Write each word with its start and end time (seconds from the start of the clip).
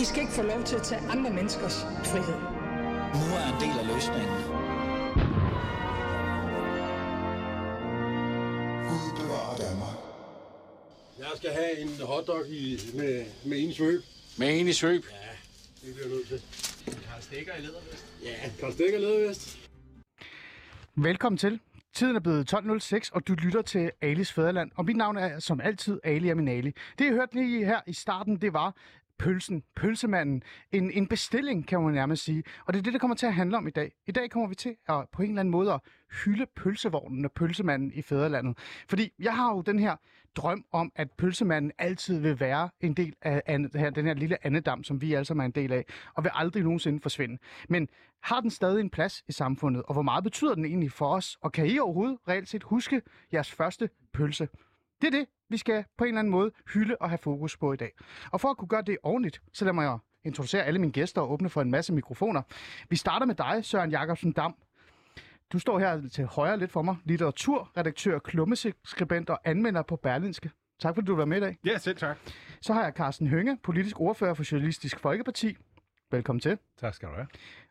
I 0.00 0.04
skal 0.04 0.20
ikke 0.20 0.32
få 0.32 0.42
lov 0.42 0.62
til 0.64 0.76
at 0.76 0.82
tage 0.82 1.00
andre 1.00 1.30
menneskers 1.30 1.80
frihed. 2.04 2.38
Nu 3.20 3.26
er 3.40 3.46
en 3.52 3.58
del 3.64 3.76
af 3.82 3.86
løsningen. 3.94 4.36
Gud 8.88 9.10
bevarer 9.20 9.56
Danmark. 9.56 9.96
Jeg 11.18 11.32
skal 11.36 11.50
have 11.50 11.78
en 11.78 11.88
hotdog 12.06 12.48
i, 12.48 12.78
med, 12.94 13.24
med 13.44 13.58
en 13.58 13.72
svøb. 13.72 14.02
Med 14.38 14.60
en 14.60 14.68
i 14.68 14.72
svøb. 14.72 15.02
Det 15.84 15.94
bliver 15.94 16.08
jeg 16.08 16.16
nødt 16.16 16.28
til. 16.28 16.40
Karl 16.84 17.22
Stikker 17.22 17.54
i 17.54 17.60
lædervest. 17.60 18.06
Ja, 18.24 18.34
Karl 18.60 18.72
Stikker 18.72 18.98
Ledervest. 18.98 19.58
Velkommen 20.94 21.38
til. 21.38 21.60
Tiden 21.94 22.16
er 22.16 22.20
blevet 22.20 22.54
12.06, 22.54 23.08
og 23.12 23.28
du 23.28 23.34
lytter 23.34 23.62
til 23.62 23.90
Alis 24.00 24.32
Fæderland. 24.32 24.70
Og 24.76 24.84
mit 24.84 24.96
navn 24.96 25.16
er 25.16 25.38
som 25.38 25.60
altid 25.60 26.00
Ali 26.04 26.28
Aminali. 26.28 26.70
Det, 26.98 27.04
jeg 27.04 27.12
hørte 27.12 27.34
lige 27.34 27.64
her 27.64 27.80
i 27.86 27.92
starten, 27.92 28.36
det 28.36 28.52
var 28.52 28.74
pølsen, 29.20 29.62
pølsemanden. 29.76 30.42
En, 30.72 30.90
en 30.90 31.06
bestilling, 31.06 31.66
kan 31.66 31.82
man 31.82 31.94
nærmest 31.94 32.24
sige. 32.24 32.42
Og 32.66 32.72
det 32.72 32.78
er 32.78 32.82
det, 32.82 32.92
det 32.92 33.00
kommer 33.00 33.16
til 33.16 33.26
at 33.26 33.34
handle 33.34 33.56
om 33.56 33.66
i 33.66 33.70
dag. 33.70 33.92
I 34.06 34.12
dag 34.12 34.30
kommer 34.30 34.48
vi 34.48 34.54
til 34.54 34.76
at 34.88 35.08
på 35.12 35.22
en 35.22 35.28
eller 35.28 35.40
anden 35.40 35.52
måde 35.52 35.72
at 35.72 35.80
hylde 36.24 36.46
pølsevognen 36.56 37.24
og 37.24 37.32
pølsemanden 37.32 37.92
i 37.92 38.02
Fæderlandet. 38.02 38.58
Fordi 38.88 39.12
jeg 39.18 39.36
har 39.36 39.52
jo 39.54 39.60
den 39.60 39.78
her 39.78 39.96
drøm 40.36 40.64
om, 40.72 40.92
at 40.96 41.10
pølsemanden 41.10 41.72
altid 41.78 42.20
vil 42.20 42.40
være 42.40 42.68
en 42.80 42.94
del 42.94 43.14
af 43.22 43.42
an- 43.46 43.70
her, 43.74 43.90
den 43.90 44.06
her 44.06 44.14
lille 44.14 44.46
andedam, 44.46 44.84
som 44.84 45.00
vi 45.00 45.14
alle 45.14 45.24
sammen 45.24 45.42
er 45.42 45.46
en 45.46 45.52
del 45.52 45.72
af, 45.72 45.84
og 46.14 46.24
vil 46.24 46.30
aldrig 46.34 46.62
nogensinde 46.62 47.00
forsvinde. 47.00 47.38
Men 47.68 47.88
har 48.22 48.40
den 48.40 48.50
stadig 48.50 48.80
en 48.80 48.90
plads 48.90 49.24
i 49.28 49.32
samfundet, 49.32 49.82
og 49.82 49.92
hvor 49.92 50.02
meget 50.02 50.24
betyder 50.24 50.54
den 50.54 50.64
egentlig 50.64 50.92
for 50.92 51.14
os? 51.14 51.38
Og 51.40 51.52
kan 51.52 51.66
I 51.66 51.78
overhovedet 51.78 52.18
reelt 52.28 52.48
set 52.48 52.62
huske 52.62 53.02
jeres 53.32 53.52
første 53.52 53.90
pølse? 54.12 54.48
Det 55.00 55.06
er 55.06 55.18
det, 55.18 55.26
vi 55.50 55.56
skal 55.56 55.84
på 55.98 56.04
en 56.04 56.08
eller 56.08 56.18
anden 56.18 56.30
måde 56.30 56.50
hylde 56.74 56.96
og 57.00 57.08
have 57.10 57.18
fokus 57.18 57.56
på 57.56 57.72
i 57.72 57.76
dag. 57.76 57.92
Og 58.32 58.40
for 58.40 58.48
at 58.48 58.56
kunne 58.56 58.68
gøre 58.68 58.82
det 58.82 58.98
ordentligt, 59.02 59.42
så 59.52 59.64
lad 59.64 59.72
mig 59.72 59.84
jo 59.84 59.98
introducere 60.24 60.62
alle 60.62 60.78
mine 60.78 60.92
gæster 60.92 61.20
og 61.20 61.32
åbne 61.32 61.48
for 61.50 61.62
en 61.62 61.70
masse 61.70 61.92
mikrofoner. 61.92 62.42
Vi 62.88 62.96
starter 62.96 63.26
med 63.26 63.34
dig, 63.34 63.64
Søren 63.64 63.90
Jakobsen 63.90 64.32
Dam. 64.32 64.54
Du 65.52 65.58
står 65.58 65.78
her 65.78 66.08
til 66.08 66.26
højre 66.26 66.58
lidt 66.58 66.72
for 66.72 66.82
mig. 66.82 66.96
Litteraturredaktør, 67.04 68.18
klummeskribent 68.18 69.30
og 69.30 69.40
anmelder 69.44 69.82
på 69.82 69.96
Berlinske. 69.96 70.50
Tak 70.80 70.94
fordi 70.94 71.06
du 71.06 71.14
var 71.16 71.24
med 71.24 71.36
i 71.36 71.40
dag. 71.40 71.58
Ja, 71.64 71.78
selv 71.78 71.96
tak. 71.96 72.18
Så 72.60 72.72
har 72.72 72.84
jeg 72.84 72.92
Carsten 72.92 73.26
Hønge, 73.26 73.58
politisk 73.62 74.00
ordfører 74.00 74.34
for 74.34 74.42
Socialistisk 74.42 74.98
Folkeparti. 75.00 75.56
Velkommen 76.10 76.40
til. 76.40 76.58
Tak 76.80 76.94
skal 76.94 77.08
du 77.08 77.14
have. 77.14 77.26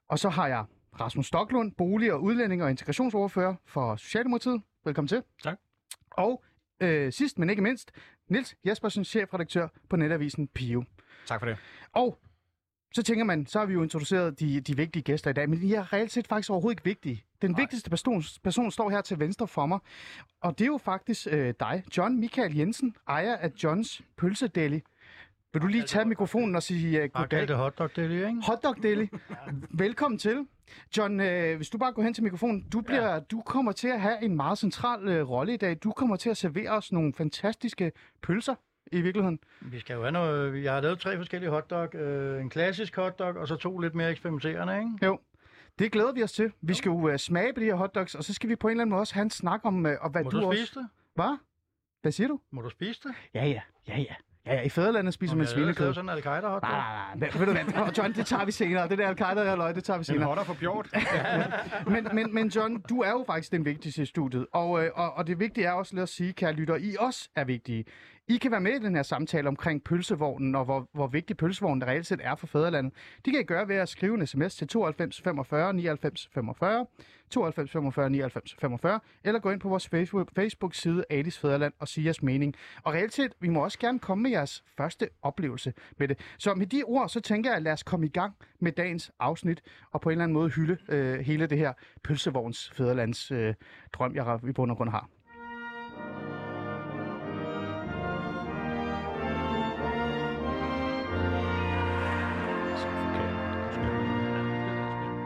Og 0.09 0.19
så 0.19 0.29
har 0.29 0.47
jeg 0.47 0.65
Rasmus 0.99 1.27
Stoklund, 1.27 1.71
bolig- 1.71 2.13
og 2.13 2.23
udlænding- 2.23 2.63
og 2.63 2.69
integrationsordfører 2.69 3.55
for 3.65 3.95
Socialdemokratiet. 3.95 4.61
Velkommen 4.85 5.07
til. 5.07 5.23
Tak. 5.43 5.57
Og 6.11 6.43
øh, 6.79 7.13
sidst, 7.13 7.39
men 7.39 7.49
ikke 7.49 7.61
mindst, 7.61 7.91
Nils 8.29 8.55
Jespersen, 8.65 9.03
chefredaktør 9.03 9.67
på 9.89 9.95
netavisen 9.95 10.47
Pio. 10.47 10.83
Tak 11.25 11.41
for 11.41 11.45
det. 11.45 11.57
Og 11.93 12.19
så 12.93 13.03
tænker 13.03 13.25
man, 13.25 13.45
så 13.45 13.59
har 13.59 13.65
vi 13.65 13.73
jo 13.73 13.83
introduceret 13.83 14.39
de, 14.39 14.61
de 14.61 14.75
vigtige 14.75 15.03
gæster 15.03 15.29
i 15.29 15.33
dag, 15.33 15.49
men 15.49 15.61
de 15.61 15.75
er 15.75 15.93
reelt 15.93 16.11
set 16.11 16.27
faktisk 16.27 16.49
overhovedet 16.49 16.79
ikke 16.79 16.85
vigtige. 16.85 17.23
Den 17.41 17.51
Nej. 17.51 17.61
vigtigste 17.61 17.89
person, 17.89 18.23
person 18.43 18.71
står 18.71 18.89
her 18.89 19.01
til 19.01 19.19
venstre 19.19 19.47
for 19.47 19.65
mig, 19.65 19.79
og 20.41 20.59
det 20.59 20.65
er 20.65 20.67
jo 20.67 20.77
faktisk 20.77 21.27
øh, 21.31 21.53
dig, 21.59 21.83
John 21.97 22.19
Michael 22.19 22.55
Jensen, 22.55 22.95
ejer 23.07 23.35
af 23.35 23.51
Johns 23.63 24.01
Pølsedeli. 24.17 24.81
Vil 25.53 25.61
du 25.61 25.67
lige 25.67 25.83
tage 25.83 26.05
mikrofonen 26.05 26.55
og 26.55 26.63
sige 26.63 27.03
uh, 27.03 27.09
goddag? 27.13 27.47
det 27.47 27.55
hotdog 27.55 27.95
deli, 27.95 28.15
ikke? 28.15 28.41
Hotdog 28.47 28.83
Deli. 28.83 29.09
Velkommen 29.85 30.17
til. 30.17 30.45
John, 30.97 31.19
øh, 31.19 31.57
hvis 31.57 31.69
du 31.69 31.77
bare 31.77 31.93
går 31.93 32.01
hen 32.01 32.13
til 32.13 32.23
mikrofonen, 32.23 32.61
du, 32.73 32.81
bliver, 32.81 33.13
ja. 33.13 33.19
du 33.19 33.41
kommer 33.41 33.71
til 33.71 33.87
at 33.87 34.01
have 34.01 34.23
en 34.23 34.35
meget 34.35 34.57
central 34.57 35.07
øh, 35.07 35.29
rolle 35.29 35.53
i 35.53 35.57
dag. 35.57 35.77
Du 35.83 35.91
kommer 35.91 36.15
til 36.15 36.29
at 36.29 36.37
servere 36.37 36.69
os 36.69 36.91
nogle 36.91 37.13
fantastiske 37.13 37.91
pølser 38.21 38.55
i 38.91 39.01
virkeligheden. 39.01 39.39
Vi 39.61 39.79
skal 39.79 39.93
jo 39.93 40.01
have 40.01 40.11
noget... 40.11 40.63
Jeg 40.63 40.73
har 40.73 40.81
lavet 40.81 40.99
tre 40.99 41.17
forskellige 41.17 41.49
hotdog. 41.49 41.95
Øh, 41.95 42.41
en 42.41 42.49
klassisk 42.49 42.95
hotdog, 42.95 43.35
og 43.35 43.47
så 43.47 43.55
to 43.55 43.79
lidt 43.79 43.95
mere 43.95 44.11
eksperimenterende, 44.11 44.77
ikke? 44.77 45.05
Jo. 45.05 45.19
Det 45.79 45.91
glæder 45.91 46.11
vi 46.11 46.23
os 46.23 46.31
til. 46.31 46.51
Vi 46.61 46.73
skal 46.73 46.89
jo 46.89 46.95
uh, 46.95 47.15
smage 47.15 47.53
på 47.53 47.59
de 47.59 47.65
her 47.65 47.75
hotdogs, 47.75 48.15
og 48.15 48.23
så 48.23 48.33
skal 48.33 48.49
vi 48.49 48.55
på 48.55 48.67
en 48.67 48.71
eller 48.71 48.81
anden 48.81 48.91
måde 48.91 48.99
også 48.99 49.13
have 49.13 49.23
en 49.23 49.29
snak 49.29 49.61
om, 49.63 49.85
uh, 49.85 49.91
og 50.01 50.09
hvad 50.09 50.23
Må 50.23 50.29
du, 50.29 50.39
du 50.39 50.45
også... 50.45 50.65
spise 50.65 50.79
det? 50.79 50.89
Hvad? 51.15 51.37
Hvad 52.01 52.11
siger 52.11 52.27
du? 52.27 52.39
Må 52.51 52.61
du 52.61 52.69
spise 52.69 53.01
det? 53.03 53.15
Ja, 53.33 53.45
ja. 53.45 53.61
Ja, 53.87 53.97
ja. 53.97 54.15
Ja, 54.49 54.55
ja. 54.55 54.61
I 54.61 54.69
fædrelandet 54.69 55.13
spiser 55.13 55.35
man 55.35 55.45
Jeg 55.45 55.49
har 55.53 55.59
lavet 55.59 55.75
svinekød. 55.75 55.93
sådan 55.93 56.09
en 56.09 56.15
al-Qaida 56.15 56.47
hotdog. 56.47 56.69
Nej, 56.69 56.79
nej, 56.79 57.15
nej. 57.15 57.29
Ved 57.39 57.45
du 57.45 57.51
hvad? 57.51 57.93
John, 57.97 58.13
det 58.13 58.25
tager 58.25 58.45
vi 58.45 58.51
senere. 58.51 58.89
Det 58.89 58.97
der 58.97 59.07
al 59.51 59.57
løg, 59.57 59.75
det 59.75 59.83
tager 59.83 59.97
vi 59.97 60.01
En 60.01 60.03
senere. 60.05 60.25
hotter 60.25 60.43
for 60.43 60.53
bjort. 60.53 60.87
men, 61.93 62.07
men, 62.13 62.33
men 62.33 62.47
John, 62.47 62.81
du 62.89 63.01
er 63.01 63.09
jo 63.11 63.23
faktisk 63.27 63.51
den 63.51 63.65
vigtigste 63.65 64.01
i 64.01 64.05
studiet. 64.05 64.45
Og, 64.53 64.83
øh, 64.85 64.91
og, 64.95 65.13
og 65.13 65.27
det 65.27 65.39
vigtige 65.39 65.65
er 65.67 65.71
også, 65.71 65.95
lad 65.95 66.03
os 66.03 66.09
sige, 66.09 66.33
kære 66.33 66.53
lytter, 66.53 66.75
I 66.75 66.95
også 66.99 67.29
er 67.35 67.43
vigtige. 67.43 67.85
I 68.31 68.37
kan 68.37 68.51
være 68.51 68.61
med 68.61 68.71
i 68.71 68.79
den 68.79 68.95
her 68.95 69.03
samtale 69.03 69.47
omkring 69.47 69.83
pølsevognen, 69.83 70.55
og 70.55 70.65
hvor, 70.65 70.89
hvor 70.93 71.07
vigtig 71.07 71.37
pølsevognen 71.37 71.87
reelt 71.87 72.07
set 72.07 72.19
er 72.23 72.35
for 72.35 72.47
fædrelandet. 72.47 72.93
Det 73.25 73.33
kan 73.33 73.41
I 73.41 73.43
gøre 73.43 73.67
ved 73.67 73.75
at 73.75 73.89
skrive 73.89 74.15
en 74.15 74.27
sms 74.27 74.55
til 74.55 74.67
92 74.67 75.21
45 75.21 75.73
99 75.73 76.29
45, 76.33 76.85
92 77.29 77.71
45 77.71 78.09
99 78.09 78.55
45, 78.59 78.99
eller 79.23 79.39
gå 79.39 79.51
ind 79.51 79.59
på 79.59 79.69
vores 79.69 79.87
Facebook, 79.87 80.29
Facebook-side 80.35 81.03
Adis 81.09 81.39
Fæderland 81.39 81.73
og 81.79 81.87
sige 81.87 82.05
jeres 82.05 82.21
mening. 82.21 82.55
Og 82.83 82.93
reelt 82.93 83.13
set, 83.13 83.33
vi 83.39 83.49
må 83.49 83.63
også 83.63 83.79
gerne 83.79 83.99
komme 83.99 84.21
med 84.21 84.31
jeres 84.31 84.63
første 84.77 85.09
oplevelse 85.21 85.73
med 85.97 86.07
det. 86.07 86.19
Så 86.37 86.53
med 86.53 86.67
de 86.67 86.83
ord, 86.83 87.09
så 87.09 87.19
tænker 87.19 87.49
jeg, 87.49 87.57
at 87.57 87.63
lad 87.63 87.73
os 87.73 87.83
komme 87.83 88.05
i 88.05 88.09
gang 88.09 88.33
med 88.59 88.71
dagens 88.71 89.11
afsnit, 89.19 89.61
og 89.91 90.01
på 90.01 90.09
en 90.09 90.11
eller 90.11 90.23
anden 90.23 90.33
måde 90.33 90.49
hylde 90.49 90.77
øh, 90.89 91.19
hele 91.19 91.47
det 91.47 91.57
her 91.57 91.73
pølsevogns 92.03 92.71
fæderlands 92.75 93.31
øh, 93.31 93.53
drøm, 93.93 94.15
jeg 94.15 94.39
i 94.49 94.51
bund 94.51 94.71
og 94.71 94.77
grund 94.77 94.89
har. 94.89 95.09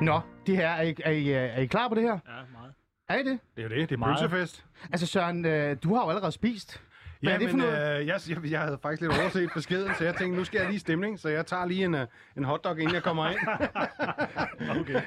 Nå, 0.04 0.22
det 0.48 0.56
her, 0.58 0.70
er 0.70 0.82
I, 0.82 0.96
er, 1.04 1.12
I, 1.12 1.32
er 1.32 1.58
I 1.58 1.66
klar 1.66 1.88
på 1.88 1.96
det 1.96 2.04
her? 2.04 2.10
Ja, 2.12 2.42
meget. 2.52 2.74
Er 3.10 3.16
I 3.16 3.24
det? 3.24 3.40
Det 3.56 3.64
er 3.64 3.64
jo 3.64 3.70
det. 3.70 3.90
Det 3.90 3.96
er 3.96 4.00
Meget. 4.00 4.32
pølsefest. 4.32 4.66
Altså 4.92 5.06
Søren, 5.06 5.46
øh, 5.46 5.78
du 5.84 5.96
har 5.96 6.04
jo 6.04 6.10
allerede 6.10 6.32
spist. 6.32 6.82
Hvad 7.24 7.32
Ja, 7.32 7.36
er 7.36 7.40
det 7.40 7.50
for 7.50 7.58
men 7.58 7.66
noget? 7.66 8.00
øh, 8.02 8.08
jeg, 8.08 8.20
jeg, 8.30 8.52
jeg 8.52 8.60
havde 8.62 8.78
faktisk 8.82 9.02
lidt 9.02 9.20
overset 9.22 9.50
beskeden, 9.56 9.92
så 9.98 10.04
jeg 10.04 10.16
tænkte, 10.16 10.38
nu 10.38 10.44
skal 10.44 10.60
jeg 10.60 10.68
lige 10.70 10.80
stemning, 10.80 11.20
så 11.20 11.30
jeg 11.30 11.46
tager 11.46 11.66
lige 11.66 11.86
en, 11.86 11.96
øh, 11.96 12.08
en 12.38 12.44
hotdog, 12.44 12.80
inden 12.80 12.94
jeg 12.96 13.04
kommer 13.04 13.30
ind. 13.30 13.38
Okay. 14.82 15.02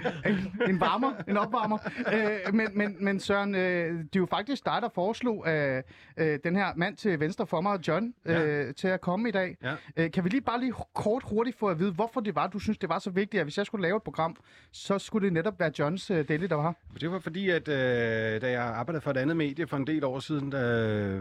en 0.69 0.81
varmer, 0.81 1.13
en 1.29 1.37
opvarmer. 1.37 1.79
Øh, 2.13 2.55
men, 2.55 2.69
men, 2.75 2.97
men 3.05 3.21
Søren, 3.21 3.55
øh, 3.55 3.61
det 3.99 4.17
er 4.17 4.21
jo 4.21 4.27
faktisk 4.27 4.65
dig, 4.65 4.79
der 4.83 4.89
foreslog 4.95 5.45
øh, 5.49 5.83
øh, 6.17 6.39
den 6.45 6.57
her 6.57 6.67
mand 6.77 6.97
til 6.97 7.21
venstre 7.21 7.47
for 7.47 7.61
mig, 7.61 7.89
John, 7.89 8.15
øh, 8.25 8.35
Ja. 8.35 8.73
til 8.73 8.89
at 8.89 9.01
komme 9.01 9.29
i 9.29 9.33
dag. 9.33 9.57
Ja. 9.63 9.75
Øh, 9.97 10.11
kan 10.11 10.25
vi 10.25 10.29
lige 10.29 10.41
bare 10.41 10.61
lige 10.61 10.73
kort 10.95 11.23
hurtigt 11.31 11.59
få 11.59 11.67
at 11.69 11.79
vide, 11.79 11.93
hvorfor 11.93 12.21
det 12.21 12.35
var, 12.35 12.47
du 12.47 12.59
synes, 12.59 12.79
det 12.79 12.89
var 12.89 12.99
så 12.99 13.11
vigtigt, 13.11 13.41
at 13.41 13.45
hvis 13.47 13.59
jeg 13.59 13.67
skulle 13.67 13.83
lave 13.83 13.97
et 13.97 14.03
program, 14.03 14.37
så 14.73 14.99
skulle 14.99 15.25
det 15.25 15.33
netop 15.33 15.61
være 15.61 15.71
Johns 15.79 16.11
øh, 16.11 16.29
deli, 16.29 16.47
der 16.47 16.55
var 16.55 16.63
her? 16.63 16.73
Det 17.01 17.11
var 17.11 17.19
fordi, 17.19 17.51
at 17.51 17.69
øh, 17.69 18.41
da 18.41 18.51
jeg 18.51 18.63
arbejdede 18.63 19.01
for 19.01 19.11
et 19.11 19.17
andet 19.17 19.37
medie 19.37 19.67
for 19.67 19.77
en 19.77 19.87
del 19.87 20.05
år 20.05 20.19
siden, 20.19 20.53
der, 20.53 21.21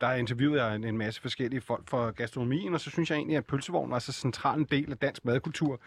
der 0.00 0.12
interviewede 0.12 0.64
jeg 0.64 0.76
en, 0.76 0.84
en 0.84 0.98
masse 0.98 1.20
forskellige 1.20 1.60
folk 1.60 1.88
fra 1.88 2.10
gastronomien, 2.10 2.74
og 2.74 2.80
så 2.80 2.90
synes 2.90 3.10
jeg 3.10 3.16
egentlig, 3.16 3.36
at 3.36 3.46
pølsevognen 3.46 3.90
var 3.90 3.98
så 3.98 4.12
central 4.12 4.58
en 4.58 4.64
del 4.70 4.90
af 4.90 4.98
dansk 4.98 5.24
madkultur. 5.24 5.80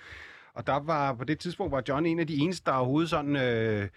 Og 0.53 0.67
der 0.67 0.79
var 0.79 1.13
på 1.13 1.23
det 1.23 1.39
tidspunkt 1.39 1.71
var 1.71 1.83
John 1.89 2.05
en 2.05 2.19
af 2.19 2.27
de 2.27 2.37
eneste, 2.37 2.65
der 2.65 2.77
overhovedet 2.77 3.09
sådan, 3.09 3.35
øh, 3.35 3.87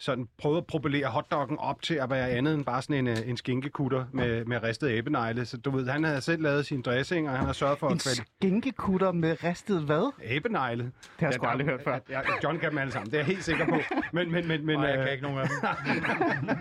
sådan 0.00 0.28
prøvede 0.38 0.58
at 0.58 0.66
propellere 0.66 1.06
hotdoggen 1.06 1.58
op 1.58 1.82
til 1.82 1.94
at 1.94 2.10
være 2.10 2.30
andet 2.30 2.54
end 2.54 2.64
bare 2.64 2.82
sådan 2.82 2.96
en, 2.96 3.06
øh, 3.06 3.28
en 3.28 3.36
skinkekutter 3.36 4.04
med, 4.12 4.44
med 4.44 4.62
ristet 4.62 4.90
æbenegle. 4.90 5.44
Så 5.44 5.56
du 5.56 5.70
ved, 5.70 5.88
han 5.88 6.04
havde 6.04 6.20
selv 6.20 6.42
lavet 6.42 6.66
sin 6.66 6.82
dressing, 6.82 7.28
og 7.30 7.36
han 7.36 7.46
har 7.46 7.52
sørget 7.52 7.78
for 7.78 7.88
En 7.88 7.94
at 7.94 8.22
skinkekutter 8.38 9.12
med 9.12 9.44
ristet 9.44 9.82
hvad? 9.82 10.12
æbenegle. 10.24 10.84
Det 10.84 10.92
har 11.18 11.26
jeg 11.26 11.34
sgu 11.34 11.46
aldrig 11.46 11.66
hørt 11.66 11.80
før. 11.84 11.98
Ja, 12.10 12.20
John 12.44 12.58
kan 12.58 12.70
dem 12.70 12.78
alle 12.78 12.92
sammen, 12.92 13.10
det 13.10 13.14
er 13.14 13.18
jeg 13.18 13.26
helt 13.26 13.44
sikker 13.44 13.66
på. 13.66 13.76
Men, 14.12 14.32
men, 14.32 14.48
men, 14.48 14.66
men, 14.66 14.78
Nej, 14.78 14.88
jeg 14.88 14.98
øh, 14.98 15.04
kan 15.04 15.12
ikke 15.12 15.22
nogen 15.22 15.38
af 15.38 15.48
dem. 15.48 16.56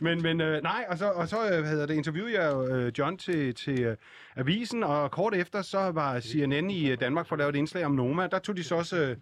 men, 0.06 0.22
men 0.22 0.40
øh, 0.40 0.62
nej, 0.62 0.84
og 0.88 0.98
så, 0.98 1.10
og 1.10 1.28
så 1.28 1.36
øh, 1.52 1.64
hedder 1.64 1.86
det, 1.86 1.94
interviewede 1.94 2.42
jeg 2.42 2.52
jo, 2.52 2.66
øh, 2.66 2.92
John 2.98 3.18
til, 3.18 3.54
til 3.54 3.80
øh, 3.80 3.96
avisen, 4.36 4.82
og 4.82 5.10
kort 5.10 5.34
efter, 5.34 5.62
så 5.62 5.78
var 5.78 6.20
CNN 6.20 6.70
i 6.70 6.90
øh, 6.90 7.00
Danmark 7.00 7.26
for 7.26 7.34
at 7.34 7.38
lave 7.38 7.50
et 7.50 7.56
indslag 7.56 7.84
om 7.84 7.92
Noma. 7.92 8.26
Der 8.26 8.38
tog 8.38 8.56
de 8.56 8.64
så 8.64 8.74
også 8.74 8.96
øh, 8.96 9.16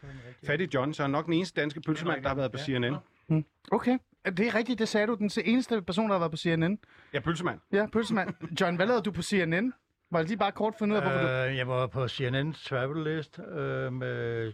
fat 0.46 0.60
i 0.60 0.68
John, 0.74 0.94
så 0.94 1.02
han 1.02 1.10
er 1.10 1.18
nok 1.18 1.24
den 1.26 1.32
eneste 1.34 1.60
danske 1.60 1.80
pølsemand, 1.80 2.22
der 2.22 2.28
har 2.28 2.36
været 2.36 2.52
på 2.52 2.58
CNN. 2.58 2.96
Okay, 3.72 3.98
det 4.24 4.40
er 4.40 4.54
rigtigt, 4.54 4.78
det 4.78 4.88
sagde 4.88 5.06
du. 5.06 5.14
Den 5.14 5.30
eneste 5.44 5.82
person, 5.82 6.06
der 6.06 6.12
har 6.12 6.18
været 6.18 6.30
på 6.30 6.36
CNN. 6.36 6.78
Ja, 7.14 7.20
pølsemand. 7.20 7.60
Ja, 7.72 7.86
pølsemand. 7.92 8.34
John, 8.60 8.76
hvad 8.76 8.86
lavede 8.86 9.02
du 9.02 9.10
på 9.10 9.22
CNN? 9.22 9.72
Var 10.10 10.18
det 10.18 10.28
lige 10.28 10.38
bare 10.38 10.52
kort 10.52 10.74
finde 10.78 10.92
ud 10.92 11.00
af, 11.00 11.02
hvorfor 11.02 11.26
du... 11.26 11.28
Øh, 11.28 11.56
jeg 11.56 11.68
var 11.68 11.86
på 11.86 12.04
CNN's 12.04 12.68
travel 12.68 13.16
list 13.16 13.38
øh, 13.38 13.92
med 13.92 14.52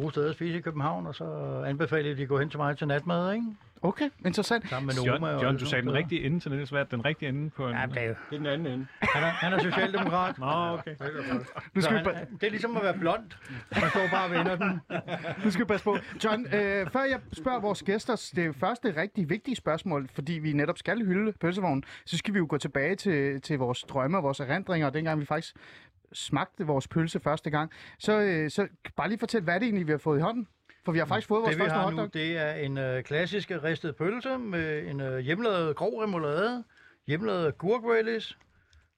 gode 0.00 0.10
steder 0.10 0.28
at 0.28 0.34
spise 0.34 0.58
i 0.58 0.60
København, 0.60 1.06
og 1.06 1.14
så 1.14 1.24
anbefalede 1.66 2.16
de 2.16 2.22
at 2.22 2.28
gå 2.28 2.38
hen 2.38 2.50
til 2.50 2.58
mig 2.58 2.78
til 2.78 2.86
natmad, 2.86 3.32
ikke? 3.32 3.46
Okay, 3.82 4.10
interessant. 4.26 4.68
Sammen 4.68 4.86
med 4.86 4.94
John, 5.04 5.20
Noma. 5.20 5.34
og 5.34 5.42
John, 5.42 5.56
du 5.58 5.66
sagde 5.66 5.82
den 5.82 5.92
rigtige 5.92 6.24
ende, 6.26 6.40
så 6.40 6.48
det 6.48 6.60
er 6.62 6.64
svært. 6.64 6.90
Den 6.90 7.04
rigtige 7.04 7.28
ende 7.28 7.50
på 7.50 7.68
en... 7.68 7.74
Ja, 7.74 7.86
det 7.94 8.02
er, 8.04 8.14
den 8.30 8.46
anden 8.46 8.66
ende. 8.72 8.86
han, 9.00 9.22
er, 9.22 9.26
han 9.28 9.52
er 9.52 9.58
socialdemokrat. 9.58 10.38
Nå, 10.38 10.46
okay. 10.46 10.90
Nu 11.74 11.80
Så 11.80 11.84
skal, 11.84 11.96
han, 11.98 12.06
pa- 12.06 12.36
det 12.40 12.46
er 12.46 12.50
ligesom 12.50 12.76
at 12.76 12.82
være 12.82 12.98
blond. 12.98 13.24
Man 13.80 13.90
står 13.90 14.00
bare 14.12 14.24
og 14.24 14.30
vender 14.30 14.56
den. 14.56 14.80
nu 15.44 15.50
skal 15.50 15.64
vi 15.64 15.68
passe 15.68 15.84
på. 15.84 15.96
John, 16.24 16.46
øh, 16.54 16.90
før 16.90 17.02
jeg 17.04 17.20
spørger 17.32 17.60
vores 17.60 17.82
gæster 17.82 18.30
det 18.36 18.56
første 18.56 19.00
rigtig 19.00 19.30
vigtige 19.30 19.56
spørgsmål, 19.56 20.08
fordi 20.14 20.32
vi 20.32 20.52
netop 20.52 20.78
skal 20.78 21.04
hylde 21.06 21.32
pølsevognen, 21.40 21.84
så 22.06 22.18
skal 22.18 22.34
vi 22.34 22.38
jo 22.38 22.46
gå 22.48 22.58
tilbage 22.58 22.96
til, 22.96 23.40
til 23.40 23.58
vores 23.58 23.82
drømme 23.82 24.16
og 24.18 24.22
vores 24.22 24.40
erindringer, 24.40 24.86
og 24.86 24.94
dengang 24.94 25.20
vi 25.20 25.26
faktisk 25.26 25.56
smagte 26.14 26.66
vores 26.66 26.88
pølse 26.88 27.20
første 27.20 27.50
gang, 27.50 27.70
så, 27.98 28.20
øh, 28.20 28.50
så 28.50 28.68
bare 28.96 29.08
lige 29.08 29.18
fortæl, 29.18 29.42
hvad 29.42 29.54
er 29.54 29.58
det 29.58 29.66
egentlig, 29.66 29.86
vi 29.86 29.92
har 29.92 29.98
fået 29.98 30.18
i 30.18 30.22
hånden? 30.22 30.48
For 30.84 30.92
vi 30.92 30.98
har 30.98 31.06
faktisk 31.06 31.28
fået 31.28 31.42
vores 31.42 31.50
Det 31.50 31.58
vi 31.58 31.62
første 31.62 31.74
har 31.78 31.90
nu, 31.90 31.96
hotdog. 31.96 32.14
det 32.14 32.36
er 32.38 32.52
en 32.54 32.78
øh, 32.78 33.02
klassisk 33.02 33.50
ristet 33.50 33.96
pølse 33.96 34.38
med 34.38 34.86
en 34.86 35.00
øh, 35.00 35.18
hjemmelavet 35.18 35.76
grov 35.76 36.00
remoulade, 36.02 36.64
hjemmelavet 37.06 37.58
gurkrellis, 37.58 38.38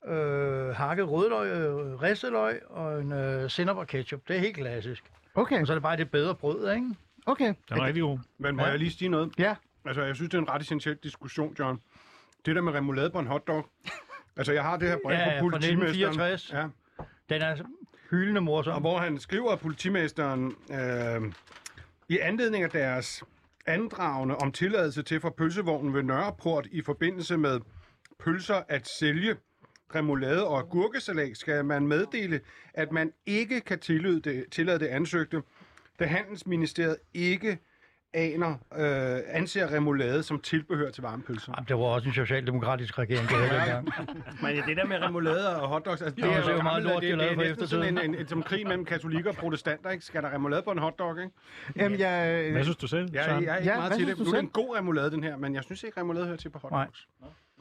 øh, 0.07 0.69
hakket 0.69 1.09
rødløg, 1.11 1.47
øh, 1.51 2.03
risteløg 2.03 2.61
og 2.71 3.01
en 3.01 3.13
øh, 3.13 3.51
sennep 3.51 3.77
og 3.77 3.87
ketchup. 3.87 4.21
Det 4.29 4.37
er 4.37 4.41
helt 4.41 4.57
klassisk. 4.57 5.05
Okay, 5.35 5.61
Og 5.61 5.67
så 5.67 5.73
er 5.73 5.75
det 5.75 5.83
bare 5.83 5.97
det 5.97 6.11
bedre 6.11 6.35
brød, 6.35 6.71
ikke? 6.75 6.95
okay. 7.27 7.55
Den 7.69 7.79
er 7.79 7.85
rigtig 7.87 8.03
god. 8.03 8.19
Men 8.39 8.57
må 8.57 8.63
Ja. 8.63 8.69
jeg 8.69 8.79
lige 8.79 8.91
sige 8.91 9.09
noget? 9.09 9.33
Ja, 9.39 9.55
Altså, 9.85 10.03
jeg 10.03 10.15
synes, 10.17 10.31
det 10.31 10.39
er 10.39 10.43
en 10.43 10.49
ret 10.51 10.63
essentiel 10.63 10.97
diskussion, 10.97 11.57
John. 11.59 11.81
Det 12.47 12.57
der 12.57 12.63
med 12.63 12.73
remoulade 12.73 13.11
på 13.11 13.19
en 13.19 13.27
hotdog. 13.27 13.67
Altså, 14.37 14.53
jeg 14.53 14.63
har 14.63 14.77
det 14.77 14.89
her 14.89 14.97
brev 15.05 15.15
Ja, 15.17 15.27
fra 15.27 15.35
fra 15.35 15.41
politimesteren. 15.41 15.83
1964. 15.83 16.53
Ja, 16.53 16.67
den 17.29 17.43
er 17.43 17.57
hyldende 18.11 18.41
og 18.73 18.81
hvor 18.81 18.99
han 18.99 19.19
skriver, 19.19 19.53
at 19.53 19.61
politimesteren 19.61 20.57
øh, 20.73 21.33
i 22.09 22.19
anledning 22.19 22.65
af 22.65 22.71
deres 22.71 23.25
andragende 23.67 24.37
om 24.37 24.53
tilladelse 24.53 25.03
til 25.03 25.21
for 25.21 25.31
pølsevognen 25.31 25.95
ved 25.95 26.03
Nørreport 26.03 26.69
i 26.73 26.83
forbindelse 26.83 27.37
med 27.37 27.61
pølser 28.19 28.63
at 28.69 28.89
sælge 28.89 29.37
remoulade 29.95 30.47
og 30.47 30.59
agurkesalat, 30.59 31.37
skal 31.37 31.65
man 31.65 31.87
meddele, 31.87 32.41
at 32.75 32.93
man 32.93 33.13
ikke 33.27 33.61
kan 33.61 33.79
tillade 33.79 34.21
det, 34.21 34.45
tillade 34.51 34.79
det 34.79 34.87
ansøgte, 34.87 35.43
da 35.99 36.07
Handelsministeriet 36.07 36.97
ikke 37.15 37.59
aner, 38.17 38.51
øh, 38.77 39.21
anser 39.29 39.73
remoulade 39.73 40.23
som 40.23 40.41
tilbehør 40.41 40.91
til 40.91 41.03
varme 41.03 41.23
pølser. 41.23 41.53
Jamen, 41.57 41.67
det 41.69 41.77
var 41.77 41.83
også 41.83 42.09
en 42.09 42.15
socialdemokratisk 42.15 42.99
regering, 42.99 43.29
det 43.29 43.37
her 43.37 43.59
dengang. 43.59 43.89
Men 44.43 44.55
ja, 44.57 44.63
det 44.67 44.77
der 44.77 44.87
med 44.87 45.03
remoulade 45.03 45.61
og 45.61 45.69
hotdogs, 45.69 46.03
altså, 46.03 46.17
det, 46.17 46.25
Jo, 46.25 46.31
er, 46.31 46.37
det 46.41 46.49
er 46.49 46.53
jo 46.53 46.63
meget 46.63 46.83
lort, 46.83 47.03
det, 47.03 47.11
det, 47.11 47.19
lavet 47.19 47.33
er 47.33 47.37
næsten 47.37 47.67
sådan 47.67 47.99
en, 47.99 48.11
en, 48.11 48.15
en, 48.15 48.27
som 48.29 48.43
krig 48.43 48.67
mellem 48.67 48.85
katolikker 48.85 49.31
og 49.31 49.37
protestanter, 49.37 49.91
ikke? 49.91 50.05
Skal 50.05 50.23
der 50.23 50.35
remoulade 50.35 50.63
på 50.63 50.71
en 50.71 50.79
hotdog, 50.79 51.19
ikke? 51.21 51.31
Jamen, 51.77 51.99
jeg, 51.99 52.49
Hvad 52.53 52.63
synes 52.63 52.77
du 52.77 52.87
selv, 52.87 53.09
Jeg, 53.13 53.43
jeg 53.45 53.53
er 53.53 53.57
ikke 53.57 53.71
Ja, 53.71 53.77
meget 53.77 53.93
til 53.93 54.07
det. 54.07 54.19
Nu 54.19 54.25
er 54.25 54.31
det 54.31 54.41
en 54.41 54.49
god 54.49 54.77
remoulade, 54.77 55.11
den 55.11 55.25
her, 55.25 55.37
men 55.37 55.55
jeg 55.55 55.65
synes 55.65 55.83
ikke, 55.83 56.01
remoulade 56.01 56.27
hører 56.27 56.37
til 56.37 56.49
på 56.51 56.59
hotdogs. 56.59 57.09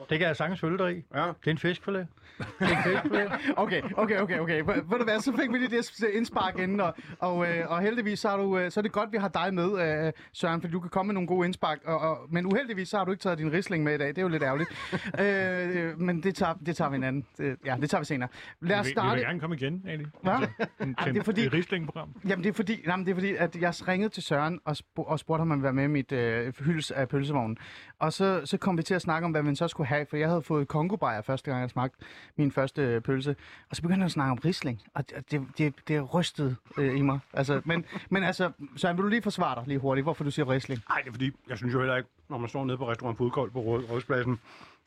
Det 0.10 0.20
kan 0.20 0.28
jeg 0.28 0.36
sagtens 0.36 0.60
følge 0.60 0.78
dig 0.78 0.98
i. 0.98 1.04
Ja. 1.16 1.20
Det 1.28 1.48
er 1.48 1.52
en 1.52 1.58
fiskfilet. 1.58 2.08
Det 2.38 2.46
er 2.60 2.78
en 2.78 2.84
fiskfilet. 2.84 3.32
Okay, 3.58 3.82
okay, 3.98 4.20
okay, 4.20 4.40
okay. 4.40 4.62
Ved 4.66 4.98
du 5.00 5.04
hvad, 5.04 5.20
så 5.20 5.32
fik 5.42 5.52
vi 5.54 5.58
lige 5.58 5.70
det 5.78 6.04
indspark 6.14 6.60
inden, 6.60 6.80
og, 6.80 6.94
og, 7.20 7.48
øh, 7.48 7.72
og 7.72 7.82
heldigvis 7.82 8.20
så, 8.20 8.30
har 8.30 8.38
du, 8.38 8.58
øh, 8.58 8.72
så 8.72 8.80
er 8.80 8.82
det 8.82 8.92
godt, 8.92 9.12
vi 9.12 9.18
har 9.18 9.28
dig 9.28 9.54
med, 9.54 10.06
øh, 10.06 10.14
Søren, 10.34 10.62
for 10.62 10.68
du 10.68 10.80
kan 10.80 10.90
komme 10.90 11.08
med 11.08 11.14
nogle 11.14 11.28
gode 11.28 11.46
indspark, 11.46 11.80
og, 11.86 12.00
og, 12.00 12.18
men 12.30 12.46
uheldigvis 12.46 12.90
så 12.90 12.98
har 12.98 13.06
du 13.06 13.12
ikke 13.12 13.22
taget 13.22 13.38
din 13.38 13.52
risling 13.52 13.84
med 13.84 13.94
i 13.96 13.98
dag, 13.98 14.08
det 14.08 14.18
er 14.18 14.22
jo 14.22 14.28
lidt 14.28 14.44
ærgerligt. 14.44 14.70
øh, 15.20 16.00
men 16.02 16.24
det 16.24 16.36
tager, 16.36 16.54
det 16.66 16.76
tager 16.76 16.90
vi 16.90 16.96
en 16.96 17.04
anden. 17.04 17.26
Det, 17.38 17.58
ja, 17.66 17.76
det 17.82 17.90
tager 17.90 18.00
vi 18.02 18.06
senere. 18.06 18.30
Lad 18.62 18.80
os 18.80 18.86
Vi, 18.86 18.90
vi 18.90 18.92
starte. 18.92 19.16
vil 19.16 19.26
gerne 19.26 19.40
komme 19.40 19.56
igen, 19.56 19.84
egentlig. 19.88 20.08
Hvad? 20.22 20.34
En, 20.82 20.96
Ej, 20.98 21.06
det 21.06 21.18
er 21.18 21.24
fordi- 21.24 21.46
Et 21.46 21.54
Riesling-program. 21.54 22.10
Jamen 22.28 22.44
det 22.44 22.50
er 22.50 22.54
fordi, 22.54 22.84
nej, 22.86 22.96
men 22.96 23.06
det 23.06 23.12
er 23.12 23.16
fordi 23.16 23.36
at 23.36 23.56
jeg 23.56 23.74
ringede 23.88 24.10
til 24.14 24.24
Søren 24.24 24.60
og, 24.66 24.72
sp- 24.72 25.04
og 25.10 25.20
spurgte 25.20 25.40
ham, 25.42 25.48
om 25.48 25.50
han 25.52 25.58
ville 25.60 25.64
være 25.64 25.74
med 25.74 25.84
i 25.84 25.88
mit 25.88 26.12
øh, 26.12 26.54
hylds 26.66 26.92
af 26.92 27.10
pølsevognen. 27.10 27.58
Og 28.00 28.14
så, 28.14 28.42
så 28.46 28.58
kom 28.58 28.78
vi 28.78 28.84
til 28.84 28.94
at 28.94 29.02
snakke 29.02 29.26
om, 29.26 29.32
hvad 29.32 29.44
man 29.44 29.56
så 29.56 29.68
skulle 29.68 29.85
have, 29.88 30.06
for 30.06 30.18
jeg 30.18 30.28
havde 30.30 30.42
fået 30.42 30.68
kongo 30.68 30.98
første 31.22 31.52
gang, 31.52 31.62
jeg 31.62 31.70
smagte 31.70 31.98
min 32.36 32.52
første 32.52 32.82
øh, 32.82 33.02
pølse. 33.02 33.36
Og 33.70 33.76
så 33.76 33.82
begyndte 33.82 34.00
han 34.00 34.06
at 34.06 34.12
snakke 34.12 34.32
om 34.32 34.38
risling, 34.38 34.82
og 34.94 35.10
det, 35.10 35.48
det, 35.58 35.74
det, 35.88 36.14
rystede 36.14 36.56
øh, 36.78 36.98
i 36.98 37.02
mig. 37.02 37.20
Altså, 37.34 37.62
men, 37.66 37.86
men 38.10 38.24
altså, 38.24 38.52
Søren, 38.76 38.98
vil 38.98 39.04
du 39.04 39.10
lige 39.10 39.22
forsvare 39.22 39.56
dig 39.56 39.68
lige 39.68 39.80
hurtigt, 39.80 40.06
hvorfor 40.06 40.24
du 40.24 40.32
siger 40.32 40.50
risling? 40.50 40.82
Nej, 40.90 41.02
det 41.02 41.08
er 41.08 41.12
fordi, 41.12 41.32
jeg 41.50 41.58
synes 41.58 41.74
jo 41.74 41.80
heller 41.80 41.96
ikke, 41.96 42.10
når 42.30 42.38
man 42.38 42.50
står 42.50 42.66
nede 42.66 42.78
på 42.78 42.90
restaurant 42.90 43.18
Fodkold 43.18 43.52
på 43.52 43.60
Rådspladsen, 43.60 44.40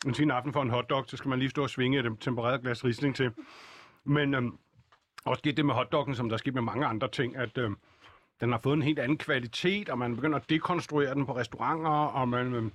en 0.07 0.15
sin 0.15 0.31
aften 0.31 0.53
for 0.53 0.63
en 0.63 0.71
hotdog, 0.71 1.05
så 1.07 1.17
skal 1.17 1.29
man 1.29 1.39
lige 1.39 1.51
stå 1.51 1.63
og 1.63 1.71
svinge 1.71 1.99
et 1.99 2.07
øh, 2.07 2.13
tempereret 2.21 2.61
glas 2.63 2.85
risling 2.85 3.17
til. 3.17 3.31
Men 4.05 4.35
øhm, 4.35 4.59
også 5.25 5.39
sket 5.39 5.57
det 5.57 5.67
med 5.67 5.75
hotdoggen, 5.75 6.15
som 6.15 6.29
der 6.29 6.35
er 6.35 6.39
sket 6.39 6.55
med 6.55 6.63
mange 6.63 6.87
andre 6.87 7.09
ting, 7.09 7.37
at 7.37 7.59
øhm, 7.59 7.77
den 8.41 8.53
har 8.53 8.59
fået 8.59 8.77
en 8.77 8.83
helt 8.83 8.99
anden 8.99 9.19
kvalitet, 9.19 9.89
og 9.89 9.99
man 9.99 10.17
begynder 10.17 10.39
at 10.39 10.51
dekonstruere 10.51 11.15
den 11.15 11.27
på 11.27 11.37
restauranter, 11.37 11.91
og 11.91 12.29
man 12.29 12.55
øhm, 12.55 12.73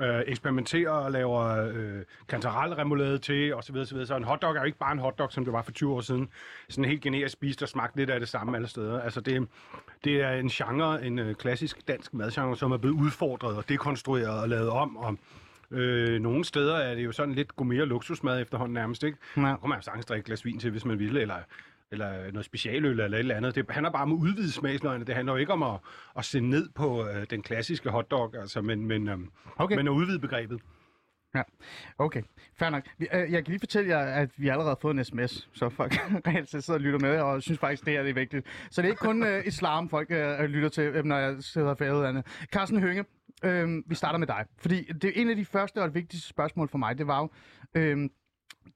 øh, 0.00 0.22
eksperimenterer 0.26 0.90
og 0.90 1.12
laver 1.12 1.70
øh, 1.74 2.02
kantarelremoulade 2.28 3.18
til, 3.18 3.54
og 3.54 3.64
så 3.64 3.72
videre, 3.72 3.86
så. 3.86 4.06
Så 4.06 4.16
en 4.16 4.24
hotdog 4.24 4.56
er 4.56 4.60
jo 4.60 4.66
ikke 4.66 4.78
bare 4.78 4.92
en 4.92 4.98
hotdog, 4.98 5.32
som 5.32 5.44
det 5.44 5.52
var 5.52 5.62
for 5.62 5.72
20 5.72 5.92
år 5.92 6.00
siden. 6.00 6.28
Sådan 6.68 6.84
helt 6.84 7.02
generisk 7.02 7.32
spist 7.32 7.62
og 7.62 7.68
smagt 7.68 7.96
lidt 7.96 8.10
af 8.10 8.20
det 8.20 8.28
samme 8.28 8.56
alle 8.56 8.68
steder. 8.68 9.00
Altså 9.00 9.20
det, 9.20 9.48
det 10.04 10.20
er 10.22 10.30
en 10.30 10.48
genre, 10.48 11.06
en 11.06 11.18
øh, 11.18 11.34
klassisk 11.34 11.88
dansk 11.88 12.14
madgenre, 12.14 12.56
som 12.56 12.72
er 12.72 12.76
blevet 12.76 12.94
udfordret 12.94 13.56
og 13.56 13.68
dekonstrueret 13.68 14.40
og 14.42 14.48
lavet 14.48 14.70
om, 14.70 14.96
og 14.96 15.18
Øh, 15.70 16.20
nogle 16.20 16.44
steder 16.44 16.76
er 16.76 16.94
det 16.94 17.04
jo 17.04 17.12
sådan 17.12 17.34
lidt 17.34 17.56
gourmet 17.56 17.80
og 17.80 17.86
luksusmad 17.86 18.40
efterhånden 18.40 18.74
nærmest, 18.74 19.02
ikke? 19.02 19.18
Ja. 19.36 19.42
Der 19.42 19.56
kunne 19.56 19.70
man 19.70 19.82
sagtens 19.82 20.06
drikke 20.06 20.20
et 20.20 20.26
glas 20.26 20.44
vin 20.44 20.58
til, 20.58 20.70
hvis 20.70 20.84
man 20.84 20.98
ville, 20.98 21.20
eller, 21.20 21.34
eller 21.92 22.30
noget 22.32 22.44
specialøl 22.44 23.00
eller 23.00 23.16
et 23.16 23.18
eller 23.18 23.34
andet. 23.34 23.54
Det 23.54 23.66
handler 23.70 23.90
bare 23.90 24.02
om 24.02 24.12
at 24.12 24.16
udvide 24.16 24.52
smagsløgene. 24.52 25.04
Det 25.04 25.14
handler 25.14 25.32
jo 25.32 25.38
ikke 25.38 25.52
om 25.52 25.62
at, 25.62 25.78
at 26.18 26.24
se 26.24 26.40
ned 26.40 26.68
på 26.74 27.06
øh, 27.08 27.26
den 27.30 27.42
klassiske 27.42 27.90
hotdog, 27.90 28.34
altså, 28.36 28.60
men, 28.62 28.86
men, 28.86 29.08
øhm, 29.08 29.30
Okay. 29.56 29.76
men 29.76 29.86
at 29.88 29.92
udvide 29.92 30.18
begrebet. 30.18 30.60
Ja, 31.34 31.42
okay. 31.98 32.22
Fair 32.58 32.70
nok. 32.70 32.82
Øh, 33.00 33.06
jeg 33.12 33.44
kan 33.44 33.44
lige 33.46 33.58
fortælle 33.58 33.90
jer, 33.90 33.98
at 33.98 34.30
vi 34.36 34.48
allerede 34.48 34.70
har 34.70 34.78
fået 34.80 34.96
en 34.98 35.04
sms, 35.04 35.48
så 35.52 35.68
folk 35.68 35.92
reelt 36.26 36.50
set 36.50 36.64
sidder 36.64 36.78
og 36.78 36.82
lytter 36.82 36.98
med, 36.98 37.20
og 37.20 37.42
synes 37.42 37.58
faktisk, 37.58 37.84
det 37.84 37.92
her 37.92 38.02
det 38.02 38.10
er 38.10 38.14
vigtigt. 38.14 38.46
Så 38.70 38.82
det 38.82 38.88
er 38.88 38.92
ikke 38.92 39.00
kun 39.00 39.22
øh, 39.22 39.46
islam, 39.46 39.88
folk 39.88 40.10
øh, 40.10 40.40
lytter 40.40 40.68
til, 40.68 40.82
øh, 40.84 41.04
når 41.04 41.16
jeg 41.16 41.36
sidder 41.40 41.68
og 41.68 41.78
færdig 41.78 42.08
andet. 42.08 42.26
Carsten 42.52 42.80
Hønge, 42.80 43.04
øh, 43.44 43.82
vi 43.86 43.94
starter 43.94 44.18
med 44.18 44.26
dig. 44.26 44.44
Fordi 44.58 44.82
det 44.92 45.04
er 45.04 45.12
en 45.22 45.30
af 45.30 45.36
de 45.36 45.44
første 45.44 45.82
og 45.82 45.94
vigtigste 45.94 46.28
spørgsmål 46.28 46.68
for 46.68 46.78
mig, 46.78 46.98
det 46.98 47.06
var 47.06 47.18
jo, 47.20 47.30
øh, 47.74 48.08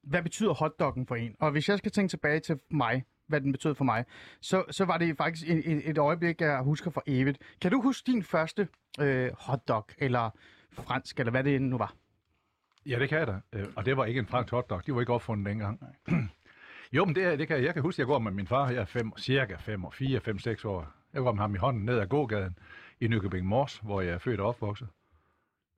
hvad 0.03 0.23
betyder 0.23 0.53
hotdoggen 0.55 1.07
for 1.07 1.15
en? 1.17 1.37
Og 1.41 1.51
hvis 1.51 1.69
jeg 1.69 1.79
skal 1.79 1.93
tænke 1.93 2.11
tilbage 2.11 2.41
til 2.41 2.59
mig, 2.71 3.05
hvad 3.27 3.41
den 3.41 3.53
betød 3.53 3.75
for 3.75 3.85
mig, 3.85 4.05
så, 4.41 4.65
så 4.71 4.85
var 4.85 4.99
det 4.99 5.17
faktisk 5.17 5.49
et, 5.51 5.73
et, 5.73 5.91
et 5.91 5.99
øjeblik, 5.99 6.41
jeg 6.41 6.61
husker 6.63 6.91
for 6.91 7.03
evigt. 7.07 7.39
Kan 7.61 7.71
du 7.71 7.83
huske 7.83 8.13
din 8.13 8.23
første 8.23 8.69
øh, 9.01 9.31
hotdog, 9.39 9.87
eller 9.99 10.31
fransk, 10.73 11.19
eller 11.19 11.31
hvad 11.31 11.45
det 11.45 11.57
end 11.57 11.65
nu 11.69 11.79
var? 11.79 11.95
Ja, 12.87 12.99
det 12.99 13.09
kan 13.09 13.19
jeg 13.19 13.27
da. 13.27 13.41
Øh, 13.53 13.67
og 13.77 13.85
det 13.87 13.97
var 13.97 14.05
ikke 14.05 14.19
en 14.19 14.27
fransk 14.27 14.51
hotdog. 14.51 14.87
De 14.87 14.95
var 14.95 15.01
ikke 15.01 15.13
opfundet 15.13 15.47
dengang. 15.47 15.81
jo, 16.93 17.05
men 17.05 17.15
det, 17.15 17.25
er- 17.25 17.37
det 17.37 17.49
kan 17.49 17.57
jeg. 17.57 17.65
Jeg 17.65 17.75
kan 17.75 17.83
huske, 17.83 17.97
at 17.97 17.99
jeg 17.99 18.07
går 18.07 18.19
med 18.19 18.33
min 18.33 18.47
far. 18.47 18.69
Jeg 18.71 18.81
er 18.81 18.85
fem, 18.85 19.13
cirka 19.19 19.57
5 19.57 19.85
og 19.85 19.95
4, 19.95 20.21
5, 20.21 20.39
6 20.39 20.65
år. 20.65 20.89
Jeg 21.13 21.23
går 21.23 21.33
med 21.33 21.41
ham 21.41 21.55
i 21.55 21.59
hånden 21.59 21.85
ned 21.85 21.99
ad 21.99 22.07
gågaden 22.07 22.59
i 23.01 23.09
Nykøbing 23.09 23.47
Mors, 23.47 23.79
hvor 23.79 24.01
jeg 24.01 24.15
er 24.15 24.19
født 24.19 24.41
og 24.41 24.49
opvokset. 24.49 24.89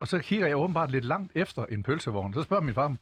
Og 0.00 0.08
så 0.08 0.18
kigger 0.18 0.46
jeg 0.46 0.56
åbenbart 0.56 0.90
lidt 0.90 1.04
langt 1.04 1.32
efter 1.34 1.64
en 1.66 1.82
pølsevogn. 1.82 2.34
Så 2.34 2.42
spørger 2.42 2.62
min 2.62 2.74
far, 2.74 2.96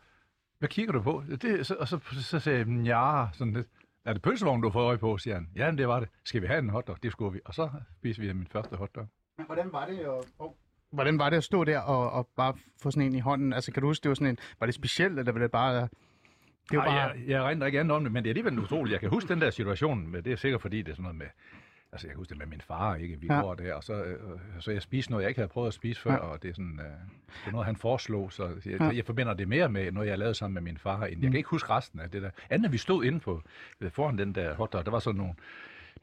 hvad 0.60 0.68
kigger 0.68 0.92
du 0.92 1.02
på? 1.02 1.22
Det, 1.42 1.66
så, 1.66 1.74
og 1.74 1.88
så, 1.88 1.98
så 2.12 2.40
siger 2.40 2.56
jeg, 2.56 2.66
ja, 2.84 3.26
sådan 3.32 3.52
lidt. 3.52 3.66
Er 4.04 4.12
det 4.12 4.22
pølsevogn, 4.22 4.60
du 4.60 4.68
har 4.68 4.72
fået 4.72 4.84
øje 4.84 4.98
på? 4.98 5.18
siger 5.18 5.34
han. 5.34 5.48
Ja, 5.56 5.66
men 5.66 5.78
det 5.78 5.88
var 5.88 6.00
det. 6.00 6.08
Skal 6.24 6.42
vi 6.42 6.46
have 6.46 6.58
en 6.58 6.70
hotdog? 6.70 7.02
Det 7.02 7.12
skulle 7.12 7.32
vi. 7.32 7.40
Og 7.44 7.54
så 7.54 7.70
spiste 7.98 8.22
vi 8.22 8.32
min 8.32 8.46
første 8.46 8.76
hotdog. 8.76 9.06
Hvordan 9.46 9.72
var 9.72 9.86
det 9.86 9.98
at... 9.98 10.24
Oh. 10.38 10.52
Hvordan 10.90 11.18
var 11.18 11.30
det 11.30 11.36
at 11.36 11.44
stå 11.44 11.64
der 11.64 11.78
og, 11.78 12.10
og 12.10 12.28
bare 12.36 12.54
få 12.82 12.90
sådan 12.90 13.06
en 13.06 13.14
i 13.14 13.20
hånden? 13.20 13.52
Altså, 13.52 13.72
kan 13.72 13.80
du 13.80 13.88
huske, 13.88 14.02
det 14.02 14.08
var 14.08 14.14
sådan 14.14 14.26
en... 14.26 14.38
Var 14.60 14.66
det 14.66 14.74
specielt, 14.74 15.18
eller 15.18 15.32
var 15.32 15.40
det 15.40 15.50
bare... 15.50 15.88
Det 16.70 16.78
var 16.78 16.84
Ej, 16.84 16.86
bare... 16.86 16.96
jeg, 16.96 17.14
jeg 17.26 17.42
regner 17.42 17.66
ikke 17.66 17.80
andet 17.80 17.96
om 17.96 18.02
det, 18.02 18.12
men 18.12 18.24
det 18.24 18.28
er 18.28 18.32
alligevel 18.32 18.58
utroligt. 18.58 18.92
Jeg 18.92 19.00
kan 19.00 19.10
huske 19.10 19.28
den 19.28 19.40
der 19.40 19.50
situation, 19.50 20.06
men 20.06 20.24
det 20.24 20.32
er 20.32 20.36
sikkert 20.36 20.62
fordi, 20.62 20.82
det 20.82 20.88
er 20.90 20.94
sådan 20.94 21.02
noget 21.02 21.16
med, 21.18 21.26
altså 21.92 22.06
jeg 22.06 22.10
kan 22.12 22.16
huske 22.18 22.30
det 22.30 22.38
med 22.38 22.46
min 22.46 22.60
far, 22.60 22.94
ikke? 22.94 23.20
Vi 23.20 23.26
Ja. 23.30 23.40
går 23.40 23.54
der, 23.54 23.74
og 23.74 23.84
så, 23.84 24.02
øh, 24.04 24.18
så 24.58 24.70
jeg 24.70 24.82
spiste 24.82 25.10
noget, 25.10 25.22
jeg 25.22 25.28
ikke 25.28 25.38
havde 25.40 25.48
prøvet 25.48 25.68
at 25.68 25.74
spise 25.74 26.00
før, 26.00 26.12
Ja. 26.12 26.16
og 26.18 26.42
det 26.42 26.48
er 26.50 26.54
sådan, 26.54 26.80
øh, 26.80 26.86
det 26.86 27.46
er 27.46 27.50
noget, 27.52 27.66
han 27.66 27.76
foreslog, 27.76 28.32
så 28.32 28.44
jeg, 28.66 28.80
Ja. 28.80 28.84
jeg 28.84 29.04
forbinder 29.06 29.34
det 29.34 29.48
mere 29.48 29.68
med 29.68 29.92
noget, 29.92 30.08
jeg 30.08 30.18
lavede 30.18 30.34
sammen 30.34 30.54
med 30.54 30.62
min 30.62 30.78
far. 30.78 31.04
End, 31.04 31.22
jeg 31.22 31.30
kan 31.30 31.38
ikke 31.38 31.48
huske 31.50 31.70
resten 31.70 32.00
af 32.00 32.10
det 32.10 32.22
der. 32.22 32.30
Andet 32.50 32.72
vi 32.72 32.78
stod 32.78 33.04
inde 33.04 33.20
på, 33.20 33.42
øh, 33.80 33.90
foran 33.90 34.18
den 34.18 34.34
der 34.34 34.54
hotdog, 34.54 34.84
der 34.84 34.90
var 34.90 34.98
sådan 34.98 35.18
nogle, 35.18 35.34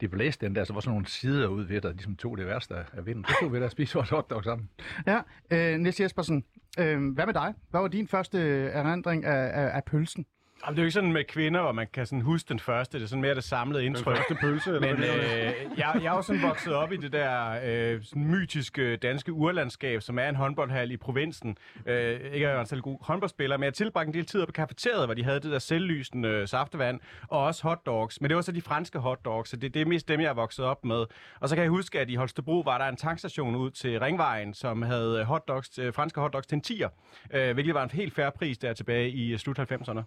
de 0.00 0.08
blæste 0.08 0.46
den 0.46 0.54
der, 0.54 0.64
så 0.64 0.72
var 0.72 0.80
sådan 0.80 0.92
nogle 0.92 1.06
sider 1.06 1.46
ud 1.48 1.64
ved, 1.64 1.80
der 1.80 1.92
ligesom 1.92 2.16
tog 2.16 2.38
det 2.38 2.46
værste 2.46 2.74
af- 2.74 2.84
af 2.92 3.06
vinden. 3.06 3.24
Så 3.24 3.34
stod 3.40 3.50
vi 3.50 3.58
der 3.58 3.64
og 3.64 3.70
spiste 3.70 3.94
vores 3.94 4.10
hotdog 4.10 4.44
sammen. 4.44 4.68
Ja, 5.06 5.20
øh, 5.50 5.78
Niels 5.80 6.00
Jespersen, 6.00 6.44
øh, 6.78 7.12
hvad 7.14 7.26
med 7.26 7.34
dig? 7.34 7.54
Hvad 7.70 7.80
var 7.80 7.88
din 7.88 8.08
første 8.08 8.38
erindring 8.68 9.24
af, 9.24 9.62
af, 9.62 9.76
af 9.76 9.84
pølsen? 9.84 10.26
Jamen, 10.66 10.76
det 10.76 10.80
er 10.80 10.84
jo 10.84 10.86
ikke 10.86 10.92
sådan 10.92 11.12
med 11.12 11.24
kvinder, 11.24 11.60
hvor 11.60 11.72
man 11.72 11.86
kan 11.92 12.06
sådan 12.06 12.20
huske 12.20 12.48
den 12.48 12.58
første. 12.60 12.98
Det 12.98 13.04
er 13.04 13.08
sådan 13.08 13.22
mere 13.22 13.34
det 13.34 13.44
samlede 13.44 13.84
indtryk. 13.84 14.16
første 14.16 14.34
pølse, 14.34 14.70
eller 14.70 14.80
Men 14.80 15.02
øh, 15.02 15.52
jeg, 15.76 16.00
jeg 16.02 16.04
er 16.04 16.16
jo 16.16 16.22
sådan 16.22 16.42
vokset 16.42 16.74
op 16.74 16.92
i 16.92 16.96
det 16.96 17.12
der 17.12 17.60
øh, 17.64 18.02
sådan 18.02 18.26
mytiske 18.30 18.96
danske 18.96 19.32
urlandskab, 19.32 20.02
som 20.02 20.18
er 20.18 20.28
en 20.28 20.34
håndboldhal 20.36 20.90
i 20.90 20.96
provinsen. 20.96 21.56
Øh, 21.86 22.10
ikke 22.10 22.26
at 22.26 22.40
jeg 22.40 22.52
er 22.52 22.60
en 22.60 22.66
særlig 22.66 22.82
god 22.82 22.98
håndboldspiller, 23.00 23.56
men 23.56 23.64
jeg 23.64 23.74
tilbragte 23.74 24.08
en 24.08 24.14
del 24.14 24.26
tid 24.26 24.46
på 24.46 24.52
kafeteriet, 24.52 25.06
hvor 25.06 25.14
de 25.14 25.24
havde 25.24 25.40
det 25.40 25.50
der 25.50 25.58
selvlysende 25.58 26.28
øh, 26.28 26.48
saftevand, 26.48 27.00
og 27.28 27.44
også 27.44 27.62
hotdogs. 27.62 28.20
Men 28.20 28.28
det 28.30 28.36
var 28.36 28.42
så 28.42 28.52
de 28.52 28.62
franske 28.62 28.98
hotdogs, 28.98 29.50
så 29.50 29.56
det, 29.56 29.74
det 29.74 29.82
er 29.82 29.86
mest 29.86 30.08
dem, 30.08 30.20
jeg 30.20 30.28
er 30.28 30.34
vokset 30.34 30.64
op 30.64 30.84
med. 30.84 31.04
Og 31.40 31.48
så 31.48 31.54
kan 31.54 31.62
jeg 31.62 31.70
huske, 31.70 32.00
at 32.00 32.10
i 32.10 32.14
Holstebro 32.14 32.60
var 32.60 32.78
der 32.78 32.84
en 32.84 32.96
tankstation 32.96 33.54
ud 33.56 33.70
til 33.70 34.00
Ringvejen, 34.00 34.54
som 34.54 34.82
havde 34.82 35.24
hotdogs, 35.24 35.78
øh, 35.78 35.94
franske 35.94 36.20
hotdogs 36.20 36.46
til 36.46 36.56
en 36.56 36.62
tier, 36.62 36.88
øh, 37.30 37.54
hvilket 37.54 37.74
var 37.74 37.82
en 37.82 37.90
helt 37.90 38.14
færre 38.14 38.32
pris 38.32 38.58
der 38.58 38.72
tilbage 38.72 39.10
i 39.10 39.32
øh, 39.32 39.38
slut 39.38 39.58
90'erne. 39.58 40.02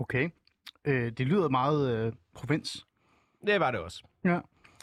Okay. 0.00 0.28
Øh, 0.84 1.12
det 1.12 1.26
lyder 1.26 1.48
meget 1.48 1.96
øh, 1.96 2.12
provins. 2.34 2.86
Det 3.46 3.60
var 3.60 3.70
det 3.70 3.80
også. 3.80 4.02
Ja. 4.24 4.40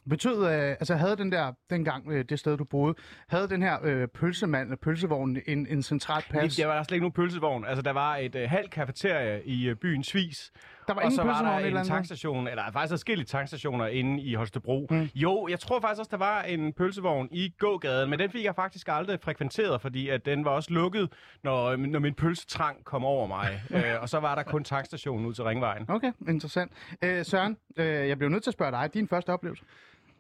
Betød, 0.10 0.46
øh, 0.46 0.70
altså 0.70 0.96
havde 0.96 1.18
den 1.18 1.32
der, 1.32 1.54
dengang 1.70 2.12
øh, 2.12 2.26
det 2.30 2.40
sted, 2.40 2.58
du 2.58 2.64
boede, 2.64 2.96
havde 3.28 3.50
den 3.50 3.62
her 3.62 3.78
øh, 3.84 4.08
pølsemand, 4.08 4.64
eller 4.64 4.78
pølsevogn, 4.78 5.38
en, 5.48 5.68
en 5.68 5.84
central 5.84 6.24
plads? 6.30 6.56
Der 6.56 6.66
var 6.66 6.84
slet 6.84 6.96
ikke 6.96 7.02
nogen 7.02 7.14
pølsevogn. 7.14 7.66
Altså, 7.66 7.82
der 7.82 7.92
var 7.92 8.16
et 8.16 8.36
øh, 8.36 8.50
halvt 8.50 8.72
kafeterie 8.72 9.46
i 9.46 9.68
øh, 9.68 9.76
byen 9.76 10.04
Svis, 10.04 10.52
Der 10.88 10.94
var 10.94 11.02
og 11.02 11.06
ingen 11.06 11.16
så 11.16 11.24
var 11.24 11.42
der 11.42 11.58
eller 11.58 11.80
en 11.80 11.86
sted? 11.86 11.96
tankstation, 11.96 12.48
eller 12.48 12.64
faktisk 12.72 12.92
forskellige 12.92 13.26
tankstationer 13.26 13.88
inde 13.88 14.22
i 14.24 14.34
Holstebro. 14.34 14.88
Mm. 14.90 15.10
Jo, 15.16 15.48
jeg 15.50 15.60
tror 15.60 15.80
faktisk 15.80 16.00
også, 16.00 16.10
der 16.12 16.18
var 16.18 16.42
en 16.42 16.74
pølsevogn 16.74 17.28
i 17.32 17.54
gågaden, 17.60 18.10
men 18.10 18.20
den 18.20 18.30
fik 18.30 18.44
jeg 18.44 18.56
faktisk 18.56 18.88
aldrig 18.92 19.20
frekventeret, 19.22 19.82
fordi 19.82 20.10
at 20.10 20.26
den 20.26 20.46
var 20.46 20.52
også 20.52 20.74
lukket, 20.74 21.10
når, 21.44 21.76
når 21.76 22.00
min 22.00 22.14
pølsetrang 22.14 22.86
kom 22.86 23.06
over 23.06 23.28
mig. 23.28 23.62
øh, 23.76 24.02
og 24.02 24.10
så 24.10 24.20
var 24.20 24.36
der 24.36 24.44
kun 24.44 24.64
tankstationen 24.64 25.26
ud 25.26 25.34
til 25.34 25.44
Ringvejen. 25.44 25.86
Okay, 25.90 26.12
interessant. 26.28 26.72
Øh, 27.02 27.26
Søren, 27.26 27.58
øh, 27.78 27.86
jeg 27.86 28.18
bliver 28.18 28.30
nødt 28.30 28.44
til 28.44 28.50
at 28.50 28.54
spørge 28.54 28.72
dig. 28.72 28.94
Din 28.94 29.08
første 29.08 29.30
oplevelse? 29.34 29.64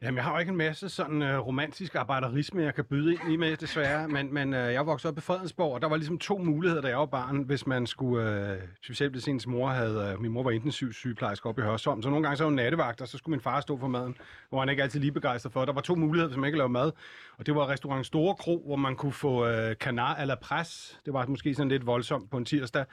Jamen, 0.01 0.15
jeg 0.15 0.23
har 0.23 0.33
jo 0.33 0.39
ikke 0.39 0.49
en 0.49 0.57
masse 0.57 0.89
sådan 0.89 1.21
øh, 1.21 1.39
romantisk 1.39 1.95
arbejderisme, 1.95 2.63
jeg 2.63 2.75
kan 2.75 2.85
byde 2.85 3.13
ind 3.13 3.31
i 3.31 3.35
med, 3.35 3.57
desværre. 3.57 4.07
Men, 4.07 4.33
men 4.33 4.53
øh, 4.53 4.73
jeg 4.73 4.85
voksede 4.85 5.11
op 5.11 5.17
i 5.17 5.21
Fredensborg, 5.21 5.73
og 5.73 5.81
der 5.81 5.87
var 5.87 5.95
ligesom 5.95 6.17
to 6.17 6.37
muligheder, 6.37 6.81
da 6.81 6.87
jeg 6.87 6.97
var 6.97 7.05
barn, 7.05 7.41
hvis 7.41 7.67
man 7.67 7.87
skulle... 7.87 8.51
Øh, 8.51 8.57
specielt 8.83 9.13
hvis 9.13 9.27
ens 9.27 9.47
mor 9.47 9.69
havde... 9.69 10.11
Øh, 10.13 10.21
min 10.21 10.31
mor 10.31 10.43
var 10.43 10.51
intensiv 10.51 10.93
sygeplejerske 10.93 11.49
oppe 11.49 11.61
i 11.61 11.65
Hørsholm, 11.65 12.01
så 12.01 12.09
nogle 12.09 12.23
gange 12.23 12.37
så 12.37 12.43
var 12.43 12.49
hun 12.49 12.55
nattevagt, 12.55 13.01
og 13.01 13.07
så 13.07 13.17
skulle 13.17 13.33
min 13.33 13.41
far 13.41 13.61
stå 13.61 13.77
for 13.77 13.87
maden, 13.87 14.15
hvor 14.49 14.59
han 14.59 14.69
ikke 14.69 14.83
altid 14.83 14.99
lige 14.99 15.11
begejstret 15.11 15.53
for. 15.53 15.65
Der 15.65 15.73
var 15.73 15.81
to 15.81 15.95
muligheder, 15.95 16.27
hvis 16.27 16.37
man 16.37 16.47
ikke 16.47 16.57
lavede 16.57 16.73
mad. 16.73 16.91
Og 17.37 17.45
det 17.45 17.55
var 17.55 17.69
restaurant 17.69 18.05
Store 18.05 18.35
Kro, 18.35 18.63
hvor 18.65 18.75
man 18.75 18.95
kunne 18.95 19.11
få 19.11 19.47
øh, 19.47 19.75
kanar 19.79 20.15
à 20.15 20.25
la. 20.25 20.35
Det 21.05 21.13
var 21.13 21.25
måske 21.25 21.55
sådan 21.55 21.69
lidt 21.69 21.85
voldsomt 21.85 22.31
på 22.31 22.37
en 22.37 22.45
tirsdag. 22.45 22.85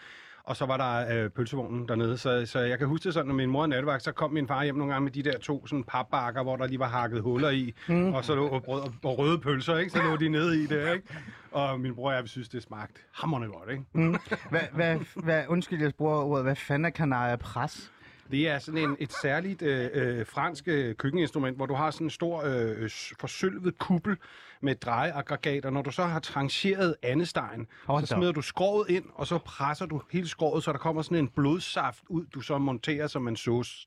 Og 0.44 0.56
så 0.56 0.66
var 0.66 0.76
der 0.76 1.24
øh, 1.24 1.30
pølsevognen 1.30 1.88
dernede, 1.88 2.18
så, 2.18 2.46
så 2.46 2.60
jeg 2.60 2.78
kan 2.78 2.86
huske 2.88 3.04
det 3.04 3.14
sådan, 3.14 3.26
når 3.26 3.34
min 3.34 3.50
mor 3.50 3.62
er 3.62 3.66
nattevagt, 3.66 4.02
så 4.02 4.12
kom 4.12 4.32
min 4.32 4.48
far 4.48 4.64
hjem 4.64 4.74
nogle 4.74 4.92
gange 4.92 5.04
med 5.04 5.12
de 5.12 5.22
der 5.22 5.38
to 5.38 5.66
sådan 5.66 5.84
papbakker, 5.84 6.42
hvor 6.42 6.56
der 6.56 6.66
lige 6.66 6.78
var 6.78 6.88
hakket 6.88 7.22
huller 7.22 7.50
i, 7.50 7.74
mm. 7.88 8.14
og 8.14 8.24
så 8.24 8.34
lå 8.34 8.58
brød 8.58 8.80
og, 9.02 9.18
røde 9.18 9.38
pølser, 9.38 9.76
ikke? 9.76 9.90
Så 9.90 10.02
lå 10.02 10.16
de 10.16 10.28
nede 10.28 10.62
i 10.62 10.66
det, 10.66 10.94
ikke? 10.94 11.08
Og 11.52 11.80
min 11.80 11.94
bror 11.94 12.10
og 12.10 12.16
jeg 12.16 12.28
synes, 12.28 12.48
det 12.48 12.62
smagte 12.62 13.00
hammerne 13.12 13.46
godt, 13.46 13.70
ikke? 13.70 13.84
Mm. 13.92 14.16
Hvad, 14.50 14.60
hvad, 14.72 14.98
hvad, 15.14 15.44
undskyld, 15.48 15.82
jeg 15.82 15.94
bruger 15.94 16.16
ordet. 16.16 16.44
Hvad 16.44 16.56
fanden 16.56 16.84
er 16.84 16.90
Canaria 16.90 17.36
Pres? 17.36 17.92
Det 18.30 18.48
er 18.48 18.58
sådan 18.58 18.80
en, 18.80 18.96
et 18.98 19.12
særligt 19.12 19.62
øh, 19.62 19.90
øh, 19.92 20.26
fransk 20.26 20.68
øh, 20.68 20.94
køkkeninstrument, 20.94 21.56
hvor 21.56 21.66
du 21.66 21.74
har 21.74 21.90
sådan 21.90 22.06
en 22.06 22.10
stor 22.10 22.42
øh, 22.44 22.90
forsølvet 23.20 23.78
kuppel 23.78 24.16
med 24.60 24.74
drejeaggregat, 24.74 25.64
og 25.64 25.72
når 25.72 25.82
du 25.82 25.90
så 25.90 26.04
har 26.04 26.20
trancheret 26.20 26.96
andestegen, 27.02 27.66
Hold 27.86 28.06
så 28.06 28.14
smider 28.14 28.32
du 28.32 28.42
skroget 28.42 28.90
ind, 28.90 29.04
og 29.14 29.26
så 29.26 29.38
presser 29.38 29.86
du 29.86 30.02
hele 30.12 30.28
skroget, 30.28 30.64
så 30.64 30.72
der 30.72 30.78
kommer 30.78 31.02
sådan 31.02 31.18
en 31.18 31.28
blodsaft 31.28 32.04
ud, 32.08 32.24
du 32.34 32.40
så 32.40 32.58
monterer 32.58 33.06
som 33.06 33.28
en 33.28 33.36
sauce. 33.36 33.86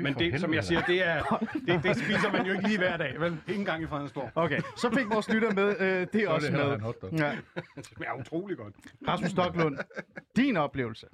Men 0.00 0.14
det, 0.14 0.40
som 0.40 0.54
jeg 0.54 0.64
siger, 0.64 0.80
det, 0.80 1.06
er, 1.06 1.22
det, 1.66 1.82
det 1.82 1.96
spiser 1.96 2.32
man 2.32 2.46
jo 2.46 2.52
ikke 2.52 2.66
lige 2.66 2.78
hver 2.78 2.96
dag, 2.96 3.20
vel? 3.20 3.38
Ikke 3.48 3.58
engang 3.58 3.82
i 3.82 3.86
Fredensborg. 3.86 4.30
Okay, 4.34 4.60
så 4.76 4.90
fik 4.94 5.06
vores 5.10 5.28
lytter 5.28 5.54
med. 5.54 5.80
Øh, 5.80 6.06
det 6.12 6.14
er 6.14 6.24
Så 6.24 6.30
er 6.30 6.34
også 6.34 6.46
det 7.02 7.12
med. 7.12 7.20
Ja. 7.20 7.36
Det 7.76 7.86
smager 7.86 8.20
utrolig 8.20 8.56
godt. 8.56 8.74
Rasmus 9.08 9.30
Stocklund, 9.30 9.78
din 10.36 10.56
oplevelse. 10.56 11.06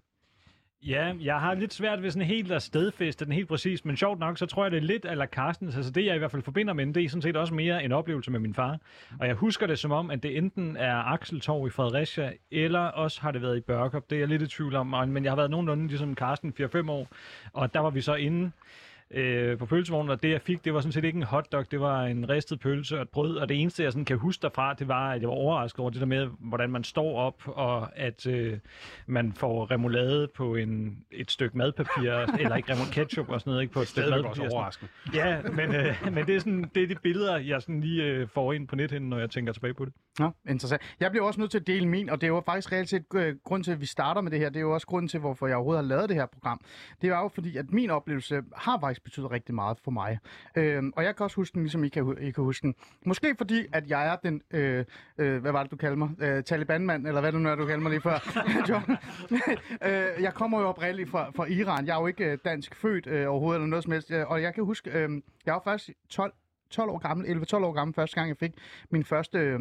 Ja, 0.86 1.12
jeg 1.20 1.40
har 1.40 1.54
lidt 1.54 1.74
svært 1.74 2.02
ved 2.02 2.10
sådan 2.10 2.28
helt 2.28 2.52
at 2.52 2.62
stedfæste 2.62 3.24
den 3.24 3.32
helt 3.32 3.48
præcis, 3.48 3.84
men 3.84 3.96
sjovt 3.96 4.18
nok, 4.18 4.38
så 4.38 4.46
tror 4.46 4.64
jeg, 4.64 4.70
det 4.70 4.76
er 4.76 4.82
lidt 4.82 5.04
eller 5.04 5.26
Carstens. 5.26 5.76
Altså 5.76 5.90
det, 5.92 6.04
jeg 6.06 6.14
i 6.14 6.18
hvert 6.18 6.30
fald 6.30 6.42
forbinder 6.42 6.72
med 6.72 6.86
den, 6.86 6.94
det 6.94 7.04
er 7.04 7.08
sådan 7.08 7.22
set 7.22 7.36
også 7.36 7.54
mere 7.54 7.84
en 7.84 7.92
oplevelse 7.92 8.30
med 8.30 8.40
min 8.40 8.54
far. 8.54 8.78
Og 9.20 9.26
jeg 9.26 9.34
husker 9.34 9.66
det 9.66 9.78
som 9.78 9.92
om, 9.92 10.10
at 10.10 10.22
det 10.22 10.36
enten 10.36 10.76
er 10.76 11.12
Axeltorv 11.12 11.66
i 11.66 11.70
Fredericia, 11.70 12.32
eller 12.50 12.80
også 12.80 13.20
har 13.20 13.30
det 13.30 13.42
været 13.42 13.56
i 13.56 13.60
Børkop. 13.60 14.10
Det 14.10 14.16
er 14.16 14.20
jeg 14.20 14.28
lidt 14.28 14.42
i 14.42 14.46
tvivl 14.46 14.74
om, 14.74 14.86
men 14.86 15.24
jeg 15.24 15.30
har 15.30 15.36
været 15.36 15.50
nogenlunde 15.50 15.86
ligesom 15.86 16.14
Carsten 16.14 16.54
4-5 16.60 16.90
år, 16.90 17.08
og 17.52 17.74
der 17.74 17.80
var 17.80 17.90
vi 17.90 18.00
så 18.00 18.14
inde 18.14 18.50
øh, 19.11 19.58
på 19.58 19.66
pølsevognen, 19.66 20.11
og 20.11 20.23
det 20.23 20.30
jeg 20.30 20.40
fik, 20.40 20.64
det 20.64 20.75
var 20.75 20.80
sådan 20.80 20.92
set 20.92 21.04
ikke 21.04 21.16
en 21.16 21.23
hotdog, 21.23 21.70
det 21.70 21.80
var 21.80 22.04
en 22.04 22.28
ristet 22.28 22.61
pølse 22.61 22.96
og 22.96 23.02
et 23.02 23.08
brød, 23.08 23.37
og 23.37 23.49
det 23.49 23.61
eneste, 23.61 23.82
jeg 23.82 23.92
sådan 23.92 24.04
kan 24.04 24.18
huske 24.18 24.42
derfra, 24.42 24.75
det 24.75 24.88
var, 24.88 25.11
at 25.11 25.20
jeg 25.20 25.28
var 25.28 25.34
overrasket 25.34 25.80
over 25.80 25.90
det 25.90 26.00
der 26.00 26.06
med, 26.06 26.28
hvordan 26.38 26.70
man 26.70 26.84
står 26.84 27.18
op, 27.18 27.42
og 27.46 27.99
at 27.99 28.26
øh, 28.26 28.58
man 29.06 29.32
får 29.32 29.70
remoulade 29.70 30.28
på 30.37 30.54
en, 30.54 30.99
et 31.11 31.30
stykke 31.30 31.58
madpapir, 31.58 32.12
eller 32.40 32.56
ikke 32.56 32.73
remoulade 32.73 32.92
ketchup 32.92 33.28
og 33.28 33.40
sådan 33.40 33.50
noget, 33.50 33.62
ikke 33.62 33.75
på 33.75 33.80
et 33.80 33.88
stykke 33.88 34.11
madpapir. 34.11 34.28
også 34.28 34.40
sådan. 34.40 34.52
overraskende. 34.52 34.92
Ja, 35.14 35.42
men, 35.42 35.75
øh, 35.75 36.12
men 36.12 36.26
det 36.26 36.37
er 36.37 36.38
sådan, 36.38 36.70
det 36.75 36.82
er 36.82 36.87
de 36.87 36.94
billeder, 37.02 37.37
jeg 37.37 37.62
sådan 37.62 37.80
lige 37.80 38.04
øh, 38.04 38.28
får 38.28 38.52
ind 38.52 38.68
på 38.68 38.76
nethinden, 38.76 39.11
når 39.11 39.18
jeg 39.18 39.30
tænker 39.30 39.52
tilbage 39.52 39.75
på 39.75 39.84
det. 39.84 39.92
Nå, 40.18 40.30
interessant. 40.49 40.82
Jeg 41.00 41.11
bliver 41.11 41.26
også 41.26 41.40
nødt 41.40 41.50
til 41.50 41.58
at 41.58 41.66
dele 41.66 41.88
min, 41.88 42.11
og 42.11 42.20
det 42.20 42.26
er 42.26 42.28
jo 42.28 42.42
faktisk 42.46 42.73
reelt 42.73 42.88
set 42.88 43.04
øh, 43.14 43.37
grund 43.44 43.64
til, 43.64 43.73
at 43.73 43.80
vi 43.80 43.87
starter 43.87 44.20
med 44.20 44.30
det 44.30 44.38
her. 44.38 44.49
Det 44.49 44.56
er 44.56 44.61
jo 44.61 44.75
også 44.75 44.87
grunden 44.87 45.08
til, 45.08 45.20
hvorfor 45.20 45.46
jeg 45.46 45.56
overhovedet 45.56 45.84
har 45.84 45.88
lavet 45.88 46.08
det 46.08 46.16
her 46.16 46.26
program. 46.26 46.61
Det 47.02 47.11
er 47.11 47.18
jo 47.18 47.28
fordi, 47.28 47.56
at 47.56 47.73
min 47.73 47.90
oplevelse 47.90 48.42
har 48.56 48.76
faktisk 48.94 49.04
betydet 49.04 49.30
rigtig 49.30 49.54
meget 49.54 49.78
for 49.84 49.90
mig. 49.90 50.18
Øhm, 50.56 50.92
og 50.96 51.04
jeg 51.04 51.16
kan 51.16 51.24
også 51.24 51.36
huske 51.36 51.54
den, 51.54 51.62
ligesom 51.62 51.84
I 51.84 51.88
kan, 51.88 52.16
I 52.20 52.30
kan 52.30 52.44
huske 52.44 52.62
den. 52.62 52.74
Måske 53.06 53.34
fordi, 53.38 53.66
at 53.72 53.88
jeg 53.88 54.06
er 54.06 54.16
den, 54.16 54.42
øh, 54.50 54.84
øh, 55.18 55.40
hvad 55.40 55.52
var 55.52 55.62
det, 55.62 55.70
du 55.70 55.76
kaldte 55.76 55.96
mig? 55.96 56.10
Øh, 56.20 56.42
Taliban-mand, 56.44 57.06
eller 57.06 57.20
hvad 57.20 57.32
det 57.32 57.40
nu 57.40 57.48
er, 57.48 57.54
du 57.54 57.66
kaldte 57.66 57.82
mig 57.82 57.90
lige 57.90 58.00
før. 58.00 58.18
John. 58.68 58.96
øh, 59.88 60.22
jeg 60.22 60.34
kommer 60.34 60.60
jo 60.60 60.66
oprindeligt 60.66 61.10
fra, 61.10 61.30
fra 61.30 61.44
Iran. 61.44 61.86
Jeg 61.86 61.96
er 61.96 62.00
jo 62.00 62.06
ikke 62.06 62.24
øh, 62.24 62.38
dansk 62.44 62.74
født 62.74 63.06
øh, 63.06 63.30
overhovedet, 63.30 63.58
eller 63.58 63.68
noget 63.68 63.84
som 63.84 63.92
helst. 63.92 64.10
Øh, 64.10 64.30
Og 64.30 64.42
jeg 64.42 64.54
kan 64.54 64.64
huske, 64.64 64.90
øh, 64.90 65.08
jeg 65.46 65.54
var 65.54 65.60
faktisk 65.64 65.90
12, 66.08 66.32
12 66.70 66.90
år 66.90 66.98
gammel, 66.98 67.26
11-12 67.26 67.56
år 67.56 67.72
gammel, 67.72 67.94
første 67.94 68.14
gang 68.14 68.28
jeg 68.28 68.36
fik 68.36 68.52
min 68.90 69.04
første... 69.04 69.38
Øh, 69.38 69.60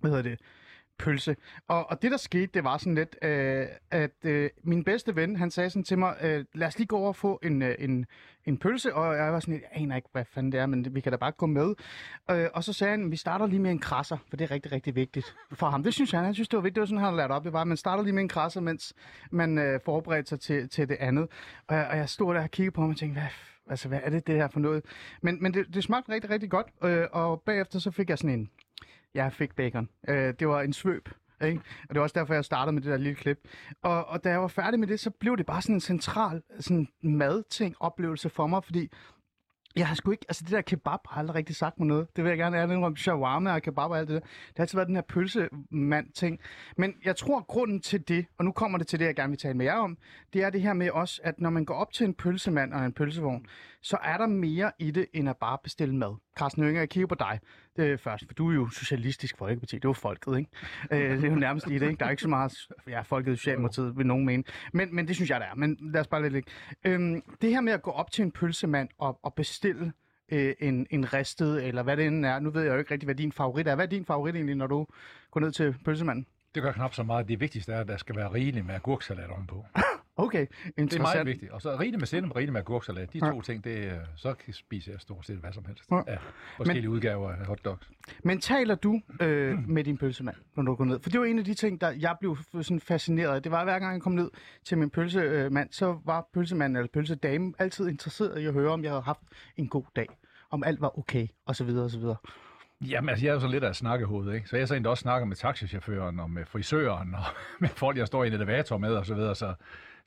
hvad 0.00 0.10
hedder 0.10 0.22
det, 0.22 0.40
pølse. 0.98 1.36
Og, 1.68 1.90
og 1.90 2.02
det, 2.02 2.10
der 2.10 2.16
skete, 2.16 2.46
det 2.54 2.64
var 2.64 2.78
sådan 2.78 2.94
lidt, 2.94 3.16
øh, 3.22 3.66
at 3.90 4.10
øh, 4.24 4.50
min 4.62 4.84
bedste 4.84 5.16
ven, 5.16 5.36
han 5.36 5.50
sagde 5.50 5.70
sådan 5.70 5.84
til 5.84 5.98
mig, 5.98 6.16
øh, 6.22 6.44
lad 6.54 6.66
os 6.68 6.78
lige 6.78 6.86
gå 6.86 6.96
over 6.96 7.08
og 7.08 7.16
få 7.16 7.40
en, 7.42 7.62
øh, 7.62 7.74
en, 7.78 8.06
en 8.44 8.58
pølse, 8.58 8.94
og 8.94 9.16
jeg 9.16 9.32
var 9.32 9.40
sådan 9.40 9.54
lidt, 9.54 9.64
jeg 9.72 9.82
aner 9.82 9.96
ikke, 9.96 10.08
hvad 10.12 10.24
fanden 10.24 10.52
det 10.52 10.60
er, 10.60 10.66
men 10.66 10.94
vi 10.94 11.00
kan 11.00 11.12
da 11.12 11.18
bare 11.18 11.32
gå 11.32 11.46
med. 11.46 11.74
Øh, 12.30 12.46
og 12.54 12.64
så 12.64 12.72
sagde 12.72 12.90
han, 12.90 13.10
vi 13.10 13.16
starter 13.16 13.46
lige 13.46 13.58
med 13.60 13.70
en 13.70 13.78
krasser, 13.78 14.16
for 14.30 14.36
det 14.36 14.44
er 14.44 14.50
rigtig, 14.50 14.72
rigtig 14.72 14.94
vigtigt 14.94 15.34
for 15.52 15.70
ham. 15.70 15.82
Det 15.82 15.94
synes 15.94 16.10
han, 16.10 16.24
han 16.24 16.34
synes, 16.34 16.48
det 16.48 16.56
var 16.56 16.62
vigtigt, 16.62 16.74
det 16.74 16.80
var 16.80 16.86
sådan, 16.86 16.98
han 16.98 17.04
havde 17.04 17.16
lært 17.16 17.30
op, 17.30 17.44
det 17.44 17.52
var, 17.52 17.60
at 17.60 17.68
man 17.68 17.76
starter 17.76 18.02
lige 18.02 18.12
med 18.14 18.22
en 18.22 18.28
krasser, 18.28 18.60
mens 18.60 18.94
man 19.30 19.58
øh, 19.58 19.80
forbereder 19.84 20.24
sig 20.26 20.40
til, 20.40 20.68
til 20.68 20.88
det 20.88 20.96
andet. 21.00 21.28
Og, 21.66 21.76
jeg- 21.76 21.88
og 21.90 21.96
jeg 21.96 22.08
stod 22.08 22.34
der 22.34 22.42
og 22.42 22.50
kiggede 22.50 22.74
på 22.74 22.80
ham 22.80 22.90
og 22.90 22.96
tænkte, 22.96 23.20
hvad, 23.20 23.28
altså, 23.70 23.88
hvad 23.88 24.00
er 24.02 24.10
det, 24.10 24.26
det 24.26 24.34
her 24.34 24.48
for 24.48 24.60
noget? 24.60 24.84
Men, 25.22 25.42
men 25.42 25.54
det, 25.54 25.74
det 25.74 25.84
smagte 25.84 26.12
rigtig, 26.12 26.30
rigtig 26.30 26.50
godt, 26.50 26.66
øh, 26.84 27.06
og 27.12 27.42
bagefter 27.46 27.78
så 27.78 27.90
fik 27.90 28.10
jeg 28.10 28.18
sådan 28.18 28.38
en, 28.38 28.50
jeg 29.14 29.32
fik 29.32 29.54
bacon. 29.54 29.88
Øh, 30.08 30.34
det 30.38 30.48
var 30.48 30.60
en 30.62 30.72
svøb. 30.72 31.08
Ikke? 31.44 31.60
Og 31.82 31.88
det 31.88 31.96
var 31.96 32.02
også 32.02 32.18
derfor, 32.18 32.34
jeg 32.34 32.44
startede 32.44 32.72
med 32.72 32.82
det 32.82 32.90
der 32.90 32.96
lille 32.96 33.14
klip. 33.14 33.38
Og, 33.82 34.06
og 34.06 34.24
da 34.24 34.30
jeg 34.30 34.40
var 34.40 34.48
færdig 34.48 34.80
med 34.80 34.88
det, 34.88 35.00
så 35.00 35.10
blev 35.10 35.36
det 35.36 35.46
bare 35.46 35.62
sådan 35.62 35.74
en 35.74 35.80
central 35.80 36.42
sådan 36.60 36.88
madting 37.02 37.74
oplevelse 37.80 38.28
for 38.28 38.46
mig, 38.46 38.64
fordi 38.64 38.90
jeg 39.76 39.88
har 39.88 39.94
sgu 39.94 40.10
ikke, 40.10 40.24
altså 40.28 40.44
det 40.44 40.52
der 40.52 40.60
kebab 40.60 40.98
har 41.08 41.18
aldrig 41.18 41.34
rigtig 41.34 41.56
sagt 41.56 41.78
mig 41.78 41.88
noget. 41.88 42.16
Det 42.16 42.24
vil 42.24 42.28
jeg 42.30 42.38
gerne 42.38 42.56
ærligt 42.56 42.84
om 42.84 42.96
shawarma 42.96 43.54
og 43.54 43.62
kebab 43.62 43.90
og 43.90 43.98
alt 43.98 44.08
det 44.08 44.14
der. 44.14 44.20
Det 44.20 44.52
har 44.56 44.62
altid 44.62 44.78
været 44.78 44.88
den 44.88 44.96
her 44.96 45.02
pølsemand 45.02 46.12
ting. 46.12 46.40
Men 46.76 46.94
jeg 47.04 47.16
tror, 47.16 47.40
grunden 47.40 47.80
til 47.80 48.08
det, 48.08 48.26
og 48.38 48.44
nu 48.44 48.52
kommer 48.52 48.78
det 48.78 48.86
til 48.86 48.98
det, 48.98 49.06
jeg 49.06 49.16
gerne 49.16 49.30
vil 49.30 49.38
tale 49.38 49.54
med 49.54 49.66
jer 49.66 49.74
om, 49.74 49.98
det 50.32 50.42
er 50.42 50.50
det 50.50 50.62
her 50.62 50.72
med 50.72 50.90
også, 50.90 51.20
at 51.24 51.40
når 51.40 51.50
man 51.50 51.64
går 51.64 51.74
op 51.74 51.92
til 51.92 52.06
en 52.06 52.14
pølsemand 52.14 52.72
og 52.72 52.84
en 52.84 52.92
pølsevogn, 52.92 53.46
så 53.82 53.98
er 54.02 54.16
der 54.16 54.26
mere 54.26 54.72
i 54.78 54.90
det, 54.90 55.06
end 55.14 55.28
at 55.28 55.36
bare 55.36 55.58
bestille 55.62 55.96
mad. 55.96 56.16
Carsten 56.38 56.62
Hønge, 56.62 56.80
jeg 56.80 56.88
kigger 56.88 57.06
på 57.06 57.14
dig 57.14 57.40
øh, 57.78 57.98
først, 57.98 58.24
for 58.26 58.34
du 58.34 58.50
er 58.50 58.54
jo 58.54 58.68
socialistisk 58.68 59.38
folkeparti. 59.38 59.76
Det 59.76 59.84
er 59.84 59.88
jo 59.88 59.92
folket, 59.92 60.38
ikke? 60.38 60.50
Øh, 60.90 61.16
det 61.16 61.24
er 61.24 61.28
jo 61.28 61.34
nærmest 61.34 61.70
i 61.70 61.78
det, 61.78 61.88
ikke? 61.88 62.00
Der 62.00 62.06
er 62.06 62.10
ikke 62.10 62.22
så 62.22 62.28
meget 62.28 62.68
ja, 62.88 63.00
folket 63.00 63.32
i 63.32 63.36
Socialdemokratiet, 63.36 63.96
vil 63.96 64.06
nogen 64.06 64.26
mene. 64.26 64.44
Men, 64.72 64.94
men 64.94 65.08
det 65.08 65.16
synes 65.16 65.30
jeg, 65.30 65.40
der 65.40 65.46
er. 65.46 65.54
Men 65.54 65.78
lad 65.80 66.00
os 66.00 66.06
bare 66.06 66.22
lidt 66.22 66.32
ligge. 66.32 66.50
Øhm, 66.84 67.22
det 67.42 67.50
her 67.50 67.60
med 67.60 67.72
at 67.72 67.82
gå 67.82 67.90
op 67.90 68.10
til 68.10 68.22
en 68.22 68.32
pølsemand 68.32 68.88
og, 68.98 69.20
og 69.22 69.34
bestille 69.34 69.92
øh, 70.32 70.54
en, 70.60 70.86
en 70.90 71.12
ristet, 71.12 71.66
eller 71.66 71.82
hvad 71.82 71.96
det 71.96 72.06
end 72.06 72.26
er. 72.26 72.38
Nu 72.38 72.50
ved 72.50 72.62
jeg 72.62 72.72
jo 72.72 72.78
ikke 72.78 72.90
rigtig, 72.90 73.06
hvad 73.06 73.14
din 73.14 73.32
favorit 73.32 73.66
er. 73.68 73.74
Hvad 73.74 73.84
er 73.84 73.90
din 73.90 74.04
favorit 74.04 74.34
egentlig, 74.34 74.56
når 74.56 74.66
du 74.66 74.86
går 75.30 75.40
ned 75.40 75.52
til 75.52 75.74
pølsemanden? 75.84 76.26
Det 76.54 76.62
gør 76.62 76.72
knap 76.72 76.94
så 76.94 77.02
meget. 77.02 77.28
Det 77.28 77.40
vigtigste 77.40 77.72
er, 77.72 77.80
at 77.80 77.88
der 77.88 77.96
skal 77.96 78.16
være 78.16 78.32
rigeligt 78.32 78.66
med 78.66 78.74
agurksalat 78.74 79.30
ovenpå. 79.30 79.66
Okay, 80.20 80.40
Det 80.40 80.48
er 80.66 80.82
interessant. 80.82 81.02
meget 81.02 81.26
vigtigt. 81.26 81.52
Og 81.52 81.62
så 81.62 81.76
rigeligt 81.80 82.00
med 82.00 82.06
sennep, 82.06 82.36
rigeligt 82.36 82.52
med 82.52 82.60
agurksalat. 82.60 83.12
De 83.12 83.18
Ja. 83.24 83.30
to 83.30 83.40
ting, 83.40 83.64
det, 83.64 84.00
så 84.16 84.34
kan- 84.34 84.54
spiser 84.54 84.92
jeg 84.92 85.00
stort 85.00 85.26
set 85.26 85.36
hvad 85.36 85.52
som 85.52 85.64
helst. 85.64 85.84
Ja. 85.90 85.96
Ja. 86.06 86.16
Forskellige 86.56 86.90
udgaver 86.90 87.30
af 87.32 87.46
hotdogs. 87.46 87.90
Men 88.24 88.40
taler 88.40 88.74
du 88.74 89.00
øh, 89.20 89.68
med 89.68 89.84
din 89.84 89.98
pølsemand, 89.98 90.36
når 90.56 90.62
du 90.62 90.74
går 90.74 90.84
ned? 90.84 91.00
For 91.02 91.10
det 91.10 91.20
var 91.20 91.26
en 91.26 91.38
af 91.38 91.44
de 91.44 91.54
ting, 91.54 91.80
der 91.80 91.90
jeg 91.90 92.16
blev 92.20 92.36
sådan 92.62 92.80
fascineret 92.80 93.34
af. 93.34 93.42
Det 93.42 93.52
var, 93.52 93.64
hver 93.64 93.78
gang 93.78 93.92
jeg 93.92 94.02
kom 94.02 94.12
ned 94.12 94.30
til 94.64 94.78
min 94.78 94.90
pølsemand, 94.90 95.68
så 95.72 95.98
var 96.04 96.28
pølsemanden 96.34 96.76
eller 96.76 96.88
pølsedame 96.94 97.52
altid 97.58 97.88
interesseret 97.88 98.40
i 98.40 98.46
at 98.46 98.52
høre, 98.52 98.70
om 98.72 98.82
jeg 98.82 98.90
havde 98.90 99.02
haft 99.02 99.20
en 99.56 99.68
god 99.68 99.84
dag. 99.96 100.06
Om 100.50 100.64
alt 100.64 100.80
var 100.80 100.98
okay, 100.98 101.26
og 101.46 101.56
så 101.56 101.64
videre, 101.64 101.84
og 101.84 101.90
så 101.90 101.98
videre. 101.98 102.16
Jamen, 102.80 103.08
altså, 103.08 103.24
jeg 103.24 103.30
er 103.30 103.34
jo 103.34 103.40
sådan 103.40 103.50
lidt 103.52 103.64
af 103.64 103.76
snakkehoved, 103.76 104.34
ikke? 104.34 104.48
Så 104.48 104.56
jeg 104.56 104.68
så 104.68 104.74
egentlig 104.74 104.90
også 104.90 105.02
snakker 105.02 105.26
med 105.26 105.36
taxichaufføren 105.36 106.20
og 106.20 106.30
med 106.30 106.44
frisøren 106.44 107.14
og 107.14 107.20
med 107.60 107.68
folk, 107.68 107.96
jeg 107.98 108.06
står 108.06 108.24
i 108.24 108.26
en 108.26 108.32
elevator 108.32 108.78
med 108.78 108.94
og 108.94 109.06
så 109.06 109.14
videre. 109.14 109.34
Så, 109.34 109.54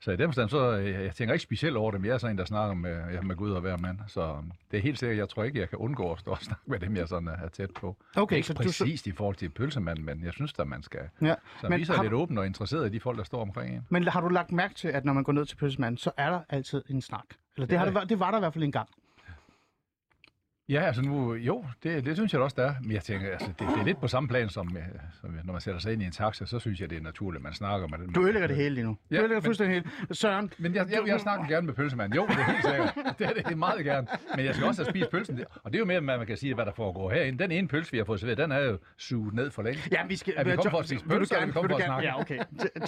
så 0.02 0.10
i 0.10 0.16
den 0.16 0.28
forstand, 0.28 0.48
så 0.50 0.76
øh, 0.78 1.04
jeg 1.04 1.14
tænker 1.14 1.32
ikke 1.34 1.42
specielt 1.42 1.76
over 1.76 1.90
dem. 1.90 2.04
Jeg 2.04 2.12
er 2.14 2.18
sådan 2.18 2.34
en, 2.34 2.38
der 2.38 2.44
snakker 2.44 2.74
med, 2.74 2.90
ja, 3.12 3.20
med 3.20 3.36
Gud 3.36 3.50
og 3.50 3.60
hver 3.60 3.76
mand. 3.76 3.98
Så 4.06 4.36
det 4.70 4.76
er 4.78 4.82
helt 4.82 4.98
sikkert, 4.98 5.18
jeg 5.18 5.28
tror 5.28 5.44
ikke, 5.44 5.60
jeg 5.60 5.68
kan 5.68 5.78
undgå 5.78 6.12
at 6.12 6.18
stå 6.20 6.30
og 6.30 6.38
snakke 6.40 6.62
med 6.66 6.78
dem, 6.78 6.96
jeg 6.96 7.08
sådan 7.08 7.28
er 7.28 7.48
tæt 7.48 7.70
på. 7.70 7.96
Okay, 8.16 8.36
ikke 8.36 8.46
så 8.48 8.52
du- 8.52 8.62
præcist 8.62 9.06
i 9.06 9.12
forhold 9.12 9.36
til 9.36 9.48
pølsemanden, 9.48 10.04
men 10.04 10.24
jeg 10.24 10.32
synes, 10.32 10.52
at 10.58 10.68
man 10.68 10.82
skal. 10.82 11.00
Ja. 11.22 11.34
Så 11.60 11.68
Men 11.68 11.78
viser 11.78 11.94
har- 11.94 12.02
lidt 12.02 12.12
åben 12.14 12.38
og 12.38 12.46
interesseret 12.46 12.86
i 12.86 12.88
de 12.90 13.00
folk, 13.00 13.18
der 13.18 13.24
står 13.24 13.42
omkring 13.42 13.74
en. 13.74 13.86
Men 13.90 14.08
har 14.08 14.20
du 14.20 14.28
lagt 14.28 14.52
mærke 14.52 14.74
til, 14.74 14.88
at 14.88 15.04
når 15.04 15.12
man 15.12 15.24
går 15.24 15.32
ned 15.32 15.46
til 15.46 15.56
pølsemanden, 15.56 15.98
så 15.98 16.10
er 16.16 16.30
der 16.30 16.40
altid 16.48 16.82
en 16.90 17.02
snak? 17.02 17.24
Eller 17.56 17.66
det, 17.66 17.78
har 17.78 17.84
Ja. 17.84 17.88
det, 17.88 17.94
været- 17.94 18.08
det 18.08 18.18
var 18.20 18.30
der 18.30 18.38
i 18.38 18.40
hvert 18.40 18.52
fald 18.52 18.64
en 18.64 18.72
gang. 18.72 18.88
Ja, 20.68 20.80
altså 20.80 21.02
nu, 21.02 21.34
jo, 21.34 21.64
det, 21.82 22.06
det 22.06 22.16
synes 22.16 22.32
jeg 22.32 22.40
også, 22.40 22.54
der 22.58 22.66
er. 22.66 22.74
Men 22.82 22.92
jeg 22.92 23.02
tænker, 23.02 23.30
altså, 23.30 23.46
det, 23.58 23.68
det 23.68 23.78
er 23.80 23.84
lidt 23.84 24.00
på 24.00 24.08
samme 24.08 24.28
plan, 24.28 24.48
som, 24.48 24.76
øh, 24.76 24.82
som 25.20 25.30
når 25.44 25.52
man 25.52 25.60
sætter 25.60 25.80
sig 25.80 25.92
ind 25.92 26.02
i 26.02 26.04
en 26.04 26.12
taxa, 26.12 26.46
så 26.46 26.58
synes 26.58 26.80
jeg, 26.80 26.90
det 26.90 26.98
er 26.98 27.02
naturligt, 27.02 27.38
at 27.40 27.42
man 27.44 27.52
snakker 27.52 27.88
med 27.88 27.98
den. 27.98 28.12
Du 28.12 28.22
ødelægger 28.22 28.46
det 28.46 28.56
hele 28.56 28.74
lige 28.74 28.84
nu. 28.84 28.90
Du 28.90 28.96
Ja, 29.10 29.16
ødelægger 29.16 29.36
men- 29.36 29.42
fuldstændig 29.44 29.74
hele. 29.74 30.14
Søren, 30.14 30.52
Men 30.58 30.74
jeg, 30.74 30.86
jeg, 30.90 31.00
jeg 31.06 31.20
snakker 31.20 31.46
gerne 31.48 31.66
med 31.66 31.74
pølsemanden. 31.74 32.16
Jo, 32.16 32.26
det 32.26 32.36
er 32.38 32.42
helt 32.44 32.64
sikkert. 32.66 32.94
Det 33.18 33.26
er 33.26 33.48
det 33.48 33.58
meget 33.58 33.84
gerne. 33.84 34.06
Men 34.36 34.44
jeg 34.44 34.54
skal 34.54 34.66
også 34.66 34.82
have 34.84 34.90
spist 34.92 35.10
pølsen. 35.10 35.40
Og 35.54 35.72
det 35.72 35.74
er 35.74 35.78
jo 35.78 35.84
mere, 35.84 35.96
at 35.96 36.02
man 36.04 36.26
kan 36.26 36.36
sige, 36.36 36.54
hvad 36.54 36.66
der 36.66 36.72
foregår 36.76 37.10
herinde. 37.10 37.38
Den 37.38 37.52
ene 37.52 37.68
pølse, 37.68 37.92
vi 37.92 37.98
har 37.98 38.04
fået 38.04 38.20
serveret, 38.20 38.38
den 38.38 38.52
er 38.52 38.58
jo 38.60 38.78
suget 38.98 39.34
ned 39.34 39.50
for 39.50 39.62
længe. 39.62 39.80
Ja, 39.92 40.06
vi 40.06 40.16
skal... 40.16 40.34
Er 40.36 40.44
vi 40.44 40.50
kommet 40.50 40.70
for 40.70 40.78
at 40.78 40.88
spise 40.88 41.04
du 41.04 41.08
pølser, 41.10 41.34
eller 41.36 41.42
er 41.42 41.46
vi 41.46 41.52
du 41.52 41.54
kommet 41.60 41.70
for 41.70 41.78
at 41.78 41.84
gerne, 41.84 42.02
Ja, 42.02 42.20
okay. 42.20 42.38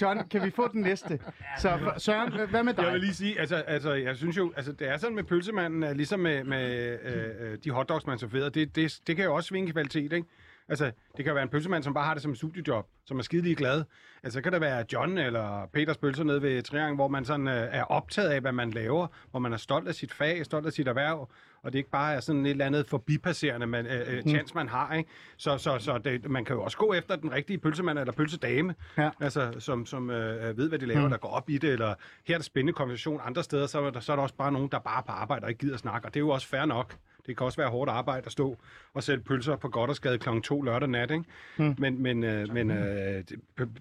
John, 0.02 0.28
kan 0.28 0.42
vi 0.44 0.50
få 0.50 0.68
den 0.72 0.80
næste? 0.80 1.18
Så 1.58 1.78
Søren, 1.98 2.32
hvad 2.50 2.62
med 2.62 2.74
dig? 2.74 2.82
Jeg 2.84 2.92
vil 2.92 3.00
lige 3.00 3.14
sige, 3.14 3.40
altså, 3.40 3.56
altså 3.56 3.92
jeg 3.92 4.16
synes 4.16 4.36
jo, 4.36 4.52
altså 4.56 4.72
det 4.72 4.88
er 4.88 4.96
sådan 4.96 5.16
med 5.16 5.24
pølsemanden, 5.24 5.96
ligesom 5.96 6.20
med, 6.20 6.44
med 6.44 6.98
øh, 7.04 7.52
øh, 7.52 7.58
de 7.64 7.70
hotdogs, 7.70 8.06
man 8.06 8.18
serverer, 8.18 8.48
det, 8.48 8.76
det, 8.76 9.00
det 9.06 9.16
kan 9.16 9.24
jo 9.24 9.34
også 9.34 9.46
svinge 9.46 9.72
kvalitet, 9.72 10.12
ikke? 10.12 10.28
Altså, 10.68 10.90
det 11.16 11.24
kan 11.24 11.34
være 11.34 11.42
en 11.42 11.48
pølsemand, 11.48 11.82
som 11.82 11.94
bare 11.94 12.04
har 12.04 12.14
det 12.14 12.22
som 12.22 12.32
et 12.32 12.36
studiejob, 12.36 12.86
som 13.06 13.18
er 13.18 13.22
skide 13.22 13.54
glad. 13.54 13.84
Altså, 14.22 14.36
så 14.36 14.42
kan 14.42 14.52
der 14.52 14.58
være 14.58 14.84
John 14.92 15.18
eller 15.18 15.66
Peters 15.72 15.96
pølser 15.96 16.24
nede 16.24 16.42
ved 16.42 16.62
Triang, 16.62 16.94
hvor 16.94 17.08
man 17.08 17.24
sådan 17.24 17.48
øh, 17.48 17.68
er 17.70 17.82
optaget 17.84 18.28
af, 18.28 18.40
hvad 18.40 18.52
man 18.52 18.70
laver, 18.70 19.06
hvor 19.30 19.40
man 19.40 19.52
er 19.52 19.56
stolt 19.56 19.88
af 19.88 19.94
sit 19.94 20.12
fag, 20.12 20.44
stolt 20.44 20.66
af 20.66 20.72
sit 20.72 20.88
erhverv, 20.88 21.28
og 21.62 21.72
det 21.72 21.78
ikke 21.78 21.90
bare 21.90 22.14
er 22.14 22.20
sådan 22.20 22.46
et 22.46 22.50
eller 22.50 22.64
andet 22.64 22.86
forbipasserende 22.86 23.66
man, 23.66 23.86
øh, 23.86 24.16
øh, 24.16 24.22
chance, 24.22 24.54
man 24.54 24.68
har, 24.68 24.94
ikke? 24.94 25.10
Så, 25.36 25.58
så, 25.58 25.78
så 25.78 25.98
det, 25.98 26.30
man 26.30 26.44
kan 26.44 26.56
jo 26.56 26.62
også 26.62 26.76
gå 26.76 26.92
efter 26.92 27.16
den 27.16 27.32
rigtige 27.32 27.58
pølsemand 27.58 27.98
eller 27.98 28.12
pølsedame, 28.12 28.74
Ja. 28.98 29.10
altså, 29.20 29.52
som, 29.58 29.86
som 29.86 30.10
øh, 30.10 30.56
ved, 30.56 30.68
hvad 30.68 30.78
de 30.78 30.86
laver, 30.86 31.04
mm. 31.04 31.10
der 31.10 31.16
går 31.16 31.28
op 31.28 31.50
i 31.50 31.58
det, 31.58 31.70
eller 31.70 31.94
her 32.26 32.34
er 32.34 32.38
der 32.38 32.42
spændende 32.44 32.72
konversation. 32.72 33.20
Andre 33.24 33.42
steder, 33.42 33.66
så 33.66 33.80
er, 33.80 33.90
der, 33.90 34.00
så 34.00 34.12
er 34.12 34.16
der 34.16 34.22
også 34.22 34.34
bare 34.34 34.52
nogen, 34.52 34.68
der 34.68 34.78
bare 34.78 34.98
er 34.98 35.02
på 35.02 35.12
arbejde 35.12 35.44
og 35.44 35.50
ikke 35.50 35.60
gider 35.60 35.76
snakke, 35.76 36.08
og 36.08 36.14
det 36.14 36.20
er 36.20 36.24
jo 36.24 36.28
også 36.30 36.48
fair 36.48 36.64
nok. 36.64 36.96
Det 37.26 37.36
kan 37.36 37.44
også 37.44 37.56
være 37.56 37.70
hårdt 37.70 37.90
arbejde 37.90 38.26
at 38.26 38.32
stå 38.32 38.56
og 38.94 39.02
sætte 39.02 39.24
pølser 39.24 39.56
på 39.56 39.68
godt 39.68 39.90
og 39.90 39.96
skade 39.96 40.18
kl. 40.18 40.40
2 40.40 40.62
lørdag 40.62 40.88
nat, 40.88 41.10
ikke? 41.10 41.24
Mm. 41.56 41.74
Men, 41.78 42.02
men, 42.02 42.24
øh, 42.24 42.52
men 42.52 42.70
øh, 42.70 43.24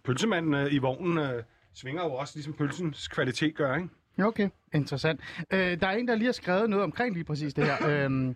pølsemanden 0.04 0.54
øh, 0.54 0.74
i 0.74 0.78
vognen 0.78 1.18
øh, 1.18 1.44
svinger 1.74 2.04
jo 2.04 2.14
også, 2.14 2.34
ligesom 2.36 2.54
pølsens 2.54 3.08
kvalitet 3.08 3.56
gør, 3.56 3.76
ikke? 3.76 3.90
Okay, 4.20 4.50
interessant. 4.74 5.22
Øh, 5.52 5.80
der 5.80 5.88
er 5.88 5.92
en, 5.92 6.08
der 6.08 6.16
lige 6.16 6.26
har 6.26 6.34
skrevet 6.34 6.70
noget 6.70 6.84
omkring 6.84 7.14
lige 7.14 7.24
præcis 7.24 7.54
det 7.54 7.66
her. 7.66 7.88
øhm, 7.90 8.36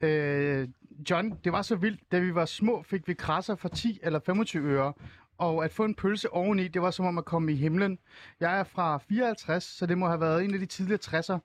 øh, 0.00 0.68
John, 1.10 1.38
det 1.44 1.52
var 1.52 1.62
så 1.62 1.76
vildt. 1.76 2.00
Da 2.12 2.18
vi 2.18 2.34
var 2.34 2.44
små, 2.44 2.82
fik 2.82 3.08
vi 3.08 3.14
krasser 3.14 3.54
for 3.54 3.68
10 3.68 3.98
eller 4.02 4.20
25 4.26 4.68
øre. 4.68 4.92
Og 5.38 5.64
at 5.64 5.72
få 5.72 5.84
en 5.84 5.94
pølse 5.94 6.32
oveni, 6.32 6.68
det 6.68 6.82
var 6.82 6.90
som 6.90 7.06
om 7.06 7.18
at 7.18 7.24
komme 7.24 7.52
i 7.52 7.56
himlen. 7.56 7.98
Jeg 8.40 8.58
er 8.58 8.64
fra 8.64 8.98
54, 9.08 9.64
så 9.64 9.86
det 9.86 9.98
må 9.98 10.06
have 10.06 10.20
været 10.20 10.44
en 10.44 10.54
af 10.54 10.60
de 10.60 10.66
tidligere 10.66 11.00
60'er. 11.02 11.38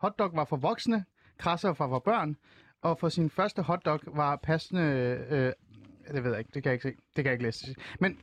Hotdog 0.00 0.30
var 0.34 0.44
for 0.44 0.56
voksne, 0.56 1.04
krasser 1.38 1.68
var 1.68 1.88
for 1.88 1.98
børn. 1.98 2.36
Og 2.82 2.98
for 2.98 3.08
sin 3.08 3.30
første 3.30 3.62
hotdog 3.62 4.00
var 4.06 4.36
passende... 4.36 4.82
Øh, 5.30 5.52
det 6.14 6.24
ved 6.24 6.30
jeg 6.30 6.38
ikke, 6.38 6.50
det 6.54 6.62
kan 6.62 6.70
jeg 6.70 6.74
ikke 6.74 6.82
se. 6.82 6.94
Det 7.16 7.24
kan 7.24 7.24
jeg 7.24 7.32
ikke 7.32 7.44
læse. 7.44 7.74
Men 8.00 8.18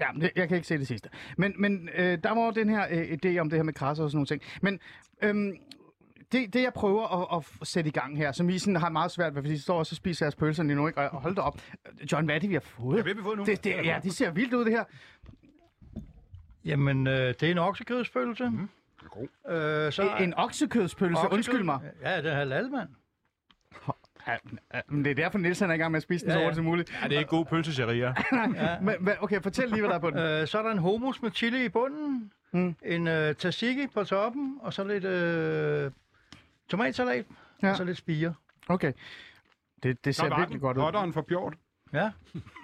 Ja, 0.00 0.06
det, 0.20 0.32
jeg 0.36 0.48
kan 0.48 0.56
ikke 0.56 0.68
se 0.68 0.78
det 0.78 0.86
sidste. 0.86 1.08
Men, 1.36 1.54
men 1.58 1.88
øh, 1.94 2.18
der 2.22 2.30
var 2.30 2.44
jo 2.44 2.50
den 2.50 2.68
her 2.68 2.86
øh, 2.90 3.18
idé 3.24 3.38
om 3.38 3.50
det 3.50 3.58
her 3.58 3.62
med 3.62 3.72
krasser 3.72 4.04
og 4.04 4.10
sådan 4.10 4.16
nogle 4.16 4.26
ting. 4.26 4.42
Men 4.62 4.80
øhm, 5.22 5.56
det, 6.32 6.54
det, 6.54 6.62
jeg 6.62 6.72
prøver 6.72 7.34
at, 7.36 7.44
at 7.60 7.68
sætte 7.68 7.88
i 7.88 7.90
gang 7.90 8.16
her, 8.18 8.32
som 8.32 8.48
I 8.50 8.58
sådan 8.58 8.76
har 8.76 8.88
meget 8.88 9.10
svært 9.10 9.34
ved, 9.34 9.42
fordi 9.42 9.54
I 9.54 9.58
står 9.58 9.78
også 9.78 9.92
og 9.92 9.96
spiser 9.96 10.26
jeres 10.26 10.34
pølser 10.34 10.62
lige 10.62 10.76
nu, 10.76 10.86
ikke? 10.86 11.10
Og 11.10 11.20
hold 11.20 11.34
da 11.34 11.40
op. 11.40 11.60
John, 12.12 12.24
hvad 12.24 12.34
er 12.34 12.38
det, 12.38 12.48
vi 12.48 12.54
har 12.54 12.60
fået? 12.60 12.96
Ja, 12.96 13.02
hvad 13.02 13.14
har 13.14 13.20
vi 13.20 13.24
fået 13.24 13.38
nu? 13.38 13.44
Det, 13.44 13.64
det, 13.64 13.70
ja, 13.70 14.00
det 14.02 14.12
ser 14.12 14.30
vildt 14.30 14.54
ud, 14.54 14.64
det 14.64 14.72
her. 14.72 14.84
Jamen, 16.64 17.06
øh, 17.06 17.34
det 17.40 17.42
er 17.42 17.50
en 17.50 17.58
oksekødspølse. 17.58 18.48
Mm. 18.48 18.68
Øh, 19.48 19.92
så 19.92 20.16
En 20.20 20.34
oksekødspølse, 20.34 21.20
oksekød- 21.20 21.32
undskyld 21.34 21.62
mig. 21.62 21.80
Ja, 22.02 22.16
det 22.22 22.30
er 22.30 22.34
halal, 22.34 22.70
mand. 22.70 22.88
Ja, 24.26 24.36
ja, 24.74 24.80
men 24.88 25.04
det 25.04 25.10
er 25.10 25.14
derfor, 25.14 25.38
Niels 25.38 25.60
han 25.60 25.70
er 25.70 25.74
i 25.74 25.76
gang 25.76 25.90
med 25.92 25.96
at 25.96 26.02
spise 26.02 26.24
den 26.24 26.30
Ja, 26.30 26.34
så 26.34 26.38
ja. 26.38 26.44
hurtigt 26.44 26.56
som 26.56 26.64
muligt. 26.64 26.98
Ja, 27.02 27.08
det 27.08 27.14
er 27.14 27.18
ikke 27.18 27.28
god 27.28 27.44
pølsesharia. 27.44 28.14
Men, 28.82 28.94
men, 29.00 29.14
okay, 29.20 29.40
fortæl 29.42 29.68
lige, 29.68 29.80
hvad 29.80 29.88
der 29.88 29.94
er 29.96 30.00
på 30.00 30.10
den. 30.10 30.18
Øh, 30.18 30.46
så 30.46 30.58
er 30.58 30.62
der 30.62 30.70
en 30.70 30.78
hummus 30.78 31.22
med 31.22 31.30
chili 31.30 31.64
i 31.64 31.68
bunden, 31.68 32.32
Mm. 32.52 32.76
en 32.84 33.06
øh, 33.08 33.34
tzatziki 33.34 33.86
på 33.86 34.04
toppen, 34.04 34.58
og 34.60 34.72
så 34.72 34.84
lidt 34.84 35.04
øh, 35.04 35.90
tomatsalat, 36.68 37.14
Ja. 37.62 37.66
ja. 37.66 37.70
og 37.70 37.76
så 37.76 37.84
lidt 37.84 37.98
spire. 37.98 38.34
Okay. 38.68 38.92
Det, 39.82 40.04
det 40.04 40.14
ser 40.16 40.22
Så 40.22 40.28
var 40.28 40.36
virkelig 40.38 40.52
den. 40.60 40.60
godt 40.60 40.76
ud. 40.76 40.82
Hotteren 40.82 41.12
for 41.12 41.20
bjort. 41.22 41.54
Ja, 41.96 42.10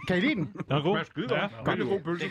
Kan 0.08 0.16
I 0.16 0.20
lide 0.20 0.34
den? 0.34 0.44
Den 0.52 0.76
er 0.76 0.82
god. 0.82 1.04
Skide 1.04 1.28
godt. 1.28 1.40
Ja, 1.40 1.70
Vældig 1.70 1.86
god 1.86 2.00
pølse. 2.00 2.26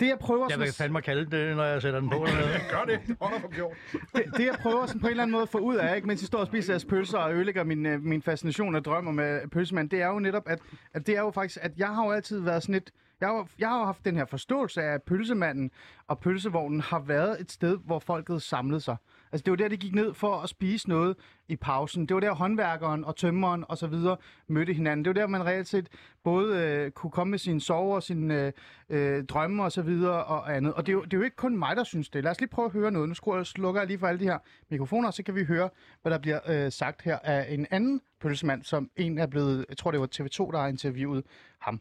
Det, 0.00 0.06
jeg 0.08 0.18
prøver 0.20 0.46
jeg 0.50 0.58
vil 0.58 0.66
at- 0.66 0.74
fandme 0.74 1.02
kalde 1.02 1.36
det, 1.36 1.56
når 1.56 1.64
jeg 1.64 1.82
sætter 1.82 2.00
den 2.00 2.10
på. 2.10 2.18
Gør 2.70 2.84
det. 2.84 3.16
Hotter 3.20 3.40
for 3.40 3.48
bjort. 3.48 3.72
det, 3.92 4.24
det, 4.36 4.46
jeg 4.46 4.56
prøver 4.62 4.86
sådan 4.86 5.00
på 5.00 5.06
en 5.06 5.10
eller 5.10 5.22
anden 5.22 5.32
måde 5.32 5.42
at 5.42 5.48
få 5.48 5.58
ud 5.58 5.76
af, 5.76 5.96
ikke, 5.96 6.08
mens 6.08 6.22
jeg 6.22 6.26
står 6.26 6.38
og 6.38 6.46
spiser 6.46 6.72
jeres 6.72 6.84
pølser 6.84 7.18
og 7.18 7.34
ødelægger 7.34 7.64
min, 7.64 7.86
øh, 7.86 8.02
min 8.02 8.22
fascination 8.22 8.74
og 8.74 8.84
drømmer 8.84 9.12
med 9.12 9.48
pølsemand, 9.48 9.90
det 9.90 10.02
er 10.02 10.06
jo 10.08 10.18
netop, 10.18 10.42
at, 10.46 10.58
at 10.94 11.06
det 11.06 11.16
er 11.16 11.20
jo 11.20 11.30
faktisk, 11.30 11.58
at 11.62 11.72
jeg 11.76 11.88
har 11.88 12.04
jo 12.06 12.10
altid 12.12 12.40
været 12.40 12.62
sådan 12.62 12.72
lidt, 12.72 12.90
jeg 13.20 13.28
har, 13.28 13.48
jeg 13.58 13.68
har 13.68 13.84
haft 13.84 14.04
den 14.04 14.16
her 14.16 14.24
forståelse 14.24 14.82
af, 14.82 14.94
at 14.94 15.02
pølsemanden 15.02 15.70
og 16.08 16.18
pølsevognen 16.20 16.80
har 16.80 16.98
været 16.98 17.40
et 17.40 17.52
sted, 17.52 17.78
hvor 17.84 17.98
folket 17.98 18.42
samlede 18.42 18.80
sig. 18.80 18.96
Altså 19.32 19.42
det 19.44 19.50
var 19.50 19.56
der, 19.56 19.68
de 19.68 19.76
gik 19.76 19.94
ned 19.94 20.14
for 20.14 20.34
at 20.34 20.48
spise 20.48 20.88
noget 20.88 21.16
i 21.48 21.56
pausen. 21.56 22.06
Det 22.06 22.14
var 22.14 22.20
der, 22.20 22.34
håndværkeren 22.34 23.04
og 23.04 23.16
tømmeren 23.16 23.64
og 23.68 23.78
så 23.78 23.86
videre 23.86 24.16
mødte 24.48 24.72
hinanden. 24.72 25.04
Det 25.04 25.14
var 25.14 25.20
der, 25.20 25.26
man 25.26 25.46
reelt 25.46 25.68
set 25.68 25.88
både 26.24 26.58
øh, 26.58 26.90
kunne 26.90 27.10
komme 27.10 27.30
med 27.30 27.38
sine 27.38 27.60
sover, 27.60 28.00
sine 28.00 28.46
øh, 28.46 28.52
øh, 28.88 29.24
drømme 29.24 29.64
og 29.64 29.72
så 29.72 29.82
videre 29.82 30.24
og 30.24 30.56
andet. 30.56 30.74
Og 30.74 30.86
det 30.86 30.92
er, 30.92 30.94
jo, 30.94 31.04
det 31.04 31.12
er 31.12 31.16
jo 31.16 31.24
ikke 31.24 31.36
kun 31.36 31.56
mig, 31.56 31.76
der 31.76 31.84
synes 31.84 32.08
det. 32.08 32.24
Lad 32.24 32.30
os 32.30 32.40
lige 32.40 32.50
prøve 32.50 32.66
at 32.66 32.72
høre 32.72 32.90
noget. 32.90 33.08
Nu 33.08 33.14
skruer 33.14 33.36
jeg, 33.36 33.46
slukker 33.46 33.80
jeg 33.80 33.88
lige 33.88 33.98
for 33.98 34.06
alle 34.06 34.20
de 34.20 34.24
her 34.24 34.38
mikrofoner, 34.70 35.10
så 35.10 35.22
kan 35.22 35.34
vi 35.34 35.44
høre, 35.44 35.70
hvad 36.02 36.12
der 36.12 36.18
bliver 36.18 36.40
øh, 36.48 36.72
sagt 36.72 37.02
her 37.02 37.18
af 37.18 37.54
en 37.54 37.66
anden 37.70 38.00
pølsemand, 38.20 38.62
som 38.62 38.90
en 38.96 39.18
er 39.18 39.26
blevet, 39.26 39.66
jeg 39.68 39.76
tror 39.76 39.90
det 39.90 40.00
var 40.00 40.06
TV2, 40.06 40.52
der 40.52 40.58
har 40.58 40.68
interviewet 40.68 41.24
ham. 41.60 41.80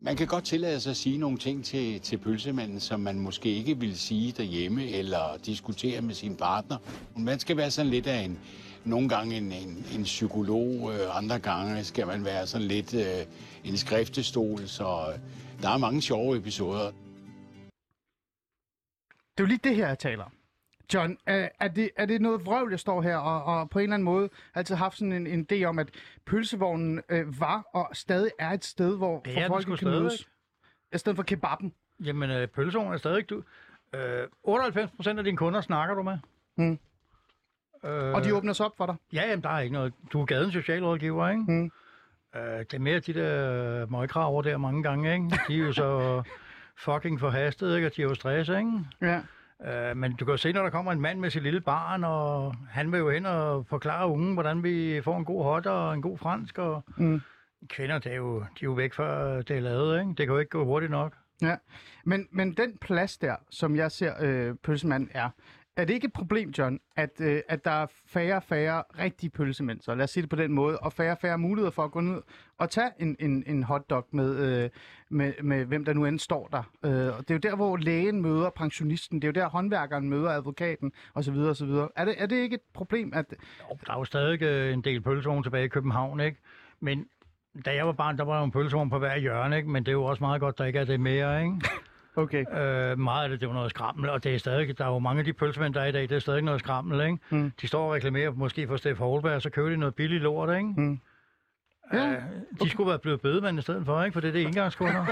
Man 0.00 0.16
kan 0.16 0.26
godt 0.26 0.44
tillade 0.44 0.80
sig 0.80 0.90
at 0.90 0.96
sige 0.96 1.18
nogle 1.18 1.38
ting 1.38 1.64
til, 1.64 2.00
til 2.00 2.18
pølsemanden, 2.18 2.80
som 2.80 3.00
man 3.00 3.20
måske 3.20 3.48
ikke 3.48 3.78
vil 3.78 3.98
sige 3.98 4.32
derhjemme 4.32 4.88
eller 4.90 5.36
diskutere 5.46 6.00
med 6.00 6.14
sin 6.14 6.36
partner. 6.36 6.76
Man 7.16 7.38
skal 7.38 7.56
være 7.56 7.70
sådan 7.70 7.90
lidt 7.90 8.06
af 8.06 8.20
en, 8.20 8.38
nogle 8.84 9.08
gange 9.08 9.36
en, 9.36 9.52
en, 9.52 9.86
en 9.94 10.02
psykolog, 10.02 10.92
øh, 10.94 11.16
andre 11.16 11.38
gange 11.38 11.84
skal 11.84 12.06
man 12.06 12.24
være 12.24 12.46
sådan 12.46 12.66
lidt 12.66 12.94
øh, 12.94 13.26
en 13.64 13.76
skriftestol, 13.76 14.68
så 14.68 14.84
øh, 14.84 15.18
der 15.62 15.68
er 15.68 15.78
mange 15.78 16.02
sjove 16.02 16.36
episoder. 16.36 16.84
Det 19.36 19.38
er 19.38 19.42
jo 19.42 19.46
lige 19.46 19.60
det 19.64 19.76
her, 19.76 19.88
jeg 19.88 19.98
taler 19.98 20.24
om. 20.24 20.37
John, 20.94 21.18
er, 21.26 21.48
er, 21.60 21.68
det, 21.68 21.90
er 21.96 22.06
det 22.06 22.20
noget 22.20 22.46
vrøvl, 22.46 22.70
jeg 22.70 22.80
står 22.80 23.02
her 23.02 23.16
og, 23.16 23.44
og 23.44 23.70
på 23.70 23.78
en 23.78 23.82
eller 23.82 23.94
anden 23.94 24.04
måde 24.04 24.28
har 24.52 24.60
altid 24.60 24.74
haft 24.74 24.98
sådan 24.98 25.12
en, 25.12 25.26
en 25.26 25.46
idé 25.52 25.64
om, 25.64 25.78
at 25.78 25.88
pølsevognen 26.26 27.00
øh, 27.08 27.40
var 27.40 27.62
og 27.74 27.88
stadig 27.92 28.30
er 28.38 28.50
et 28.50 28.64
sted, 28.64 28.96
hvor 28.96 29.20
den 29.20 29.46
folk 29.46 29.66
kan 29.66 29.88
mødes? 29.88 30.12
stadigvæk. 30.12 30.26
I 30.94 30.98
stedet 30.98 31.16
for 31.16 31.22
kebaben. 31.22 31.72
Jamen, 32.04 32.30
øh, 32.30 32.48
pølsevognen 32.48 32.94
er 32.94 32.98
stadig 32.98 33.30
du. 33.30 33.42
Øh, 33.94 34.26
98 34.42 34.90
procent 34.96 35.18
af 35.18 35.24
dine 35.24 35.36
kunder 35.36 35.60
snakker 35.60 35.94
du 35.94 36.02
med. 36.02 36.18
Mm. 36.56 36.78
Øh, 37.84 38.14
Og 38.14 38.24
de 38.24 38.34
åbner 38.34 38.52
sig 38.52 38.66
op 38.66 38.76
for 38.76 38.86
dig. 38.86 38.94
Ja, 39.12 39.22
jamen, 39.28 39.42
der 39.42 39.50
er 39.50 39.60
ikke 39.60 39.72
noget. 39.72 39.92
Du 40.12 40.20
er 40.20 40.24
gadens 40.26 40.52
socialrådgiver, 40.52 41.28
ikke? 41.28 41.42
Mm. 41.48 41.70
Øh, 42.36 42.58
det 42.58 42.74
er 42.74 42.78
mere 42.78 43.00
de 43.00 43.14
der 43.14 43.86
møgkraver 43.86 44.42
der 44.42 44.56
mange 44.56 44.82
gange, 44.82 45.12
ikke? 45.14 45.38
De 45.48 45.54
er 45.54 45.58
jo 45.58 45.72
så 45.72 46.22
fucking 46.84 47.20
forhastet, 47.20 47.76
ikke? 47.76 47.86
Og 47.86 47.96
de 47.96 48.02
er 48.02 48.06
jo 48.06 48.14
stress, 48.14 48.48
ikke? 48.48 48.72
Ja. 49.00 49.20
Øh, 49.66 49.96
men 49.96 50.12
du 50.16 50.24
kan 50.24 50.32
jo 50.32 50.36
se, 50.36 50.52
når 50.52 50.62
der 50.62 50.70
kommer 50.70 50.92
en 50.92 51.00
mand 51.00 51.18
med 51.20 51.30
sit 51.30 51.42
lille 51.42 51.60
barn, 51.60 52.04
og 52.04 52.54
han 52.70 52.92
vil 52.92 52.98
jo 52.98 53.10
hen 53.10 53.26
og 53.26 53.66
forklare 53.66 54.08
ungen, 54.08 54.34
hvordan 54.34 54.62
vi 54.62 55.00
får 55.04 55.16
en 55.18 55.24
god 55.24 55.44
hot 55.44 55.66
og 55.66 55.94
en 55.94 56.02
god 56.02 56.18
fransk, 56.18 56.58
og 56.58 56.84
Mm. 56.96 57.20
kvinder, 57.68 57.98
det 57.98 58.12
er 58.12 58.16
jo, 58.16 58.38
de 58.38 58.44
er 58.44 58.64
jo 58.64 58.72
væk 58.72 58.94
før 58.94 59.42
det 59.42 59.56
er 59.56 59.60
lavet, 59.60 60.00
ikke? 60.00 60.08
Det 60.08 60.16
kan 60.16 60.28
jo 60.28 60.38
ikke 60.38 60.50
gå 60.50 60.64
hurtigt 60.64 60.90
nok. 60.90 61.12
Ja, 61.42 61.56
men, 62.04 62.26
men 62.30 62.52
den 62.52 62.78
plads 62.80 63.18
der, 63.18 63.36
som 63.50 63.76
jeg 63.76 63.92
ser 63.92 64.12
øh, 64.20 64.54
pølsemanden 64.64 65.10
er, 65.14 65.30
er 65.78 65.84
det 65.84 65.94
ikke 65.94 66.04
et 66.04 66.12
problem, 66.12 66.50
John, 66.50 66.80
at, 66.96 67.10
øh, 67.20 67.40
at 67.48 67.64
der 67.64 67.70
er 67.70 67.86
færre 68.06 68.36
og 68.36 68.42
færre 68.42 68.82
rigtige 68.98 69.30
pølsemænd, 69.30 69.80
så 69.80 69.94
lad 69.94 70.04
os 70.04 70.10
sige 70.10 70.22
det 70.22 70.30
på 70.30 70.36
den 70.36 70.52
måde, 70.52 70.78
og 70.78 70.92
færre 70.92 71.12
og 71.12 71.18
færre 71.18 71.38
muligheder 71.38 71.70
for 71.70 71.84
at 71.84 71.90
gå 71.90 72.00
ned 72.00 72.22
og 72.58 72.70
tage 72.70 72.90
en, 72.98 73.16
en, 73.18 73.44
en 73.46 73.62
hotdog 73.62 74.06
med, 74.10 74.36
øh, 74.36 74.70
med, 75.10 75.32
med 75.42 75.64
hvem 75.64 75.84
der 75.84 75.92
nu 75.92 76.04
end 76.06 76.18
står 76.18 76.48
der. 76.52 76.62
Øh, 76.84 77.16
og 77.16 77.28
det 77.28 77.30
er 77.30 77.34
jo 77.34 77.38
der, 77.38 77.56
hvor 77.56 77.76
lægen 77.76 78.22
møder 78.22 78.50
pensionisten, 78.50 79.22
det 79.22 79.28
er 79.28 79.28
jo 79.28 79.42
der, 79.42 79.48
håndværkeren 79.48 80.08
møder 80.08 80.30
advokaten, 80.30 80.92
osv. 81.14 81.36
osv. 81.36 81.70
Er 81.96 82.04
det, 82.04 82.14
er 82.18 82.26
det 82.26 82.36
ikke 82.36 82.54
et 82.54 82.60
problem, 82.74 83.12
at... 83.14 83.34
Jo, 83.70 83.78
der 83.86 83.92
er 83.92 83.98
jo 83.98 84.04
stadig 84.04 84.42
øh, 84.42 84.72
en 84.72 84.80
del 84.80 85.00
pølsevogn 85.00 85.42
tilbage 85.42 85.64
i 85.64 85.68
København, 85.68 86.20
ikke? 86.20 86.38
Men 86.80 87.06
da 87.64 87.74
jeg 87.74 87.86
var 87.86 87.92
barn, 87.92 88.18
der 88.18 88.24
var 88.24 88.38
jo 88.38 88.44
en 88.44 88.50
pølsevogn 88.50 88.90
på 88.90 88.98
hver 88.98 89.16
hjørne, 89.18 89.56
ikke? 89.56 89.70
Men 89.70 89.82
det 89.82 89.88
er 89.88 89.96
jo 89.96 90.04
også 90.04 90.24
meget 90.24 90.40
godt, 90.40 90.58
der 90.58 90.64
ikke 90.64 90.78
er 90.78 90.84
det 90.84 91.00
mere, 91.00 91.42
ikke? 91.42 91.56
Okay. 92.18 92.44
Øh, 92.52 92.98
meget 92.98 93.24
af 93.24 93.28
det, 93.30 93.40
det 93.40 93.48
var 93.48 93.54
noget 93.54 93.70
skrammel, 93.70 94.10
og 94.10 94.24
det 94.24 94.34
er 94.34 94.38
stadig, 94.38 94.78
der 94.78 94.84
er 94.84 94.88
jo 94.88 94.98
mange 94.98 95.18
af 95.18 95.24
de 95.24 95.32
pølsemænd, 95.32 95.74
der 95.74 95.80
er 95.80 95.86
i 95.86 95.92
dag, 95.92 96.02
det 96.02 96.12
er 96.12 96.18
stadig 96.18 96.42
noget 96.42 96.60
skrammel, 96.60 97.06
ikke? 97.06 97.18
Mm. 97.30 97.52
De 97.60 97.66
står 97.68 97.86
og 97.86 97.92
reklamerer 97.94 98.30
måske 98.30 98.66
for 98.66 98.76
Steff 98.76 98.98
Holberg, 98.98 99.34
og 99.34 99.42
så 99.42 99.50
køber 99.50 99.68
de 99.70 99.76
noget 99.76 99.94
billigt 99.94 100.22
lort, 100.22 100.56
ikke? 100.56 100.68
Mm. 100.76 101.00
Ja, 101.92 102.12
Øh, 102.12 102.22
de 102.62 102.70
skulle 102.70 102.88
være 102.88 102.98
blevet 102.98 103.20
bedemand 103.20 103.58
i 103.58 103.62
stedet 103.62 103.86
for, 103.86 104.02
ikke? 104.02 104.12
For 104.12 104.20
det 104.20 104.28
er 104.28 104.32
det 104.32 104.42
engangskunder. 104.42 105.04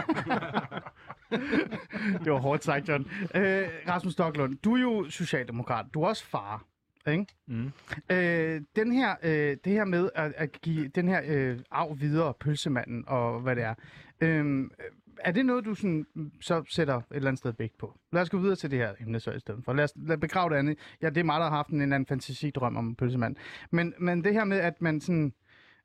det 2.25 2.33
var 2.33 2.38
hårdt 2.38 2.64
sagt, 2.64 2.88
John. 2.88 3.07
Øh, 3.35 3.69
Rasmus 3.88 4.12
Stocklund, 4.12 4.59
du 4.64 4.77
er 4.77 4.81
jo 4.81 5.11
socialdemokrat, 5.11 5.87
du 5.95 6.03
er 6.03 6.09
også 6.09 6.25
far. 6.25 6.64
Ikke? 7.09 7.27
Mm. 7.47 7.73
Øh, 8.11 8.61
den 8.77 8.92
her, 8.92 9.14
øh, 9.23 9.57
det 9.64 9.73
her 9.73 9.85
med 9.85 10.11
at, 10.14 10.33
at 10.37 10.53
give 10.62 10.88
den 10.88 11.09
her 11.09 11.21
øh, 11.27 11.59
arv 11.71 12.01
videre, 12.01 12.35
pølsemanden 12.40 13.05
og 13.07 13.40
hvad 13.40 13.57
det 13.57 13.64
er, 13.64 13.75
øh, 14.21 14.71
er 15.19 15.33
det 15.33 15.47
noget, 15.47 15.65
du 15.65 15.75
sådan, 15.75 16.07
mm, 16.15 16.33
så 16.41 16.65
sætter 16.69 16.97
et 16.97 17.05
eller 17.11 17.29
andet 17.29 17.39
sted 17.39 17.53
vægt 17.59 17.79
på? 17.79 17.99
Lad 18.13 18.23
os 18.23 18.31
gå 18.31 18.39
videre 18.39 18.57
til 18.57 18.71
det 18.71 18.79
her 18.79 18.93
emne 19.01 19.21
så 19.21 19.31
i 19.31 19.41
stedet 19.41 19.65
for. 19.65 19.73
Lad 19.73 19.85
os 19.85 19.93
lad 19.97 20.17
begrave 20.17 20.51
det 20.51 20.57
andet. 20.57 20.79
Ja, 21.03 21.09
det 21.09 21.19
er 21.19 21.25
mig, 21.25 21.41
der 21.41 21.49
har 21.49 21.57
haft 21.57 21.69
en 21.69 21.81
eller 21.81 21.95
anden 21.95 22.07
fantasidrøm 22.07 22.77
om 22.77 22.87
en 22.89 22.95
pølsemand. 22.95 23.37
Men, 23.71 23.95
men 23.99 24.25
det 24.25 24.33
her 24.33 24.45
med, 24.45 24.59
at 24.59 24.83
man 24.83 25.01
sådan, 25.01 25.33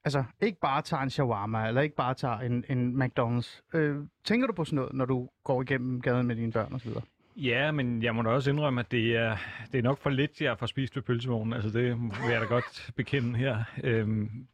altså 0.05 0.23
ikke 0.41 0.59
bare 0.59 0.81
tager 0.81 1.03
en 1.03 1.09
shawarma, 1.09 1.67
eller 1.67 1.81
ikke 1.81 1.95
bare 1.95 2.13
tager 2.13 2.39
en, 2.39 2.65
en 2.69 3.01
McDonald's. 3.01 3.61
Øh, 3.73 3.95
tænker 4.23 4.47
du 4.47 4.53
på 4.53 4.65
sådan 4.65 4.75
noget, 4.75 4.93
når 4.93 5.05
du 5.05 5.29
går 5.43 5.61
igennem 5.61 6.01
gaden 6.01 6.27
med 6.27 6.35
dine 6.35 6.51
børn 6.51 6.73
osv.? 6.73 6.91
Ja, 7.35 7.71
men 7.71 8.03
jeg 8.03 8.15
må 8.15 8.21
da 8.21 8.29
også 8.29 8.49
indrømme, 8.51 8.79
at 8.79 8.91
det 8.91 9.15
er, 9.17 9.37
det 9.71 9.77
er 9.77 9.83
nok 9.83 9.99
for 9.99 10.09
lidt, 10.09 10.41
jeg 10.41 10.59
får 10.59 10.65
spist 10.65 10.95
ved 10.95 11.03
pølsevognen. 11.03 11.53
Altså, 11.53 11.69
det 11.69 11.97
vil 11.97 12.31
jeg 12.31 12.41
da 12.41 12.45
godt 12.45 12.91
bekende 12.95 13.39
her. 13.39 13.63
Øhm, 13.83 14.47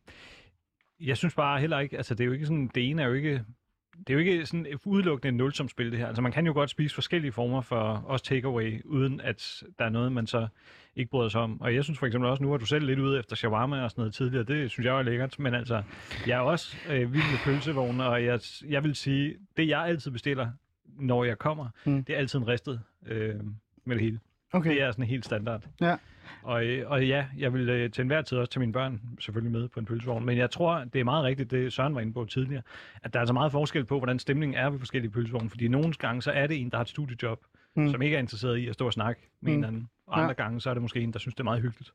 jeg 1.00 1.18
synes 1.18 1.36
bare 1.36 1.60
heller 1.60 1.80
ikke, 1.80 1.98
altså 1.98 2.16
det 2.16 2.24
er 2.24 2.26
jo 2.26 2.32
ikke 2.32 2.46
sådan, 2.46 2.72
det 2.76 2.90
ene 2.90 3.02
er 3.02 3.08
jo 3.08 3.13
ikke, 3.13 3.44
det 3.99 4.10
er 4.10 4.13
jo 4.13 4.19
ikke 4.19 4.45
sådan 4.45 4.65
udelukkende 4.86 5.27
et 5.29 5.33
nulsumspil 5.36 5.91
det 5.91 5.99
her. 5.99 6.07
Altså 6.07 6.21
man 6.21 6.31
kan 6.31 6.45
jo 6.45 6.53
godt 6.53 6.69
spise 6.69 6.95
forskellige 6.95 7.31
former 7.31 7.62
for 7.62 7.79
også 8.07 8.25
takeaway, 8.25 8.81
uden 8.86 9.21
at 9.21 9.63
der 9.79 9.86
er 9.86 9.89
noget, 9.89 10.12
man 10.12 10.27
så 10.27 10.47
ikke 10.95 11.10
bryder 11.12 11.29
sig 11.29 11.41
om. 11.41 11.62
Og 11.62 11.75
jeg 11.75 11.83
synes 11.83 11.99
for 11.99 12.05
eksempel 12.05 12.29
også, 12.29 12.43
nu 12.43 12.49
var 12.49 12.57
du 12.57 12.65
selv 12.65 12.86
lidt 12.86 12.99
ude 12.99 13.19
efter 13.19 13.36
shawarma 13.36 13.83
og 13.83 13.91
sådan 13.91 14.01
noget 14.01 14.13
tidligere, 14.13 14.43
det 14.43 14.71
synes 14.71 14.86
jeg 14.86 14.93
var 14.93 15.01
lækkert, 15.01 15.39
men 15.39 15.53
altså, 15.53 15.83
jeg 16.27 16.36
er 16.38 16.41
også 16.41 16.77
øh, 16.89 17.13
vild 17.13 17.23
med 17.31 17.39
pølsevogne, 17.45 18.05
og 18.05 18.23
jeg, 18.25 18.39
jeg 18.69 18.83
vil 18.83 18.95
sige, 18.95 19.36
det 19.57 19.67
jeg 19.67 19.86
altid 19.86 20.12
bestiller, 20.12 20.51
når 20.99 21.23
jeg 21.23 21.38
kommer, 21.38 21.69
Mm. 21.86 21.91
mm. 21.91 22.03
det 22.03 22.13
er 22.15 22.19
altid 22.19 22.39
en 22.39 22.47
ristet 22.47 22.81
øh, 23.07 23.36
med 23.86 23.95
det 23.95 24.03
hele. 24.03 24.19
Okay. 24.53 24.69
Det 24.69 24.81
er 24.81 24.91
sådan 24.91 25.05
helt 25.05 25.25
standard. 25.25 25.63
Ja. 25.81 25.95
Og, 26.43 26.65
øh, 26.65 26.89
og 26.91 27.07
ja, 27.07 27.25
jeg 27.38 27.53
vil 27.53 27.69
øh, 27.69 27.91
til 27.91 28.01
enhver 28.01 28.21
tid 28.21 28.38
også 28.38 28.51
tage 28.51 28.60
mine 28.60 28.73
børn 28.73 29.01
selvfølgelig 29.19 29.60
med 29.60 29.67
på 29.69 29.79
en 29.79 29.86
pølsevogn. 29.86 30.25
Men 30.25 30.38
jeg 30.38 30.51
tror, 30.51 30.83
det 30.93 30.99
er 30.99 31.03
meget 31.03 31.23
rigtigt, 31.23 31.51
det 31.51 31.73
Søren 31.73 31.95
var 31.95 32.01
inde 32.01 32.13
på 32.13 32.25
tidligere, 32.25 32.62
at 33.03 33.13
der 33.13 33.19
er 33.19 33.21
altså 33.21 33.33
meget 33.33 33.51
forskel 33.51 33.86
på, 33.86 33.97
hvordan 33.97 34.19
stemningen 34.19 34.57
er 34.57 34.69
ved 34.69 34.79
forskellige 34.79 35.12
pølsevogne. 35.12 35.49
Fordi 35.49 35.67
nogle 35.67 35.93
gange, 35.93 36.21
så 36.21 36.31
er 36.31 36.47
det 36.47 36.62
en, 36.62 36.69
der 36.69 36.77
har 36.77 36.81
et 36.81 36.89
studiejob, 36.89 37.39
Mm. 37.75 37.83
mm. 37.83 37.89
som 37.91 38.01
ikke 38.01 38.15
er 38.15 38.19
interesseret 38.19 38.57
i 38.57 38.67
at 38.67 38.73
stå 38.73 38.86
og 38.86 38.93
snakke 38.93 39.21
med 39.41 39.51
Mm. 39.51 39.57
mm. 39.57 39.63
en 39.63 39.67
anden. 39.67 39.89
Og 40.07 40.19
andre 40.21 40.33
gange, 40.33 40.62
så 40.62 40.69
er 40.69 40.73
det 40.73 40.81
måske 40.81 40.99
en, 40.99 41.13
der 41.13 41.19
synes, 41.19 41.36
det 41.36 41.39
er 41.39 41.43
meget 41.43 41.62
hyggeligt. 41.62 41.93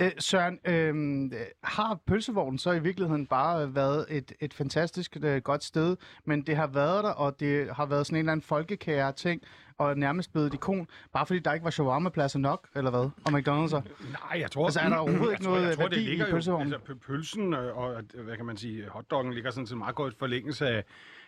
Øh, 0.00 0.10
Søren, 0.18 0.58
øh, 0.64 1.30
har 1.64 1.98
pølsevognen 2.06 2.58
så 2.58 2.72
i 2.72 2.82
virkeligheden 2.82 3.26
bare 3.26 3.74
været 3.74 4.06
et, 4.10 4.32
et 4.40 4.54
fantastisk 4.54 5.16
øh, 5.22 5.42
godt 5.42 5.64
sted, 5.64 5.96
men 6.24 6.42
det 6.42 6.56
har 6.56 6.66
været 6.66 7.04
der, 7.04 7.10
og 7.10 7.40
det 7.40 7.68
har 7.76 7.86
været 7.86 8.06
sådan 8.06 8.16
en 8.16 8.18
eller 8.18 8.32
anden 8.32 8.42
folkekære 8.46 9.12
ting, 9.12 9.42
og 9.80 9.98
nærmest 9.98 10.32
blevet 10.32 10.46
et 10.46 10.54
ikon, 10.54 10.88
bare 11.12 11.26
fordi 11.26 11.38
der 11.38 11.52
ikke 11.52 11.64
var 11.64 11.70
shawarma-pladser 11.70 12.38
nok, 12.38 12.68
eller 12.76 12.90
hvad? 12.90 13.00
Og 13.00 13.32
McDonald's? 13.32 13.74
Nej, 14.12 14.40
jeg 14.40 14.50
tror... 14.50 14.64
Altså, 14.64 14.80
er 14.80 14.88
der 14.88 14.96
overhovedet 15.04 15.32
ikke 15.32 15.44
noget 15.44 15.66
jeg 15.66 15.76
tror, 15.76 15.82
værdi 15.82 16.06
det 16.06 16.12
i 16.12 16.18
jo, 16.18 16.26
pølsevognen? 16.30 16.72
Altså, 16.72 16.92
pø- 16.92 16.98
pølsen 17.06 17.54
og, 17.54 17.72
og, 17.72 18.02
hvad 18.24 18.36
kan 18.36 18.46
man 18.46 18.56
sige, 18.56 18.88
hotdoggen 18.88 19.32
ligger 19.32 19.50
sådan 19.50 19.66
set 19.66 19.78
meget 19.78 19.94
godt 19.94 20.18
forlængelse 20.18 20.68
af, 20.68 20.84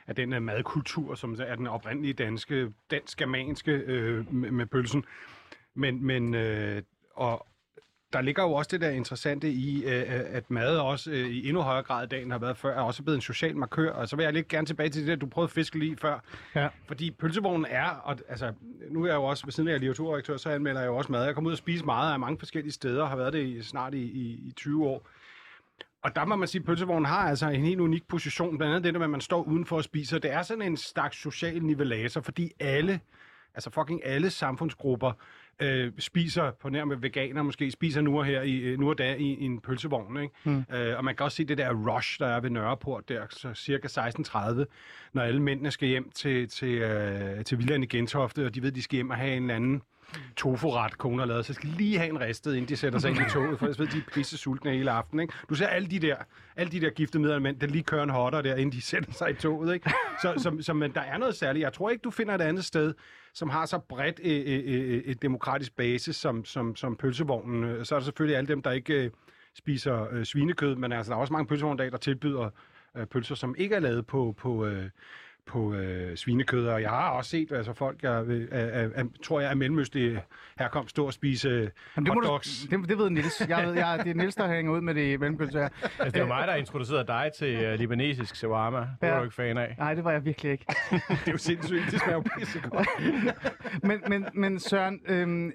af 0.06 0.14
den 0.14 0.32
uh, 0.32 0.42
madkultur, 0.42 1.14
som 1.14 1.36
er 1.46 1.54
den 1.56 1.66
oprindelige 1.66 2.14
danske, 2.14 2.72
dansk-germanske 2.90 3.72
øh, 3.72 4.34
med, 4.34 4.50
med 4.50 4.66
pølsen. 4.66 5.04
Men, 5.74 6.06
men 6.06 6.34
øh, 6.34 6.82
og 7.14 7.46
der 8.12 8.20
ligger 8.20 8.42
jo 8.42 8.52
også 8.52 8.68
det 8.72 8.80
der 8.80 8.90
interessante 8.90 9.50
i, 9.50 9.84
øh, 9.84 10.04
at 10.08 10.50
mad 10.50 10.76
også 10.76 11.10
øh, 11.10 11.16
i 11.16 11.48
endnu 11.48 11.62
højere 11.62 11.82
grad 11.82 12.04
i 12.04 12.08
dagen 12.08 12.30
har 12.30 12.38
været 12.38 12.56
før, 12.56 12.76
er 12.76 12.80
også 12.80 13.02
blevet 13.02 13.16
en 13.16 13.22
social 13.22 13.56
markør. 13.56 13.92
Og 13.92 14.08
så 14.08 14.16
vil 14.16 14.22
jeg 14.22 14.32
lidt 14.32 14.48
gerne 14.48 14.66
tilbage 14.66 14.88
til 14.88 15.06
det, 15.06 15.20
du 15.20 15.26
prøvede 15.26 15.46
at 15.48 15.52
fiske 15.52 15.78
lige 15.78 15.96
før. 15.96 16.18
Ja. 16.54 16.68
Fordi 16.86 17.10
pølsevognen 17.10 17.66
er, 17.70 17.88
og, 17.88 18.16
altså, 18.28 18.52
nu 18.90 19.02
er 19.02 19.06
jeg 19.06 19.14
jo 19.14 19.24
også, 19.24 19.46
ved 19.46 19.52
siden 19.52 19.68
af 19.68 19.74
at 19.74 19.82
jeg 19.82 19.88
er 19.88 20.36
så 20.36 20.50
anmelder 20.50 20.80
jeg 20.80 20.88
jo 20.88 20.96
også 20.96 21.12
mad. 21.12 21.24
Jeg 21.24 21.34
kommer 21.34 21.48
ud 21.48 21.52
og 21.52 21.58
spise 21.58 21.84
meget 21.84 22.12
af 22.12 22.20
mange 22.20 22.38
forskellige 22.38 22.72
steder, 22.72 23.02
og 23.02 23.08
har 23.08 23.16
været 23.16 23.32
det 23.32 23.46
i, 23.46 23.62
snart 23.62 23.94
i, 23.94 24.02
i, 24.02 24.48
i 24.48 24.52
20 24.56 24.86
år. 24.86 25.08
Og 26.02 26.16
der 26.16 26.24
må 26.24 26.36
man 26.36 26.48
sige, 26.48 26.60
at 26.60 26.66
pølsevognen 26.66 27.06
har 27.06 27.28
altså 27.28 27.48
en 27.48 27.64
helt 27.64 27.80
unik 27.80 28.08
position, 28.08 28.58
blandt 28.58 28.74
andet 28.74 28.84
det 28.84 28.94
der 28.94 28.98
med, 28.98 29.06
at 29.06 29.10
man 29.10 29.20
står 29.20 29.42
udenfor 29.42 29.76
og 29.76 29.84
spiser. 29.84 30.18
Det 30.18 30.32
er 30.32 30.42
sådan 30.42 30.62
en 30.62 30.76
slags 30.76 31.16
social 31.16 31.62
nivelator, 31.62 32.20
fordi 32.20 32.50
alle, 32.60 33.00
altså 33.54 33.70
fucking 33.70 34.00
alle 34.04 34.30
samfundsgrupper, 34.30 35.12
øh, 35.60 35.92
spiser, 35.98 36.50
på 36.50 36.68
nær 36.68 36.84
med 36.84 36.96
veganer 36.96 37.42
måske, 37.42 37.70
spiser 37.70 38.00
nu 38.00 38.18
og 38.18 38.24
her 38.24 38.42
i, 38.42 38.56
øh, 38.56 38.78
nu 38.78 38.88
og 38.90 38.98
da 38.98 39.14
i, 39.14 39.22
i 39.22 39.44
en 39.44 39.60
pølsevogn. 39.60 40.16
Ikke? 40.16 40.34
Mm. 40.44 40.64
Øh, 40.74 40.96
og 40.98 41.04
man 41.04 41.16
kan 41.16 41.24
også 41.24 41.36
se 41.36 41.44
det 41.44 41.58
der 41.58 41.72
rush, 41.72 42.18
der 42.18 42.26
er 42.26 42.40
ved 42.40 42.50
Nørreport, 42.50 43.08
der 43.08 43.26
så 43.30 43.54
cirka 43.54 43.88
16.30, 43.88 44.64
når 45.12 45.22
alle 45.22 45.42
mændene 45.42 45.70
skal 45.70 45.88
hjem 45.88 46.10
til, 46.10 46.48
til, 46.48 46.68
øh, 46.68 47.44
til 47.44 47.58
villaen 47.58 47.82
i 47.82 47.86
Gentofte, 47.86 48.46
og 48.46 48.54
de 48.54 48.62
ved, 48.62 48.72
de 48.72 48.82
skal 48.82 48.96
hjem 48.96 49.10
og 49.10 49.16
have 49.16 49.36
en 49.36 49.42
eller 49.42 49.54
anden 49.54 49.82
tofu-ret, 50.36 50.98
kone 50.98 51.18
har 51.18 51.26
lavet, 51.26 51.46
så 51.46 51.52
skal 51.52 51.68
lige 51.68 51.98
have 51.98 52.10
en 52.10 52.20
ristet, 52.20 52.54
inden 52.54 52.68
de 52.68 52.76
sætter 52.76 52.98
sig 52.98 53.10
ind 53.10 53.18
i 53.18 53.30
toget, 53.30 53.58
for 53.58 53.66
ellers 53.66 53.78
ved 53.78 53.86
de, 53.86 53.98
er 53.98 54.10
pisse 54.14 54.38
sultne 54.38 54.70
hele 54.70 54.90
aften. 54.90 55.20
Ikke? 55.20 55.34
Du 55.48 55.54
ser 55.54 55.66
alle 55.66 55.88
de 55.88 55.98
der, 55.98 56.16
alle 56.56 56.72
de 56.72 56.80
der 56.80 56.90
gifte 56.90 57.18
mænd, 57.18 57.60
der 57.60 57.66
lige 57.66 57.82
kører 57.82 58.02
en 58.02 58.10
hotter 58.10 58.42
der, 58.42 58.56
inden 58.56 58.72
de 58.72 58.80
sætter 58.90 59.12
sig 59.12 59.30
i 59.30 59.34
toget. 59.34 59.74
Ikke? 59.74 59.90
Så, 60.22 60.34
så, 60.36 60.56
så 60.60 60.72
men 60.72 60.92
der 60.94 61.00
er 61.00 61.18
noget 61.18 61.34
særligt. 61.34 61.62
Jeg 61.62 61.72
tror 61.72 61.90
ikke, 61.90 62.02
du 62.02 62.10
finder 62.10 62.34
et 62.34 62.40
andet 62.40 62.64
sted, 62.64 62.94
som 63.34 63.50
har 63.50 63.66
så 63.66 63.78
bredt 63.78 64.20
øh, 64.24 64.42
øh, 64.46 64.62
øh, 64.74 64.94
øh 64.94 65.02
et 65.04 65.22
demokratisk 65.22 65.76
base 65.76 66.12
som, 66.12 66.44
som, 66.44 66.76
som 66.76 66.96
pølsevognen. 66.96 67.64
Øh, 67.64 67.84
så 67.84 67.94
er 67.94 67.98
der 67.98 68.04
selvfølgelig 68.04 68.36
alle 68.36 68.48
dem, 68.48 68.62
der 68.62 68.70
ikke 68.70 69.04
øh, 69.04 69.10
spiser 69.54 70.08
øh, 70.10 70.24
svinekød, 70.24 70.76
men 70.76 70.92
altså, 70.92 71.10
der 71.10 71.16
er 71.16 71.20
også 71.20 71.32
mange 71.32 71.46
pølsevogn, 71.46 71.78
der 71.78 71.96
tilbyder 71.96 72.50
øh, 72.96 73.06
pølser, 73.06 73.34
som 73.34 73.54
ikke 73.58 73.74
er 73.74 73.80
lavet 73.80 74.06
på, 74.06 74.34
på, 74.38 74.66
øh, 74.66 74.90
på 75.46 75.74
øh, 75.74 76.16
svinekød, 76.16 76.66
og 76.68 76.82
jeg 76.82 76.90
har 76.90 77.10
også 77.10 77.30
set, 77.30 77.52
altså 77.52 77.72
folk, 77.72 78.02
jeg 78.02 78.24
øh, 78.26 78.48
er, 78.52 79.04
tror 79.22 79.40
jeg 79.40 79.50
er 79.50 79.54
mellemøstlig 79.54 80.22
herkomst, 80.58 80.90
stå 80.90 81.06
og 81.06 81.12
spise 81.12 81.48
øh, 81.48 81.68
Men 81.96 82.06
det, 82.06 82.12
du, 82.14 82.38
det, 82.70 82.88
det 82.88 82.98
ved 82.98 83.10
Nils. 83.10 83.42
Jeg 83.48 83.66
ved, 83.66 83.74
jeg, 83.74 84.00
det 84.04 84.10
er 84.10 84.14
Nils, 84.14 84.34
der 84.34 84.48
hænger 84.54 84.72
ud 84.72 84.80
med 84.80 84.94
det 84.94 85.20
mellemkølse 85.20 85.58
her. 85.58 85.68
Altså, 85.82 86.10
det 86.10 86.20
var 86.20 86.26
mig, 86.28 86.48
der 86.48 86.54
introducerede 86.54 87.06
dig 87.06 87.30
til 87.38 87.72
uh, 87.72 87.78
libanesisk 87.78 88.36
shawarma. 88.36 88.78
Det 88.78 88.86
var 89.00 89.08
Ja. 89.08 89.18
du 89.18 89.22
ikke 89.22 89.34
fan 89.34 89.58
af. 89.58 89.74
Nej, 89.78 89.94
det 89.94 90.04
var 90.04 90.10
jeg 90.12 90.24
virkelig 90.24 90.52
ikke. 90.52 90.64
Det 90.90 91.28
er 91.28 91.32
jo 91.32 91.38
sindssygt, 91.38 91.82
det 91.90 92.00
smager 92.00 92.12
jo 92.16 92.24
pissegodt. 92.38 92.88
men, 93.88 94.00
men, 94.08 94.26
men 94.34 94.60
Søren, 94.60 95.00
øh, 95.06 95.50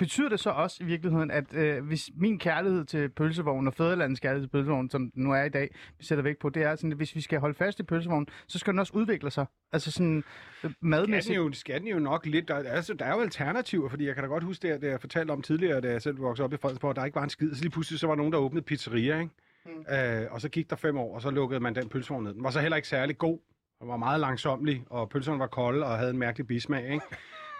betyder 0.00 0.28
det 0.28 0.40
så 0.40 0.50
også 0.50 0.76
i 0.80 0.86
virkeligheden, 0.86 1.30
at 1.30 1.54
øh, 1.54 1.84
hvis 1.84 2.10
min 2.16 2.38
kærlighed 2.38 2.84
til 2.84 3.08
pølsevognen 3.08 3.66
og 3.66 3.74
fædrelandets 3.74 4.20
kærlighed 4.20 4.48
til 4.48 4.52
pølsevognen, 4.52 4.90
som 4.90 5.10
den 5.10 5.22
nu 5.22 5.32
er 5.32 5.42
i 5.42 5.48
dag, 5.48 5.74
vi 5.98 6.04
sætter 6.04 6.24
væk 6.24 6.38
på, 6.38 6.48
det 6.48 6.62
er 6.62 6.76
sådan, 6.76 6.92
at 6.92 6.96
hvis 6.96 7.14
vi 7.14 7.20
skal 7.20 7.40
holde 7.40 7.54
fast 7.54 7.80
i 7.80 7.82
pølsevognen, 7.82 8.26
så 8.46 8.58
skal 8.58 8.72
den 8.72 8.78
også 8.80 8.92
udvikle 8.92 9.30
sig. 9.30 9.46
Altså 9.72 9.92
sådan 9.92 10.16
øh, 10.16 10.22
Skal 10.58 10.68
den, 10.68 10.76
madmæssigt. 10.80 11.36
jo, 11.36 11.52
skal 11.52 11.80
den 11.80 11.88
jo 11.88 11.98
nok 11.98 12.26
lidt. 12.26 12.48
Der, 12.48 12.54
altså, 12.54 12.94
der 12.94 13.04
er 13.04 13.14
jo 13.14 13.20
alternativer, 13.20 13.88
fordi 13.88 14.06
jeg 14.06 14.14
kan 14.14 14.24
da 14.24 14.28
godt 14.28 14.44
huske 14.44 14.68
det, 14.68 14.82
det 14.82 14.88
jeg 14.88 15.00
fortalte 15.00 15.30
om 15.32 15.42
tidligere, 15.42 15.80
da 15.80 15.90
jeg 15.90 16.02
selv 16.02 16.18
voksede 16.20 16.44
op 16.44 16.52
i 16.52 16.56
Fredensborg, 16.56 16.96
der 16.96 17.04
ikke 17.04 17.14
var 17.16 17.24
en 17.24 17.30
skid. 17.30 17.54
Så 17.54 17.62
lige 17.62 17.70
pludselig 17.70 18.00
så 18.00 18.06
var 18.06 18.14
nogen, 18.14 18.32
der 18.32 18.38
åbnede 18.38 18.64
pizzeria, 18.64 19.20
ikke? 19.20 19.32
Mm. 19.66 19.94
Øh, 19.94 20.26
og 20.30 20.40
så 20.40 20.48
gik 20.48 20.70
der 20.70 20.76
fem 20.76 20.98
år, 20.98 21.14
og 21.14 21.22
så 21.22 21.30
lukkede 21.30 21.60
man 21.60 21.74
den 21.74 21.88
pølsevogn 21.88 22.24
ned. 22.24 22.34
Den 22.34 22.44
var 22.44 22.50
så 22.50 22.60
heller 22.60 22.76
ikke 22.76 22.88
særlig 22.88 23.18
god. 23.18 23.38
Den 23.80 23.88
var 23.88 23.96
meget 23.96 24.20
langsomlig, 24.20 24.84
og 24.90 25.08
pølserne 25.08 25.38
var 25.38 25.46
kolde 25.46 25.86
og 25.86 25.98
havde 25.98 26.10
en 26.10 26.18
mærkelig 26.18 26.46
bismag, 26.46 26.84
ikke? 26.92 27.06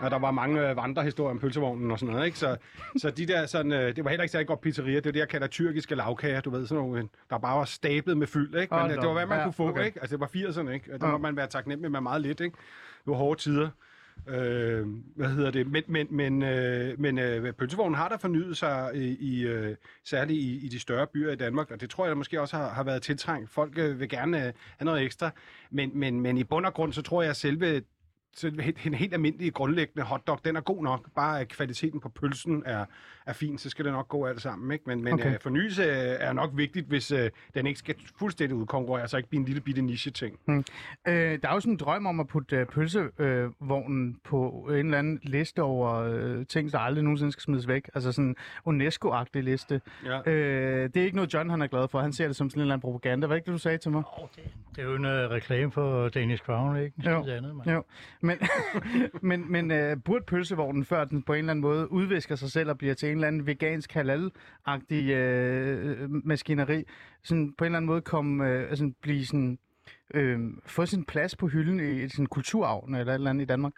Og 0.01 0.11
der 0.11 0.19
var 0.19 0.31
mange 0.31 0.71
øh, 0.71 0.77
vandrehistorier 0.77 1.31
om 1.31 1.39
pølsevognen 1.39 1.91
og 1.91 1.99
sådan 1.99 2.13
noget, 2.13 2.27
ikke? 2.27 2.39
Så, 2.39 2.57
så 2.97 3.11
de 3.11 3.27
der 3.27 3.47
sådan, 3.47 3.73
øh, 3.73 3.97
det 3.97 4.05
var 4.05 4.11
heller 4.11 4.23
ikke 4.23 4.33
særlig 4.33 4.47
godt 4.47 4.61
pizzeria. 4.61 4.97
Det 4.97 5.05
var 5.05 5.13
det, 5.13 5.21
jeg 5.21 5.29
kalder 5.29 5.47
tyrkiske 5.47 5.95
lavkager, 5.95 6.41
du 6.41 6.51
ved, 6.51 6.67
sådan 6.67 6.85
nogle, 6.85 7.09
der 7.31 7.39
bare 7.39 7.59
var 7.59 7.65
stablet 7.65 8.17
med 8.19 8.27
fyld, 8.27 8.55
ikke? 8.55 8.75
Men 8.75 8.89
da 8.91 8.97
det 8.97 9.07
var, 9.07 9.13
hvad 9.13 9.27
man 9.27 9.39
Ja, 9.39 9.45
kunne 9.45 9.53
få, 9.53 9.69
okay. 9.69 9.85
ikke? 9.87 10.01
Altså, 10.01 10.17
det 10.17 10.21
var 10.21 10.27
80'erne, 10.27 10.71
ikke? 10.71 10.95
Og 10.95 10.99
Ja. 11.03 11.11
må 11.11 11.19
man 11.19 11.37
være 11.37 11.47
taknemmelig 11.47 11.91
med 11.93 12.01
meget 12.01 12.21
lidt, 12.23 12.41
ikke? 12.41 12.57
Det 13.05 13.07
var 13.07 13.15
hårde 13.15 13.41
tider. 13.41 13.69
Øh, 14.29 14.87
hvad 15.17 15.29
hedder 15.29 15.51
det? 15.51 15.67
Men, 15.67 15.83
men, 15.89 16.07
men, 16.11 16.43
øh, 16.43 17.01
men 17.01 17.19
øh, 17.19 17.53
pølsevognen 17.53 17.95
har 17.95 18.09
der 18.09 18.19
fornyet 18.19 18.57
sig 18.57 18.91
i, 18.95 19.17
i 19.21 19.43
øh, 19.47 19.77
særligt 20.05 20.39
i, 20.41 20.67
i 20.67 20.69
de 20.69 20.81
større 20.81 21.07
byer 21.07 21.33
i 21.33 21.37
Danmark, 21.37 21.71
og 21.71 21.81
det 21.81 21.91
tror 21.91 22.05
jeg 22.05 22.09
der 22.11 22.17
måske 22.17 22.41
også 22.41 22.57
har, 22.57 22.69
har 22.69 22.83
været 22.85 23.03
tiltrængt. 23.03 23.51
Folk 23.51 23.79
øh, 23.79 24.01
vil 24.01 24.09
gerne 24.09 24.37
øh, 24.37 24.53
have 24.79 24.85
noget 24.85 25.03
ekstra, 25.03 25.31
men, 25.71 25.91
men, 25.95 26.21
men 26.21 26.39
i 26.39 26.45
bund 26.45 26.67
og 26.67 26.75
grund, 26.75 26.93
så 26.93 27.03
tror 27.03 27.23
jeg 27.23 27.31
at 27.31 27.37
selve 27.37 27.83
så 28.37 28.47
en 28.87 28.95
helt 28.95 29.15
almindelig 29.15 29.55
grundlæggende 29.55 30.03
hotdog, 30.07 30.41
den 30.45 30.57
er 30.57 30.61
god 30.61 30.83
nok. 30.85 31.09
Bare 31.15 31.41
at 31.41 31.49
kvaliteten 31.49 32.01
på 32.01 32.09
pølsen 32.09 32.63
er, 32.67 32.85
er 33.27 33.33
fin, 33.33 33.59
så 33.59 33.71
skal 33.71 33.85
det 33.85 33.93
nok 33.93 34.09
gå 34.09 34.27
alt 34.27 34.43
sammen. 34.43 34.73
Ikke? 34.73 34.85
Men, 34.87 35.05
men 35.05 35.15
Okay. 35.15 35.33
øh, 35.35 35.41
fornyelse 35.41 35.83
øh, 35.83 35.89
er 36.21 36.33
nok 36.33 36.51
vigtigt, 36.55 36.87
hvis 36.87 37.13
øh, 37.13 37.31
den 37.55 37.67
ikke 37.67 37.79
skal 37.79 37.95
fuldstændig 38.19 38.57
udkonkurrere, 38.57 39.09
så 39.09 39.17
ikke 39.17 39.29
blive 39.29 39.41
en 39.41 39.47
lille 39.47 39.61
bitte 39.61 39.83
niche-ting. 39.83 40.39
Øh, 40.49 41.15
der 41.43 41.49
er 41.49 41.55
jo 41.55 41.61
sådan 41.61 41.73
en 41.73 41.77
drøm 41.77 42.07
om 42.07 42.21
at 42.21 42.27
putte 42.27 42.57
øh, 42.57 42.67
pølsevognen 42.67 43.27
øh, 43.29 43.51
vognen 43.61 44.17
på 44.25 44.69
en 44.71 44.77
eller 44.87 44.99
anden 44.99 45.21
liste 45.23 45.63
over 45.63 45.93
øh, 45.95 46.47
ting, 46.47 46.73
der 46.73 46.79
aldrig 46.79 47.05
nogensinde 47.05 47.33
skal 47.33 47.43
smides 47.43 47.69
væk. 47.69 47.91
Altså 47.95 48.13
sådan 48.13 48.29
en 48.29 48.37
UNESCO-agtig 48.65 49.43
liste. 49.43 49.81
Ja. 50.05 50.31
Øh, 50.31 50.89
det 50.95 50.97
er 51.01 51.05
ikke 51.05 51.17
noget, 51.17 51.35
John 51.35 51.51
han 51.51 51.63
er 51.63 51.67
glad 51.67 51.89
for. 51.89 52.01
Han 52.01 52.13
ser 52.13 52.27
det 52.27 52.37
som 52.37 52.51
sådan 52.51 52.59
en 52.61 52.63
eller 52.63 52.75
anden 52.75 52.83
propaganda. 52.83 53.27
Var 53.27 53.35
det 53.35 53.39
ikke 53.39 53.47
det, 53.47 53.53
du 53.53 53.59
sagde 53.59 53.79
til 53.79 53.91
mig? 53.91 54.03
Det 54.77 54.83
er 54.83 54.89
jo 54.89 54.95
en 54.95 55.05
uh, 55.05 55.11
reklame 55.11 55.73
for 55.73 56.09
Danish 56.09 56.43
Crown, 56.43 56.77
ikke? 56.77 57.11
Jo. 57.11 57.23
Det 57.25 57.31
andet, 57.33 57.57
man. 57.57 57.75
Jo, 57.75 57.83
men, 58.29 58.39
men, 59.23 59.53
men 59.53 59.71
uh, 59.71 60.03
burde 60.05 60.25
pølsevognen, 60.25 60.85
før 60.85 61.05
den 61.05 61.23
på 61.23 61.33
en 61.33 61.39
eller 61.39 61.51
anden 61.51 61.61
måde 61.61 61.93
udvisker 61.93 62.37
sig 62.37 62.51
selv 62.51 62.71
og 62.71 62.79
bliver 62.79 62.95
til 62.95 63.09
en 63.09 63.15
eller 63.15 63.29
anden 63.29 63.47
vegansk 63.47 63.93
halal-agtig 63.93 65.05
uh, 65.05 66.27
maskineri, 66.27 66.85
sådan 67.23 67.53
på 67.53 67.65
en 67.65 67.67
eller 67.67 67.77
anden 67.77 67.87
måde 67.87 68.01
komme, 68.01 68.45
uh, 68.45 68.51
øh, 68.51 68.71
altså 68.71 68.93
blive 69.03 69.27
sådan, 69.27 69.59
uh, 70.15 70.41
få 70.67 70.87
sin 70.87 71.05
plads 71.05 71.37
på 71.37 71.47
hylden 71.47 71.81
i, 71.81 72.03
i 72.05 72.09
sådan 72.09 72.27
kulturarven 72.27 72.95
eller 72.95 73.13
et 73.13 73.15
eller 73.15 73.31
andet 73.31 73.43
i 73.43 73.47
Danmark? 73.47 73.73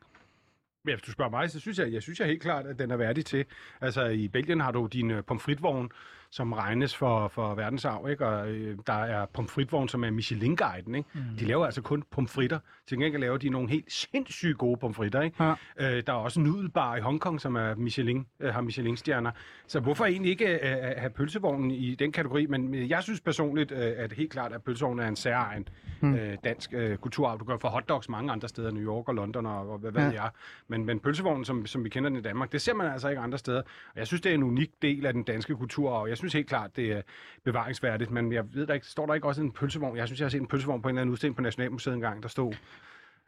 Men 0.84 0.94
hvis 0.94 1.02
du 1.02 1.12
spørger 1.12 1.30
mig, 1.30 1.50
så 1.50 1.60
synes 1.60 1.78
jeg, 1.78 1.92
jeg 1.92 2.02
synes 2.02 2.20
jeg 2.20 2.28
helt 2.28 2.42
klart, 2.42 2.66
at 2.66 2.78
den 2.78 2.90
er 2.90 2.96
værdig 2.96 3.26
til. 3.26 3.44
Altså 3.80 4.06
i 4.06 4.28
Belgien 4.28 4.60
har 4.60 4.70
du 4.70 4.86
din 4.86 5.12
pomfritvogn, 5.26 5.90
som 6.32 6.52
regnes 6.52 6.96
for, 6.96 7.28
for 7.28 7.54
verdensarv, 7.54 8.08
ikke? 8.10 8.26
og 8.26 8.48
øh, 8.50 8.78
der 8.86 8.92
er 8.92 9.26
pomfritvogn, 9.26 9.88
som 9.88 10.04
er 10.04 10.10
Michelin-guiden. 10.10 10.94
Ikke? 10.94 11.08
Mm. 11.14 11.20
De 11.38 11.44
laver 11.44 11.64
altså 11.64 11.82
kun 11.82 12.02
pomfritter. 12.10 12.58
Til 12.88 12.98
gengæld 12.98 13.20
laver 13.20 13.36
de 13.36 13.48
nogle 13.48 13.68
helt 13.70 13.92
sindssygt 13.92 14.58
gode 14.58 14.76
pomfritter. 14.76 15.20
Ikke? 15.22 15.44
Ja. 15.44 15.54
Øh, 15.76 16.02
der 16.06 16.12
er 16.12 16.16
også 16.16 16.40
nudelbar 16.40 16.96
i 16.96 17.00
Hongkong, 17.00 17.40
som 17.40 17.56
er 17.56 17.74
Michelin, 17.74 18.26
øh, 18.40 18.54
har 18.54 18.60
Michelin-stjerner. 18.60 19.30
Så 19.66 19.80
hvorfor 19.80 20.04
egentlig 20.04 20.30
ikke 20.30 20.54
øh, 20.54 20.60
have 20.96 21.10
pølsevognen 21.10 21.70
i 21.70 21.94
den 21.94 22.12
kategori? 22.12 22.46
Men 22.46 22.74
jeg 22.74 23.02
synes 23.02 23.20
personligt, 23.20 23.72
øh, 23.72 23.92
at 23.96 24.12
helt 24.12 24.32
klart, 24.32 24.52
at 24.52 24.62
pølsevognen 24.62 25.04
er 25.04 25.08
en 25.08 25.16
særegen 25.16 25.68
mm. 26.00 26.14
øh, 26.14 26.36
dansk 26.44 26.70
øh, 26.74 26.96
kulturarv. 26.96 27.38
Du 27.38 27.44
kan 27.44 27.58
få 27.60 27.68
hotdogs 27.68 28.08
mange 28.08 28.32
andre 28.32 28.48
steder, 28.48 28.70
New 28.70 28.82
York 28.84 29.08
og 29.08 29.14
London 29.14 29.46
og, 29.46 29.70
og 29.70 29.78
hvad, 29.78 29.90
hvad 29.90 30.02
Ja. 30.02 30.08
ja. 30.08 30.22
jeg. 30.22 30.30
Men, 30.68 30.84
men 30.84 31.00
pølsevognen, 31.00 31.44
som, 31.44 31.66
som 31.66 31.84
vi 31.84 31.88
kender 31.88 32.10
den 32.10 32.18
i 32.18 32.22
Danmark, 32.22 32.52
det 32.52 32.60
ser 32.60 32.74
man 32.74 32.92
altså 32.92 33.08
ikke 33.08 33.20
andre 33.20 33.38
steder. 33.38 33.62
Og 33.92 33.96
jeg 33.96 34.06
synes, 34.06 34.20
det 34.20 34.30
er 34.30 34.34
en 34.34 34.42
unik 34.42 34.70
del 34.82 35.06
af 35.06 35.12
den 35.12 35.22
danske 35.22 35.56
kulturarv. 35.56 36.08
Jeg 36.08 36.16
synes 36.22 36.32
helt 36.32 36.48
klart, 36.48 36.76
det 36.76 36.92
er 36.92 37.02
bevaringsværdigt. 37.44 38.10
Men 38.10 38.32
jeg 38.32 38.44
ved 38.54 38.66
der 38.66 38.74
ikke, 38.74 38.86
står 38.86 39.06
der 39.06 39.14
ikke 39.14 39.26
også 39.26 39.42
en 39.42 39.52
pølsevogn? 39.52 39.96
Jeg 39.96 40.06
synes, 40.08 40.20
jeg 40.20 40.24
har 40.24 40.30
set 40.30 40.40
en 40.40 40.46
pølsevogn 40.46 40.82
på 40.82 40.88
en 40.88 40.94
eller 40.94 41.00
anden 41.00 41.12
udstilling 41.12 41.36
på 41.36 41.42
Nationalmuseet 41.42 41.94
engang, 41.94 42.22
der 42.22 42.28
stod. 42.28 42.52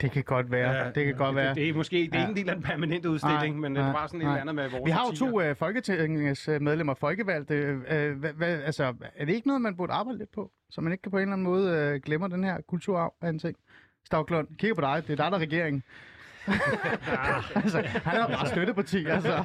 Det 0.00 0.10
kan 0.10 0.22
godt 0.24 0.50
være. 0.50 0.72
Ja, 0.72 0.90
det 0.90 1.04
kan 1.04 1.14
godt 1.14 1.36
være. 1.36 1.48
Det, 1.48 1.56
det 1.56 1.68
er 1.68 1.74
måske 1.74 1.96
det 1.96 2.14
er 2.14 2.18
Ja. 2.18 2.28
ikke 2.28 2.30
en 2.30 2.36
del 2.46 2.48
af 2.48 2.56
en 2.56 2.62
permanent 2.62 3.06
udstilling, 3.06 3.60
men 3.60 3.76
det 3.76 3.82
er 3.82 3.92
bare 3.92 4.08
sådan 4.08 4.20
et 4.20 4.24
eller 4.26 4.40
andet 4.40 4.54
med 4.54 4.68
vores 4.70 4.82
Vi 4.86 4.90
har 4.90 5.06
jo 5.10 5.16
to 5.16 5.40
øh, 5.40 5.56
folketingets 5.56 6.48
øh, 6.48 6.62
medlemmer, 6.62 6.94
folkevalgte. 6.94 7.54
Øh, 7.54 8.18
hvad, 8.18 8.32
hvad, 8.32 8.62
altså, 8.62 8.94
er 9.16 9.24
det 9.24 9.34
ikke 9.34 9.46
noget, 9.46 9.62
man 9.62 9.76
burde 9.76 9.92
arbejde 9.92 10.18
lidt 10.18 10.32
på? 10.32 10.50
Så 10.70 10.80
man 10.80 10.92
ikke 10.92 11.10
på 11.10 11.16
en 11.16 11.22
eller 11.22 11.32
anden 11.32 11.44
måde 11.44 11.70
øh, 11.94 12.00
glemmer 12.02 12.28
den 12.28 12.44
her 12.44 12.60
kulturarv 12.68 13.14
af 13.22 13.28
en 13.28 13.38
ting? 13.38 13.56
Stavklund, 14.06 14.48
kigger 14.58 14.74
på 14.74 14.80
dig. 14.80 15.02
Det 15.06 15.12
er 15.12 15.16
dig, 15.24 15.30
der 15.32 15.38
er 15.38 15.42
regeringen. 15.42 15.82
altså, 17.64 17.82
han 18.04 18.20
er 18.20 18.26
bare 18.26 18.46
støtteparti, 18.46 19.06
altså. 19.06 19.44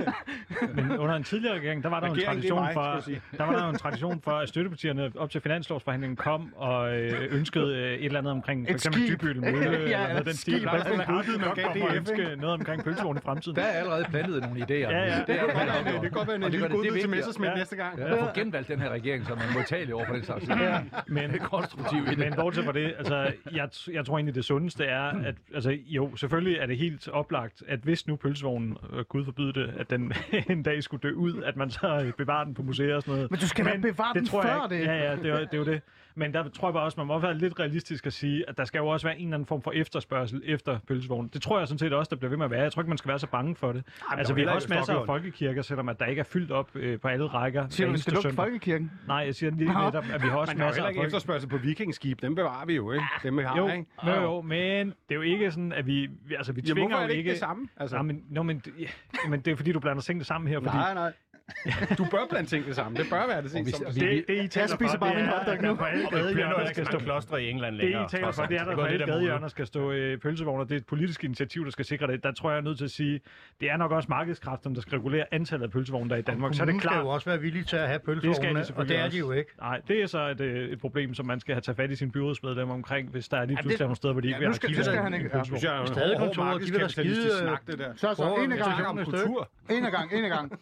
Men 0.74 0.98
under 0.98 1.14
en 1.14 1.24
tidligere 1.24 1.54
regering, 1.54 1.82
der 1.82 1.88
var 1.88 2.00
der 2.00 2.06
jo 2.06 2.14
en 2.14 2.20
tradition 2.24 2.60
mig, 2.60 2.74
for, 2.74 3.02
der 3.36 3.44
var 3.44 3.52
der 3.58 3.68
en 3.68 3.78
tradition 3.78 4.20
for, 4.20 4.30
at 4.30 4.48
støttepartierne 4.48 5.12
op 5.18 5.30
til 5.30 5.40
finanslovsforhandlingen 5.40 6.16
kom 6.16 6.52
og 6.56 6.96
øh, 6.96 7.28
ønskede 7.30 7.76
øh, 7.76 7.92
et 7.92 8.04
eller 8.04 8.18
andet 8.18 8.32
omkring 8.32 8.66
for 8.66 8.74
eksempel. 8.74 9.08
Dybbøl 9.08 9.40
Mølle, 9.40 9.60
Ja, 9.60 9.66
eller 9.66 9.84
eller 9.84 10.08
noget 10.08 10.26
den 10.26 10.34
stil. 10.34 10.64
Der 10.64 10.70
er 10.70 10.78
sådan 10.78 10.92
en 10.92 10.98
man 10.98 11.06
komme 11.06 11.50
og 11.50 11.56
DF, 11.56 11.96
ønske 11.96 12.36
noget 12.36 12.54
omkring 12.54 12.84
pølsevogn 12.84 13.16
i 13.16 13.20
fremtiden. 13.20 13.56
Der 13.56 13.62
er 13.62 13.78
allerede 13.78 14.04
plantet 14.10 14.42
nogle 14.42 14.60
idéer. 14.60 14.74
Ja, 14.74 14.88
ja. 14.88 15.04
Det, 15.04 15.10
er, 15.10 15.20
Det 15.20 15.28
kan 15.28 15.46
godt 15.46 15.56
være, 15.56 15.92
det 15.92 16.00
kan 16.02 16.10
godt 16.10 16.28
være 16.28 16.36
en 16.36 16.50
lille 16.50 16.68
godbid 16.68 17.00
til. 17.00 17.10
Messersmith 17.10 17.54
næste 17.54 17.76
gang. 17.76 17.98
Ja, 17.98 18.12
at 18.12 18.18
få 18.18 18.28
genvalgt 18.34 18.68
den 18.68 18.80
her 18.80 18.88
regering, 18.88 19.26
som 19.26 19.38
er 19.38 19.54
modtagelig 19.54 19.94
over 19.94 20.04
for 20.06 20.14
den 20.14 20.24
slags. 20.24 20.48
Ja. 20.48 20.80
Men, 21.06 21.38
konstruktiv 21.38 22.02
i 22.06 22.10
det. 22.10 22.18
men 22.18 22.34
bortset 22.34 22.64
fra 22.64 22.72
det, 22.72 22.94
altså, 22.98 23.32
jeg, 23.52 23.68
jeg 23.92 24.06
tror 24.06 24.18
egentlig, 24.18 24.34
det 24.34 24.44
sundeste 24.44 24.84
er, 24.84 25.02
at 25.02 25.34
altså, 25.54 25.78
jo, 25.86 26.16
selvfølgelig 26.30 26.58
er 26.58 26.66
det 26.66 26.78
helt 26.78 27.08
oplagt, 27.08 27.62
at 27.68 27.80
hvis 27.80 28.06
nu 28.06 28.16
pølsevognen, 28.16 28.76
øh, 28.92 29.04
gud 29.04 29.24
forbyde 29.24 29.52
det, 29.52 29.74
at 29.76 29.90
den 29.90 30.12
en 30.50 30.62
dag 30.62 30.82
skulle 30.82 31.00
dø 31.08 31.14
ud, 31.14 31.42
at 31.42 31.56
man 31.56 31.70
så 31.70 32.02
øh, 32.06 32.12
bevarer 32.12 32.44
den 32.44 32.54
på 32.54 32.62
museer 32.62 32.96
og 32.96 33.02
sådan 33.02 33.14
noget. 33.14 33.30
Men 33.30 33.40
du 33.40 33.48
skal 33.48 33.64
da 33.64 33.76
bevare 33.76 34.14
den 34.14 34.26
tror 34.26 34.42
jeg 34.42 34.56
før 34.56 34.64
ikke. 34.64 34.90
det. 34.90 34.98
Ja, 34.98 35.10
ja, 35.10 35.16
det 35.16 35.26
er, 35.30 35.38
det 35.38 35.54
er 35.54 35.58
jo 35.58 35.64
det. 35.64 35.82
Men 36.14 36.34
der 36.34 36.48
tror 36.48 36.68
jeg 36.68 36.72
bare 36.74 36.84
også, 36.84 37.00
man 37.00 37.06
må 37.06 37.18
være 37.18 37.34
lidt 37.38 37.60
realistisk 37.60 38.06
at 38.06 38.12
sige, 38.12 38.44
at 38.48 38.56
der 38.56 38.64
skal 38.64 38.78
jo 38.78 38.86
også 38.88 39.06
være 39.06 39.18
en 39.18 39.24
eller 39.26 39.34
anden 39.36 39.46
form 39.46 39.62
for 39.62 39.72
efterspørgsel 39.72 40.42
efter 40.44 40.78
pølsevognen. 40.88 41.30
Det 41.34 41.42
tror 41.42 41.58
jeg 41.58 41.68
sådan 41.68 41.78
set 41.78 41.92
også, 41.92 42.08
der 42.10 42.16
bliver 42.16 42.28
ved 42.28 42.36
med 42.36 42.44
at 42.44 42.50
være. 42.50 42.62
Jeg 42.62 42.72
tror 42.72 42.82
ikke, 42.82 42.88
man 42.88 42.98
skal 42.98 43.08
være 43.08 43.18
så 43.18 43.26
bange 43.26 43.56
for 43.56 43.72
det. 43.72 43.84
Ej, 44.10 44.18
altså, 44.18 44.34
vi 44.34 44.42
er 44.42 44.48
har 44.48 44.54
også 44.54 44.68
masser 44.70 44.94
af 44.94 45.06
folkekirker, 45.06 45.62
selvom 45.62 45.88
at 45.88 46.00
der 46.00 46.06
ikke 46.06 46.20
er 46.20 46.24
fyldt 46.24 46.50
op 46.50 46.70
øh, 46.74 47.00
på 47.00 47.08
alle 47.08 47.26
rækker. 47.26 47.68
Siger 47.68 47.86
du, 47.86 47.92
vi 47.92 47.98
skal 47.98 48.12
lukke 48.12 48.32
folkekirken? 48.32 48.90
Nej, 49.06 49.16
jeg 49.16 49.34
siger 49.34 49.50
lige 49.50 49.68
netop, 49.84 50.04
at 50.12 50.22
vi 50.22 50.28
har 50.28 50.36
også 50.36 50.52
er 50.52 50.56
masser 50.58 50.84
af 50.84 50.92
efterspørgsel 51.04 51.48
på 51.50 51.56
vikingskib. 51.56 52.22
Dem 52.22 52.34
bevarer 52.34 52.66
vi 52.66 52.76
jo, 52.76 52.92
ikke? 52.92 53.04
Dem 53.22 53.38
vi 53.38 53.42
har, 53.42 53.56
Jo, 53.56 53.68
ikke? 53.68 53.86
jo, 54.06 54.12
jo, 54.22 54.40
men 54.40 54.86
det 54.86 54.94
er 55.10 55.14
jo 55.14 55.20
ikke 55.20 55.50
sådan, 55.50 55.72
at 55.72 55.86
vi, 55.86 56.08
altså 56.36 56.52
vi 56.52 56.62
tvinger 56.62 56.96
er 56.96 57.02
jo 57.02 57.08
det 57.08 57.14
ikke 57.14 57.30
det 57.30 57.38
samme? 57.38 57.68
Altså, 57.76 57.96
Nej, 57.96 58.02
men, 58.02 58.24
no, 58.30 58.42
men, 58.42 58.58
det- 58.58 58.72
ja, 58.78 58.86
men 59.28 59.40
det 59.40 59.50
er 59.52 59.56
fordi, 59.56 59.72
du 59.72 59.80
blander 59.80 60.02
tingene 60.02 60.24
sammen 60.24 60.48
her, 60.48 60.60
fordi 60.60 60.76
nej, 60.76 60.94
nej. 60.94 61.12
Du 61.98 62.04
bør 62.10 62.18
blande 62.30 62.48
tingene 62.50 62.74
sammen. 62.74 62.96
Det 62.96 63.06
bør 63.10 63.26
være 63.26 63.42
det, 63.42 63.66
vi- 63.66 63.70
som 63.70 63.86
vi- 63.94 64.00
det, 64.00 64.24
det, 64.28 64.44
I 64.44 64.48
taler 64.48 64.66
spiser 64.66 64.90
for, 64.92 64.98
bare 64.98 65.10
det 65.10 65.16
min 65.16 65.24
er, 65.26 65.38
hotdog 65.38 65.54
at 65.54 65.62
nu. 65.62 65.68
der 65.68 65.74
på 65.82 65.84
alle 65.84 66.06
Og 66.06 66.12
der 66.12 66.18
bliver 66.18 66.22
gadehjørner 66.24 66.50
noget, 66.56 66.68
skal 66.68 66.80
ikke 66.82 66.92
stå 66.92 66.98
klostre 66.98 67.42
i 67.42 67.50
England 67.50 67.74
det, 67.76 67.82
I 67.82 67.84
længere. 67.84 68.08
taler 68.08 68.32
for, 68.32 68.42
det 68.44 68.56
er, 68.60 68.64
der 68.64 68.74
går 68.74 68.82
på 68.82 68.86
alle 68.86 69.06
gadehjørner 69.06 69.48
skal 69.48 69.66
stå 69.66 69.90
øh, 69.92 70.18
pølsevogner. 70.18 70.64
Det 70.64 70.72
er 70.72 70.76
et 70.76 70.86
politisk 70.86 71.24
initiativ, 71.24 71.64
der 71.64 71.70
skal 71.70 71.84
sikre 71.84 72.06
det. 72.06 72.22
Der 72.22 72.32
tror 72.32 72.50
jeg, 72.50 72.54
jeg 72.54 72.60
er 72.60 72.64
nødt 72.64 72.78
til 72.78 72.84
at 72.84 72.90
sige, 72.90 73.20
det 73.60 73.70
er 73.70 73.76
nok 73.76 73.90
også 73.92 74.06
markedskræfterne, 74.08 74.74
der 74.74 74.80
skal 74.80 74.98
regulere 74.98 75.24
antallet 75.30 75.64
af 75.66 75.70
pølsevogne, 75.72 76.08
der 76.10 76.14
er 76.16 76.18
i 76.18 76.22
Danmark. 76.22 76.54
Så 76.54 76.62
er 76.62 76.64
det 76.64 76.72
Kommunen 76.72 76.80
skal 76.80 76.90
klart, 76.90 77.04
jo 77.04 77.08
også 77.08 77.30
være 77.30 77.40
villige 77.40 77.64
til 77.64 77.76
at 77.76 77.86
have 77.88 77.98
det 77.98 78.02
skal 78.02 78.14
de 78.14 78.20
pølsevogne, 78.20 78.64
og 78.76 78.88
det 78.88 78.98
er 78.98 79.08
de 79.08 79.18
jo 79.18 79.32
ikke. 79.32 79.50
Nej, 79.60 79.80
det 79.88 80.02
er 80.02 80.06
så 80.06 80.28
et, 80.28 80.40
øh, 80.40 80.68
et 80.68 80.80
problem, 80.80 81.14
som 81.14 81.26
man 81.26 81.40
skal 81.40 81.54
have 81.54 81.60
taget 81.60 81.76
fat 81.76 81.90
i 81.90 81.96
sin 81.96 82.10
byrådsmedlemmer 82.10 82.74
omkring, 82.74 83.08
hvis 83.10 83.28
der 83.28 83.36
er 83.36 83.44
lige 83.44 83.56
pludselig 83.62 83.80
nogle 83.84 83.96
steder, 83.96 84.12
hvor 84.14 84.20
de 84.20 84.28
ikke 84.28 84.38
vil 84.38 84.46
nu 84.46 84.50
have 84.50 84.54
skal- 84.54 84.74
det 84.76 84.84
skal 84.84 84.98
han 84.98 85.14
ikke. 85.14 85.30
Synes 85.44 85.64
jeg 85.64 85.76
er 85.82 85.84
Stadig 85.86 86.18
hård 86.18 86.26
kontorer, 86.28 86.58
de 86.58 86.64
vil 86.64 86.72
da 86.74 86.78
markedskapitalistisk 86.78 87.36
skide, 87.36 87.42
snak, 87.48 87.66
det 87.66 87.78
der. 87.78 87.92
Så, 87.96 88.14
så, 88.14 88.34
en 88.44 88.50
gang. 88.50 88.86
om 88.86 89.04
kultur. 89.04 89.48
En 89.70 89.82
gang, 89.82 90.12
en 90.12 90.30
gang. 90.30 90.52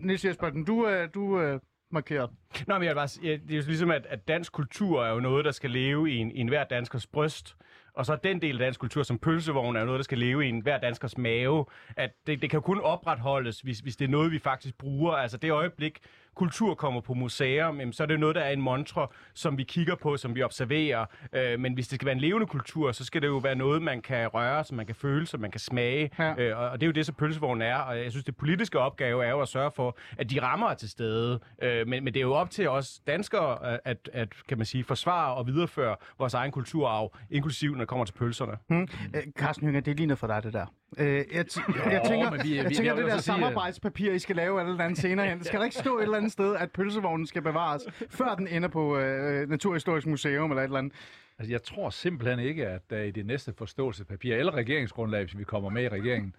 Niels 0.00 0.24
Jespersen, 0.24 0.64
du, 0.64 0.88
øh, 0.88 1.08
du 1.14 1.40
øh, 1.40 1.60
markerer. 1.90 2.26
Nå, 2.66 2.74
men 2.74 2.82
jeg 2.82 2.90
vil 2.90 2.94
bare 2.94 3.08
sige, 3.08 3.32
det 3.48 3.52
er 3.52 3.56
jo 3.56 3.62
ligesom, 3.66 3.90
at, 3.90 4.06
at 4.06 4.28
dansk 4.28 4.52
kultur 4.52 5.04
er 5.04 5.10
jo 5.10 5.20
noget, 5.20 5.44
der 5.44 5.50
skal 5.50 5.70
leve 5.70 6.10
i, 6.10 6.16
en, 6.16 6.30
i 6.32 6.40
enhver 6.40 6.64
danskers 6.64 7.06
bryst. 7.06 7.56
Og 7.94 8.06
så 8.06 8.16
den 8.24 8.42
del 8.42 8.54
af 8.54 8.58
dansk 8.58 8.80
kultur, 8.80 9.02
som 9.02 9.18
pølsevogn, 9.18 9.76
er 9.76 9.80
jo 9.80 9.86
noget, 9.86 9.98
der 9.98 10.04
skal 10.04 10.18
leve 10.18 10.46
i 10.46 10.48
enhver 10.48 10.78
danskers 10.78 11.18
mave. 11.18 11.64
At 11.96 12.10
det, 12.26 12.42
det 12.42 12.50
kan 12.50 12.56
jo 12.56 12.60
kun 12.60 12.80
opretholdes, 12.80 13.60
hvis, 13.60 13.78
hvis 13.78 13.96
det 13.96 14.04
er 14.04 14.08
noget, 14.08 14.32
vi 14.32 14.38
faktisk 14.38 14.78
bruger. 14.78 15.12
Altså 15.12 15.36
det 15.36 15.50
øjeblik, 15.50 15.98
kultur 16.34 16.74
kommer 16.74 17.00
på 17.00 17.14
museer, 17.14 17.64
jamen, 17.66 17.92
så 17.92 18.02
er 18.02 18.06
det 18.06 18.14
jo 18.14 18.18
noget, 18.20 18.36
der 18.36 18.42
er 18.42 18.50
en 18.50 18.62
mantra, 18.62 19.10
som 19.34 19.58
vi 19.58 19.62
kigger 19.62 19.94
på, 19.94 20.16
som 20.16 20.34
vi 20.34 20.42
observerer. 20.42 21.06
Øh, 21.32 21.60
men 21.60 21.74
hvis 21.74 21.88
det 21.88 21.96
skal 21.96 22.06
være 22.06 22.14
en 22.14 22.20
levende 22.20 22.46
kultur, 22.46 22.92
så 22.92 23.04
skal 23.04 23.22
det 23.22 23.28
jo 23.28 23.36
være 23.36 23.54
noget, 23.54 23.82
man 23.82 24.02
kan 24.02 24.26
røre, 24.28 24.64
som 24.64 24.76
man 24.76 24.86
kan 24.86 24.94
føle, 24.94 25.26
som 25.26 25.40
man 25.40 25.50
kan 25.50 25.60
smage. 25.60 26.10
Ja. 26.18 26.34
Øh, 26.38 26.58
og 26.72 26.80
det 26.80 26.86
er 26.86 26.88
jo 26.88 26.92
det, 26.92 27.06
som 27.06 27.14
pølsevognen 27.14 27.62
er. 27.62 27.76
Og 27.76 27.98
jeg 27.98 28.10
synes, 28.10 28.24
det 28.24 28.36
politiske 28.36 28.78
opgave 28.78 29.24
er 29.24 29.30
jo 29.30 29.40
at 29.40 29.48
sørge 29.48 29.70
for, 29.76 29.96
at 30.18 30.30
de 30.30 30.42
rammer 30.42 30.68
er 30.70 30.74
til 30.74 30.90
stede. 30.90 31.40
Øh, 31.62 31.88
men, 31.88 32.04
men 32.04 32.14
det 32.14 32.20
er 32.20 32.24
jo 32.24 32.32
op 32.34 32.50
til 32.50 32.68
os 32.68 33.00
danskere 33.06 33.78
at, 33.84 34.08
at, 34.12 34.28
kan 34.48 34.58
man 34.58 34.66
sige, 34.66 34.84
forsvare 34.84 35.34
og 35.34 35.46
videreføre 35.46 35.96
vores 36.18 36.34
egen 36.34 36.50
kulturarv, 36.52 37.16
inklusiv 37.30 37.72
når 37.72 37.78
det 37.78 37.88
kommer 37.88 38.04
til 38.04 38.12
pølserne. 38.12 38.52
Hmm. 38.68 38.88
Øh, 39.14 39.22
Carsten 39.38 39.66
Hønger, 39.66 39.80
det 39.80 39.90
er 39.90 39.94
lige 39.96 40.06
noget 40.06 40.18
for 40.18 40.26
dig, 40.26 40.42
det 40.42 40.52
der. 40.52 40.66
Øh, 40.98 41.06
jeg, 41.32 41.44
t- 41.52 41.90
jeg 41.92 42.02
tænker, 42.06 42.30
men 42.30 42.40
vi- 42.44 42.56
jeg 42.56 42.68
vi- 42.70 42.74
tænker 42.74 42.94
vil 42.94 43.04
det 43.04 43.12
der 43.12 43.18
så 43.18 43.24
samarbejdspapir, 43.24 44.12
I 44.12 44.18
skal 44.18 44.36
lave 44.36 44.62
et 44.62 44.68
eller 44.68 44.84
andet 44.84 44.98
senere 44.98 45.26
hen. 45.28 45.44
Skal 45.44 45.58
der 45.58 45.64
ikke 45.64 45.76
stå 45.76 45.98
et 45.98 46.02
eller 46.02 46.16
andet 46.16 46.23
sted, 46.30 46.56
at 46.56 46.72
pølsevognen 46.72 47.26
skal 47.26 47.42
bevares, 47.42 47.82
før 48.10 48.34
den 48.34 48.48
ender 48.48 48.68
på 48.68 48.98
øh, 48.98 49.48
Naturhistorisk 49.48 50.06
Museum 50.06 50.50
eller 50.50 50.62
et 50.62 50.64
eller 50.64 50.78
andet? 50.78 50.92
Altså, 51.38 51.52
jeg 51.52 51.62
tror 51.62 51.90
simpelthen 51.90 52.38
ikke, 52.38 52.66
at 52.68 52.90
der 52.90 53.02
i 53.02 53.10
det 53.10 53.26
næste 53.26 53.52
forståelsespapir, 53.58 54.34
eller 54.34 54.52
regeringsgrundlag, 54.54 55.24
hvis 55.24 55.38
vi 55.38 55.44
kommer 55.44 55.70
med 55.70 55.82
i 55.82 55.88
regeringen, 55.88 56.34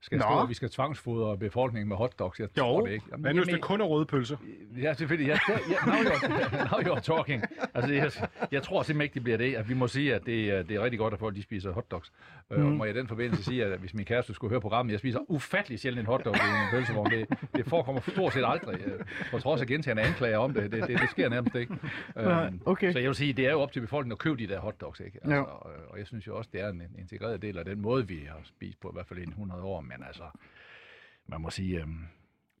skal 0.00 0.18
Nå. 0.18 0.22
stå, 0.22 0.42
at 0.42 0.48
vi 0.48 0.54
skal 0.54 0.70
tvangsfodre 0.70 1.38
befolkningen 1.38 1.88
med 1.88 1.96
hotdogs. 1.96 2.40
Jeg 2.40 2.48
tror 2.56 2.86
det 2.86 2.92
ikke. 2.92 3.04
Jamen, 3.10 3.22
Men 3.22 3.36
nu 3.36 3.42
det 3.42 3.60
kun 3.60 3.80
er 3.80 3.84
røde 3.84 4.06
pølser. 4.06 4.36
Ja, 4.82 4.94
selvfølgelig. 4.94 5.28
Ja, 5.28 5.38
ja, 5.48 5.58
ja, 5.70 5.86
now, 5.92 5.94
you're, 6.10 6.56
now 6.86 6.94
you're 6.96 7.00
talking. 7.00 7.44
Altså, 7.74 7.92
jeg, 7.94 8.10
jeg 8.52 8.62
tror 8.62 8.82
simpelthen 8.82 9.02
ikke, 9.02 9.14
det 9.14 9.22
bliver 9.22 9.36
det. 9.38 9.54
At 9.54 9.68
vi 9.68 9.74
må 9.74 9.86
sige, 9.88 10.14
at 10.14 10.26
det, 10.26 10.50
er- 10.50 10.62
det 10.62 10.76
er 10.76 10.80
rigtig 10.84 10.98
godt, 10.98 11.14
at 11.14 11.20
folk 11.20 11.36
de 11.36 11.42
spiser 11.42 11.72
hotdogs. 11.72 12.12
Mm. 12.50 12.56
Øh, 12.56 12.66
og 12.66 12.72
må 12.72 12.84
jeg 12.84 12.94
i 12.94 12.98
den 12.98 13.08
forbindelse 13.08 13.44
sige, 13.44 13.64
at 13.64 13.78
hvis 13.78 13.94
min 13.94 14.04
kæreste 14.04 14.34
skulle 14.34 14.50
høre 14.50 14.60
programmet, 14.60 14.92
jeg 14.92 14.98
spiser 15.00 15.18
ufattelig 15.28 15.78
sjældent 15.80 16.00
en 16.00 16.06
hotdog 16.06 16.34
i 16.34 16.38
en 16.38 16.70
pølsevogn. 16.70 17.10
Det, 17.10 17.28
det 17.56 17.66
forekommer 17.66 18.00
stort 18.00 18.32
set 18.32 18.44
aldrig. 18.46 18.80
øh, 18.86 19.00
På 19.30 19.38
trods 19.38 19.60
af 19.60 19.66
gentagende 19.66 20.02
anklager 20.02 20.38
om 20.38 20.54
det. 20.54 20.72
Det, 20.72 20.88
det, 20.88 21.00
det 21.00 21.10
sker 21.10 21.28
nærmest 21.28 21.54
ikke. 21.54 21.74
Nej, 22.16 22.46
Øhm, 22.46 22.60
okay. 22.66 22.92
Så 22.92 22.98
jeg 22.98 23.08
vil 23.08 23.14
sige, 23.16 23.32
det 23.32 23.46
er 23.46 23.50
jo 23.50 23.60
op 23.60 23.72
til 23.72 23.80
befolkningen 23.80 24.12
at 24.12 24.18
købe 24.18 24.36
de 24.36 24.46
der 24.48 24.60
hotdogs. 24.60 25.00
Ikke? 25.00 25.18
Altså, 25.22 25.34
Ja. 25.34 25.40
og, 25.42 25.70
og 25.88 25.98
jeg 25.98 26.06
synes 26.06 26.26
jo 26.26 26.36
også, 26.36 26.50
det 26.52 26.60
er 26.60 26.68
en, 26.68 26.82
integreret 26.98 27.42
del 27.42 27.58
af 27.58 27.64
den 27.64 27.80
måde, 27.80 28.08
vi 28.08 28.20
har 28.28 28.40
spist 28.44 28.80
på, 28.80 28.88
i 28.88 28.92
hvert 28.94 29.06
fald 29.06 29.18
i 29.18 29.22
en 29.22 29.28
100 29.28 29.62
år. 29.62 29.80
Men 29.88 30.02
altså, 30.06 30.22
man 31.26 31.40
må 31.40 31.50
sige, 31.50 31.80
øhm, 31.80 31.98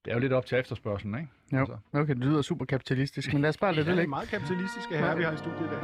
det 0.04 0.10
er 0.10 0.14
jo 0.14 0.20
lidt 0.20 0.32
op 0.32 0.46
til 0.46 0.58
efterspørgselen, 0.58 1.14
ikke? 1.14 1.28
Jo, 1.52 1.58
Altså. 1.58 1.76
okay, 1.92 2.14
det 2.14 2.24
lyder 2.24 2.42
super 2.42 2.64
kapitalistisk, 2.64 3.32
men 3.32 3.42
lad 3.42 3.48
os 3.48 3.56
bare 3.56 3.72
lade 3.72 3.80
Det 3.80 3.86
det 3.86 3.92
er 3.92 3.96
ligge. 3.96 4.10
meget 4.10 4.28
kapitalistiske 4.28 4.96
herrer, 4.98 5.16
vi 5.16 5.22
har 5.22 5.32
i 5.32 5.36
studiet 5.36 5.66
i 5.66 5.70
dag. 5.70 5.78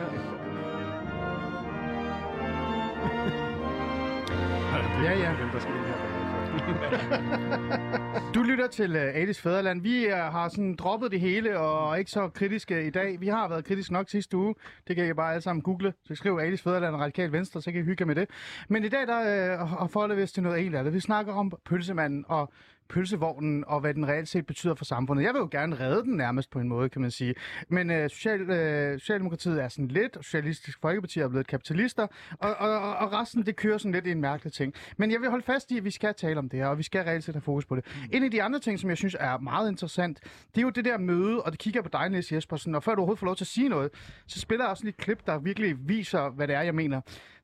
Ja, 5.04 5.12
ja. 5.18 5.34
Hvem 5.36 5.50
du 8.34 8.42
lytter 8.42 8.66
til 8.66 8.96
øh, 8.96 9.02
uh, 9.02 9.20
Adis 9.22 9.40
Fæderland. 9.40 9.82
Vi 9.82 10.06
uh, 10.06 10.12
har 10.12 10.48
sådan 10.48 10.76
droppet 10.76 11.10
det 11.10 11.20
hele 11.20 11.58
og 11.58 11.92
er 11.92 11.96
ikke 11.96 12.10
så 12.10 12.28
kritiske 12.28 12.86
i 12.86 12.90
dag. 12.90 13.20
Vi 13.20 13.28
har 13.28 13.48
været 13.48 13.64
kritiske 13.64 13.92
nok 13.92 14.08
sidste 14.08 14.36
uge. 14.36 14.54
Det 14.88 14.96
kan 14.96 15.08
I 15.08 15.12
bare 15.12 15.30
alle 15.30 15.42
sammen 15.42 15.62
google. 15.62 15.94
Så 16.04 16.14
skriv 16.14 16.38
Adis 16.42 16.62
Fæderland 16.62 16.94
og 16.94 17.00
Radikal 17.00 17.32
Venstre, 17.32 17.62
så 17.62 17.72
kan 17.72 17.80
I 17.80 17.84
hygge 17.84 18.04
med 18.04 18.14
det. 18.14 18.30
Men 18.68 18.84
i 18.84 18.88
dag 18.88 19.06
der 19.06 19.62
uh, 19.62 19.68
har 19.68 20.14
vi 20.14 20.22
os 20.22 20.32
til 20.32 20.42
noget 20.42 20.62
helt 20.62 20.76
andet. 20.76 20.94
Vi 20.94 21.00
snakker 21.00 21.32
om 21.32 21.52
pølsemanden 21.64 22.24
og 22.28 22.52
pølsevognen 22.88 23.64
og 23.66 23.80
hvad 23.80 23.94
den 23.94 24.08
reelt 24.08 24.28
set 24.28 24.46
betyder 24.46 24.74
for 24.74 24.84
samfundet. 24.84 25.24
Jeg 25.24 25.34
vil 25.34 25.38
jo 25.40 25.48
gerne 25.50 25.80
redde 25.80 26.02
den 26.02 26.16
nærmest 26.16 26.50
på 26.50 26.58
en 26.60 26.68
måde, 26.68 26.88
kan 26.88 27.00
man 27.02 27.10
sige. 27.10 27.34
Men 27.68 27.90
øh, 27.90 28.10
social, 28.10 28.40
øh, 28.40 28.98
Socialdemokratiet 29.00 29.62
er 29.62 29.68
sådan 29.68 29.88
lidt, 29.88 30.16
Socialistisk 30.20 30.78
Folkeparti 30.80 31.20
er 31.20 31.28
blevet 31.28 31.46
kapitalister, 31.46 32.06
og, 32.38 32.54
og, 32.54 32.96
og- 32.96 33.12
resten 33.12 33.46
det 33.46 33.56
kører 33.56 33.78
sådan 33.78 33.92
lidt 33.92 34.06
i 34.06 34.10
en 34.10 34.20
mærkelig 34.20 34.52
ting. 34.52 34.74
Men 34.96 35.10
jeg 35.12 35.20
vil 35.20 35.30
holde 35.30 35.44
fast 35.44 35.70
i, 35.70 35.76
at 35.78 35.84
vi 35.84 35.90
skal 35.90 36.14
tale 36.14 36.38
om 36.38 36.48
det 36.48 36.58
her, 36.58 36.66
og 36.66 36.78
vi 36.78 36.82
skal 36.82 37.04
reelt 37.04 37.24
set 37.24 37.34
have 37.34 37.42
fokus 37.42 37.64
på 37.66 37.76
det. 37.76 37.84
En 38.12 38.24
af 38.24 38.30
de 38.30 38.42
andre 38.42 38.58
ting, 38.58 38.78
som 38.80 38.90
jeg 38.90 38.96
synes 38.96 39.16
er 39.20 39.38
meget 39.38 39.70
interessant, 39.70 40.20
det 40.54 40.58
er 40.58 40.62
jo 40.62 40.70
det 40.70 40.84
der 40.84 40.98
møde, 40.98 41.42
og 41.42 41.52
det 41.52 41.60
kigger 41.60 41.78
jeg 41.78 41.84
på 41.84 41.98
dig, 41.98 42.08
Niels 42.10 42.32
Jespersen, 42.32 42.74
og 42.74 42.82
før 42.82 42.94
du 42.94 43.00
overhovedet 43.00 43.18
får 43.18 43.26
lov 43.26 43.36
til 43.36 43.44
at 43.44 43.48
sige 43.48 43.68
noget, 43.68 43.90
så 44.26 44.40
spiller 44.40 44.64
jeg 44.64 44.70
også 44.70 44.84
lige 44.84 44.90
et 44.90 44.96
klip, 44.96 45.26
der 45.26 45.38
virkelig 45.38 45.76
viser, 45.88 46.28
hvad 46.30 46.48
det 46.48 46.56
er, 46.56 46.62
jeg 46.62 46.74
mener. 46.74 47.00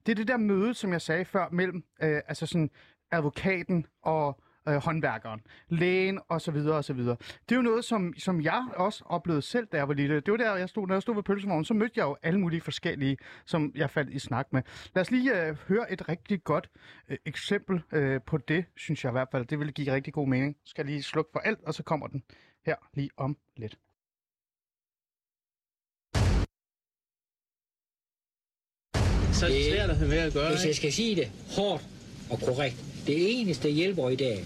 Det 0.07 0.12
er 0.12 0.16
det 0.16 0.29
der 0.29 0.37
møde, 0.37 0.74
som 0.74 0.92
jeg 0.92 1.00
sagde 1.00 1.24
før, 1.24 1.48
mellem 1.53 1.83
øh, 2.03 2.20
altså 2.29 2.46
sådan, 2.46 2.70
advokaten 3.12 3.87
og 4.03 4.40
øh, 4.70 4.76
håndværkeren, 4.76 5.40
lægen 5.68 6.20
og 6.28 6.40
så 6.40 6.50
videre 6.50 6.76
og 6.76 6.85
så 6.85 6.92
videre. 6.92 7.16
Det 7.48 7.52
er 7.52 7.56
jo 7.56 7.62
noget, 7.62 7.85
som, 7.85 8.14
som 8.18 8.40
jeg 8.40 8.64
også 8.76 9.04
oplevede 9.06 9.42
selv, 9.42 9.66
da 9.66 9.76
jeg 9.76 9.88
var 9.88 9.94
lille. 9.94 10.20
Det 10.20 10.30
var 10.33 10.37
der, 10.37 10.56
jeg 10.56 10.68
stod, 10.68 10.87
når 10.87 10.94
jeg 10.94 11.02
stod 11.02 11.14
ved 11.14 11.22
pølsevognen, 11.22 11.64
så 11.64 11.74
mødte 11.74 11.92
jeg 11.96 12.04
jo 12.04 12.16
alle 12.22 12.40
mulige 12.40 12.61
forskellige, 12.61 13.16
som 13.46 13.72
jeg 13.74 13.90
faldt 13.90 14.11
i 14.11 14.18
snak 14.18 14.46
med. 14.52 14.62
Lad 14.94 15.00
os 15.00 15.11
lige 15.11 15.46
øh, 15.46 15.56
høre 15.68 15.92
et 15.92 16.09
rigtig 16.09 16.44
godt 16.44 16.70
øh, 17.09 17.18
eksempel 17.26 17.83
øh, 17.92 18.20
på 18.26 18.38
det, 18.38 18.64
synes 18.76 19.04
jeg 19.04 19.11
i 19.11 19.12
hvert 19.12 19.28
fald. 19.33 19.46
Det 19.46 19.59
vil 19.59 19.72
give 19.72 19.92
rigtig 19.92 20.12
god 20.12 20.28
mening. 20.28 20.56
Skal 20.64 20.83
jeg 20.83 20.92
lige 20.92 21.02
slukke 21.02 21.30
for 21.33 21.40
alt, 21.40 21.59
og 21.66 21.74
så 21.74 21.83
kommer 21.83 22.06
den 22.06 22.22
her 22.66 22.76
lige 22.94 23.11
om 23.16 23.37
lidt. 23.56 23.78
Så 29.33 29.46
er 29.46 29.50
det 29.50 29.64
svært 29.72 29.90
at 29.90 29.96
have 29.96 30.09
med 30.09 30.18
at 30.18 30.33
gøre, 30.33 30.50
Hvis 30.50 30.66
jeg 30.66 30.74
skal 30.74 30.92
sige 30.92 31.16
det 31.16 31.28
hårdt 31.56 31.85
og 32.30 32.38
korrekt, 32.38 32.89
det 33.06 33.40
eneste 33.40 33.70
hjælper 33.70 34.10
i 34.10 34.16
dag 34.16 34.44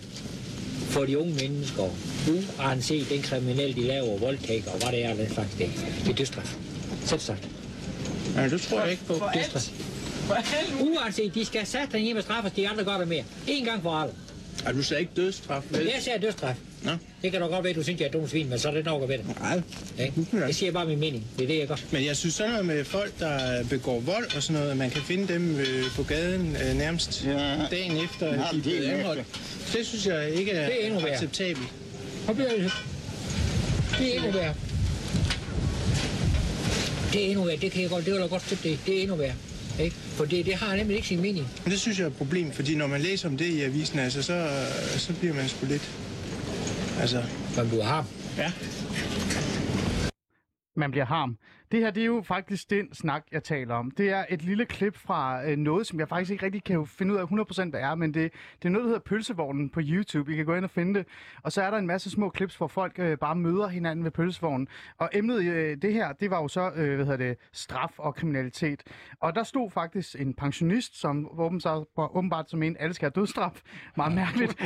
for 0.89 1.05
de 1.05 1.19
unge 1.19 1.35
mennesker, 1.35 1.83
uanset 2.59 3.09
den 3.11 3.23
kriminelle, 3.23 3.75
de 3.75 3.83
laver, 3.83 4.19
voldtægt 4.19 4.67
og 4.67 4.79
hvad 4.79 4.89
det 4.93 5.05
er, 5.05 5.15
den 5.15 5.33
slags 5.33 5.55
det, 5.59 5.71
det 6.05 6.11
er 6.11 6.15
dødsstraf. 6.15 6.57
Selv 7.05 7.21
sagt. 7.21 7.49
Nej, 8.35 8.49
det 8.49 8.61
tror 8.61 8.81
jeg 8.81 8.91
ikke 8.91 9.05
på. 9.05 9.15
Dødsstraf. 9.35 9.71
Uanset, 10.81 11.35
de 11.35 11.45
skal 11.45 11.67
sætte 11.67 11.99
hjem 11.99 12.17
og 12.17 12.23
straffes, 12.23 12.53
de 12.53 12.69
andre 12.69 12.85
gør 12.85 12.99
det 12.99 13.09
mere. 13.09 13.25
En 13.47 13.65
gang 13.65 13.83
for 13.83 13.91
alle. 13.91 14.15
Er 14.65 14.73
du 14.73 14.83
sagde 14.83 15.01
ikke 15.01 15.13
dødsstraf, 15.17 15.63
vel? 15.71 15.85
Jeg 15.85 16.03
siger 16.03 16.19
dødsstraf. 16.19 16.57
Nå. 16.85 16.91
Det 17.23 17.33
kan 17.33 17.41
da 17.41 17.47
godt 17.47 17.65
være, 17.65 17.71
at 17.71 17.77
du 17.77 17.83
synes, 17.83 18.01
jeg 18.01 18.07
er 18.07 18.11
dum 18.13 18.29
svin, 18.29 18.49
men 18.51 18.59
så 18.59 18.69
er 18.69 18.73
det 18.73 18.85
nok 18.85 19.09
ved 19.09 19.19
det. 19.19 19.27
Nej. 19.41 19.63
Jeg 20.47 20.55
siger 20.55 20.73
bare 20.73 20.87
min 20.87 21.01
mening. 21.01 21.25
Det 21.39 21.45
er 21.45 21.49
det, 21.49 21.59
jeg 21.59 21.69
gør. 21.69 21.77
Men 21.93 22.05
jeg 22.05 22.17
synes 22.17 22.35
sådan 22.35 22.51
noget 22.51 22.67
med 22.67 22.85
folk, 22.85 23.19
der 23.21 23.65
begår 23.65 24.01
vold 24.01 24.37
og 24.37 24.43
sådan 24.43 24.57
noget, 24.61 24.71
at 24.71 24.77
man 24.77 24.91
kan 24.91 25.03
finde 25.03 25.33
dem 25.35 25.57
øh, 25.57 25.85
på 25.97 26.03
gaden 26.03 26.57
øh, 26.69 26.77
nærmest 26.79 27.25
Ja. 27.27 27.57
dagen 27.71 27.97
efter, 28.05 28.27
Ja, 28.27 28.33
at 28.33 28.39
de 28.41 28.45
er 28.47 28.53
det 28.53 28.57
er 28.57 28.63
blevet 28.63 28.85
anholdt. 28.87 29.25
Det 29.73 29.87
synes 29.87 30.07
jeg 30.07 30.31
ikke 30.31 30.51
er, 30.53 30.67
Det 30.67 30.83
er 30.83 30.87
endnu 30.87 31.01
værre. 31.01 31.13
acceptabelt. 31.15 31.69
Og 32.29 32.37
det 32.37 32.47
er 32.47 32.71
det 33.99 34.11
er 34.11 34.17
endnu 34.17 34.31
værre. 34.33 34.55
Det 37.13 37.25
er 37.25 37.29
endnu 37.31 37.45
værre. 37.45 37.57
Det 37.57 37.73
kan 37.73 37.83
jeg 37.83 37.91
godt, 37.91 38.05
det 38.05 38.13
vil 38.13 38.21
jeg 38.21 38.29
godt 38.31 38.43
støtte 38.47 38.69
det. 38.69 38.79
Det 38.87 38.97
er 38.99 39.03
endnu 39.03 39.17
værre. 39.17 39.35
Ikke? 39.81 39.97
For 40.17 40.25
det, 40.25 40.47
det 40.47 40.55
har 40.55 40.77
nemlig 40.77 40.97
ikke 40.97 41.09
sin 41.09 41.21
mening. 41.21 41.49
Men 41.65 41.73
det 41.73 41.81
synes 41.81 41.99
jeg 41.99 42.05
er 42.05 42.09
et 42.09 42.17
problem, 42.17 42.53
fordi 42.53 42.75
når 42.75 42.87
man 42.87 43.01
læser 43.01 43.29
om 43.29 43.37
det 43.37 43.47
i 43.47 43.63
avisen, 43.63 43.99
altså, 43.99 44.23
så, 44.23 44.49
så 44.99 45.13
bliver 45.13 45.35
man 45.35 45.49
sgu 45.49 45.67
lidt... 45.67 45.83
Altså, 47.01 47.23
Som 47.55 47.69
du 47.69 47.81
har. 47.81 48.05
ja. 48.37 48.53
man 50.77 50.91
bliver 50.91 51.05
harm. 51.05 51.39
Det 51.75 51.83
her, 51.83 51.91
det 51.91 52.01
er 52.01 52.07
jo 52.07 52.23
faktisk 52.23 52.71
den 52.71 52.95
snak, 52.95 53.25
jeg 53.33 53.45
taler 53.45 53.75
om. 53.75 53.91
Det 53.91 54.11
er 54.11 54.25
et 54.29 54.43
lille 54.43 54.65
klip 54.65 54.97
fra 54.97 55.45
øh, 55.51 55.57
noget, 55.57 55.87
som 55.87 56.01
jeg 56.01 56.09
faktisk 56.09 56.31
ikke 56.31 56.45
rigtig 56.45 56.65
kan 56.65 56.87
finde 56.87 57.15
ud 57.15 57.19
af 57.19 57.25
100% 57.25 57.71
hvad 57.71 57.81
er, 57.81 57.95
men 57.95 58.15
det, 58.15 58.33
det 58.63 58.69
er 58.69 58.73
noget, 58.73 58.85
der 58.85 58.89
hedder 58.89 59.01
Pølsevognen 59.01 59.71
på 59.71 59.81
YouTube. 59.83 60.33
I 60.33 60.37
kan 60.37 60.47
gå 60.47 60.55
ind 60.55 60.65
og 60.65 60.71
finde 60.71 60.99
det. 60.99 61.07
Og 61.43 61.53
så 61.53 61.63
er 61.63 61.71
der 61.71 61.79
en 61.79 61.87
masse 61.87 62.11
små 62.11 62.29
klips, 62.29 62.57
hvor 62.57 62.67
folk 62.67 62.99
øh, 62.99 63.19
bare 63.19 63.35
møder 63.37 63.69
hinanden 63.69 64.05
ved 64.05 64.11
pølsevognen. 64.11 64.69
Og 64.99 65.11
emnet 65.13 65.45
øh, 65.45 65.77
det 65.83 65.93
her, 65.93 66.13
det 66.13 66.31
var 66.31 66.43
jo 66.43 66.49
så, 66.49 66.71
øh, 66.77 66.95
hvad 66.95 67.07
hedder 67.07 67.17
det, 67.17 67.37
straf 67.53 67.99
og 67.99 68.15
kriminalitet. 68.15 68.83
Og 69.21 69.35
der 69.35 69.43
stod 69.43 69.71
faktisk 69.71 70.21
en 70.21 70.35
pensionist, 70.35 71.01
som 71.01 71.41
åbenbart, 71.99 72.51
som 72.51 72.63
en, 72.63 72.77
alle 72.81 72.95
skal 72.95 73.07
have 73.07 73.21
dødsstraf. 73.21 73.63
Meget 73.97 74.15
mærkeligt. 74.15 74.61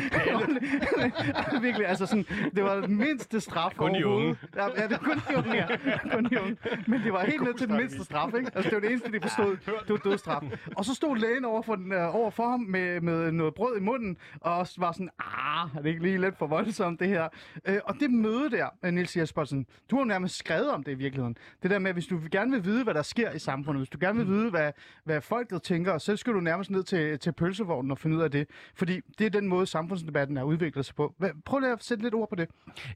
Virkelig, 1.62 1.88
altså 1.88 2.06
sådan, 2.06 2.26
det 2.54 2.64
var 2.64 2.80
den 2.80 2.96
mindste 2.96 3.40
straf 3.40 3.72
Kun 3.76 3.94
de 3.94 4.06
unge. 4.06 4.36
ja, 4.56 4.82
det 4.82 4.90
var 4.90 4.98
kun 4.98 5.22
de 5.28 5.36
unge, 5.36 5.54
ja. 5.54 5.66
Kun 6.12 6.24
de 6.24 6.42
unge. 6.42 6.56
Men 6.86 6.97
det 7.04 7.12
var 7.12 7.24
helt 7.24 7.42
ned 7.42 7.54
til 7.54 7.68
den 7.68 7.76
mindste 7.76 8.04
straf, 8.04 8.34
ikke? 8.34 8.50
Altså, 8.54 8.70
det 8.70 8.74
var 8.74 8.80
det 8.80 8.90
eneste, 8.90 9.12
de 9.12 9.20
forstod. 9.20 9.56
Det 9.66 9.90
var 9.90 9.96
dødsstraf. 9.96 10.42
Og 10.76 10.84
så 10.84 10.94
stod 10.94 11.16
lægen 11.16 11.44
over 11.44 11.62
for, 11.62 11.74
den, 11.74 11.92
øh, 11.92 12.14
over 12.14 12.30
for 12.30 12.50
ham 12.50 12.60
med, 12.60 13.00
med 13.00 13.32
noget 13.32 13.54
brød 13.54 13.76
i 13.76 13.80
munden, 13.80 14.16
og 14.40 14.66
var 14.78 14.92
sådan, 14.92 15.10
ah, 15.18 15.68
er 15.76 15.82
det 15.82 15.88
ikke 15.88 16.02
lige 16.02 16.20
lidt 16.20 16.38
for 16.38 16.46
voldsomt, 16.46 17.00
det 17.00 17.08
her? 17.08 17.28
Øh, 17.68 17.78
og 17.84 17.94
det 18.00 18.10
møde 18.10 18.50
der, 18.50 18.66
øh, 18.84 18.92
Niels 18.92 19.16
Jespersen, 19.16 19.66
du 19.90 19.96
har 19.96 20.04
nærmest 20.04 20.36
skrevet 20.38 20.70
om 20.70 20.82
det 20.82 20.92
i 20.92 20.94
virkeligheden. 20.94 21.36
Det 21.62 21.70
der 21.70 21.78
med, 21.78 21.92
hvis 21.92 22.06
du 22.06 22.20
gerne 22.32 22.50
vil 22.50 22.64
vide, 22.64 22.84
hvad 22.84 22.94
der 22.94 23.02
sker 23.02 23.32
i 23.32 23.38
samfundet, 23.38 23.80
hvis 23.80 23.88
du 23.88 23.98
gerne 24.00 24.18
vil 24.18 24.26
vide, 24.26 24.50
hvad, 24.50 24.72
hvad 25.04 25.20
folket 25.20 25.62
tænker, 25.62 25.98
så 25.98 26.16
skal 26.16 26.32
du 26.32 26.40
nærmest 26.40 26.70
ned 26.70 26.82
til, 26.82 27.18
til 27.18 27.32
pølsevognen 27.32 27.90
og 27.90 27.98
finde 27.98 28.16
ud 28.16 28.22
af 28.22 28.30
det. 28.30 28.48
Fordi 28.74 29.00
det 29.18 29.26
er 29.26 29.30
den 29.30 29.48
måde, 29.48 29.66
samfundsdebatten 29.66 30.36
er 30.36 30.42
udviklet 30.42 30.84
sig 30.86 30.94
på. 30.94 31.14
Hvad, 31.18 31.30
prøv 31.44 31.60
lige 31.60 31.72
at 31.72 31.84
sætte 31.84 32.02
lidt 32.02 32.14
ord 32.14 32.28
på 32.28 32.34
det. 32.34 32.48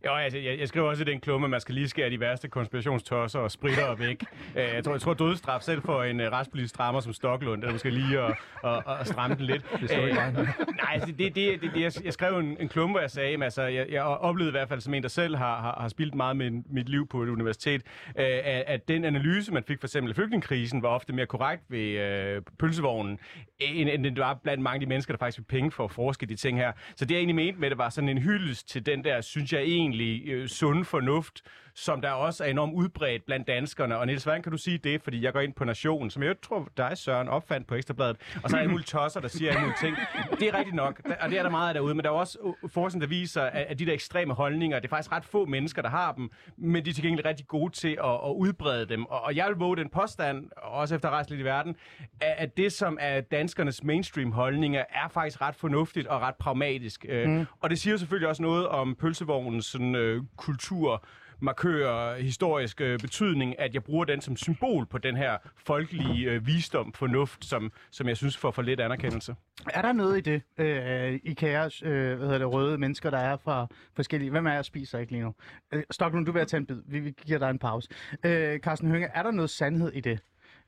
Jo, 0.05 0.15
altså, 0.15 0.39
jeg, 0.39 0.59
jeg 0.59 0.69
skriver 0.69 0.89
også 0.89 1.03
i 1.03 1.05
den 1.05 1.21
klumme, 1.21 1.47
at 1.47 1.51
man 1.51 1.61
skal 1.61 1.75
lige 1.75 1.89
skære 1.89 2.11
de 2.11 2.21
værste 2.21 2.49
konspirationstosser 2.49 3.39
og 3.39 3.51
spritter 3.51 3.92
væk. 3.95 4.25
Øh, 4.57 4.63
jeg, 4.75 4.85
tror, 4.85 4.93
jeg 4.93 5.01
tror, 5.01 5.15
dødsstraf 5.15 5.61
selv 5.61 5.83
for 5.83 6.03
en 6.03 6.21
uh, 6.21 6.27
retspolitisk 6.27 6.75
strammer 6.75 7.01
som 7.01 7.13
Stoklund, 7.13 7.63
der 7.63 7.73
måske 7.73 7.91
lige 7.91 8.21
at, 8.21 8.37
at, 8.65 8.83
at 9.01 9.07
stramme 9.07 9.37
den 9.37 9.45
lidt. 9.45 9.65
Det 9.81 9.91
står 9.91 10.07
i 10.07 10.13
Øh. 10.13 10.35
Nej, 10.35 10.93
altså, 10.93 11.13
det, 11.19 11.35
det, 11.35 11.61
det, 11.63 11.71
det, 11.75 12.05
jeg, 12.05 12.13
skrev 12.13 12.39
en, 12.39 12.57
en 12.61 12.69
klumme, 12.69 12.93
hvor 12.93 13.01
jeg 13.01 13.11
sagde, 13.11 13.35
at 13.35 13.43
altså, 13.43 13.63
jeg, 13.63 13.87
jeg 13.91 14.03
oplevede 14.03 14.51
i 14.51 14.57
hvert 14.59 14.69
fald 14.69 14.81
som 14.81 14.95
en, 14.95 15.03
der 15.03 15.09
selv 15.09 15.37
har, 15.37 15.61
har, 15.61 15.77
har 15.81 15.89
spildt 15.89 16.15
meget 16.15 16.37
med 16.37 16.51
mit 16.71 16.89
liv 16.89 17.09
på 17.09 17.23
et 17.23 17.29
universitet, 17.29 17.83
øh, 18.19 18.25
at, 18.25 18.65
at 18.67 18.89
den 18.89 19.05
analyse, 19.05 19.53
man 19.53 19.65
fik 19.65 19.81
for 19.81 19.87
eksempel 19.87 20.11
af 20.11 20.17
flygtningekrisen, 20.17 20.83
var 20.83 20.89
ofte 20.89 21.13
mere 21.13 21.27
korrekt 21.27 21.63
ved 21.69 21.81
øh, 21.81 22.43
pølsevognen, 22.59 23.19
end, 23.61 23.89
end 23.89 24.05
det 24.05 24.19
var 24.19 24.35
blandt 24.35 24.63
mange 24.63 24.75
af 24.75 24.81
de 24.81 24.87
mennesker, 24.87 25.15
der 25.15 25.19
faktisk 25.19 25.39
fik 25.39 25.47
penge 25.47 25.71
for 25.71 25.85
at 25.85 25.91
forske 25.91 26.27
de 26.27 26.37
ting 26.37 26.59
her. 26.59 26.73
Så 26.97 27.05
det, 27.05 27.11
jeg 27.11 27.19
egentlig 27.19 27.37
mente 27.37 27.61
med 27.61 27.71
det, 27.71 27.79
var 27.79 27.89
sådan 27.89 28.09
en 28.09 28.19
hyldest 28.19 28.69
til 28.69 28.87
den 28.87 29.05
der, 29.05 29.21
synes 29.21 29.53
jeg 29.53 29.63
egentlig, 29.63 30.29
øh, 30.29 30.49
sunde 30.49 30.85
fornuft, 30.85 31.43
som 31.75 32.01
der 32.01 32.11
også 32.11 32.45
er 32.45 32.49
enormt 32.49 32.75
udbredt 32.75 33.27
blandt 33.27 33.47
danskerne. 33.47 33.99
Og 33.99 34.07
Niels, 34.07 34.25
hvordan 34.25 34.43
kan 34.43 34.53
du 34.53 34.59
sige 34.59 34.79
det? 34.79 35.03
Fordi 35.03 35.25
jeg 35.25 35.33
går 35.33 35.41
ind 35.41 35.55
på 35.55 35.65
Nationen, 35.65 36.11
som 36.11 36.23
jeg 36.23 36.35
tror, 36.43 36.69
dig, 36.77 36.99
Søren, 36.99 37.29
opfandt 37.29 37.67
på 37.67 37.75
Ekstrabladet, 37.75 38.17
og 38.43 38.51
så 38.51 38.57
er 38.57 38.61
alle 38.61 38.71
mulige 38.71 38.87
tosser, 38.87 39.21
der 39.21 39.29
siger 39.29 39.51
alle 39.51 39.61
mulige 39.61 39.79
ting. 39.81 39.97
Det 40.41 40.49
er 40.49 40.59
rigtigt 40.59 40.77
nok, 40.77 41.01
og 41.21 41.31
det 41.31 41.39
er 41.39 41.43
der 41.43 41.51
meget 41.51 41.69
af 41.69 41.75
derude, 41.75 41.95
men 41.95 42.05
der 42.05 42.11
er 42.11 42.15
også 42.15 42.39
øh, 42.65 42.71
forskning, 42.71 43.01
der 43.03 43.09
viser, 43.09 43.43
at 43.43 43.79
de 43.79 43.87
der 43.87 43.93
ekstreme 43.93 44.35
holdninger, 44.35 44.79
det 44.79 44.85
er 44.85 44.89
faktisk 44.89 45.13
ret 45.13 45.25
få 45.25 45.47
mennesker, 45.47 45.83
der 45.83 45.89
har 45.89 46.13
dem, 46.13 46.31
men 46.57 46.85
de 46.85 46.91
er 46.91 46.95
til 46.95 47.05
gengæld 47.05 47.27
rigtig 47.27 47.47
gode 47.47 47.73
til 47.73 47.99
at, 48.05 48.15
at 48.15 48.33
udbrede 48.37 48.87
dem. 48.87 49.05
Og, 49.05 49.37
jeg 49.37 49.49
vil 49.49 49.57
våge 49.57 49.77
den 49.77 49.89
påstand, 49.89 50.51
også 50.57 50.95
efter 50.95 51.09
at 51.09 51.31
lidt 51.31 51.41
i 51.41 51.45
verden, 51.45 51.77
at, 52.21 52.57
det, 52.57 52.73
som 52.73 52.99
er 53.01 53.21
danskernes 53.21 53.85
mainstream 53.85 54.33
holdninger, 54.33 54.85
er 54.91 55.09
faktisk 55.09 55.41
ret 55.41 55.55
fornuftigt 55.55 56.07
og 56.07 56.21
ret 56.21 56.35
pragmatisk. 56.35 57.07
Mm. 57.27 57.47
Og 57.61 57.71
det 57.71 57.79
siger 57.79 57.97
selvfølgelig 57.97 58.29
også 58.29 58.43
noget 58.43 58.69
om 58.69 58.95
pølsevognens 58.95 59.67
sådan, 59.67 59.95
øh, 59.95 60.23
kultur, 60.37 61.05
markører 61.43 62.21
historisk 62.21 62.81
øh, 62.81 62.99
betydning, 62.99 63.61
at 63.61 63.75
jeg 63.75 63.85
bruger 63.85 64.05
den 64.05 64.21
som 64.21 64.37
symbol 64.37 64.87
på 64.87 64.99
den 64.99 65.17
her 65.17 65.37
folkelige 65.57 66.31
øh, 66.31 66.47
visdom, 66.47 66.93
fornuft, 66.93 67.45
som, 67.45 67.73
som 67.91 68.09
jeg 68.09 68.17
synes 68.17 68.37
får 68.37 68.51
for 68.51 68.63
lidt 68.63 68.81
anerkendelse. 68.81 69.35
Er 69.71 69.83
der 69.83 69.93
noget 69.93 70.19
i 70.19 70.21
det, 70.21 70.43
øh, 70.59 71.21
I 71.25 71.35
kære 71.35 71.71
øh, 71.83 72.17
hvad 72.17 72.27
hedder 72.27 72.39
det, 72.39 72.53
røde 72.53 72.79
mennesker, 72.79 73.11
der 73.11 73.19
er 73.19 73.37
fra 73.37 73.67
forskellige... 73.97 74.31
Hvem 74.31 74.47
er 74.47 74.53
jeg 74.53 74.65
spiser 74.65 74.99
ikke 74.99 75.13
lige 75.13 75.23
nu? 75.23 75.35
Øh, 75.73 75.83
Stoklund, 75.91 76.27
du 76.27 76.33
vil 76.33 76.39
have 76.39 76.47
tage 76.47 76.59
en 76.59 76.67
bid. 76.67 76.83
Vi, 76.87 77.01
vi 77.01 77.15
giver 77.27 77.39
dig 77.39 77.51
en 77.51 77.59
pause. 77.59 77.89
Øh, 78.25 78.59
Carsten 78.59 78.91
Hønge, 78.91 79.07
er 79.07 79.23
der 79.23 79.31
noget 79.31 79.51
sandhed 79.51 79.93
i 79.93 80.01
det, 80.01 80.21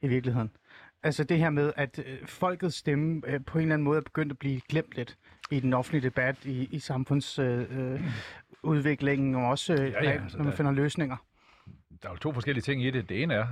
i 0.02 0.08
virkeligheden? 0.08 0.50
Altså 1.02 1.24
det 1.24 1.38
her 1.38 1.50
med, 1.50 1.72
at 1.76 1.98
øh, 2.06 2.26
folkets 2.26 2.76
stemme 2.76 3.22
øh, 3.26 3.40
på 3.46 3.58
en 3.58 3.62
eller 3.62 3.74
anden 3.74 3.84
måde 3.84 3.96
er 3.98 4.02
begyndt 4.02 4.32
at 4.32 4.38
blive 4.38 4.60
glemt 4.68 4.94
lidt 4.96 5.16
i 5.50 5.60
den 5.60 5.72
offentlige 5.72 6.02
debat, 6.02 6.44
i, 6.44 6.68
i 6.70 6.78
samfundsudviklingen, 6.78 7.92
øh, 7.92 7.92
øh 7.92 8.12
udviklingen, 8.64 9.34
og 9.34 9.46
også 9.48 9.72
øh, 9.72 9.78
Ja, 9.78 9.84
ja, 9.84 10.10
ja, 10.10 10.22
altså, 10.22 10.36
når 10.36 10.44
man 10.44 10.50
der- 10.50 10.56
finder 10.56 10.72
løsninger. 10.72 11.16
Der 12.02 12.08
er 12.08 12.12
jo 12.12 12.18
to 12.18 12.32
forskellige 12.32 12.62
ting 12.62 12.84
i 12.84 12.90
det. 12.90 13.08
Det 13.08 13.22
ene 13.22 13.34
er, 13.34 13.46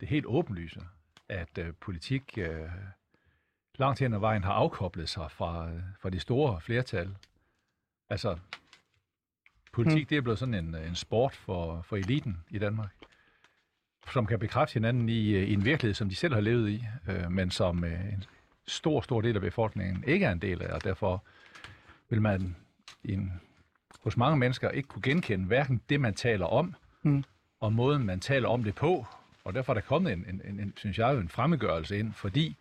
det 0.00 0.06
er 0.06 0.10
helt 0.10 0.26
åbenlyse, 0.26 0.80
at 1.28 1.58
øh, 1.58 1.72
politik 1.80 2.38
øh, 2.38 2.68
langt 3.78 4.00
hen 4.00 4.14
ad 4.14 4.18
vejen 4.18 4.44
har 4.44 4.52
afkoblet 4.52 5.08
sig 5.08 5.30
fra, 5.30 5.70
øh, 5.70 5.80
fra 6.02 6.10
de 6.10 6.20
store 6.20 6.60
flertal. 6.60 7.16
Altså, 8.10 8.38
politik, 9.72 9.98
Hmm. 9.98 10.06
det 10.08 10.16
er 10.16 10.20
blevet 10.22 10.38
sådan 10.38 10.54
en, 10.54 10.74
en 10.74 10.94
sport 10.94 11.34
for, 11.34 11.82
for 11.82 11.96
eliten 11.96 12.36
i 12.50 12.58
Danmark, 12.58 12.90
som 14.12 14.26
kan 14.26 14.38
bekræfte 14.38 14.72
hinanden 14.74 15.08
i, 15.08 15.30
øh, 15.30 15.42
i 15.48 15.52
en 15.52 15.64
virkelighed, 15.64 15.94
som 15.94 16.08
de 16.08 16.14
selv 16.14 16.34
har 16.34 16.40
levet 16.40 16.68
i, 16.70 16.84
øh, 17.08 17.30
men 17.30 17.50
som 17.50 17.84
øh, 17.84 18.12
en 18.12 18.24
stor, 18.66 19.00
stor 19.00 19.20
del 19.20 19.34
af 19.36 19.42
befolkningen 19.42 20.04
ikke 20.06 20.26
er 20.26 20.32
en 20.32 20.38
del 20.42 20.62
af, 20.62 20.72
og 20.74 20.84
derfor 20.84 21.24
vil 22.08 22.22
man 22.22 22.56
i 23.04 23.12
en, 23.12 23.40
hos 24.02 24.16
mange 24.16 24.36
mennesker 24.38 24.70
ikke 24.70 24.88
kunne 24.88 25.02
genkende 25.02 25.46
hverken 25.46 25.80
det, 25.88 26.00
man 26.00 26.14
taler 26.14 26.46
om, 26.46 26.74
Mm. 27.02 27.24
og 27.60 27.72
måden, 27.72 28.06
man 28.06 28.20
taler 28.20 28.48
om 28.48 28.64
det 28.64 28.74
på. 28.74 29.06
Og 29.44 29.54
derfor 29.54 29.72
er 29.72 29.74
der 29.74 29.80
kommet 29.80 30.12
en, 30.12 30.24
en, 30.28 30.42
en, 30.44 30.60
en 30.60 30.72
synes 30.76 30.98
jeg, 30.98 31.14
en 31.14 31.28
fremmedgørelse 31.28 31.98
ind, 31.98 32.12
fordi 32.12 32.56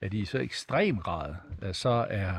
at 0.00 0.14
i 0.14 0.24
så 0.24 0.38
ekstrem 0.38 0.98
grad, 0.98 1.34
så 1.72 2.06
er 2.10 2.32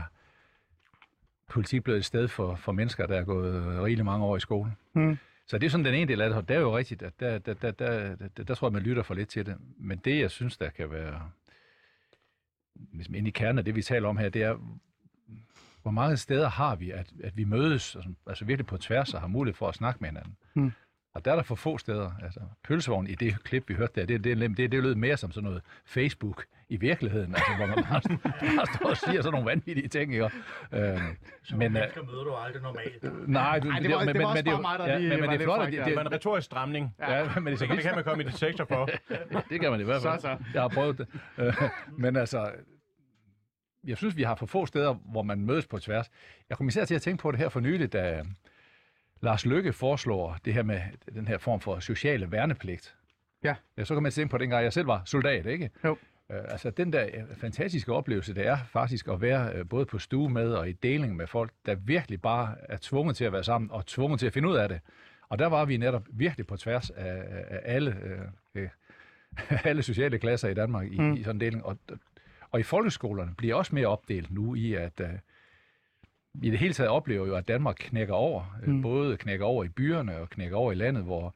politik 1.49 1.83
blevet 1.83 1.97
et 1.97 2.05
sted 2.05 2.27
for, 2.27 2.55
for 2.55 2.71
mennesker, 2.71 3.05
der 3.05 3.17
er 3.17 3.23
gået 3.23 3.83
rigtig 3.83 4.05
mange 4.05 4.25
år 4.25 4.37
i 4.37 4.39
skolen. 4.39 4.77
Mm. 4.93 5.17
Så 5.47 5.57
det 5.57 5.65
er 5.65 5.69
sådan 5.69 5.85
den 5.85 5.93
ene 5.93 6.07
del 6.07 6.21
af 6.21 6.29
det, 6.29 6.37
og 6.37 6.47
det 6.47 6.55
er 6.55 6.59
jo 6.59 6.77
rigtigt, 6.77 7.01
at 7.03 7.19
der, 7.19 7.37
der, 7.37 7.53
der, 7.53 7.71
der, 7.71 8.15
der, 8.15 8.43
der 8.43 8.55
tror 8.55 8.67
jeg, 8.67 8.73
man 8.73 8.81
lytter 8.81 9.03
for 9.03 9.13
lidt 9.13 9.29
til 9.29 9.45
det. 9.45 9.55
Men 9.77 9.97
det, 9.97 10.19
jeg 10.19 10.31
synes, 10.31 10.57
der 10.57 10.69
kan 10.69 10.91
være 10.91 11.29
ligesom 12.93 13.15
inde 13.15 13.27
i 13.27 13.31
kernen 13.31 13.57
af 13.59 13.65
det, 13.65 13.75
vi 13.75 13.81
taler 13.81 14.09
om 14.09 14.17
her, 14.17 14.29
det 14.29 14.43
er, 14.43 14.57
hvor 15.87 16.01
mange 16.01 16.17
steder 16.17 16.49
har 16.49 16.75
vi, 16.75 16.91
at, 16.91 17.07
at 17.23 17.37
vi 17.37 17.43
mødes, 17.43 17.95
altså, 17.95 18.09
altså 18.27 18.45
virkelig 18.45 18.65
på 18.65 18.77
tværs 18.77 19.13
og 19.13 19.21
har 19.21 19.27
mulighed 19.27 19.55
for 19.57 19.67
at 19.67 19.75
snakke 19.75 19.97
med 20.01 20.09
hinanden. 20.09 20.35
Mm. 20.55 20.71
Og 21.15 21.25
der 21.25 21.31
er 21.31 21.35
der 21.35 21.43
for 21.43 21.55
få 21.55 21.77
steder. 21.77 22.11
Altså, 22.23 22.39
pølsevogn 22.63 23.07
i 23.07 23.15
det 23.15 23.43
klip, 23.43 23.69
vi 23.69 23.73
hørte 23.73 23.93
der, 24.01 24.05
det, 24.05 24.23
det, 24.23 24.37
det, 24.37 24.57
det, 24.57 24.71
det 24.71 24.83
lød 24.83 24.95
mere 24.95 25.17
som 25.17 25.31
sådan 25.31 25.43
noget 25.47 25.61
Facebook 25.85 26.45
i 26.69 26.77
virkeligheden, 26.77 27.35
altså, 27.35 27.51
hvor 27.57 27.65
man 27.65 27.75
bare, 27.75 28.01
bare 28.57 28.65
står 28.75 28.89
og 28.89 28.97
siger 28.97 29.21
sådan 29.21 29.31
nogle 29.31 29.45
vanvittige 29.49 29.87
ting. 29.87 30.13
Ikke? 30.13 30.25
Øh, 30.25 30.31
men, 30.71 30.91
øh, 31.53 31.57
mennesker 31.57 32.03
møder 32.03 32.23
du 32.23 32.33
aldrig 32.35 32.61
normalt. 32.63 33.29
nej, 33.29 33.59
du, 33.59 33.69
Ej, 33.69 33.79
det 33.79 33.91
var- 33.91 34.03
det 34.05 34.19
var 34.21 34.25
også 34.25 34.43
er 34.47 34.51
jo- 34.51 34.57
bare 34.57 34.61
mig, 34.61 34.79
der 34.79 34.93
ja, 34.93 34.97
lige 34.97 35.09
men, 35.09 35.19
men 35.21 35.29
det 35.29 35.41
er 35.41 35.45
flot, 35.45 35.59
at 35.61 35.65
det, 35.67 35.77
det, 35.79 35.85
Det 35.85 35.95
var 35.95 36.01
en 36.01 36.11
retorisk 36.11 36.45
stramning. 36.45 36.95
Ja, 36.99 37.29
men 37.35 37.45
det, 37.47 37.59
Så 37.59 37.65
det 37.65 37.79
kan 37.79 37.95
man 37.95 38.03
komme 38.03 38.23
i 38.23 38.27
detektor 38.27 38.65
for. 38.65 38.89
det 39.49 39.59
kan 39.61 39.71
man 39.71 39.79
i 39.81 39.83
hvert 39.83 40.01
fald. 40.01 40.19
Så, 40.19 40.21
så. 40.21 40.37
Jeg 40.53 40.61
har 40.61 40.69
prøvet 40.69 40.97
det. 40.97 41.07
Øh, 41.37 41.53
Men 41.97 42.15
altså, 42.15 42.51
jeg 43.87 43.97
synes, 43.97 44.17
vi 44.17 44.23
har 44.23 44.35
for 44.35 44.45
få 44.45 44.65
steder, 44.65 44.93
hvor 44.93 45.21
man 45.21 45.41
mødes 45.41 45.67
på 45.67 45.79
tværs. 45.79 46.11
Jeg 46.49 46.57
kom 46.57 46.67
især 46.67 46.85
til 46.85 46.95
at 46.95 47.01
tænke 47.01 47.21
på 47.21 47.31
det 47.31 47.39
her 47.39 47.49
for 47.49 47.59
nyligt, 47.59 47.93
da 47.93 48.23
Lars 49.21 49.45
Lykke 49.45 49.73
foreslår 49.73 50.37
det 50.45 50.53
her 50.53 50.63
med 50.63 50.81
den 51.13 51.27
her 51.27 51.37
form 51.37 51.59
for 51.59 51.79
sociale 51.79 52.31
værnepligt. 52.31 52.95
Ja. 53.43 53.55
ja 53.77 53.85
så 53.85 53.99
til 53.99 54.07
at 54.07 54.13
tænke 54.13 54.31
på, 54.31 54.37
dengang 54.37 54.63
jeg 54.63 54.73
selv 54.73 54.87
var 54.87 55.01
soldat, 55.05 55.45
ikke? 55.45 55.69
Jo. 55.83 55.97
Øh, 56.31 56.37
altså 56.49 56.69
den 56.69 56.93
der 56.93 57.05
øh, 57.13 57.35
fantastiske 57.35 57.93
oplevelse, 57.93 58.35
det 58.35 58.47
er 58.47 58.57
faktisk 58.69 59.07
at 59.07 59.21
være 59.21 59.53
øh, 59.53 59.69
både 59.69 59.85
på 59.85 59.99
stue 59.99 60.29
med 60.29 60.53
og 60.53 60.69
i 60.69 60.71
deling 60.71 61.15
med 61.15 61.27
folk, 61.27 61.51
der 61.65 61.75
virkelig 61.75 62.21
bare 62.21 62.55
er 62.69 62.77
tvunget 62.81 63.15
til 63.15 63.25
at 63.25 63.33
være 63.33 63.43
sammen 63.43 63.71
og 63.71 63.85
tvunget 63.85 64.19
til 64.19 64.27
at 64.27 64.33
finde 64.33 64.49
ud 64.49 64.55
af 64.55 64.69
det. 64.69 64.79
Og 65.29 65.39
der 65.39 65.47
var 65.47 65.65
vi 65.65 65.77
netop 65.77 66.07
virkelig 66.09 66.47
på 66.47 66.57
tværs 66.57 66.89
af, 66.89 67.23
af 67.49 67.61
alle, 67.63 67.97
øh, 68.03 68.19
øh, 68.63 68.69
alle 69.69 69.83
sociale 69.83 70.19
klasser 70.19 70.49
i 70.49 70.53
Danmark 70.53 70.87
i, 70.91 70.99
mm. 70.99 71.13
i 71.13 71.23
sådan 71.23 71.35
en 71.35 71.41
deling. 71.41 71.65
Og, 71.65 71.77
og 72.51 72.59
i 72.59 72.63
folkeskolerne 72.63 73.33
bliver 73.37 73.55
også 73.55 73.75
mere 73.75 73.87
opdelt 73.87 74.31
nu 74.31 74.55
i, 74.55 74.73
at 74.73 74.99
øh, 74.99 75.09
i 76.41 76.49
det 76.49 76.59
hele 76.59 76.73
taget 76.73 76.89
oplever 76.89 77.27
jo, 77.27 77.35
at 77.35 77.47
Danmark 77.47 77.75
knækker 77.79 78.13
over. 78.13 78.57
Mm. 78.65 78.73
Mm. 78.73 78.81
Både 78.81 79.17
knækker 79.17 79.45
over 79.45 79.63
i 79.63 79.69
byerne 79.69 80.17
og 80.17 80.29
knækker 80.29 80.57
over 80.57 80.71
i 80.71 80.75
landet, 80.75 81.03
hvor, 81.03 81.35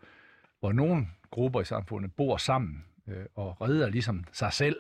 hvor 0.60 0.72
nogle 0.72 1.08
grupper 1.32 1.62
i 1.62 1.66
samfundet 1.66 2.14
bor 2.14 2.38
sammen 2.38 2.86
øh, 3.08 3.26
og 3.36 3.62
redder 3.62 3.90
ligesom 3.90 4.24
sig 4.32 4.54
selv, 4.54 4.76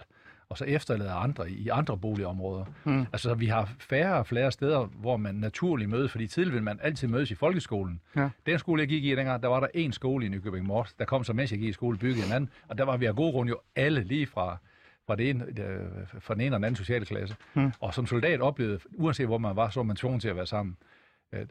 og 0.49 0.57
så 0.57 0.65
efterlader 0.65 1.13
andre 1.13 1.51
i 1.51 1.69
andre 1.69 1.97
boligområder. 1.97 2.65
Mm. 2.83 3.05
Altså, 3.13 3.33
vi 3.33 3.45
har 3.45 3.73
færre 3.79 4.15
og 4.15 4.27
flere 4.27 4.51
steder, 4.51 4.85
hvor 4.85 5.17
man 5.17 5.35
naturligt 5.35 5.89
mødes, 5.89 6.11
fordi 6.11 6.27
tidligere 6.27 6.53
ville 6.53 6.63
man 6.63 6.79
altid 6.81 7.07
mødes 7.07 7.31
i 7.31 7.35
folkeskolen. 7.35 8.01
Ja. 8.15 8.29
Den 8.45 8.59
skole, 8.59 8.81
jeg 8.81 8.87
gik 8.87 9.05
i 9.05 9.15
dengang, 9.15 9.43
der 9.43 9.49
var 9.49 9.59
der 9.59 9.67
en 9.73 9.91
skole 9.91 10.25
i 10.25 10.29
Nykøbing 10.29 10.65
Mors. 10.67 10.93
Der 10.93 11.05
kom 11.05 11.23
så, 11.23 11.33
mens 11.33 11.51
jeg 11.51 11.59
gik 11.59 11.69
i 11.69 11.73
skole, 11.73 11.97
bygget 11.97 12.25
en 12.25 12.33
anden, 12.33 12.49
og 12.67 12.77
der 12.77 12.83
var 12.83 12.97
vi 12.97 13.05
af 13.05 13.15
gode 13.15 13.31
grunde 13.31 13.49
jo 13.49 13.59
alle 13.75 14.03
lige 14.03 14.27
fra, 14.27 14.57
fra, 15.07 15.15
det 15.15 15.29
ene, 15.29 15.45
øh, 15.45 16.07
fra 16.19 16.33
den 16.33 16.41
ene 16.41 16.55
og 16.55 16.59
den 16.59 16.63
anden 16.63 16.75
sociale 16.75 17.05
klasse. 17.05 17.35
Mm. 17.53 17.71
Og 17.79 17.93
som 17.93 18.05
soldat 18.05 18.41
oplevede, 18.41 18.79
uanset 18.93 19.25
hvor 19.27 19.37
man 19.37 19.55
var, 19.55 19.69
så 19.69 19.79
var 19.79 19.83
man 19.83 19.95
tvunget 19.95 20.21
til 20.21 20.29
at 20.29 20.35
være 20.35 20.45
sammen. 20.45 20.77
Øh, 21.33 21.45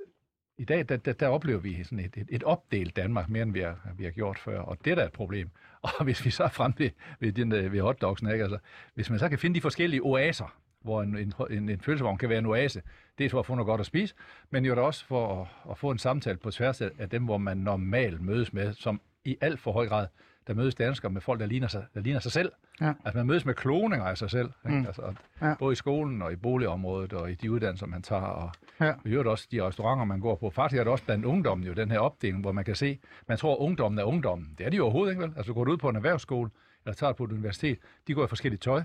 I 0.59 0.65
dag, 0.65 0.89
der, 0.89 0.97
der, 0.97 1.13
der 1.13 1.29
oplever 1.29 1.61
vi 1.61 1.85
sådan 1.85 2.01
et, 2.01 2.17
et, 2.17 2.27
et 2.29 2.43
opdelt 2.43 2.97
Danmark, 2.97 3.29
mere 3.29 3.43
end 3.43 3.53
vi 3.53 3.61
har, 3.61 3.79
vi 3.97 4.05
har 4.05 4.11
gjort 4.11 4.39
før, 4.39 4.61
og 4.61 4.79
det 4.85 4.91
er 4.91 4.95
da 4.95 5.05
et 5.05 5.13
problem. 5.13 5.51
Og 5.83 6.05
hvis 6.05 6.25
vi 6.25 6.31
så 6.31 6.45
er 6.45 6.49
fremme 6.49 6.75
ved, 6.79 6.91
ved, 7.21 7.33
den, 7.33 7.53
øh, 7.53 7.73
ved 7.73 7.81
hotdogsen, 7.81 8.31
ikke? 8.31 8.45
Altså, 8.45 8.59
hvis 8.95 9.11
man 9.11 9.19
så 9.19 9.29
kan 9.29 9.39
finde 9.39 9.55
de 9.55 9.61
forskellige 9.61 10.01
oaser, 10.03 10.57
hvor 10.81 11.03
en, 11.03 11.19
en, 11.19 11.33
en, 11.51 11.69
en 11.69 11.81
følelsevogn 11.81 12.19
kan 12.19 12.29
være 12.29 12.39
en 12.39 12.47
oase, 12.47 12.83
det 13.19 13.27
er 13.27 13.31
for 13.31 13.39
at 13.39 13.47
få 13.47 13.55
noget 13.55 13.67
godt 13.67 13.81
at 13.81 13.87
spise, 13.87 14.15
men 14.51 14.65
jo 14.65 14.75
da 14.75 14.81
også 14.81 15.07
for 15.07 15.43
at, 15.43 15.71
at 15.71 15.79
få 15.79 15.91
en 15.91 15.99
samtale 15.99 16.39
på 16.39 16.51
tværs 16.51 16.81
af 16.81 16.91
af 16.99 17.11
dem, 17.11 17.25
hvor 17.25 17.39
man 17.39 17.57
normalt 17.57 18.21
mødes 18.21 18.53
med, 18.53 18.75
som 18.75 19.01
i 19.25 19.37
alt 19.41 19.61
for 19.61 19.73
høj 19.73 19.87
grad, 19.87 20.07
der 20.51 20.57
mødes 20.57 20.75
danskere 20.75 21.11
med 21.13 21.21
folk, 21.21 21.41
der 21.41 21.47
ligner 21.47 21.69
sig, 21.69 21.87
der 21.95 22.01
ligner 22.01 22.21
sig 22.21 22.33
selv. 22.33 22.53
Ja. 22.81 22.93
Altså 23.05 23.19
man 23.19 23.27
mødes 23.27 23.45
med 23.45 23.55
kloninger 23.55 24.07
af 24.07 24.19
sig 24.19 24.31
selv, 24.31 24.51
ikke? 24.67 24.79
Mm. 24.79 24.87
Altså, 24.87 25.15
Ja. 25.43 25.55
både 25.59 25.73
i 25.73 25.77
skolen 25.77 26.23
og 26.23 26.33
i 26.33 26.37
boligområdet 26.37 27.13
og 27.13 27.31
i 27.31 27.35
de 27.35 27.51
uddannelser, 27.53 27.87
man 27.87 28.03
tager, 28.03 28.23
og 28.23 28.51
Ja. 28.81 28.93
i 29.05 29.09
øvrigt 29.09 29.29
også 29.29 29.49
de 29.51 29.63
restauranter, 29.63 30.05
man 30.05 30.21
går 30.21 30.37
på. 30.37 30.51
Faktisk 30.51 30.79
er 30.79 30.85
det 30.85 30.93
også 30.93 31.05
blandt 31.05 31.25
ungdommen 31.25 31.67
jo 31.67 31.73
den 31.73 31.91
her 31.91 31.99
opdeling, 31.99 32.41
hvor 32.41 32.53
man 32.53 32.65
kan 32.65 32.75
se, 32.75 32.99
man 33.29 33.39
tror, 33.39 33.55
at 33.55 33.59
ungdommen 33.59 33.99
er 33.99 34.05
ungdommen. 34.05 34.55
Det 34.59 34.67
er 34.67 34.71
de 34.71 34.77
jo 34.77 34.83
overhovedet 34.83 35.13
ikke, 35.13 35.23
vel? 35.23 35.33
Altså 35.37 35.53
går 35.53 35.65
du 35.65 35.73
ud 35.73 35.77
på 35.79 35.89
en 35.89 35.97
erhvervsskole, 35.97 36.51
eller 36.85 36.95
tager 36.95 37.13
på 37.13 37.25
et 37.25 37.33
universitet, 37.33 37.79
de 38.07 38.15
går 38.15 38.25
i 38.25 38.29
forskellige 38.29 38.59
tøj. 38.59 38.83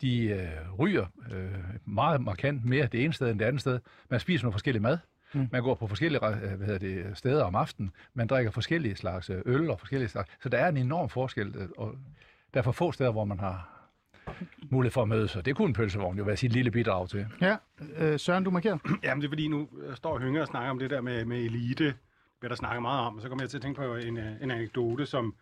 De 0.00 0.24
øh, 0.26 0.48
ryger 0.78 1.06
øh, 1.32 1.48
meget 1.84 2.20
markant 2.20 2.64
mere 2.64 2.86
det 2.86 3.04
ene 3.04 3.12
sted 3.12 3.30
end 3.30 3.38
det 3.38 3.44
andet 3.44 3.60
sted. 3.60 3.80
Man 4.10 4.20
spiser 4.20 4.44
noget 4.44 4.54
forskellig 4.54 4.82
mad. 4.82 4.98
Mm. 5.32 5.48
Man 5.52 5.62
går 5.62 5.74
på 5.74 5.86
forskellige 5.86 6.26
øh, 6.26 6.54
hvad 6.56 6.66
hedder 6.66 6.78
det, 6.78 7.18
steder 7.18 7.44
om 7.44 7.54
aftenen. 7.54 7.92
Man 8.14 8.26
drikker 8.26 8.50
forskellige 8.50 8.96
slags 8.96 9.30
øh, 9.30 9.42
øl 9.46 9.70
og 9.70 9.78
forskellige 9.80 10.08
slags. 10.08 10.30
Så 10.42 10.48
der 10.48 10.58
er 10.58 10.68
en 10.68 10.76
enorm 10.76 11.08
forskel. 11.08 11.54
øh, 11.56 11.68
Og 11.76 11.94
der 12.54 12.60
er 12.60 12.64
for 12.64 12.72
få 12.72 12.92
steder, 12.92 13.12
hvor 13.12 13.24
man 13.24 13.38
har 13.40 13.74
mulighed 14.70 14.92
for 14.92 15.02
at 15.02 15.08
mødes. 15.08 15.36
Og 15.36 15.44
det 15.44 15.56
kunne 15.56 15.68
en 15.68 15.74
pølsevogn 15.74 16.18
jo 16.18 16.24
være 16.24 16.36
sit 16.36 16.52
lille 16.52 16.70
bidrag 16.70 17.08
til. 17.08 17.26
Ja, 17.40 17.56
øh, 17.98 18.18
Søren, 18.18 18.44
du 18.44 18.50
markerer. 18.50 18.78
Jamen, 19.04 19.20
det 19.22 19.26
er 19.26 19.30
fordi, 19.30 19.48
nu 19.48 19.68
står 19.94 20.18
Hønger 20.18 20.40
og 20.40 20.46
snakker 20.46 20.70
om 20.70 20.78
det 20.78 20.90
der 20.90 21.00
med, 21.00 21.24
med 21.24 21.38
elite, 21.38 21.94
hvad 22.40 22.50
der 22.50 22.56
snakker 22.56 22.80
meget 22.80 23.06
om, 23.06 23.16
og 23.16 23.22
så 23.22 23.28
kommer 23.28 23.42
jeg 23.42 23.50
til 23.50 23.58
at 23.58 23.62
tænke 23.62 23.80
på 23.80 23.94
en, 23.96 24.18
en 24.18 24.50
anekdote, 24.50 25.06
som 25.06 25.34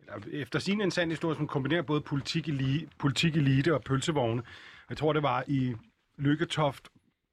eller, 0.00 0.40
efter 0.42 0.58
sin 0.58 0.80
en 0.80 0.90
sand 0.90 1.10
historie, 1.10 1.36
som 1.36 1.46
kombinerer 1.46 1.82
både 1.82 2.00
politik, 2.00 2.48
elite, 2.48 2.86
politik, 2.98 3.36
elite 3.36 3.74
og 3.74 3.82
pølsevogne. 3.82 4.42
Jeg 4.88 4.96
tror, 4.96 5.12
det 5.12 5.22
var 5.22 5.44
i 5.46 5.74
Lykketoft 6.18 6.88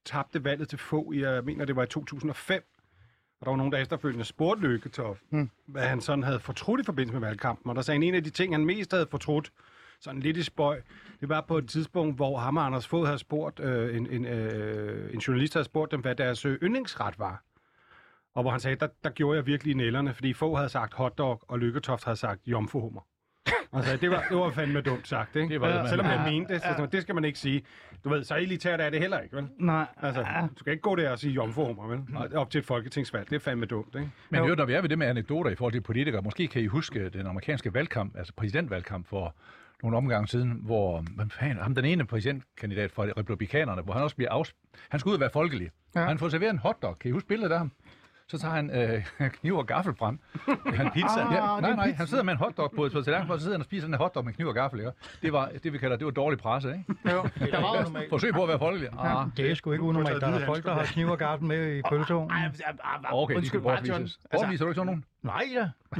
tabte 0.05 0.43
valget 0.43 0.69
til 0.69 0.79
få, 0.79 1.11
i, 1.11 1.21
jeg 1.21 1.43
mener, 1.43 1.65
det 1.65 1.75
var 1.75 1.83
i 1.83 1.87
2005, 1.87 2.63
og 3.39 3.45
der 3.45 3.51
var 3.51 3.57
nogen, 3.57 3.71
der 3.71 3.77
efterfølgende 3.77 4.25
spurgte 4.25 4.61
Lykketoft, 4.67 5.21
Mm. 5.29 5.49
hvad 5.65 5.83
han 5.83 6.01
sådan 6.01 6.23
havde 6.23 6.39
fortrudt 6.39 6.81
i 6.81 6.83
forbindelse 6.83 7.19
med 7.19 7.27
valgkampen, 7.27 7.69
og 7.69 7.75
der 7.75 7.81
sagde 7.81 7.95
han, 7.95 8.03
en 8.03 8.15
af 8.15 8.23
de 8.23 8.29
ting, 8.29 8.53
han 8.53 8.65
mest 8.65 8.91
havde 8.91 9.07
fortrudt, 9.11 9.51
sådan 10.01 10.19
lidt 10.21 10.37
i 10.37 10.43
spøj, 10.43 10.81
det 11.21 11.29
var 11.29 11.41
på 11.41 11.57
et 11.57 11.69
tidspunkt, 11.69 12.15
hvor 12.15 12.37
ham 12.37 12.57
og 12.57 12.65
Anders 12.65 12.87
Fod 12.87 13.05
havde 13.05 13.19
spurgt, 13.19 13.59
øh, 13.59 13.97
en, 13.97 14.07
en, 14.07 14.25
øh, 14.25 15.13
en 15.13 15.19
journalist 15.19 15.53
havde 15.53 15.63
spurgt 15.65 15.91
dem, 15.91 16.01
hvad 16.01 16.15
deres 16.15 16.45
øh, 16.45 16.57
yndlingsret 16.63 17.19
var. 17.19 17.43
Og 18.33 18.43
hvor 18.43 18.51
han 18.51 18.59
sagde, 18.59 18.75
der, 18.75 18.87
der 19.03 19.09
gjorde 19.09 19.37
jeg 19.37 19.45
virkelig 19.45 19.75
nælderne, 19.75 20.13
fordi 20.13 20.33
få 20.33 20.55
havde 20.55 20.69
sagt 20.69 20.93
hotdog, 20.93 21.41
og 21.47 21.59
Lykketoft 21.59 22.03
havde 22.03 22.15
sagt 22.17 22.41
jomfruhummer. 22.47 23.01
Og 23.71 23.83
så 23.83 23.97
det 23.97 24.11
var, 24.11 24.23
det 24.29 24.37
var 24.37 24.49
fandme 24.51 24.81
dumt 24.81 25.07
sagt, 25.07 25.35
ikke? 25.35 25.49
Det 25.53 25.61
var 25.61 25.67
det, 25.67 25.75
man- 25.75 25.87
Selvom 25.89 26.05
jeg 26.05 26.31
mente 26.31 26.53
det, 26.53 26.61
så 26.61 26.67
sådan, 26.77 26.89
det 26.91 27.01
skal 27.01 27.15
man 27.15 27.25
ikke 27.25 27.39
sige. 27.39 27.61
Du 28.03 28.09
ved, 28.09 28.23
så 28.23 28.35
elitært 28.35 28.81
er 28.81 28.89
det 28.89 28.99
heller 28.99 29.19
ikke, 29.19 29.35
vel? 29.35 29.47
Nej, 29.57 29.85
Altså, 30.01 30.21
du 30.55 30.59
skal 30.59 30.71
ikke 30.71 30.81
gå 30.81 30.95
der 30.95 31.09
og 31.11 31.19
sige 31.19 31.33
jomfruhummer, 31.33 31.87
vel? 31.87 31.99
Og 32.15 32.27
Op 32.41 32.49
til 32.51 32.59
et 32.59 32.65
folketingsvalg, 32.65 33.29
det 33.29 33.35
er 33.35 33.39
fandme 33.39 33.65
dumt, 33.65 33.95
ikke? 33.95 34.09
Men 34.29 34.43
jo, 34.43 34.55
når 34.55 34.65
vi 34.65 34.73
er 34.73 34.81
ved 34.81 34.89
det 34.89 34.97
med 34.97 35.07
anekdoter 35.07 35.51
i 35.51 35.55
forhold 35.55 35.73
til 35.73 35.81
politikere, 35.81 36.21
måske 36.21 36.47
kan 36.47 36.61
I 36.61 36.65
huske 36.65 37.09
den 37.09 37.27
amerikanske 37.27 37.73
valgkamp, 37.73 38.17
altså 38.17 38.33
præsidentvalgkamp 38.37 39.07
for 39.07 39.35
nogle 39.83 39.97
omgange 39.97 40.27
siden, 40.27 40.59
hvor 40.63 41.03
hvad 41.15 41.25
fanden, 41.29 41.57
ham 41.63 41.75
den 41.75 41.85
ene 41.85 42.05
præsidentkandidat 42.05 42.91
for 42.91 43.17
republikanerne, 43.17 43.81
hvor 43.81 43.93
han 43.93 44.03
også 44.03 44.15
bliver 44.15 44.31
afs... 44.31 44.55
Han 44.89 44.99
skal 44.99 45.09
ud 45.09 45.13
og 45.13 45.19
være 45.19 45.29
folkelig. 45.33 45.69
Ja. 45.95 46.05
Han 46.05 46.17
får 46.19 46.29
serveret 46.29 46.51
en 46.51 46.59
hotdog. 46.59 46.99
Kan 46.99 47.09
I 47.09 47.11
huske 47.11 47.27
billedet 47.27 47.51
af 47.51 47.57
ham? 47.57 47.71
Så 48.31 48.37
tager 48.37 48.53
han 48.53 48.69
øh, 49.19 49.29
kniv 49.41 49.55
og 49.55 49.67
gaffel 49.67 49.95
frem. 49.99 50.19
Han 50.79 50.91
pizza. 50.93 51.19
Ah, 51.21 51.29
det 51.29 51.35
ja, 51.35 51.55
en 51.57 51.61
nej, 51.63 51.75
nej, 51.75 51.85
pizza. 51.85 51.97
han 51.97 52.07
sidder 52.07 52.23
med 52.23 52.33
en 52.33 52.39
hotdog 52.39 52.71
på, 52.75 52.89
på 52.93 53.01
tallerkenen, 53.01 53.31
og 53.31 53.37
så 53.39 53.43
sidder 53.43 53.55
han 53.57 53.61
og 53.61 53.65
spiser 53.65 53.87
den 53.87 53.93
her 53.93 54.01
hotdog 54.01 54.25
med 54.25 54.33
kniv 54.33 54.47
og 54.47 54.53
gaffel. 54.53 54.79
Ikke? 54.79 54.91
Det 55.21 55.33
var 55.33 55.49
det, 55.63 55.73
vi 55.73 55.77
kalder, 55.77 55.97
det 55.97 56.05
var 56.05 56.11
dårlig 56.11 56.39
presse, 56.39 56.69
ikke? 56.69 57.11
Jo, 57.15 57.23
der 57.51 57.61
var 57.61 57.67
også... 57.67 58.01
Forsøg 58.09 58.33
på 58.33 58.43
at 58.43 58.49
være 58.49 58.59
folkelig. 58.59 58.89
Ah, 58.99 59.27
Det 59.37 59.51
er 59.51 59.55
sgu 59.55 59.71
ikke 59.71 59.83
unormalt. 59.83 60.21
Der 60.21 60.27
er 60.27 60.45
folk, 60.45 60.65
der 60.65 60.73
har 60.73 60.83
kniv 60.83 61.07
og 61.07 61.17
garden 61.17 61.47
med 61.47 61.75
i 61.77 61.81
pølsevognen. 61.89 62.31
okay, 63.11 63.33
de 63.33 63.37
Undskyld 63.37 63.45
skal 63.45 63.59
bortvises. 63.61 63.93
Altså- 63.99 64.17
Bortviser 64.31 64.65
du 64.65 64.69
ikke 64.71 64.75
sådan 64.75 64.85
nogen? 64.85 65.05
Nej 65.23 65.43
da. 65.55 65.69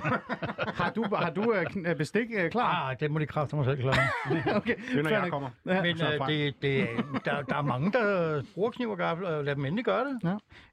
Har 0.84 0.92
du, 0.96 1.06
har 1.16 1.30
du 1.30 1.54
øh, 1.86 1.96
bestik 1.96 2.28
øh, 2.38 2.52
klar? 2.52 2.90
Ah, 2.90 3.00
det 3.00 3.12
må 3.12 3.20
de 3.20 3.26
kræfte 3.26 3.56
mig 3.56 3.66
selv 3.66 3.82
klare. 3.82 3.96
Okay, 4.58 4.76
Det 4.92 5.00
er, 5.00 5.04
når 5.04 5.10
jeg 5.10 5.30
kommer. 5.30 5.50
Ja. 5.66 5.82
Men 5.82 6.02
øh, 6.02 6.28
det, 6.28 6.62
det, 6.62 6.88
der, 7.26 7.42
der 7.42 7.56
er 7.56 7.62
mange, 7.62 7.92
der 7.92 8.42
bruger 8.54 8.72
kniv 8.72 8.90
og 8.90 8.98
gaffel, 8.98 9.26
og 9.26 9.44
lad 9.44 9.56
dem 9.56 9.66
endelig 9.66 9.86
gøre 9.86 10.06
det. 10.06 10.20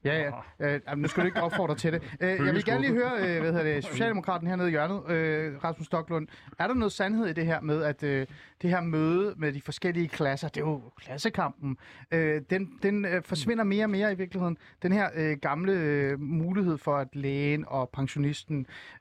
Ja, 0.04 0.22
ja. 0.22 0.30
ja. 0.60 0.74
Øh, 0.88 0.96
nu 0.98 1.08
skal 1.08 1.22
du 1.22 1.26
ikke 1.26 1.42
opfordre 1.42 1.74
til 1.74 1.92
det. 1.92 2.02
Øh, 2.20 2.28
jeg 2.28 2.54
vil 2.54 2.64
gerne 2.64 2.80
lige 2.80 2.92
høre, 2.92 3.12
øh, 3.18 3.40
hvad 3.40 3.52
hedder 3.52 3.74
det, 3.74 3.84
Socialdemokraten 3.84 4.48
hernede 4.48 4.68
i 4.68 4.70
hjørnet, 4.70 5.10
øh, 5.10 5.64
Rasmus 5.64 5.86
Stocklund. 5.86 6.28
Er 6.58 6.66
der 6.66 6.74
noget 6.74 6.92
sandhed 6.92 7.26
i 7.26 7.32
det 7.32 7.46
her 7.46 7.60
med, 7.60 7.82
at 7.82 8.02
øh, 8.02 8.26
det 8.62 8.70
her 8.70 8.80
møde 8.80 9.34
med 9.36 9.52
de 9.52 9.60
forskellige 9.62 10.08
klasser, 10.08 10.48
det 10.48 10.60
er 10.60 10.64
jo 10.66 10.82
klassekampen, 11.00 11.76
øh, 12.10 12.42
den, 12.50 12.70
den 12.82 13.04
øh, 13.04 13.22
forsvinder 13.22 13.64
mere 13.64 13.84
og 13.84 13.90
mere 13.90 14.12
i 14.12 14.14
virkeligheden. 14.14 14.56
Den 14.82 14.92
her 14.92 15.08
øh, 15.14 15.36
gamle 15.42 15.72
øh, 15.72 16.20
mulighed 16.20 16.78
for, 16.78 16.96
at 16.96 17.08
lægen 17.12 17.64
og 17.68 17.88
pensionisten, 17.88 18.35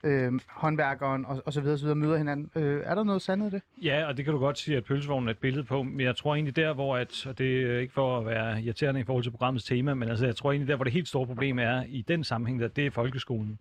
øh, 0.04 0.32
håndværkeren 0.46 1.24
og, 1.24 1.42
og 1.46 1.52
så 1.52 1.60
videre, 1.60 1.78
så 1.78 1.84
videre 1.84 1.96
møder 1.96 2.16
hinanden. 2.16 2.50
Øh, 2.54 2.82
er 2.84 2.94
der 2.94 3.04
noget 3.04 3.22
sandhed 3.22 3.50
i 3.52 3.54
det? 3.54 3.62
Ja, 3.82 4.06
og 4.06 4.16
det 4.16 4.24
kan 4.24 4.34
du 4.34 4.40
godt 4.40 4.58
sige, 4.58 4.76
at 4.76 4.84
pølsevognen 4.84 5.28
er 5.28 5.32
et 5.32 5.38
billede 5.38 5.64
på, 5.64 5.82
men 5.82 6.00
jeg 6.00 6.16
tror 6.16 6.34
egentlig 6.34 6.56
der, 6.56 6.74
hvor 6.74 6.96
at, 6.96 7.26
og 7.26 7.38
det 7.38 7.62
er 7.62 7.78
ikke 7.78 7.92
for 7.92 8.18
at 8.18 8.26
være 8.26 8.62
irriterende 8.62 9.00
i 9.00 9.04
forhold 9.04 9.22
til 9.24 9.30
programmets 9.30 9.64
tema, 9.64 9.94
men 9.94 10.08
altså, 10.08 10.26
jeg 10.26 10.36
tror 10.36 10.52
egentlig 10.52 10.68
der, 10.68 10.76
hvor 10.76 10.84
det 10.84 10.92
helt 10.92 11.08
store 11.08 11.26
problem 11.26 11.58
er 11.58 11.82
i 11.88 12.04
den 12.08 12.24
sammenhæng, 12.24 12.60
der, 12.60 12.68
det 12.68 12.86
er 12.86 12.90
folkeskolen. 12.90 13.58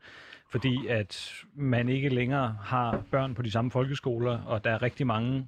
Fordi 0.49 0.87
at 0.87 1.33
man 1.55 1.89
ikke 1.89 2.09
længere 2.09 2.57
har 2.61 3.03
børn 3.11 3.35
på 3.35 3.41
de 3.41 3.51
samme 3.51 3.71
folkeskoler, 3.71 4.39
og 4.41 4.63
der 4.63 4.71
er 4.71 4.81
rigtig 4.81 5.07
mange 5.07 5.47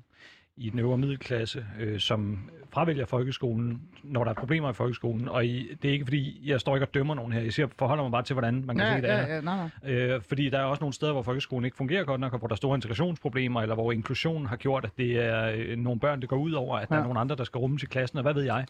i 0.58 0.70
den 0.70 0.80
øvre 0.80 0.98
middelklasse, 0.98 1.66
øh, 1.80 2.00
som 2.00 2.50
fravælger 2.70 3.06
folkeskolen, 3.06 3.82
når 4.04 4.24
der 4.24 4.32
er 4.32 4.36
problemer 4.36 4.70
i 4.70 4.74
folkeskolen. 4.74 5.28
Og 5.28 5.46
i, 5.46 5.68
det 5.82 5.88
er 5.90 5.94
ikke 5.94 6.06
fordi, 6.06 6.42
jeg 6.46 6.60
står 6.60 6.76
ikke 6.76 6.86
og 6.88 6.94
dømmer 6.94 7.16
nogen 7.16 7.32
her. 7.32 7.42
Jeg 7.42 7.54
siger, 7.54 7.68
forholder 7.80 8.04
mig 8.04 8.12
bare 8.12 8.24
til, 8.24 8.34
hvordan 8.34 8.64
man 8.66 8.78
kan 8.78 8.86
Ja, 8.86 8.96
se 8.96 9.02
det 9.02 9.08
ja, 9.08 9.36
ja, 9.36 9.42
nej, 9.42 9.70
nej. 9.84 9.94
Øh, 9.94 10.22
fordi 10.22 10.50
der 10.50 10.60
er 10.60 10.64
også 10.64 10.82
nogle 10.82 10.94
steder, 10.94 11.12
hvor 11.12 11.22
folkeskolen 11.22 11.66
ikke 11.66 11.78
fungerer 11.78 12.04
godt 12.04 12.22
nok, 12.22 12.34
og 12.34 12.40
hvor 12.40 12.48
der 12.48 12.54
er 12.54 12.58
store 12.58 12.76
integrationsproblemer, 12.76 13.62
eller 13.62 13.76
hvor 13.76 13.92
inklusion 13.92 14.46
har 14.46 14.56
gjort, 14.56 14.86
at 14.86 14.92
det 14.98 15.26
er 15.26 15.52
øh, 15.58 15.78
nogle 15.78 16.00
børn, 16.00 16.22
der 16.22 16.28
går 16.28 16.38
ud 16.38 16.52
over, 16.52 16.78
at 16.78 16.90
der 16.90 16.96
Ja. 16.96 17.02
er 17.02 17.06
nogle 17.06 17.20
andre, 17.20 17.36
der 17.36 17.44
skal 17.44 17.60
rummes 17.60 17.84
i 17.84 17.86
klassen, 17.86 18.18
og 18.18 18.22
hvad 18.24 18.34
ved 18.34 18.44
jeg. 18.44 18.66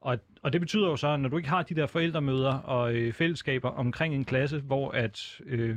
Og, 0.00 0.18
og 0.42 0.52
det 0.52 0.60
betyder 0.60 0.88
jo 0.88 0.96
så, 0.96 1.08
at 1.08 1.20
når 1.20 1.28
du 1.28 1.36
ikke 1.36 1.48
har 1.48 1.62
de 1.62 1.74
der 1.74 1.86
forældremøder 1.86 2.54
og 2.54 2.94
øh, 2.94 3.12
fællesskaber 3.12 3.68
omkring 3.68 4.14
en 4.14 4.24
klasse, 4.24 4.58
hvor 4.60 4.90
at, 4.90 5.40
øh, 5.46 5.76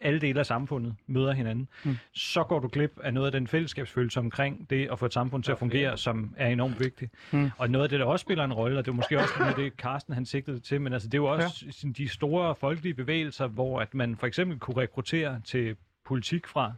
alle 0.00 0.20
dele 0.20 0.38
af 0.40 0.46
samfundet 0.46 0.94
møder 1.06 1.32
hinanden, 1.32 1.68
Mm. 1.84 1.96
så 2.12 2.42
går 2.44 2.58
du 2.60 2.68
glip 2.68 2.98
af 3.02 3.14
noget 3.14 3.26
af 3.26 3.32
den 3.32 3.46
fællesskabsfølelse 3.46 4.20
omkring 4.20 4.70
det 4.70 4.88
at 4.92 4.98
få 4.98 5.06
et 5.06 5.12
samfund 5.12 5.42
til 5.42 5.52
at 5.52 5.58
fungere, 5.58 5.98
som 5.98 6.34
er 6.36 6.48
enormt 6.48 6.80
vigtigt. 6.80 7.12
Mm. 7.32 7.50
Og 7.58 7.70
noget 7.70 7.82
af 7.84 7.88
det, 7.90 8.00
der 8.00 8.06
også 8.06 8.22
spiller 8.22 8.44
en 8.44 8.52
rolle, 8.52 8.78
og 8.78 8.84
det 8.84 8.90
er 8.90 8.94
måske 8.96 9.18
også 9.18 9.34
noget 9.38 9.50
af 9.50 9.56
det, 9.56 9.72
Carsten 9.72 10.14
han 10.14 10.26
sigtede 10.26 10.60
til, 10.60 10.80
men 10.80 10.92
altså, 10.92 11.08
det 11.08 11.14
er 11.14 11.18
jo 11.18 11.26
også 11.26 11.66
ja. 11.84 11.88
de 11.96 12.08
store 12.08 12.54
folkelige 12.54 12.94
bevægelser, 12.94 13.46
hvor 13.46 13.80
at 13.80 13.94
man 13.94 14.16
for 14.16 14.26
eksempel 14.26 14.58
kunne 14.58 14.76
rekruttere 14.76 15.40
til 15.44 15.76
politik 16.04 16.46
fra, 16.46 16.72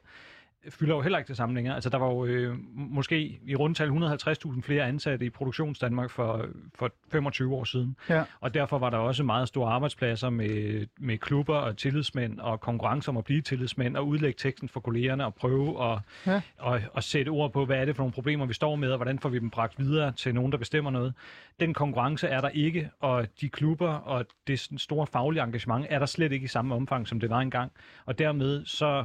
fylder 0.69 0.95
jo 0.95 1.01
heller 1.01 1.19
ikke 1.19 1.29
det 1.29 1.37
samme 1.37 1.55
længere. 1.55 1.75
Altså, 1.75 1.91
der 1.91 1.99
var 1.99 2.07
jo 2.07 2.25
øh, 2.25 2.57
måske 2.75 3.41
i 3.47 3.55
rundtal 3.57 3.89
150.000 3.89 4.61
flere 4.63 4.85
ansatte 4.85 5.27
i 5.27 5.31
produktionsdanmark 5.31 6.11
for, 6.11 6.47
for 6.75 6.91
25 7.13 7.55
år 7.55 7.65
siden. 7.65 7.97
Ja. 8.09 8.25
Og 8.41 8.55
derfor 8.55 8.79
var 8.79 8.91
der 8.91 8.99
også 8.99 9.23
meget 9.25 9.49
store 9.49 9.71
arbejdspladser 9.73 10.31
med, 10.31 10.87
med 11.01 11.19
klubber 11.19 11.57
og 11.57 11.77
tillidsmænd 11.77 12.41
og 12.41 12.61
konkurrence 12.61 13.09
om 13.09 13.17
at 13.17 13.25
blive 13.25 13.41
tillidsmænd 13.43 13.97
og 13.97 14.07
udlægge 14.09 14.37
teksten 14.39 14.69
for 14.69 14.81
kollegerne 14.81 15.25
og 15.25 15.35
prøve 15.35 15.93
at, 15.93 15.99
Ja. 16.27 16.41
og, 16.59 16.81
og 16.93 17.03
sætte 17.05 17.29
ord 17.31 17.53
på, 17.53 17.65
hvad 17.65 17.77
er 17.77 17.85
det 17.85 17.97
for 17.97 18.03
nogle 18.03 18.13
problemer, 18.13 18.47
vi 18.47 18.55
står 18.55 18.77
med, 18.77 18.91
og 18.91 18.97
hvordan 18.99 19.19
får 19.19 19.29
vi 19.29 19.39
dem 19.39 19.51
bragt 19.51 19.79
videre 19.79 20.13
til 20.13 20.35
nogen, 20.35 20.53
der 20.53 20.59
bestemmer 20.59 20.91
noget. 20.91 21.15
Den 21.61 21.75
konkurrence 21.75 22.27
er 22.29 22.41
der 22.41 22.49
ikke, 22.49 22.91
og 23.01 23.27
de 23.41 23.49
klubber 23.49 23.89
og 23.89 24.27
det 24.47 24.69
store 24.77 25.07
faglige 25.07 25.43
engagement 25.43 25.87
er 25.91 25.99
der 25.99 26.07
slet 26.07 26.33
ikke 26.33 26.45
i 26.45 26.49
samme 26.49 26.75
omfang, 26.75 27.09
som 27.09 27.21
det 27.21 27.31
var 27.31 27.39
engang. 27.41 27.73
Og 28.07 28.19
dermed 28.19 28.65
så 28.65 29.05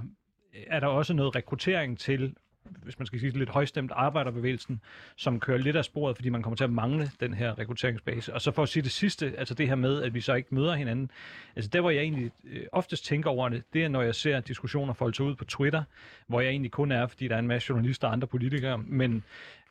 er 0.67 0.79
der 0.79 0.87
også 0.87 1.13
noget 1.13 1.35
rekruttering 1.35 1.99
til 1.99 2.35
hvis 2.83 2.99
man 2.99 3.05
skal 3.05 3.19
sige 3.19 3.31
det 3.31 3.39
lidt 3.39 3.49
højstemt, 3.49 3.91
arbejderbevægelsen, 3.95 4.81
som 5.15 5.39
kører 5.39 5.57
lidt 5.57 5.75
af 5.75 5.85
sporet, 5.85 6.15
fordi 6.15 6.29
man 6.29 6.41
kommer 6.41 6.57
til 6.57 6.63
at 6.63 6.69
mangle 6.69 7.11
den 7.19 7.33
her 7.33 7.59
rekrutteringsbase. 7.59 8.33
Og 8.33 8.41
så 8.41 8.51
for 8.51 8.63
at 8.63 8.69
sige 8.69 8.83
det 8.83 8.91
sidste, 8.91 9.33
altså 9.37 9.53
det 9.53 9.67
her 9.67 9.75
med, 9.75 10.03
at 10.03 10.13
vi 10.13 10.21
så 10.21 10.33
ikke 10.33 10.55
møder 10.55 10.75
hinanden, 10.75 11.11
altså 11.55 11.69
der, 11.73 11.81
hvor 11.81 11.89
jeg 11.89 12.01
egentlig 12.01 12.31
øh, 12.43 12.65
oftest 12.71 13.05
tænker 13.05 13.29
over 13.29 13.49
det, 13.49 13.63
det 13.73 13.83
er, 13.83 13.87
når 13.87 14.01
jeg 14.01 14.15
ser 14.15 14.39
diskussioner 14.39 14.93
folde 14.93 15.15
sig 15.15 15.25
ud 15.25 15.35
på 15.35 15.45
Twitter, 15.45 15.83
hvor 16.27 16.41
jeg 16.41 16.49
egentlig 16.49 16.71
kun 16.71 16.91
er, 16.91 17.07
fordi 17.07 17.27
der 17.27 17.35
er 17.35 17.39
en 17.39 17.47
masse 17.47 17.69
journalister 17.69 18.07
og 18.07 18.13
andre 18.13 18.27
politikere, 18.27 18.77
men 18.77 19.23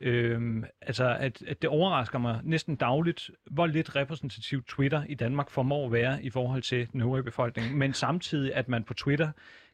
Øhm, 0.04 0.64
altså, 0.80 1.16
at, 1.20 1.42
at 1.46 1.62
det 1.62 1.70
overrasker 1.70 2.18
mig 2.18 2.40
næsten 2.42 2.76
dagligt, 2.76 3.30
hvor 3.50 3.66
lidt 3.66 3.96
repræsentativ 3.96 4.64
Twitter 4.64 5.02
i 5.08 5.14
Danmark 5.14 5.50
formår 5.50 5.86
at 5.86 5.92
være 5.92 6.22
i 6.22 6.30
forhold 6.30 6.62
til 6.62 6.88
den 6.92 7.00
øvrige 7.00 7.22
befolkning. 7.22 7.78
Men 7.78 7.94
samtidig, 7.94 8.54
at 8.54 8.68
man 8.68 8.84
på 8.84 8.94
Twitter 8.94 9.30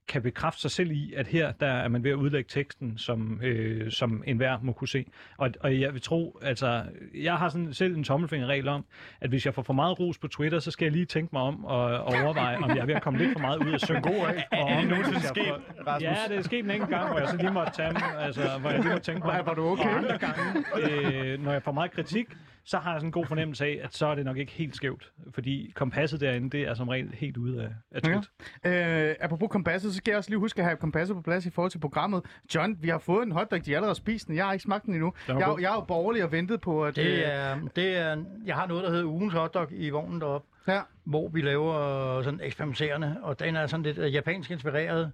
kan 0.09 0.23
bekræfte 0.23 0.61
sig 0.61 0.71
selv 0.71 0.91
i, 0.91 1.13
at 1.17 1.27
her 1.27 1.53
der 1.53 1.67
er 1.67 1.89
man 1.89 2.05
ved 2.05 2.11
at 2.11 2.15
udlægge 2.15 2.49
teksten, 2.49 2.99
som, 2.99 3.41
øh, 3.43 3.91
som 3.91 4.23
enhver 4.27 4.59
må 4.63 4.73
kunne 4.73 4.89
se. 4.89 5.05
Og, 5.37 5.51
og 5.61 5.81
jeg 5.81 5.93
vil 5.95 6.03
tro, 6.03 6.39
altså, 6.43 6.83
jeg 7.15 7.37
har 7.37 7.49
sådan 7.49 7.75
selv 7.75 7.97
en 7.97 8.05
tommelfingerregel 8.05 8.69
om, 8.69 8.85
at 9.21 9.31
hvis 9.31 9.47
jeg 9.47 9.55
får 9.55 9.63
for 9.63 9.73
meget 9.73 10.01
ros 10.01 10.19
på 10.19 10.29
Twitter, 10.29 10.59
så 10.59 10.71
skal 10.71 10.85
jeg 10.85 10.93
lige 10.93 11.05
tænke 11.05 11.29
mig 11.33 11.43
om 11.43 11.65
og, 11.65 11.85
og 11.85 12.15
overveje, 12.25 12.57
om 12.57 12.71
jeg 12.71 12.79
er 12.79 12.87
ved 12.87 12.95
at 12.95 13.03
komme 13.03 13.19
lidt 13.19 13.33
for 13.33 13.41
meget 13.41 13.67
ud 13.67 13.73
af 13.73 13.81
søvn. 13.81 14.03
God 14.03 14.13
af. 14.13 14.47
Og 14.63 14.71
Er 14.71 14.81
det 14.81 14.89
nogensinde 14.89 15.21
sket, 15.21 15.45
får-? 15.85 16.01
Ja, 16.01 16.17
det 16.29 16.37
er 16.37 16.43
sket 16.43 16.65
en 16.65 16.71
enkelt 16.71 16.91
gang, 16.91 17.09
hvor 17.11 17.19
jeg 17.19 17.29
så 17.29 17.37
lige 17.37 17.51
måtte 17.53 17.73
tage 17.73 17.95
altså, 18.19 18.59
hvor 18.61 18.71
jeg 18.71 18.79
lige 18.79 18.93
måtte 18.93 19.13
tænke 19.13 19.27
mig. 19.27 19.43
Var 19.47 19.55
du 19.55 19.67
okay? 19.69 19.85
Og 19.85 19.99
andre 19.99 20.19
gange, 20.19 20.43
øh, 20.81 21.45
når 21.45 21.53
jeg 21.53 21.63
får 21.63 21.73
meget 21.73 21.91
kritik, 21.91 22.27
så 22.69 22.79
har 22.79 22.91
jeg 22.93 23.01
sådan 23.01 23.09
en 23.09 23.13
god 23.13 23.27
fornemmelse 23.27 23.65
af, 23.65 23.81
at 23.83 23.95
så 23.95 24.07
er 24.07 24.15
det 24.15 24.25
nok 24.25 24.37
ikke 24.37 24.53
helt 24.53 24.77
skævt. 24.77 25.13
Fordi 25.35 25.73
kompasset 25.75 26.21
derinde, 26.21 26.51
det 26.51 26.69
er 26.69 26.75
som 26.75 26.89
regel 26.89 27.11
helt 27.15 27.37
ude 27.37 27.63
af, 27.63 27.69
af 27.91 28.03
trit. 28.03 28.31
Ja. 28.65 29.09
Øh, 29.11 29.17
apropos 29.21 29.49
kompasset, 29.51 29.93
så 29.93 29.97
skal 29.97 30.11
jeg 30.13 30.19
også 30.19 30.31
lige 30.31 30.39
huske 30.39 30.59
at 30.61 30.65
have 30.65 30.77
kompasset 30.77 31.17
på 31.17 31.23
plads 31.23 31.47
i 31.47 31.51
forhold 31.51 31.71
til 31.71 31.79
programmet. 31.79 32.23
John, 32.55 32.77
vi 32.83 32.89
har 32.89 32.99
fået 32.99 33.27
en 33.27 33.33
hotdog, 33.33 33.67
de 33.67 33.75
allerede 33.77 33.95
spist 33.95 34.27
den. 34.29 34.37
Jeg 34.37 34.45
har 34.45 34.53
ikke 34.53 34.63
smagt 34.63 34.85
den 34.85 34.95
endnu. 34.95 35.13
Den 35.27 35.39
Jeg, 35.39 35.47
god. 35.47 35.61
jeg 35.61 35.71
er 35.71 35.75
jo 35.75 35.81
borgerlig 35.81 36.25
og 36.25 36.33
ventet 36.33 36.61
på, 36.61 36.85
at... 36.85 36.99
øh, 36.99 37.05
Det 37.05 37.35
er, 37.35 37.59
det 37.77 37.97
er, 37.97 38.25
jeg 38.47 38.55
har 38.57 38.67
noget, 38.67 38.85
der 38.85 38.91
hedder 38.91 39.05
ugens 39.05 39.35
hotdog 39.35 39.67
i 39.73 39.91
vognen 39.91 40.21
deroppe, 40.21 40.49
Ja. 40.69 40.81
hvor 41.05 41.29
vi 41.29 41.41
laver 41.41 42.23
sådan 42.23 42.41
eksperimenterende, 42.43 43.17
og 43.23 43.41
den 43.41 43.57
er 43.57 43.67
sådan 43.67 43.83
lidt 43.85 43.99
øh, 43.99 44.15
japansk 44.15 44.51
inspireret. 44.51 45.13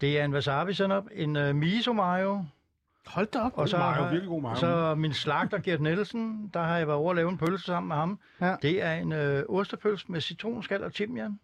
Det 0.00 0.20
er 0.20 0.24
en 0.24 0.34
wasabi 0.34 0.72
senap, 0.72 1.04
en 1.14 1.36
uh, 1.36 1.54
miso 1.56 1.92
mayo, 1.92 2.44
Hold 3.06 3.26
da 3.26 3.38
op. 3.38 3.52
og 3.54 3.68
så, 3.68 3.78
mayo, 3.78 4.02
virkelig 4.02 4.28
god 4.28 4.42
mayo. 4.42 4.54
så 4.54 4.94
min 4.94 5.12
slagter 5.12 5.58
Gert 5.58 5.80
Nielsen, 5.80 6.50
der 6.54 6.62
har 6.62 6.76
jeg 6.78 6.86
været 6.86 6.98
over 6.98 7.10
at 7.10 7.16
lave 7.16 7.28
en 7.30 7.38
pølse 7.38 7.64
sammen 7.64 7.88
med 7.88 7.96
ham. 7.96 8.18
Ja. 8.40 8.56
Det 8.62 8.82
er 8.82 8.92
en 8.92 9.12
øh, 9.12 9.42
ostepølse 9.48 10.04
med 10.08 10.20
citronskal 10.20 10.84
og 10.84 10.94
timian. 10.94 11.40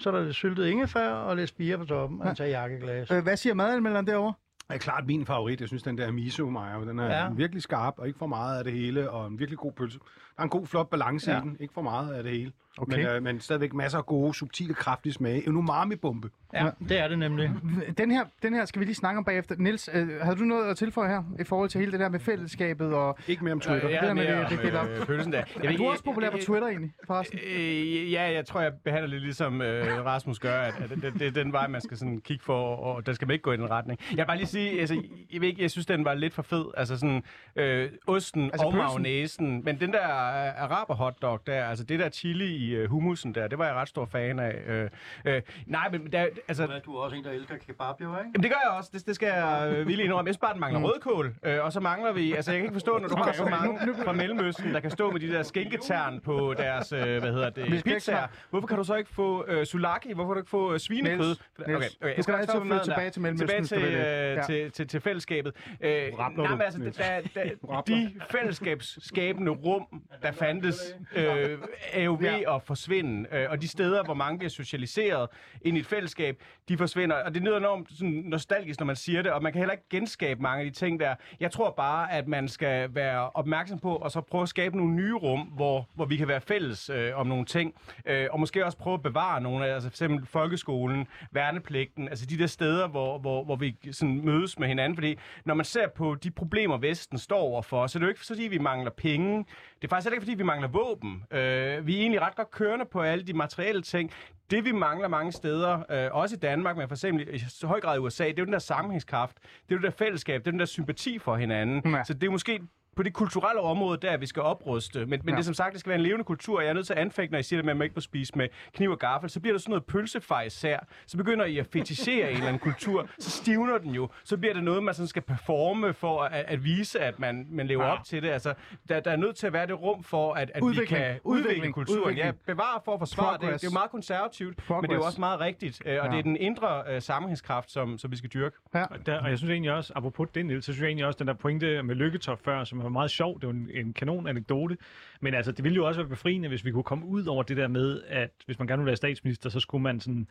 Så 0.00 0.10
er 0.10 0.14
der 0.14 0.24
lidt 0.24 0.34
syltet 0.34 0.66
ingefær 0.66 1.08
og 1.10 1.36
lidt 1.36 1.48
spire 1.48 1.78
på 1.78 1.84
toppen 1.84 2.22
og 2.22 2.28
en 2.30 2.36
jakkeglas. 2.38 3.10
Øh, 3.10 3.22
hvad 3.22 3.36
siger 3.36 3.54
madanmelderen 3.54 4.06
derovre? 4.06 4.32
er 4.68 4.78
klart 4.78 5.06
min 5.06 5.26
favorit. 5.26 5.60
Jeg 5.60 5.68
synes, 5.68 5.82
den 5.82 5.98
der 5.98 6.12
miso 6.12 6.50
mayo, 6.50 6.80
den 6.88 6.98
er 6.98 7.04
Ja. 7.04 7.22
ja. 7.24 7.30
virkelig 7.30 7.62
skarp, 7.62 7.94
og 7.98 8.06
ikke 8.06 8.18
for 8.18 8.26
meget 8.26 8.58
af 8.58 8.64
det 8.64 8.72
hele, 8.72 9.10
og 9.10 9.26
en 9.26 9.38
virkelig 9.38 9.58
god 9.58 9.72
pølse. 9.72 9.98
Der 10.36 10.40
er 10.40 10.44
en 10.44 10.50
god, 10.50 10.66
flot 10.66 10.90
balance 10.90 11.30
ja. 11.32 11.38
I 11.38 11.40
den. 11.40 11.56
Ikke 11.60 11.74
for 11.74 11.82
meget 11.82 12.12
af 12.14 12.22
det 12.22 12.32
hele. 12.32 12.52
Okay. 12.78 12.96
Men, 12.96 13.06
øh, 13.06 13.22
men 13.22 13.40
stadigvæk 13.40 13.72
masser 13.74 13.98
af 13.98 14.06
gode, 14.06 14.34
subtile, 14.34 14.74
kraftige 14.74 15.12
smage. 15.12 15.48
En 15.48 15.56
umami-bombe. 15.56 16.30
Ja, 16.54 16.70
det 16.88 16.98
er 16.98 17.08
det 17.08 17.18
nemlig. 17.18 17.50
Den 17.98 18.10
her, 18.10 18.24
den 18.42 18.54
her 18.54 18.64
skal 18.64 18.80
vi 18.80 18.84
lige 18.84 18.94
snakke 18.94 19.18
om 19.18 19.24
bagefter. 19.24 19.54
Nils, 19.58 19.90
øh, 19.94 20.08
havde 20.22 20.36
du 20.36 20.44
noget 20.44 20.70
at 20.70 20.76
tilføje 20.76 21.08
her 21.08 21.22
i 21.40 21.44
forhold 21.44 21.68
til 21.68 21.78
hele 21.80 21.92
det 21.92 22.00
der 22.00 22.08
med 22.08 22.20
fællesskabet? 22.20 22.94
Og, 22.94 23.18
Ikke 23.28 23.44
mere 23.44 23.52
om 23.52 23.60
Twitter. 23.60 23.84
Øh, 23.88 23.90
det 23.90 24.02
ja, 24.02 24.06
der 24.06 24.14
med 24.14 24.24
mere 24.24 24.36
det- 24.36 24.44
om, 24.44 24.50
det- 24.50 24.62
det 24.62 24.72
der- 24.72 25.00
øh, 25.00 25.06
pølsen 25.06 25.32
der. 25.32 25.44
Jeg 25.62 25.72
er 25.72 25.76
du 25.76 25.86
også 25.88 26.04
populær 26.04 26.30
på 26.30 26.36
øh, 26.36 26.42
Twitter 26.42 26.68
egentlig, 26.68 26.92
forresten? 27.06 27.38
Øh, 27.46 28.12
ja, 28.12 28.22
jeg 28.32 28.46
tror, 28.46 28.60
jeg 28.60 28.72
behandler 28.84 29.10
det 29.10 29.20
ligesom 29.22 29.62
øh, 29.62 30.04
Rasmus 30.04 30.38
gør, 30.38 30.60
at, 30.60 30.74
at 30.80 30.90
det, 30.90 31.14
det 31.14 31.22
er 31.26 31.30
den 31.30 31.52
vej, 31.52 31.68
man 31.68 31.80
skal 31.80 31.96
sådan 31.96 32.18
kigge 32.20 32.44
for, 32.44 32.76
og 32.76 33.06
der 33.06 33.12
skal 33.12 33.28
man 33.28 33.32
ikke 33.32 33.42
gå 33.42 33.52
i 33.52 33.56
den 33.56 33.70
retning. 33.70 34.00
Jeg 34.10 34.16
vil 34.18 34.24
bare 34.26 34.36
lige 34.36 34.46
sige, 34.46 34.80
altså, 34.80 35.02
jeg, 35.32 35.40
ved 35.40 35.48
ikke, 35.48 35.62
jeg 35.62 35.70
synes, 35.70 35.86
den 35.86 36.04
var 36.04 36.14
lidt 36.14 36.34
for 36.34 36.42
fed. 36.42 36.64
Altså 36.76 36.96
sådan, 36.98 37.22
øh, 37.56 37.90
osten 38.06 38.42
Altså 38.42 38.52
altså 38.52 38.66
og 38.66 38.72
pølsen? 38.72 38.86
mayonnaisen. 39.02 39.64
Men 39.64 39.80
den 39.80 39.92
der 39.92 40.23
øh, 40.28 40.62
araber 40.62 40.94
hotdog 40.94 41.40
der, 41.46 41.64
altså 41.64 41.84
det 41.84 41.98
der 41.98 42.08
chili 42.08 42.56
i 42.56 42.74
øh, 42.74 42.90
hummusen 42.90 43.34
der, 43.34 43.48
det 43.48 43.58
var 43.58 43.66
jeg 43.66 43.74
ret 43.74 43.88
stor 43.88 44.04
fan 44.06 44.38
af. 44.38 44.54
Øh, 44.66 44.90
øh, 45.24 45.42
nej, 45.66 45.88
men 45.90 46.12
der, 46.12 46.26
altså... 46.48 46.80
Du 46.84 46.96
er 46.96 47.00
også 47.00 47.16
en, 47.16 47.24
der 47.24 47.30
elsker 47.30 47.56
kebab, 47.66 48.00
jo, 48.00 48.08
ikke? 48.18 48.30
Jamen 48.34 48.42
det 48.42 48.50
gør 48.50 48.58
jeg 48.64 48.72
også, 48.78 48.90
det, 48.92 49.06
det 49.06 49.14
skal 49.14 49.26
jeg 49.26 49.72
øh, 49.72 49.86
vildt 49.88 50.00
indrømme. 50.00 50.28
Jeg 50.28 50.36
bare, 50.40 50.52
den 50.52 50.60
mangler 50.60 50.80
rødkål, 50.80 51.34
øh, 51.42 51.64
og 51.64 51.72
så 51.72 51.80
mangler 51.80 52.12
vi, 52.12 52.32
altså 52.32 52.50
jeg 52.52 52.58
kan 52.58 52.64
ikke 52.64 52.74
forstå, 52.74 52.98
når 52.98 53.08
du 53.08 53.16
har 53.16 53.32
så 53.32 53.44
mange 53.44 53.94
fra 54.04 54.12
Mellemøsten, 54.12 54.74
der 54.74 54.80
kan 54.80 54.90
stå 54.90 55.10
med 55.10 55.20
de 55.20 55.28
der 55.32 55.42
skinketern 55.42 56.20
på 56.20 56.54
deres, 56.58 56.92
øh, 56.92 57.00
hvad 57.00 57.20
hedder 57.32 57.50
det, 57.50 57.84
pizzaer. 57.84 58.26
Hvorfor 58.50 58.66
kan 58.66 58.76
du 58.76 58.84
så 58.84 58.94
ikke 58.94 59.10
få 59.14 59.44
øh, 59.48 59.66
sulaki? 59.66 60.12
Hvorfor 60.12 60.28
kan 60.28 60.34
du 60.34 60.40
ikke 60.40 60.50
få 60.50 60.72
øh, 60.72 60.80
svinekød? 60.80 61.36
Okay, 61.58 61.72
Niels, 61.72 61.96
okay, 62.02 62.16
du 62.16 62.22
skal 62.22 62.34
altid 62.34 62.60
flytte 62.60 62.84
tilbage 62.84 63.10
til 63.10 63.22
Mellemøsten, 63.22 63.64
Tilbage 63.64 63.88
til, 63.88 63.94
øh, 63.94 64.34
Ja. 64.34 64.42
til, 64.42 64.70
til, 64.70 64.88
til 64.88 65.00
fællesskabet. 65.00 65.52
Øh, 65.80 65.90
nej, 66.18 66.28
men 66.28 66.60
altså, 66.62 66.78
der, 66.98 67.20
der, 67.34 67.82
de 67.86 68.12
fællesskabsskabende 68.30 69.50
rum, 69.52 70.02
der 70.22 70.32
fandtes, 70.32 70.94
øh, 71.16 71.58
er 71.92 72.02
jo 72.02 72.16
ved 72.20 72.44
at 72.54 72.62
forsvinde. 72.62 73.28
Øh, 73.32 73.50
og 73.50 73.62
de 73.62 73.68
steder, 73.68 74.04
hvor 74.04 74.14
mange 74.14 74.38
bliver 74.38 74.50
socialiseret 74.50 75.28
ind 75.62 75.76
i 75.76 75.80
et 75.80 75.86
fællesskab, 75.86 76.42
de 76.68 76.76
forsvinder. 76.76 77.16
Og 77.16 77.34
det 77.34 77.42
lyder 77.42 77.56
enormt 77.56 77.88
sådan, 77.90 78.22
nostalgisk, 78.26 78.80
når 78.80 78.86
man 78.86 78.96
siger 78.96 79.22
det, 79.22 79.32
og 79.32 79.42
man 79.42 79.52
kan 79.52 79.58
heller 79.58 79.72
ikke 79.72 79.88
genskabe 79.90 80.42
mange 80.42 80.64
af 80.64 80.72
de 80.72 80.78
ting 80.78 81.00
der. 81.00 81.14
Jeg 81.40 81.50
tror 81.50 81.70
bare, 81.70 82.12
at 82.12 82.28
man 82.28 82.48
skal 82.48 82.94
være 82.94 83.30
opmærksom 83.30 83.78
på, 83.78 83.96
og 83.96 84.10
så 84.10 84.20
prøve 84.20 84.42
at 84.42 84.48
skabe 84.48 84.76
nogle 84.76 84.92
nye 84.92 85.14
rum, 85.14 85.40
hvor, 85.40 85.88
hvor 85.94 86.04
vi 86.04 86.16
kan 86.16 86.28
være 86.28 86.40
fælles 86.40 86.90
øh, 86.90 87.18
om 87.18 87.26
nogle 87.26 87.44
ting. 87.44 87.74
Øh, 88.06 88.26
og 88.30 88.40
måske 88.40 88.64
også 88.64 88.78
prøve 88.78 88.94
at 88.94 89.02
bevare 89.02 89.40
nogle 89.40 89.66
af, 89.66 89.74
altså 89.74 89.88
eksempel 89.88 90.26
folkeskolen, 90.26 91.06
værnepligten, 91.30 92.08
altså 92.08 92.26
de 92.26 92.38
der 92.38 92.46
steder, 92.46 92.88
hvor, 92.88 93.18
hvor, 93.18 93.44
hvor 93.44 93.56
vi 93.56 93.76
sådan 93.92 94.20
mødes 94.24 94.58
med 94.58 94.68
hinanden. 94.68 94.96
Fordi 94.96 95.18
når 95.44 95.54
man 95.54 95.64
ser 95.64 95.88
på 95.88 96.14
de 96.14 96.30
problemer, 96.30 96.76
Vesten 96.78 97.18
står 97.18 97.38
overfor, 97.38 97.86
så 97.86 97.98
er 97.98 98.00
det 98.00 98.04
jo 98.06 98.08
ikke 98.08 98.26
fordi, 98.26 98.42
vi 98.42 98.58
mangler 98.58 98.90
penge. 98.90 99.44
Det 99.84 99.90
er 99.90 99.96
faktisk 99.96 100.06
heller 100.06 100.14
ikke, 100.14 100.24
fordi 100.24 100.34
vi 100.36 100.42
mangler 100.42 100.68
våben. 100.68 101.24
Øh, 101.30 101.86
vi 101.86 101.96
er 101.96 102.00
egentlig 102.00 102.20
ret 102.20 102.36
godt 102.36 102.50
kørende 102.50 102.84
på 102.84 103.00
alle 103.00 103.24
de 103.24 103.32
materielle 103.32 103.82
ting. 103.82 104.10
Det 104.50 104.64
vi 104.64 104.72
mangler 104.72 105.08
mange 105.08 105.32
steder, 105.32 105.82
øh, 105.90 106.08
også 106.12 106.36
i 106.36 106.38
Danmark, 106.38 106.76
men 106.76 106.88
for 106.88 106.94
eksempel 106.94 107.34
i 107.34 107.66
høj 107.66 107.80
grad 107.80 107.96
i 107.96 107.98
USA, 107.98 108.24
det 108.24 108.30
er 108.30 108.42
jo 108.42 108.44
den 108.44 108.52
der 108.52 108.58
sammenhængskraft, 108.58 109.36
det 109.36 109.50
er 109.50 109.74
jo 109.74 109.76
det 109.76 109.84
der 109.84 109.90
fællesskab, 109.90 110.40
det 110.40 110.46
er 110.46 110.50
den 110.50 110.60
der 110.60 110.66
sympati 110.66 111.18
for 111.18 111.36
hinanden. 111.36 111.94
Ja. 111.94 112.04
Så 112.04 112.14
det 112.14 112.26
er 112.26 112.30
måske 112.30 112.60
på 112.96 113.02
det 113.02 113.12
kulturelle 113.12 113.60
område, 113.60 113.98
der 114.02 114.16
vi 114.16 114.26
skal 114.26 114.42
opruste. 114.42 114.98
Men, 114.98 115.08
men 115.08 115.20
Ja. 115.28 115.30
det 115.32 115.38
er 115.38 115.42
som 115.42 115.54
sagt, 115.54 115.72
det 115.72 115.80
skal 115.80 115.90
være 115.90 115.98
en 115.98 116.02
levende 116.02 116.24
kultur, 116.24 116.56
og 116.56 116.62
jeg 116.62 116.70
er 116.70 116.74
nødt 116.74 116.86
til 116.86 116.92
at 116.92 116.98
anfægte, 116.98 117.32
når 117.32 117.38
I 117.38 117.42
siger 117.42 117.58
det 117.58 117.64
med, 117.64 117.72
at 117.72 117.76
man 117.76 117.84
ikke 117.84 117.94
må 117.94 118.00
spise 118.00 118.32
med 118.38 118.48
kniv 118.74 118.90
og 118.90 118.98
gaffel, 118.98 119.30
så 119.30 119.40
bliver 119.40 119.54
der 119.54 119.58
sådan 119.58 119.70
noget 119.70 119.84
pølsefejs 119.84 120.62
her. 120.62 120.78
Så 121.06 121.16
begynder 121.16 121.44
I 121.44 121.58
at 121.58 121.66
fetishere 121.66 122.28
en 122.30 122.34
eller 122.34 122.46
anden 122.46 122.60
kultur, 122.60 123.08
så 123.18 123.30
stivner 123.30 123.78
den 123.78 123.90
jo. 123.90 124.08
Så 124.24 124.36
bliver 124.36 124.54
det 124.54 124.64
noget, 124.64 124.82
man 124.82 124.94
sådan 124.94 125.08
skal 125.08 125.22
performe 125.22 125.92
for 125.92 126.22
at, 126.22 126.44
at 126.48 126.64
vise, 126.64 127.00
at 127.00 127.18
man, 127.18 127.46
man 127.50 127.66
lever 127.66 127.84
Ja. 127.84 127.92
op 127.92 128.04
til 128.04 128.22
det. 128.22 128.28
Altså, 128.30 128.54
der, 128.88 129.00
der 129.00 129.10
er 129.10 129.16
nødt 129.16 129.36
til 129.36 129.46
at 129.46 129.52
være 129.52 129.66
det 129.66 129.82
rum 129.82 130.02
for, 130.02 130.32
at, 130.34 130.50
at 130.54 130.62
vi 130.70 130.74
kan 130.86 131.20
udvikle 131.24 131.24
Udvikling. 131.24 131.74
kulturen. 131.74 132.00
Udvikling. 132.00 132.26
Ja, 132.26 132.32
bevare 132.46 132.80
for 132.84 132.92
at 132.94 132.98
forsvare 133.00 133.32
det. 133.32 133.40
Progress. 133.40 133.60
Det 133.60 133.66
er 133.66 133.70
jo 133.70 133.74
meget 133.74 133.90
konservativt, 133.90 134.48
men 134.48 134.54
det 134.56 134.70
er 134.70 134.74
jo 134.74 134.80
Progress. 134.80 135.06
også 135.06 135.20
meget 135.20 135.40
rigtigt. 135.40 135.82
øh, 135.86 135.98
Og 136.00 136.06
Ja. 136.06 136.12
det 136.12 136.18
er 136.18 136.22
den 136.22 136.36
indre 136.36 136.82
øh, 136.88 137.02
sammenhængskraft, 137.02 137.70
som, 137.70 137.98
som 137.98 138.10
vi 138.10 138.16
skal 138.16 138.30
dyrke. 138.34 138.56
Ja. 138.74 138.82
Og, 138.84 139.06
der, 139.06 139.20
og 139.22 139.30
jeg 139.30 139.38
synes 139.38 139.50
egentlig 139.52 139.72
også, 139.72 139.92
apropos 139.96 140.28
det, 140.34 140.46
Niels, 140.46 140.64
så 140.64 140.72
synes 140.72 140.80
jeg 140.82 140.88
egentlig 140.88 141.06
også, 141.06 141.18
den 141.18 141.26
der 141.26 141.34
pointe 141.34 141.82
med 141.82 141.94
Lykketop 141.94 142.44
før, 142.44 142.64
som 142.64 142.80
var 142.84 142.90
meget 142.90 143.10
sjov, 143.10 143.40
det 143.40 143.46
var 143.46 143.52
en, 143.52 143.70
en 143.74 143.92
kanon 143.92 144.26
anekdote, 144.26 144.76
men 145.20 145.34
altså, 145.34 145.52
det 145.52 145.64
ville 145.64 145.76
jo 145.76 145.86
også 145.86 146.00
være 146.00 146.08
befriende, 146.08 146.48
hvis 146.48 146.64
vi 146.64 146.70
kunne 146.70 146.82
komme 146.82 147.06
ud 147.06 147.26
over 147.26 147.42
det 147.42 147.56
der 147.56 147.68
med, 147.68 148.02
at 148.06 148.30
hvis 148.46 148.58
man 148.58 148.68
gerne 148.68 148.80
ville 148.80 148.86
være 148.86 148.96
statsminister, 148.96 149.50
så 149.50 149.60
skulle 149.60 149.82
man 149.82 150.00
sådan 150.00 150.28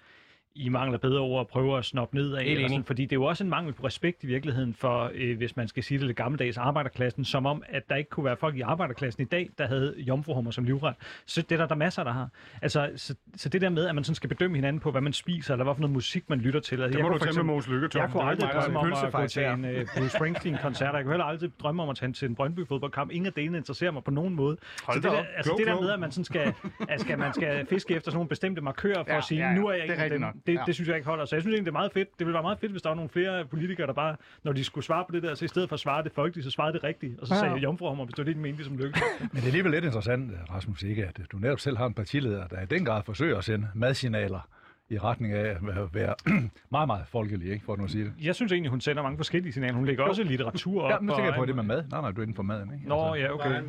i 0.56 0.70
mangel 0.70 0.94
af 0.94 1.02
bedre 1.02 1.20
ord, 1.20 1.48
prøver 1.48 1.78
at 1.78 1.86
snoppe 1.86 2.16
ned 2.16 2.34
af. 2.34 2.44
Eller 2.44 2.68
sådan, 2.68 2.84
fordi 2.84 3.02
det 3.04 3.12
er 3.12 3.16
jo 3.16 3.24
også 3.24 3.44
en 3.44 3.50
mangel 3.50 3.74
på 3.74 3.86
respekt 3.86 4.24
i 4.24 4.28
virkeligheden 4.28 4.74
for, 4.74 5.12
øh, 5.14 5.38
hvis 5.38 5.56
man 5.56 5.68
skal 5.68 5.84
sige 5.84 5.98
det 5.98 6.08
lidt 6.08 6.18
gammeldags, 6.18 6.58
arbejderklassen, 6.58 7.26
som 7.26 7.46
om, 7.46 7.64
at 7.70 7.90
der 7.90 7.96
ikke 7.96 8.10
kunne 8.10 8.24
være 8.26 8.38
folk 8.38 8.56
i 8.56 8.62
arbejderklassen 8.62 9.22
i 9.24 9.26
dag, 9.26 9.50
der 9.58 9.68
havde 9.68 9.96
jomfruhummer 9.98 10.52
som 10.52 10.64
livret. 10.64 10.96
Så 11.26 11.42
det 11.42 11.52
er 11.52 11.58
der, 11.58 11.66
der 11.68 11.76
er 11.76 11.78
masser, 11.80 12.04
der 12.04 12.12
har. 12.12 12.30
Altså, 12.62 12.92
så, 12.96 13.16
så 13.36 13.50
det 13.50 13.62
der 13.62 13.70
med, 13.70 13.88
at 13.88 13.96
man 13.96 14.04
sådan 14.04 14.16
skal 14.16 14.30
bedømme 14.30 14.58
hinanden 14.58 14.80
på, 14.80 14.92
hvad 14.92 15.02
man 15.02 15.14
spiser, 15.14 15.54
eller 15.54 15.64
hvad 15.64 15.76
for 15.76 15.82
noget 15.82 15.94
musik 15.94 16.30
man 16.30 16.40
lytter 16.40 16.60
til. 16.60 16.82
Altså, 16.82 16.98
Det 16.98 17.04
må 17.04 17.10
kunne 17.10 17.14
du 17.14 17.20
tage 17.20 17.26
med 17.26 17.32
eksempel- 17.32 17.46
Mogens 17.48 17.68
Lykketoft. 17.68 18.02
Jeg 18.04 18.12
kunne 18.12 18.24
Det 18.24 18.30
aldrig 18.30 18.50
drømme 18.54 18.80
om 18.80 18.94
at 19.06 19.14
gå 19.14 19.28
til 19.28 19.44
en 19.44 19.66
øh, 19.66 19.86
Bruce 19.98 20.10
Springsteen-koncert. 20.10 20.96
Jeg 20.96 21.04
kunne 21.04 21.14
heller 21.14 21.26
aldrig 21.26 21.52
drømme 21.60 21.84
om 21.84 21.90
at 21.90 21.96
tage 21.96 22.12
til 22.14 22.28
en 22.30 22.36
Brøndby-fodboldkamp. 22.36 23.12
Ingen 23.12 23.26
af 23.28 23.34
delene 23.34 23.58
interesserer 23.58 23.92
mig 23.92 24.04
på 24.04 24.12
nogen 24.12 24.34
måde. 24.36 24.58
Hold 24.84 25.02
så 25.02 25.10
da 25.10 25.16
det, 25.16 25.18
der, 25.18 25.26
altså 25.38 25.50
Klog, 25.52 25.58
det 25.60 25.68
der 25.68 25.82
med, 25.82 25.92
at 25.92 26.00
man 26.00 26.12
sådan 26.12 26.26
skal, 26.26 26.54
at 26.90 27.02
skal, 27.02 27.20
man 27.20 27.34
skal 27.34 27.66
fiske 27.66 27.96
efter 27.96 28.12
sådan 28.12 28.18
nogle 28.18 28.30
bestemte 28.30 28.62
markører 28.62 29.04
for 29.04 29.12
Ja, 29.12 29.18
at 29.18 29.24
sige, 29.24 29.40
ja, 29.42 29.48
ja. 29.50 29.56
nu 29.56 29.68
er 29.68 29.74
jeg 29.74 29.88
Det 29.98 30.04
ikke 30.04 30.16
en 30.16 30.24
Det, 30.48 30.54
Ja. 30.54 30.64
det 30.66 30.76
synes 30.76 30.88
jeg 30.88 30.96
ikke 30.98 31.08
holder. 31.08 31.26
Så 31.26 31.36
jeg 31.36 31.42
synes 31.42 31.54
egentlig, 31.54 31.66
det 31.66 31.72
er 31.78 31.80
meget 31.80 31.92
fedt. 31.94 32.20
Det 32.20 32.26
ville 32.28 32.34
være 32.34 32.44
meget 32.44 32.60
fedt, 32.60 32.72
hvis 32.72 32.82
der 32.82 32.90
var 32.90 32.96
nogle 32.96 33.10
flere 33.10 33.46
politikere, 33.46 33.88
der 33.88 33.94
bare, 33.94 34.16
når 34.44 34.52
de 34.54 34.64
skulle 34.64 34.86
svare 34.86 35.06
på 35.10 35.12
det 35.16 35.24
der, 35.24 35.36
så 35.36 35.46
i 35.46 35.48
stedet 35.48 35.70
for 35.70 35.74
at 35.74 35.80
svare 35.80 36.04
det 36.04 36.12
folkeligt, 36.16 36.46
så 36.46 36.52
svarede 36.52 36.74
det 36.74 36.84
rigtigt. 36.84 37.20
Og 37.20 37.28
så 37.28 37.34
Ja. 37.36 37.40
sagde 37.40 37.56
jomfruhummer, 37.56 38.06
hvis 38.06 38.14
det 38.16 38.18
var 38.18 38.26
det, 38.26 38.36
de 38.36 38.42
mente, 38.42 38.64
som 38.64 38.78
lykke. 38.78 39.02
Men 39.20 39.30
det 39.34 39.42
er 39.42 39.46
alligevel 39.46 39.72
lidt 39.72 39.86
interessant, 39.86 40.32
Rasmus, 40.50 40.84
ikke, 40.84 41.06
at 41.06 41.20
du 41.32 41.38
netop 41.38 41.60
selv 41.60 41.78
har 41.78 41.86
en 41.86 41.94
partileder, 41.94 42.48
der 42.48 42.62
i 42.62 42.66
den 42.66 42.86
grad 42.86 43.04
forsøger 43.04 43.38
at 43.38 43.44
sende 43.44 43.68
madsignaler 43.76 44.48
i 44.94 44.98
retning 44.98 45.34
af 45.34 45.50
at 45.50 45.58
være 45.94 46.16
meget, 46.72 46.88
meget 46.88 47.04
folkelig, 47.08 47.52
ikke, 47.52 47.66
for 47.66 47.74
at 47.74 47.80
nu 47.80 47.86
at 47.86 47.92
sige 47.92 48.04
det. 48.04 48.14
Jeg 48.22 48.36
synes 48.36 48.52
egentlig, 48.52 48.70
hun 48.70 48.82
sender 48.82 49.04
mange 49.04 49.18
forskellige 49.18 49.54
signaler. 49.54 49.74
Hun 49.74 49.86
lægger 49.86 50.04
også 50.04 50.24
litteratur 50.24 50.82
op. 50.84 50.92
Ja, 50.92 50.98
nu 51.02 51.12
tænker 51.12 51.24
jeg 51.26 51.34
på 51.38 51.46
det 51.46 51.56
med 51.56 51.64
mad. 51.64 51.84
Nej, 51.92 52.02
nej, 52.02 52.12
du 52.12 52.18
er 52.18 52.24
inden 52.24 52.36
for 52.36 52.44
maden, 52.44 52.74
ikke? 52.74 52.88
Nå, 52.90 53.16
ja, 53.16 53.34
okay. 53.34 53.62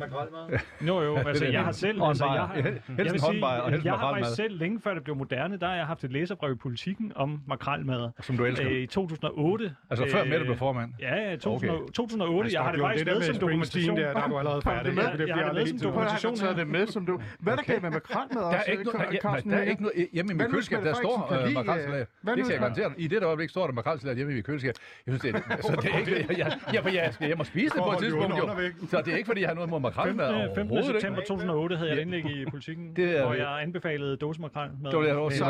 Nå 0.81 1.01
jo, 1.01 1.15
altså 1.27 1.45
det. 1.45 1.53
jeg 1.53 1.63
har 1.63 1.71
selv... 1.71 2.03
Altså, 2.03 2.25
jeg, 2.25 2.33
har, 2.41 2.53
Helst 2.55 2.81
jeg, 2.87 2.97
vil 2.97 3.09
sige, 3.09 3.21
håndbajer, 3.21 3.61
og 3.61 3.69
helst 3.71 3.85
jeg 3.85 3.93
har 3.93 3.97
makrelmad. 4.01 4.23
faktisk 4.23 4.35
selv, 4.35 4.57
længe 4.59 4.79
før 4.79 4.93
det 4.93 5.03
blev 5.03 5.15
moderne, 5.15 5.57
der 5.59 5.67
har 5.67 5.75
jeg 5.75 5.85
haft 5.85 6.03
et 6.03 6.11
læserbrev 6.11 6.51
i 6.51 6.55
politikken 6.55 7.11
om 7.15 7.41
makrelmad. 7.47 8.09
Som 8.21 8.37
du 8.37 8.45
elsker. 8.45 8.69
Øh, 8.69 8.75
I 8.77 8.85
2008. 8.87 9.75
Altså 9.89 10.05
før 10.11 10.21
Øh, 10.23 10.29
Mette 10.29 10.45
blev 10.45 10.57
formand. 10.57 10.93
Ja, 10.99 11.15
ja, 11.29 11.35
2000, 11.35 11.69
Okay. 11.71 11.85
2008. 11.93 12.49
Jeg 12.53 12.61
har 12.61 12.71
det 12.71 12.81
faktisk 12.81 13.05
det 13.05 13.13
der 13.13 13.19
med 13.19 13.27
med 13.27 13.33
som 13.33 13.39
dokumentation. 13.39 13.97
der, 13.97 14.13
der 14.13 14.21
er 14.23 14.27
du 14.27 14.37
allerede 14.37 14.61
færdig. 14.61 14.93
med? 14.93 15.03
Det 15.03 15.11
bliver 15.13 15.27
Jeg 15.37 15.45
har 15.45 15.53
det 15.53 15.61
med 15.63 15.79
som 15.79 15.87
dokumentation. 15.89 16.35
Det 16.57 16.67
med, 16.67 16.87
som 16.87 17.05
du... 17.05 17.19
Hvad 17.39 17.53
er 17.53 17.57
der 17.57 17.63
galt 17.63 17.81
med 17.81 17.89
makrel 17.91 18.27
med 18.33 18.41
Der 18.41 19.57
er 19.57 19.61
ikke 19.63 19.81
noget, 19.83 20.07
hjemme 20.13 20.31
i 20.31 20.35
mit 20.35 20.47
køleskab, 20.51 20.83
der 20.83 20.93
står 20.93 21.14
Kan 21.29 21.47
øh, 21.47 21.53
makrelsalat. 21.53 21.99
øh, 21.99 22.35
Det 22.35 22.43
kan 22.43 22.51
jeg 22.51 22.59
garantere. 22.59 22.91
I 22.97 23.07
det 23.07 23.23
øjeblik 23.23 23.49
står 23.49 23.65
der 23.67 23.73
makrelsalat 23.73 24.15
hjemme 24.15 24.33
i 24.33 24.35
mit 24.35 24.45
køleskab. 24.45 24.73
Jeg 25.07 25.19
synes, 25.19 25.21
det 25.21 25.43
er, 25.49 25.61
så 25.61 25.75
det 25.81 25.93
er 25.93 25.97
ikke, 25.99 26.25
jeg, 26.29 26.37
jeg, 26.37 26.57
jeg, 26.73 26.85
jeg, 26.85 26.93
jeg 26.93 27.13
skal 27.13 27.27
hjem 27.27 27.39
og 27.39 27.45
spise 27.45 27.75
det 27.75 27.83
på 27.83 27.91
et 27.91 27.97
tidspunkt. 27.99 28.37
Jo. 28.37 28.49
Så 28.89 29.01
det 29.05 29.13
er 29.13 29.17
ikke, 29.17 29.27
fordi 29.27 29.41
jeg 29.41 29.49
har 29.49 29.55
noget 29.55 29.69
mod 29.69 29.79
makrelmad 29.79 30.27
15. 30.27 30.55
15. 30.55 30.61
overhovedet. 30.71 31.01
september 31.01 31.19
ikke. 31.19 31.27
2008 31.27 31.77
havde 31.77 31.89
jeg 31.89 31.97
et 31.97 32.01
indlæg 32.01 32.25
i 32.25 32.45
politikken, 32.49 32.95
Det 32.95 33.17
er- 33.17 33.25
hvor 33.25 33.33
jeg 33.33 33.61
anbefalede 33.61 34.17
dåsemakrel. 34.17 34.69
med- 34.81 34.91
Det 34.91 34.97
var 34.97 35.03
det, 35.03 35.09
jeg 35.09 35.17
også 35.17 35.43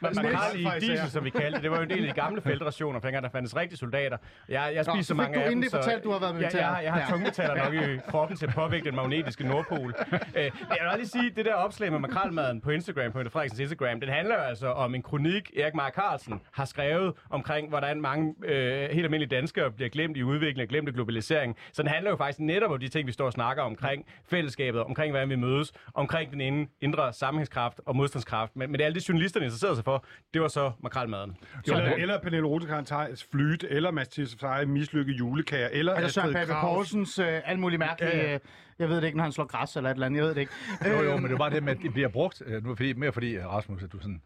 med 0.00 0.10
Makrel 0.14 0.60
i 0.60 0.66
diesel, 0.80 1.10
som 1.10 1.24
vi 1.24 1.30
kaldte 1.30 1.62
det. 1.62 1.70
Var 1.70 1.76
jo 1.76 1.82
en 1.82 1.90
del 1.90 2.02
af 2.08 2.14
de 2.14 2.20
gamle 2.20 2.40
feltrationer, 2.40 3.00
for 3.00 3.06
dengang 3.06 3.24
der 3.24 3.30
fandtes 3.30 3.56
rigtige 3.56 3.78
soldater. 3.78 4.16
Jeg, 4.48 4.72
jeg 4.74 4.84
spiser 4.84 5.02
så 5.06 5.14
mange 5.14 5.36
af 5.38 5.42
dem, 5.44 5.52
endelig 5.52 5.70
fortalt, 5.70 6.04
du 6.04 6.10
har 6.10 6.18
været 6.20 6.34
militær. 6.34 6.58
jeg, 6.58 6.80
jeg 6.84 6.92
har 6.92 7.00
Ja. 7.00 7.06
tungmetaller 7.10 7.64
nok 7.64 7.74
i 7.74 7.98
kroppen 8.08 8.36
til 8.36 8.46
at 8.46 8.54
påvirke 8.54 8.84
den 8.84 8.96
magnetiske 8.96 9.44
nordpol. 9.48 9.94
Øh, 10.36 10.42
jeg 10.42 10.50
vil 10.70 10.78
lige 10.96 11.08
sige, 11.08 11.30
det 11.36 11.44
der 11.44 11.54
opslag 11.54 11.92
med 11.92 11.98
makrelmaden 12.00 12.60
på 12.60 12.70
Instagram, 12.70 13.12
på 13.12 13.18
Mette 13.18 13.30
Frederiksens 13.30 13.60
Instagram, 13.86 14.00
den 14.00 14.08
handler 14.08 14.34
jo 14.34 14.40
altså 14.40 14.66
om 14.66 14.94
en 14.94 15.02
kronik, 15.02 15.50
Erik 15.56 15.74
Mark 15.74 15.94
Carlsen 15.94 16.40
har 16.52 16.64
skrevet 16.64 17.14
omkring, 17.30 17.68
hvordan 17.68 18.00
mange 18.00 18.34
øh, 18.44 18.90
helt 18.90 19.04
almindelige 19.04 19.36
danskere 19.36 19.70
bliver 19.70 19.88
glemt 19.88 20.16
i 20.16 20.22
udvikling 20.22 20.62
og 20.62 20.68
glemt 20.68 20.88
i 20.88 20.92
globalisering. 20.92 21.56
Så 21.72 21.82
den 21.82 21.90
handler 21.90 22.10
jo 22.10 22.16
faktisk 22.16 22.40
netop 22.40 22.70
om 22.70 22.80
de 22.80 22.88
ting, 22.88 23.06
vi 23.06 23.12
står 23.12 23.26
og 23.26 23.32
snakker 23.32 23.62
omkring 23.62 24.06
fællesskabet, 24.30 24.80
omkring 24.80 25.12
hvordan 25.12 25.28
vi 25.28 25.36
mødes, 25.36 25.72
omkring 25.94 26.32
den 26.32 26.68
indre 26.80 27.12
sammenhængskraft 27.12 27.80
og 27.86 27.96
modstandskraft. 27.96 28.56
Men, 28.56 28.70
men 28.70 28.78
det 28.78 28.80
er 28.80 28.86
alle 28.86 29.00
de 29.00 29.04
journalisterne 29.08 29.44
interesserede 29.44 29.76
sig 29.76 29.84
for, 29.84 30.04
det 30.34 30.42
var 30.42 30.48
så 30.48 30.72
makrelmaden. 30.82 31.36
Eller, 31.66 31.94
eller 31.94 32.20
Pernille 32.20 32.46
Rosenkrantz 32.46 33.24
flyt, 33.30 33.64
eller 33.70 33.90
Mathias 33.90 34.36
Seje 34.40 34.66
mislykket 34.66 35.18
julekager, 35.18 35.68
eller 35.72 35.94
Eller 35.94 36.08
Søren 36.08 36.32
Pape. 36.32 36.52
Poulsens 36.60 37.18
øh, 37.18 37.40
alt 37.44 37.58
muligt 37.58 37.78
mærkelige... 37.78 38.16
Ja, 38.16 38.32
ja. 38.32 38.38
Jeg 38.78 38.88
ved 38.88 38.96
det 38.96 39.04
ikke, 39.04 39.16
når 39.16 39.22
han 39.24 39.32
slår 39.32 39.44
græs 39.44 39.76
eller 39.76 39.90
et 39.90 39.94
eller 39.94 40.06
andet. 40.06 40.16
Jeg 40.18 40.24
ved 40.26 40.34
det 40.34 40.40
ikke. 40.40 40.52
Jo, 40.86 40.90
jo, 40.90 41.02
Øhm, 41.02 41.14
men 41.22 41.24
det 41.24 41.32
er 41.34 41.38
bare 41.38 41.50
det 41.50 41.62
med, 41.62 41.72
at 41.76 41.82
det 41.82 41.92
bliver 41.92 42.08
brugt. 42.08 42.42
øh, 42.46 42.64
Nu 42.64 42.70
er 42.70 42.74
fordi, 42.76 42.92
mere 42.92 43.12
fordi, 43.12 43.40
Rasmus, 43.40 43.82
at 43.82 43.92
du 43.92 43.98
sådan, 43.98 44.22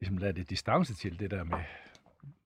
ligesom 0.00 0.18
lader 0.18 0.32
det 0.32 0.50
distance 0.50 0.94
til 0.94 1.18
det 1.20 1.30
der 1.30 1.44
med, 1.44 1.58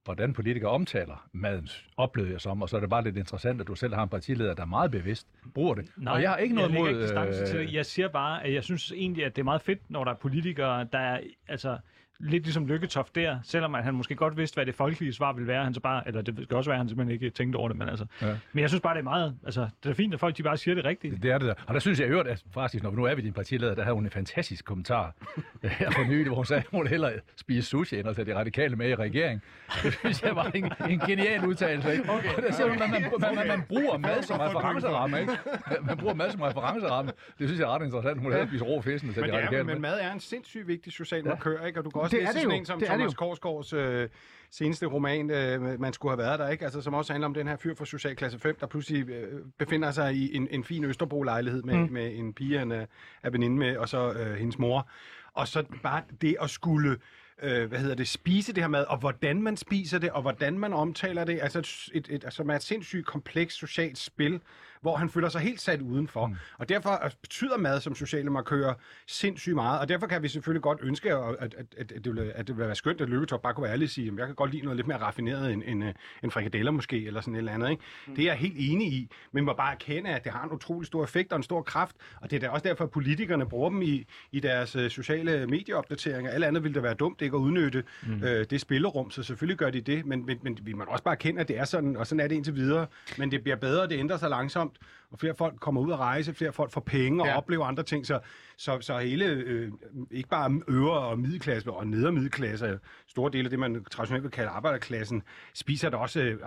hvordan 0.03 0.33
politikere 0.33 0.71
omtaler 0.71 1.27
maden, 1.31 1.69
oplevede 1.97 2.31
jeg 2.33 2.41
som, 2.41 2.61
og 2.61 2.69
så 2.69 2.75
er 2.75 2.79
det 2.79 2.89
bare 2.89 3.03
lidt 3.03 3.17
interessant, 3.17 3.61
at 3.61 3.67
du 3.67 3.75
selv 3.75 3.93
har 3.93 4.03
en 4.03 4.09
partileder, 4.09 4.53
der 4.53 4.65
meget 4.65 4.91
bevidst 4.91 5.27
bruger 5.53 5.75
det. 5.75 5.85
Nej, 5.97 6.13
og 6.13 6.21
jeg 6.21 6.29
har 6.29 6.37
ikke 6.37 6.55
noget 6.55 6.69
jeg 6.71 6.79
mod... 6.79 6.89
ikke 6.89 7.01
distance 7.01 7.45
til 7.45 7.55
øh, 7.59 7.67
det. 7.67 7.73
Jeg 7.73 7.85
siger 7.85 8.07
bare, 8.07 8.43
at 8.43 8.53
jeg 8.53 8.63
synes 8.63 8.91
egentlig, 8.91 9.25
at 9.25 9.35
det 9.35 9.41
er 9.41 9.43
meget 9.45 9.61
fedt, 9.61 9.79
når 9.89 10.03
der 10.03 10.11
er 10.11 10.15
politikere, 10.15 10.87
der 10.91 10.99
er, 10.99 11.19
altså, 11.47 11.77
lidt 12.19 12.43
ligesom 12.43 12.67
Lykketoft 12.67 13.15
der, 13.15 13.39
selvom 13.43 13.75
at 13.75 13.83
han 13.83 13.93
måske 13.93 14.15
godt 14.15 14.37
vidste, 14.37 14.55
hvad 14.55 14.65
det 14.65 14.75
folkelige 14.75 15.13
svar 15.13 15.33
ville 15.33 15.47
være, 15.47 15.63
han 15.63 15.73
så 15.73 15.79
bare, 15.79 16.07
eller 16.07 16.21
det 16.21 16.35
kan 16.47 16.57
også 16.57 16.69
være, 16.69 16.75
at 16.75 16.79
han 16.79 16.89
simpelthen 16.89 17.13
ikke 17.13 17.29
tænkte 17.29 17.57
over 17.57 17.67
det, 17.67 17.77
men 17.77 17.89
altså. 17.89 18.05
Ja. 18.21 18.35
Men 18.53 18.61
jeg 18.61 18.69
synes 18.69 18.81
bare, 18.81 18.93
det 18.93 18.99
er 18.99 19.03
meget, 19.03 19.35
altså, 19.45 19.69
det 19.83 19.89
er 19.89 19.93
fint, 19.93 20.13
at 20.13 20.19
folk 20.19 20.37
de 20.37 20.43
bare 20.43 20.57
siger 20.57 20.75
det 20.75 20.85
rigtigt. 20.85 21.23
Det 21.23 21.31
er 21.31 21.37
det 21.37 21.47
der. 21.47 21.53
Og 21.67 21.73
der 21.73 21.79
synes 21.79 21.99
jeg 21.99 22.07
øvrigt, 22.09 22.29
at 22.29 22.43
faktisk, 22.53 22.83
når 22.83 22.89
vi 22.89 22.95
nu 22.95 23.03
er 23.03 23.15
ved 23.15 23.23
din 23.23 23.33
partileder, 23.33 23.75
der 23.75 23.83
havde 23.83 23.95
hun 23.95 24.05
en 24.05 24.11
fantastisk 24.11 24.65
kommentar 24.65 25.13
her 25.63 25.91
for 25.91 26.03
nylig, 26.03 26.27
hvor 26.27 26.35
hun 26.35 26.45
sagde, 26.45 26.59
at 26.59 26.67
hun 26.71 26.87
hellere 26.87 27.13
spise 27.35 27.69
sushi, 27.69 27.99
end 27.99 28.09
at 28.09 28.15
tage 28.15 28.25
de 28.25 28.35
radikale 28.35 28.75
med 28.75 28.89
i 28.89 28.95
regering. 28.95 29.41
Det 29.83 29.93
synes 29.93 30.23
jeg 30.23 30.35
var 30.35 30.45
en, 30.45 30.71
en 30.89 30.99
genial 30.99 31.45
udtalelse. 31.45 31.91
Ikke? 31.91 32.09
Okay. 32.11 32.29
Der 32.41 32.51
siger 32.51 32.69
hun, 32.69 32.81
at 32.81 32.89
man, 32.89 33.01
man, 33.19 33.35
man, 33.35 33.47
man, 33.47 33.61
bruger 33.69 33.97
mad 34.07 34.23
som 34.23 34.39
referenceramme. 34.39 35.19
Ikke? 35.21 35.33
Man 35.81 35.97
bruger 35.97 36.13
mad 36.13 36.31
som 36.31 36.41
referenceramme. 36.41 37.11
Det 37.39 37.47
synes 37.49 37.59
jeg 37.59 37.65
er 37.65 37.75
ret 37.75 37.85
interessant. 37.85 38.19
Hun 38.21 38.31
hellere 38.31 38.47
spise 38.47 38.63
rå 38.63 38.81
fisk, 38.81 39.03
end 39.03 39.09
at 39.11 39.15
tage 39.15 39.25
Men, 39.27 39.33
de 39.33 39.37
det 39.37 39.45
radikale 39.45 39.63
men 39.63 39.81
med. 39.81 39.89
mad 39.89 39.99
er 40.01 40.11
en 40.11 40.19
sindssygt 40.19 40.67
vigtig 40.67 40.93
social 40.93 41.25
markør, 41.25 41.65
ikke? 41.65 41.79
Og 41.79 41.85
du 41.85 41.89
kan 41.89 42.01
også 42.05 42.17
Det 42.17 42.23
er 42.23 42.31
det 42.31 42.35
sådan 42.35 42.49
jo. 42.49 42.57
en 42.57 42.65
som 42.65 42.79
Det 42.79 42.87
Thomas. 42.87 43.13
Korsgaards 43.13 43.73
øh, 43.73 44.09
seneste 44.51 44.85
roman, 44.85 45.29
øh, 45.31 45.79
Man 45.79 45.93
skulle 45.93 46.11
have 46.11 46.17
været 46.17 46.39
der, 46.39 46.49
ikke? 46.49 46.63
Altså, 46.63 46.81
som 46.81 46.93
også 46.93 47.13
handler 47.13 47.27
om 47.27 47.33
den 47.33 47.47
her 47.47 47.55
fyr 47.55 47.75
fra 47.75 47.85
Socialklasse 47.85 48.39
5, 48.39 48.57
der 48.59 48.67
pludselig 48.67 49.09
øh, 49.09 49.41
befinder 49.59 49.91
sig 49.91 50.13
i 50.13 50.35
en, 50.35 50.47
en 50.51 50.63
fin 50.63 50.83
Østerbro-lejlighed 50.83 51.63
med, 51.63 51.75
mm. 51.75 51.93
med 51.93 52.15
en 52.15 52.33
pige, 52.33 52.59
han 52.59 52.71
er, 52.71 52.85
er 53.23 53.29
veninde 53.29 53.57
med, 53.57 53.77
og 53.77 53.89
så 53.89 54.11
øh, 54.11 54.35
hendes 54.35 54.59
mor. 54.59 54.89
Og 55.33 55.47
så 55.47 55.63
bare 55.83 56.01
det 56.21 56.35
at 56.41 56.49
skulle 56.49 56.97
øh, 57.43 57.69
hvad 57.69 57.79
hedder 57.79 57.95
det, 57.95 58.07
spise 58.07 58.53
det 58.53 58.63
her 58.63 58.67
mad, 58.67 58.85
og 58.85 58.97
hvordan 58.97 59.41
man 59.41 59.57
spiser 59.57 59.99
det, 59.99 60.11
og 60.11 60.21
hvordan 60.21 60.59
man 60.59 60.73
omtaler 60.73 61.23
det, 61.23 61.39
altså 61.41 61.59
et, 61.59 62.07
et, 62.09 62.25
et, 62.25 62.33
som 62.33 62.49
er 62.49 62.55
et 62.55 62.63
sindssygt 62.63 63.05
komplekst 63.05 63.57
socialt 63.57 63.97
spil, 63.97 64.41
hvor 64.85 64.95
han 64.95 65.09
føler 65.09 65.29
sig 65.29 65.41
helt 65.41 65.61
sat 65.61 65.81
udenfor. 65.81 66.27
Mm. 66.27 66.35
Og 66.57 66.69
derfor 66.69 67.05
øh, 67.05 67.11
betyder 67.21 67.57
mad 67.57 67.81
som 67.81 67.95
sociale 67.95 68.29
markører 68.29 68.73
sindssygt 69.07 69.55
meget, 69.55 69.79
og 69.79 69.89
derfor 69.89 70.07
kan 70.07 70.23
vi 70.23 70.27
selvfølgelig 70.27 70.61
godt 70.61 70.79
ønske, 70.81 71.13
at, 71.13 71.35
at, 71.39 71.55
at, 71.57 71.65
at, 71.77 71.89
det, 71.89 72.05
ville, 72.05 72.31
at 72.33 72.47
det 72.47 72.55
ville 72.55 72.67
være 72.67 72.75
skønt, 72.75 73.01
at 73.01 73.09
Lykketop 73.09 73.41
bare 73.41 73.53
kunne 73.53 73.63
være 73.63 73.71
ærlig 73.73 73.85
og 73.85 73.89
sige, 73.89 74.07
at 74.07 74.17
jeg 74.17 74.25
kan 74.25 74.35
godt 74.35 74.51
lide 74.51 74.63
noget 74.63 74.75
lidt 74.75 74.87
mere 74.87 74.97
raffineret 74.97 75.53
end, 75.53 75.63
end, 75.65 75.83
øh, 75.83 75.93
end 76.23 76.31
frikadeller 76.31 76.71
måske, 76.71 77.05
eller 77.05 77.21
sådan 77.21 77.35
et 77.35 77.37
eller 77.37 77.51
andet. 77.51 77.69
Ikke? 77.69 77.83
Mm. 78.07 78.15
Det 78.15 78.21
er 78.21 78.25
jeg 78.25 78.35
helt 78.35 78.55
enig 78.57 78.93
i, 78.93 79.09
men 79.31 79.45
man 79.45 79.45
må 79.45 79.53
bare 79.57 79.71
erkende, 79.73 80.09
at 80.09 80.23
det 80.23 80.31
har 80.31 80.43
en 80.43 80.51
utrolig 80.51 80.87
stor 80.87 81.03
effekt 81.03 81.31
og 81.31 81.37
en 81.37 81.43
stor 81.43 81.61
kraft, 81.61 81.95
og 82.21 82.31
det 82.31 82.35
er 82.35 82.39
da 82.39 82.49
også 82.49 82.63
derfor, 82.63 82.83
at 82.83 82.91
politikerne 82.91 83.45
bruger 83.45 83.69
dem 83.69 83.81
i, 83.81 84.05
i 84.31 84.39
deres 84.39 84.75
øh, 84.75 84.89
sociale 84.89 85.47
medieopdateringer. 85.47 86.31
Alt 86.31 86.43
andet 86.43 86.63
ville 86.63 86.75
da 86.75 86.79
være 86.79 86.93
dumt 86.93 87.21
ikke 87.21 87.37
at 87.37 87.41
udnytte 87.41 87.83
mm. 88.07 88.23
øh, 88.23 88.45
det 88.49 88.61
spillerum, 88.61 89.11
så 89.11 89.23
selvfølgelig 89.23 89.57
gør 89.57 89.69
de 89.69 89.81
det, 89.81 90.05
men, 90.05 90.25
men, 90.25 90.39
men 90.41 90.59
vi 90.61 90.73
må 90.73 90.83
også 90.87 91.03
bare 91.03 91.13
erkende, 91.13 91.41
at 91.41 91.47
det 91.47 91.57
er 91.57 91.65
sådan, 91.65 91.97
og 91.97 92.07
sådan 92.07 92.19
er 92.19 92.27
det 92.27 92.35
indtil 92.35 92.55
videre, 92.55 92.87
men 93.17 93.31
det 93.31 93.43
bliver 93.43 93.55
bedre, 93.55 93.87
det 93.87 93.99
ændrer 93.99 94.17
sig 94.17 94.29
langsomt, 94.29 94.74
og 95.11 95.19
flere 95.19 95.33
folk 95.37 95.59
kommer 95.59 95.81
ud 95.81 95.91
at 95.91 95.99
rejse, 95.99 96.33
flere 96.33 96.51
folk 96.53 96.71
får 96.71 96.81
penge 96.81 97.21
og 97.21 97.25
Ja. 97.27 97.31
ja. 97.31 97.37
oplever 97.37 97.65
andre 97.65 97.83
ting, 97.83 98.05
så, 98.05 98.19
så, 98.57 98.77
så 98.81 98.97
hele, 98.97 99.25
øh, 99.25 99.71
ikke 100.11 100.29
bare 100.29 100.61
øvre 100.67 100.99
og 100.99 101.19
middelklasse 101.19 101.71
og 101.71 101.87
nedre 101.87 102.11
middelklasse, 102.11 102.79
store 103.07 103.31
dele 103.31 103.43
af 103.43 103.49
det, 103.49 103.59
man 103.59 103.83
traditionelt 103.91 104.23
vil 104.23 104.31
kalde 104.31 104.49
arbejderklassen, 104.49 105.23
spiser 105.53 105.89
da 105.89 105.97
også 105.97 106.21
øh, 106.21 106.37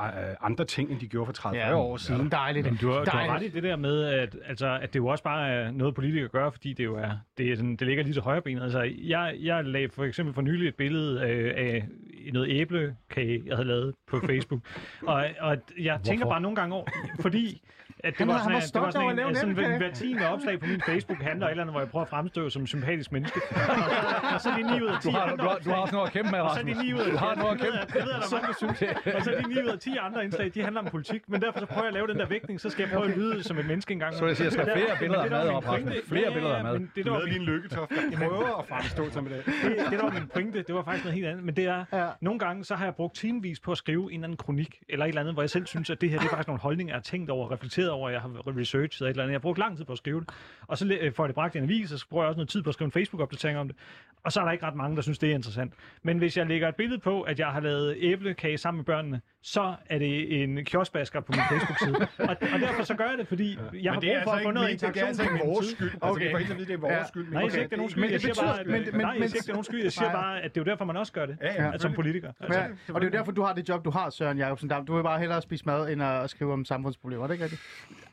andre 0.40 0.64
ting, 0.64 0.90
end 0.90 1.00
de 1.00 1.06
gjorde 1.06 1.26
for 1.34 1.48
30-40 1.48 1.54
Ja, 1.56 1.76
år 1.76 1.96
siden. 1.96 2.30
Dejligt. 2.30 2.66
Men 2.66 2.76
du 2.76 2.88
har, 2.90 3.04
du 3.04 3.10
har 3.10 3.18
Dejligt. 3.26 3.34
ret 3.34 3.42
i 3.42 3.48
det 3.54 3.62
der 3.62 3.76
med, 3.76 4.04
at, 4.04 4.36
altså, 4.46 4.78
at 4.82 4.92
det 4.94 4.98
jo 4.98 5.06
også 5.06 5.24
bare 5.24 5.48
er 5.50 5.70
noget, 5.70 5.94
politikere 5.94 6.28
gør, 6.28 6.50
fordi 6.50 6.72
det 6.72 6.84
jo 6.84 6.96
er, 6.96 7.10
det, 7.38 7.52
er 7.52 7.56
sådan, 7.56 7.76
det 7.76 7.86
ligger 7.86 8.02
lige 8.04 8.14
til 8.14 8.22
højre 8.22 8.42
benet. 8.42 8.62
Altså, 8.62 8.92
jeg, 8.98 9.36
jeg 9.40 9.64
lagde 9.64 9.88
for 9.88 10.04
eksempel 10.04 10.34
for 10.34 10.42
nylig 10.42 10.68
et 10.68 10.74
billede 10.74 11.20
øh, 11.30 11.52
af 11.56 11.88
noget 12.32 12.48
æblekage, 12.60 13.42
jeg 13.46 13.56
havde 13.56 13.68
lavet 13.68 13.94
på 14.06 14.20
Facebook. 14.26 14.60
og, 15.06 15.24
og 15.40 15.56
jeg 15.78 16.00
tænker 16.04 16.26
bare 16.26 16.40
nogle 16.40 16.56
gange 16.56 16.74
over, 16.74 16.86
fordi 17.20 17.62
at 18.04 18.12
det 18.12 18.18
Han 18.18 18.28
var 18.28 18.34
var- 18.34 18.40
han 18.50 18.62
sådan, 18.62 18.80
var 18.82 18.86
at 18.88 18.94
det 18.94 19.00
var 19.00 19.06
sådan, 19.06 19.10
at 19.10 19.16
lave 19.16 19.28
en, 19.28 19.34
en 19.34 19.40
sådan 19.40 19.54
hver, 19.54 19.78
hver 19.78 19.90
tiende 19.92 20.28
opslag 20.28 20.60
på 20.60 20.66
min 20.66 20.82
Facebook 20.90 21.20
handler 21.22 21.46
et 21.46 21.50
eller 21.50 21.62
andet, 21.62 21.74
hvor 21.74 21.80
jeg 21.80 21.88
prøver 21.88 22.02
at 22.04 22.08
fremstå 22.08 22.48
som 22.50 22.62
en 22.62 22.66
sympatisk 22.66 23.12
menneske. 23.12 23.40
Og 24.34 24.40
så, 24.40 24.48
er 24.50 24.56
de 24.56 24.62
9 24.78 24.82
ud 24.84 24.88
af 24.88 25.00
10 25.02 25.08
Du 25.08 25.12
har, 25.16 25.20
andre 25.22 25.44
du, 25.44 25.48
har, 25.48 25.58
du 25.64 25.70
har 25.70 25.76
også 25.76 25.94
noget 25.94 26.06
at 26.06 26.12
kæmpe 26.12 26.30
med, 26.30 26.40
og 26.40 26.50
så 26.50 26.60
er 26.60 26.64
Rasmus. 26.64 26.76
de 26.76 26.82
9 26.82 26.94
ud 26.94 26.98
af 27.00 27.10
Du 27.10 27.16
har 27.16 27.34
noget 27.34 27.52
at 27.54 27.58
det 27.60 27.66
ved 27.66 27.72
kæmpe 27.78 27.98
jeg- 27.98 28.06
ved 28.06 28.12
jeg, 28.12 28.20
der 28.20 28.26
er 28.26 28.32
mange, 28.36 28.48
der 28.52 28.56
synes. 28.62 29.14
Og 29.16 29.20
så 29.24 29.30
er 29.32 29.36
de 29.42 29.48
9 29.48 29.54
ud 29.62 29.68
af 29.76 29.78
10 29.78 29.96
andre 30.08 30.24
indslag, 30.24 30.46
de 30.54 30.62
handler 30.62 30.80
om 30.84 30.86
politik. 30.96 31.22
Men 31.32 31.38
derfor 31.42 31.58
så 31.58 31.66
prøver 31.66 31.82
jeg 31.82 31.88
at 31.92 31.94
lave 31.98 32.06
den 32.12 32.18
der 32.22 32.26
vægtning, 32.26 32.56
så 32.60 32.68
skal 32.70 32.82
jeg 32.82 32.90
prøve 32.96 33.06
at 33.10 33.16
lyde 33.18 33.42
som 33.42 33.58
et 33.58 33.66
menneske 33.66 33.92
engang. 33.92 34.14
Så 34.14 34.26
jeg 34.26 34.36
siger, 34.36 34.46
jeg 34.46 34.52
skal 34.52 34.64
flere 34.76 34.94
billeder 35.02 35.22
af 35.22 35.30
det, 35.30 35.38
der 35.38 35.44
var 35.44 35.44
mad 35.44 35.56
op, 35.56 35.68
Rasmus. 35.68 35.92
Flere 36.08 36.32
billeder 36.32 36.56
af 36.56 36.64
mad. 36.64 36.74
Det, 36.96 37.04
der 37.04 37.10
var 37.10 37.20
din 37.34 37.42
lykketoft, 37.42 37.90
der 38.12 38.16
prøver 38.18 38.58
at 38.58 38.66
fremstå 38.68 39.10
som 39.10 39.24
det. 39.24 39.42
det, 39.90 39.98
var 40.02 40.10
min 40.10 40.26
pointe, 40.34 40.62
det 40.62 40.74
var 40.74 40.82
faktisk 40.84 41.04
noget 41.04 41.14
helt 41.14 41.26
andet. 41.28 41.44
Men 41.44 41.56
det 41.56 41.64
er, 41.64 42.12
nogle 42.20 42.38
gange, 42.38 42.64
så 42.64 42.74
har 42.74 42.84
jeg 42.84 42.94
brugt 42.94 43.14
timevis 43.16 43.60
på 43.60 43.72
at 43.72 43.78
skrive 43.78 44.02
en 44.04 44.10
eller 44.10 44.24
anden 44.24 44.36
kronik, 44.36 44.78
eller 44.88 45.04
et 45.04 45.08
eller 45.08 45.20
andet, 45.20 45.34
hvor 45.34 45.42
jeg 45.42 45.50
selv 45.50 45.66
synes, 45.66 45.90
at 45.90 46.00
det 46.00 46.10
her, 46.10 46.18
det 46.18 46.26
er 46.26 46.30
faktisk 46.30 46.48
nogle 46.48 46.60
holdninger, 46.60 46.92
jeg 46.94 46.96
har 46.96 47.02
tænkt 47.02 47.30
over 47.30 47.44
og 47.46 47.50
reflekteret 47.52 47.87
irriteret 47.88 47.98
over, 48.00 48.08
at 48.08 48.12
jeg 48.14 48.20
har 48.20 48.56
researchet 48.60 49.02
et 49.06 49.08
eller 49.10 49.22
andet. 49.22 49.32
Jeg 49.32 49.38
har 49.38 49.40
brugt 49.42 49.58
lang 49.58 49.76
tid 49.76 49.84
på 49.84 49.92
at 49.92 49.98
skrive 49.98 50.20
det. 50.20 50.28
Og 50.66 50.78
så 50.78 50.98
øh, 51.00 51.12
får 51.12 51.24
jeg 51.24 51.28
det 51.28 51.34
bragt 51.34 51.54
i 51.54 51.58
en 51.58 51.64
avis, 51.64 51.92
og 51.92 51.98
så 51.98 52.06
bruger 52.08 52.24
jeg 52.24 52.28
også 52.28 52.36
noget 52.38 52.48
tid 52.48 52.62
på 52.62 52.68
at 52.70 52.74
skrive 52.74 52.86
en 52.86 52.92
Facebook-opdatering 52.92 53.58
om 53.58 53.68
det. 53.68 53.76
Og 54.24 54.32
så 54.32 54.40
er 54.40 54.44
der 54.44 54.52
ikke 54.52 54.66
ret 54.66 54.74
mange, 54.74 54.96
der 54.96 55.02
synes, 55.02 55.18
det 55.18 55.30
er 55.30 55.34
interessant. 55.34 55.72
Men 56.02 56.18
hvis 56.18 56.36
jeg 56.36 56.46
lægger 56.46 56.68
et 56.68 56.76
billede 56.76 57.00
på, 57.00 57.22
at 57.22 57.38
jeg 57.38 57.46
har 57.48 57.60
lavet 57.60 57.96
æblekage 58.00 58.58
sammen 58.58 58.78
med 58.78 58.84
børnene, 58.84 59.20
så 59.42 59.74
er 59.86 59.98
det 59.98 60.42
en 60.42 60.64
kioskbasker 60.64 61.20
på 61.20 61.32
min 61.32 61.40
Facebook-side. 61.50 61.94
og, 62.18 62.36
og 62.54 62.60
derfor 62.60 62.82
så 62.82 62.94
gør 62.94 63.04
jeg 63.04 63.18
det, 63.18 63.28
fordi 63.28 63.58
jeg 63.82 63.92
har 63.92 64.00
Men 64.00 64.02
det 64.08 64.14
er 64.16 64.22
brug 64.24 64.24
for 64.24 64.30
altså 64.30 64.36
at 64.36 64.42
få 64.42 64.50
noget 64.50 64.68
min- 64.70 64.76
det 64.76 64.82
er 64.82 64.88
interaktion 64.88 65.06
altså 65.08 65.22
ikke 65.22 65.44
vores 65.44 65.66
skyld. 65.66 65.90
Altså, 66.02 66.18
det 66.18 66.26
er 66.26 66.30
for 66.30 66.38
ikke 66.38 66.52
at 66.52 66.58
vide, 66.58 66.68
det 66.68 66.74
er 66.74 66.78
vores 66.78 67.08
skyld. 67.08 67.28
Nej, 67.32 67.42
jeg 67.42 67.50
siger 67.52 67.62
ikke, 67.62 67.70
det 67.70 67.72
er 67.72 67.76
nogen 67.76 67.90
skyld. 67.90 68.02
Men 68.04 68.10
Jeg 68.10 68.20
det 68.22 68.36
siger 68.36 68.46
bare, 68.46 68.58
betyder- 68.58 68.74
at, 68.76 68.80
men- 68.86 68.92
men- 68.92 69.00
nej, 69.00 69.10
jeg 69.20 69.30
siger 69.30 69.36
ikke, 69.36 69.38
det 69.46 69.48
er 69.48 69.52
nogen 69.52 69.64
skyld. 69.64 69.82
Jeg 69.82 69.92
siger 69.92 70.12
bare, 70.12 70.40
at 70.42 70.54
det 70.54 70.60
er 70.60 70.64
jo 70.64 70.70
derfor, 70.70 70.84
man 70.84 70.96
også 70.96 71.12
gør 71.12 71.26
det. 71.26 71.36
Ja, 71.42 71.64
ja, 71.64 71.72
at 71.74 71.80
som 71.82 71.92
politiker. 71.92 72.32
Altså, 72.40 72.60
Ja, 72.60 72.66
og 72.94 73.00
det 73.00 73.06
er 73.06 73.10
jo 73.12 73.18
derfor, 73.18 73.32
du 73.32 73.42
har 73.42 73.52
det 73.54 73.68
job, 73.68 73.84
du 73.84 73.90
har, 73.90 74.10
Søren 74.10 74.38
Jacobsen 74.38 74.68
Dam. 74.68 74.86
Du 74.86 74.94
vil 74.96 75.02
bare 75.02 75.18
hellere 75.18 75.42
spise 75.42 75.64
mad, 75.66 75.88
end 75.92 76.02
at 76.02 76.30
skrive 76.30 76.52
om 76.52 76.64
samfundsproblemer. 76.64 77.22
Er 77.22 77.26
det 77.26 77.34
ikke 77.34 77.44
rigtigt? 77.44 77.62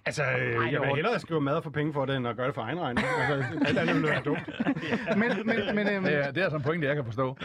Altså, 0.07 0.24
øh, 0.24 0.74
jeg 0.74 0.82
vil 0.82 0.89
hellere 0.95 1.20
skrive 1.20 1.41
mad 1.41 1.53
og 1.53 1.63
få 1.63 1.70
penge 1.70 1.93
for 1.93 2.05
det, 2.05 2.16
end 2.18 2.28
at 2.28 2.38
gøre 2.38 2.47
det 2.47 2.55
for 2.55 2.61
egen 2.61 2.80
regning. 2.80 3.07
Altså, 3.07 3.59
alt 3.66 3.78
andet 3.78 3.95
ville 3.95 4.09
være 4.09 4.22
dumt. 4.22 4.49
Men, 5.20 5.32
men, 5.45 5.76
men, 5.76 5.88
øhm, 5.88 6.03
Det 6.03 6.13
er, 6.13 6.32
det 6.32 6.43
er 6.43 6.49
sådan 6.49 6.59
en 6.59 6.63
pointe, 6.63 6.88
jeg 6.88 6.95
kan 6.95 7.05
forstå. 7.05 7.38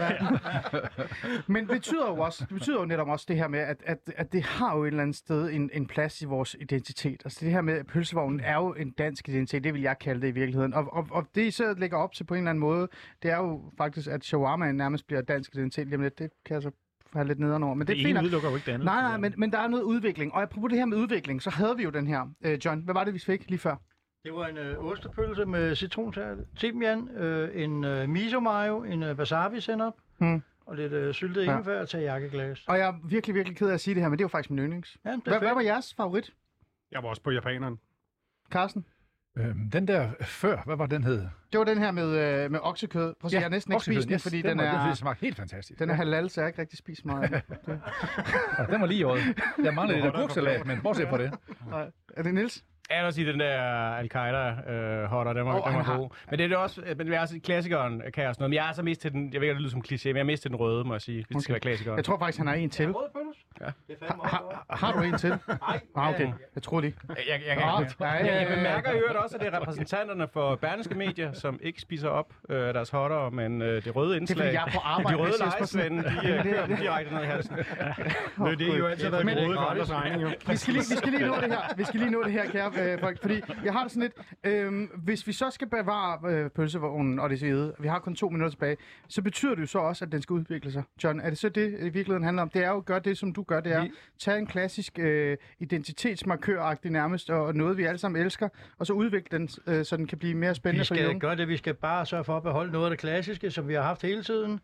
Men 1.53 1.69
det 1.69 1.69
betyder 1.69 2.07
jo 2.07 2.17
også, 2.17 2.45
det 2.49 2.55
betyder 2.55 2.81
jo 2.81 2.85
netop 2.87 3.09
også 3.09 3.27
det 3.29 3.37
her 3.37 3.49
med, 3.49 3.59
at, 3.59 3.77
at, 3.87 3.99
at 4.17 4.33
det 4.33 4.43
har 4.43 4.77
jo 4.77 4.85
et 4.85 4.89
eller 4.89 5.03
andet 5.03 5.17
sted 5.17 5.51
en, 5.51 5.71
en 5.73 5.87
plads 5.87 6.23
i 6.23 6.25
vores 6.25 6.57
identitet. 6.61 7.23
Altså 7.25 7.39
det 7.45 7.53
her 7.53 7.61
med, 7.61 7.75
at 7.75 7.87
pølsevognen 7.87 8.41
er 8.41 8.55
jo 8.55 8.73
en 8.73 8.91
dansk 8.91 9.29
identitet, 9.29 9.65
det 9.65 9.75
vil 9.75 9.83
jeg 9.83 9.99
kalde 9.99 10.21
det 10.21 10.29
i 10.29 10.31
virkeligheden. 10.31 10.75
Og, 10.75 10.93
og, 10.93 11.07
og 11.11 11.27
det 11.35 11.43
I 11.43 11.51
så 11.51 11.75
lægger 11.79 11.97
op 11.99 12.13
til 12.13 12.25
på 12.25 12.35
en 12.35 12.39
eller 12.39 12.51
anden 12.51 12.61
måde, 12.61 12.89
det 13.23 13.31
er 13.31 13.37
jo 13.37 13.63
faktisk, 13.79 14.09
at 14.09 14.25
shawarma 14.25 14.73
nærmest 14.73 15.07
bliver 15.07 15.23
dansk 15.23 15.55
identitet 15.55 16.01
lidt. 16.01 16.19
Det 16.19 16.31
kan 16.47 16.55
jeg 16.55 16.63
så 16.63 16.71
have 17.13 17.27
lidt 17.29 17.39
nederen 17.39 17.63
over. 17.63 17.75
Men 17.75 17.87
det, 17.87 17.97
det 17.97 18.05
er 18.05 18.09
ene 18.09 18.21
udelukker 18.23 18.49
jo 18.51 18.57
ikke 18.57 18.67
det 18.67 18.73
andet. 18.73 18.85
Nej, 18.85 19.03
nej, 19.03 19.17
men, 19.17 19.35
men 19.37 19.53
der 19.53 19.59
er 19.59 19.69
noget 19.69 19.83
udvikling. 19.83 20.35
Og 20.35 20.43
apropos 20.43 20.69
det 20.71 20.79
her 20.79 20.87
med 20.87 20.97
udvikling, 20.97 21.43
så 21.43 21.51
havde 21.51 21.77
vi 21.77 21.83
jo 21.83 21.91
den 21.91 22.07
her. 22.07 22.27
Øh, 22.45 22.59
John, 22.65 22.81
hvad 22.81 22.95
var 22.95 23.05
det, 23.05 23.15
vi 23.15 23.19
fik 23.19 23.49
lige 23.51 23.59
før? 23.59 23.77
Det 24.25 24.33
var 24.35 24.47
en 24.47 24.59
øh, 24.59 24.79
ostepølse 24.85 25.45
med 25.47 25.75
citrontærte, 25.77 26.45
timian, 26.57 27.09
øh, 27.09 27.63
en 27.65 27.85
øh, 27.85 28.09
miso 28.09 28.41
mayo, 28.41 28.83
en 28.85 29.03
øh, 29.03 29.19
wasabi 29.19 29.61
senap 29.61 29.93
Hmm. 30.19 30.43
og 30.67 30.77
lidt 30.77 30.93
øh, 30.93 31.15
syltet 31.15 31.45
Ja. 31.45 31.51
ja. 31.51 31.57
ingefær 31.57 31.81
og 31.81 31.89
teriyaki-glas. 31.89 32.65
Og 32.69 32.79
jeg 32.79 32.89
er 32.89 32.95
virkelig, 33.09 33.35
virkelig 33.35 33.57
ked 33.59 33.69
af 33.69 33.75
at 33.75 33.81
sige 33.81 33.95
det 33.95 34.03
her, 34.03 34.09
men 34.11 34.19
det 34.19 34.23
jo 34.23 34.29
faktisk 34.29 34.51
min 34.51 34.59
yndlings. 34.65 34.97
Ja, 35.05 35.11
det 35.11 35.17
er 35.19 35.31
Hvad, 35.31 35.39
hvad 35.39 35.55
var 35.55 35.61
jeres 35.61 35.95
favorit, 35.95 36.33
Jeg 36.93 37.03
var 37.03 37.09
også 37.09 37.23
på 37.23 37.31
japaneren. 37.31 37.79
Carsten? 38.51 38.85
Øhm, 39.39 39.71
den 39.71 39.89
der 39.89 40.11
før, 40.21 40.63
hvad 40.67 40.77
var 40.77 40.87
den 40.87 41.05
hed? 41.05 41.27
Det 41.53 41.59
var 41.59 41.65
den 41.65 41.79
her 41.79 41.91
med, 41.91 42.09
øh, 42.45 42.51
med 42.51 42.61
oksekød. 42.63 43.15
Prøv 43.21 43.27
at 43.27 43.31
se, 43.31 43.35
jeg 43.35 43.43
har 43.45 43.49
næsten 43.49 43.73
ikke 43.73 43.85
spist 43.85 44.09
den, 44.09 44.15
yes, 44.15 44.23
fordi 44.23 44.37
den, 44.43 44.51
den, 44.51 44.59
var, 44.59 44.65
er, 44.65 44.87
Den 44.87 44.97
smagte 44.97 45.21
helt 45.21 45.37
fantastisk. 45.37 45.79
den 45.79 45.91
er 45.91 45.95
halal, 45.95 46.31
så 46.31 46.41
jeg 46.41 46.49
ikke 46.49 46.61
rigtig 46.61 46.79
spist 46.79 47.05
meget. 47.05 47.31
den. 47.31 47.41
Ja, 48.59 48.65
den 48.73 48.81
var 48.81 48.87
lige 48.87 49.01
i 49.01 49.03
øjet. 49.03 49.23
Jeg 49.65 49.75
mangler 49.75 49.97
lidt 49.97 50.07
af 50.07 50.13
gurksalat, 50.13 50.67
men 50.67 50.81
bortset 50.83 51.09
fra 51.09 51.19
det. 51.19 51.33
Nej. 51.71 51.91
Er 52.17 52.23
det 52.23 52.35
Nils? 52.35 52.65
Jeg 52.91 52.99
vil 52.99 53.07
også 53.07 53.17
sige, 53.17 53.33
den 53.33 53.41
der 53.41 53.61
Al-Qaida-hotter, 53.95 55.33
den 55.33 55.45
var, 55.47 55.61
oh, 55.61 55.69
den 55.69 55.77
var 55.79 55.83
har- 55.83 55.97
god. 55.97 56.09
Men 56.31 56.39
det 56.39 56.45
er 56.45 56.49
det 56.49 56.57
også, 56.57 56.83
men 56.97 57.07
det 57.07 57.15
er 57.17 57.21
også 57.21 57.41
klassikeren, 57.45 58.03
kan 58.15 58.23
jeg 58.23 58.29
også 58.29 58.39
noget. 58.41 58.51
Men 58.51 58.55
jeg 58.57 58.69
er 58.69 58.73
så 58.73 58.83
mest 58.83 59.01
til 59.01 59.13
den, 59.13 59.33
jeg 59.33 59.41
ved 59.41 59.49
ikke, 59.49 59.53
om 59.53 59.57
det 59.57 59.63
lyder 59.63 59.71
som 59.71 59.83
kliché, 59.89 60.07
men 60.09 60.17
jeg 60.17 60.21
er 60.21 60.25
mest 60.25 60.43
til 60.43 60.51
den 60.51 60.57
røde, 60.61 60.85
må 60.85 60.95
jeg 60.95 61.01
sige, 61.01 61.17
hvis 61.29 61.35
det 61.35 61.43
skal 61.43 61.53
være 61.53 61.61
klassikeren. 61.61 61.97
Jeg 61.97 62.05
tror 62.05 62.19
faktisk, 62.19 62.39
han 62.39 62.47
har 62.47 62.55
en 62.55 62.71
til. 62.71 62.91
Rød 62.93 63.09
pølse? 63.15 63.41
Ja. 63.61 63.65
Det 63.89 63.97
er 64.03 64.07
fandme 64.07 64.25
Ha, 64.25 64.37
også 64.37 64.57
godt. 64.69 64.81
har 64.81 64.93
du 64.93 65.01
en 65.03 65.19
til? 65.19 65.31
Nej. 65.69 65.81
Ah, 65.97 66.09
okay. 66.15 66.29
Jeg 66.55 66.63
tror 66.63 66.81
det. 66.81 66.95
Jeg, 67.09 67.17
jeg, 67.29 67.41
jeg, 67.47 67.57
Nå, 67.57 67.63
jeg, 67.63 67.91
ja, 68.01 68.07
jeg, 68.07 68.25
ja, 68.27 68.37
jeg 68.41 68.49
ja, 68.49 68.55
bemærker 68.55 68.91
i 68.93 68.99
øvrigt 68.99 69.17
også, 69.17 69.37
at 69.37 69.43
det 69.43 69.55
er 69.55 69.61
repræsentanterne 69.61 70.29
for 70.33 70.57
Berlingske 70.57 70.95
Medier, 70.95 71.33
som 71.33 71.59
ikke 71.63 71.81
spiser 71.81 72.09
op 72.09 72.27
øh, 72.49 72.57
deres 72.75 72.91
hotter, 72.91 73.31
men 73.31 73.63
øh, 73.63 73.85
det 73.85 73.97
røde 73.97 74.17
indslag. 74.17 74.39
fordi 74.39 74.55
jeg 74.55 74.65
er 74.67 74.71
på 74.73 74.79
arbejde, 74.85 75.19
De 75.19 75.23
røde 75.23 75.33
lejesvende, 75.41 76.03
de 76.03 76.09
øh, 76.09 76.43
kører 76.53 76.67
dem 76.67 76.77
direkte 76.77 77.15
ned 77.15 77.23
i 77.23 77.27
halsen. 77.27 77.57
Det 78.45 78.53
er 78.53 78.57
det, 78.57 78.79
jo 78.79 78.87
altid 78.87 79.05
har 79.05 79.11
været 79.11 79.27
Men- 79.27 79.37
gode 79.37 79.55
for 79.55 79.61
andres 79.61 79.93
regning. 79.93 80.23
jo. 80.23 80.29
Vi 80.49 80.57
skal, 80.57 80.75
lige, 80.75 80.85
vi 80.91 80.97
skal 80.97 81.13
lige 81.13 81.27
nå 81.27 81.35
det 81.41 81.51
her. 81.53 81.75
Vi 81.77 81.85
skal 81.85 82.01
lige 82.01 82.11
nå 82.13 82.23
det 82.23 82.33
her, 82.33 82.47
kære 82.51 82.71
øh, 82.81 83.01
folk. 83.01 83.21
Fordi 83.23 83.41
jeg 83.65 83.73
har 83.73 83.83
det 83.83 83.93
sådan 83.93 84.03
lidt... 84.03 84.55
Øh, 84.55 84.89
hvis 85.05 85.27
vi 85.27 85.33
så 85.33 85.51
skal 85.51 85.69
bevare 85.69 86.33
øh, 86.33 86.51
pølsevognen 86.51 87.19
og 87.19 87.31
det 87.31 87.41
svede, 87.41 87.75
vi 87.79 87.89
har 87.89 87.99
kun 87.99 88.15
to 88.15 88.29
minutter 88.29 88.51
tilbage, 88.51 88.77
så 89.09 89.23
betyder 89.23 89.55
det 89.55 89.63
jo 89.63 89.67
så 89.67 89.79
også, 89.79 90.05
at 90.05 90.13
den 90.13 90.23
skal 90.23 90.35
udvikle 90.35 90.73
sig. 90.73 90.83
John, 91.05 91.21
er 91.21 91.29
det 91.31 91.39
så 91.39 91.49
det, 91.49 91.71
i 91.71 91.83
virkeligheden 91.83 92.25
handler 92.25 92.43
om? 92.43 92.49
Det 92.51 92.65
er 92.65 92.69
jo 92.69 92.77
at 92.77 92.85
gøre 92.85 93.01
det, 93.01 93.19
som 93.19 93.33
du 93.33 93.43
gør. 93.43 93.61
Det 93.61 93.73
er 93.73 93.81
at 93.83 93.91
tage 94.19 94.39
en 94.39 94.47
klassisk 94.47 94.99
øh, 94.99 95.37
identitetsmarkør 95.59 96.75
nærmest, 96.85 97.31
og 97.31 97.55
noget, 97.55 97.77
vi 97.77 97.85
alle 97.85 97.99
sammen 97.99 98.23
elsker, 98.23 98.49
og 98.79 98.87
så 98.87 98.93
udvikle 98.93 99.39
den, 99.39 99.49
øh, 99.67 99.85
så 99.85 99.97
den 99.97 100.07
kan 100.07 100.19
blive 100.19 100.35
mere 100.35 100.55
spændende 100.55 100.81
Vi 100.81 100.87
for 100.87 100.95
de 100.95 101.01
skal 101.01 101.09
unge. 101.09 101.21
gøre 101.21 101.37
det, 101.37 101.49
vi 101.49 101.57
skal 101.57 101.75
bare 101.75 102.07
sørge 102.07 102.25
for 102.25 102.37
at 102.37 102.43
beholde 102.43 102.73
noget 102.73 102.85
af 102.87 102.91
det 102.91 102.99
klassiske, 102.99 103.51
som 103.51 103.69
vi 103.69 103.75
har 103.75 103.83
haft 103.83 104.03
hele 104.03 104.23
tiden. 104.23 104.61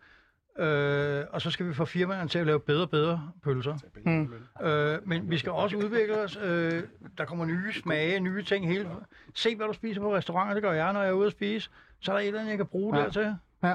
Øh, 0.59 1.25
og 1.31 1.43
så 1.43 1.51
skal 1.51 1.69
vi 1.69 1.75
få 1.75 1.85
firmaerne 1.85 2.29
til 2.29 2.39
at 2.39 2.47
lave 2.47 2.61
bedre 2.61 2.83
og 2.83 2.91
bedre 2.91 3.31
pølser. 3.45 3.77
Mm. 4.05 4.33
Øh, 4.67 4.99
men 5.09 5.31
vi 5.31 5.39
skal 5.39 5.53
også 5.53 5.77
udvikle 5.77 6.19
os. 6.19 6.39
Øh, 6.45 6.83
der 7.19 7.25
kommer 7.25 7.45
nye 7.45 7.73
smage, 7.73 8.21
nye 8.21 8.43
ting 8.43 8.67
hele 8.69 8.89
Se, 9.35 9.57
hvad 9.57 9.67
du 9.67 9.73
spiser 9.73 10.01
på 10.01 10.15
restauranter. 10.15 10.55
Det 10.55 10.63
gør 10.63 10.73
jeg, 10.73 10.93
når 10.93 11.01
jeg 11.01 11.09
er 11.09 11.13
ude 11.13 11.27
at 11.27 11.33
spise. 11.33 11.71
Så 12.01 12.13
er 12.13 12.15
der 12.17 12.21
et 12.21 12.27
eller 12.27 12.41
andet, 12.41 12.51
jeg 12.51 12.59
kan 12.59 12.67
bruge 12.67 12.97
Ja. 12.97 13.03
dertil. 13.03 13.35
Ja. 13.63 13.75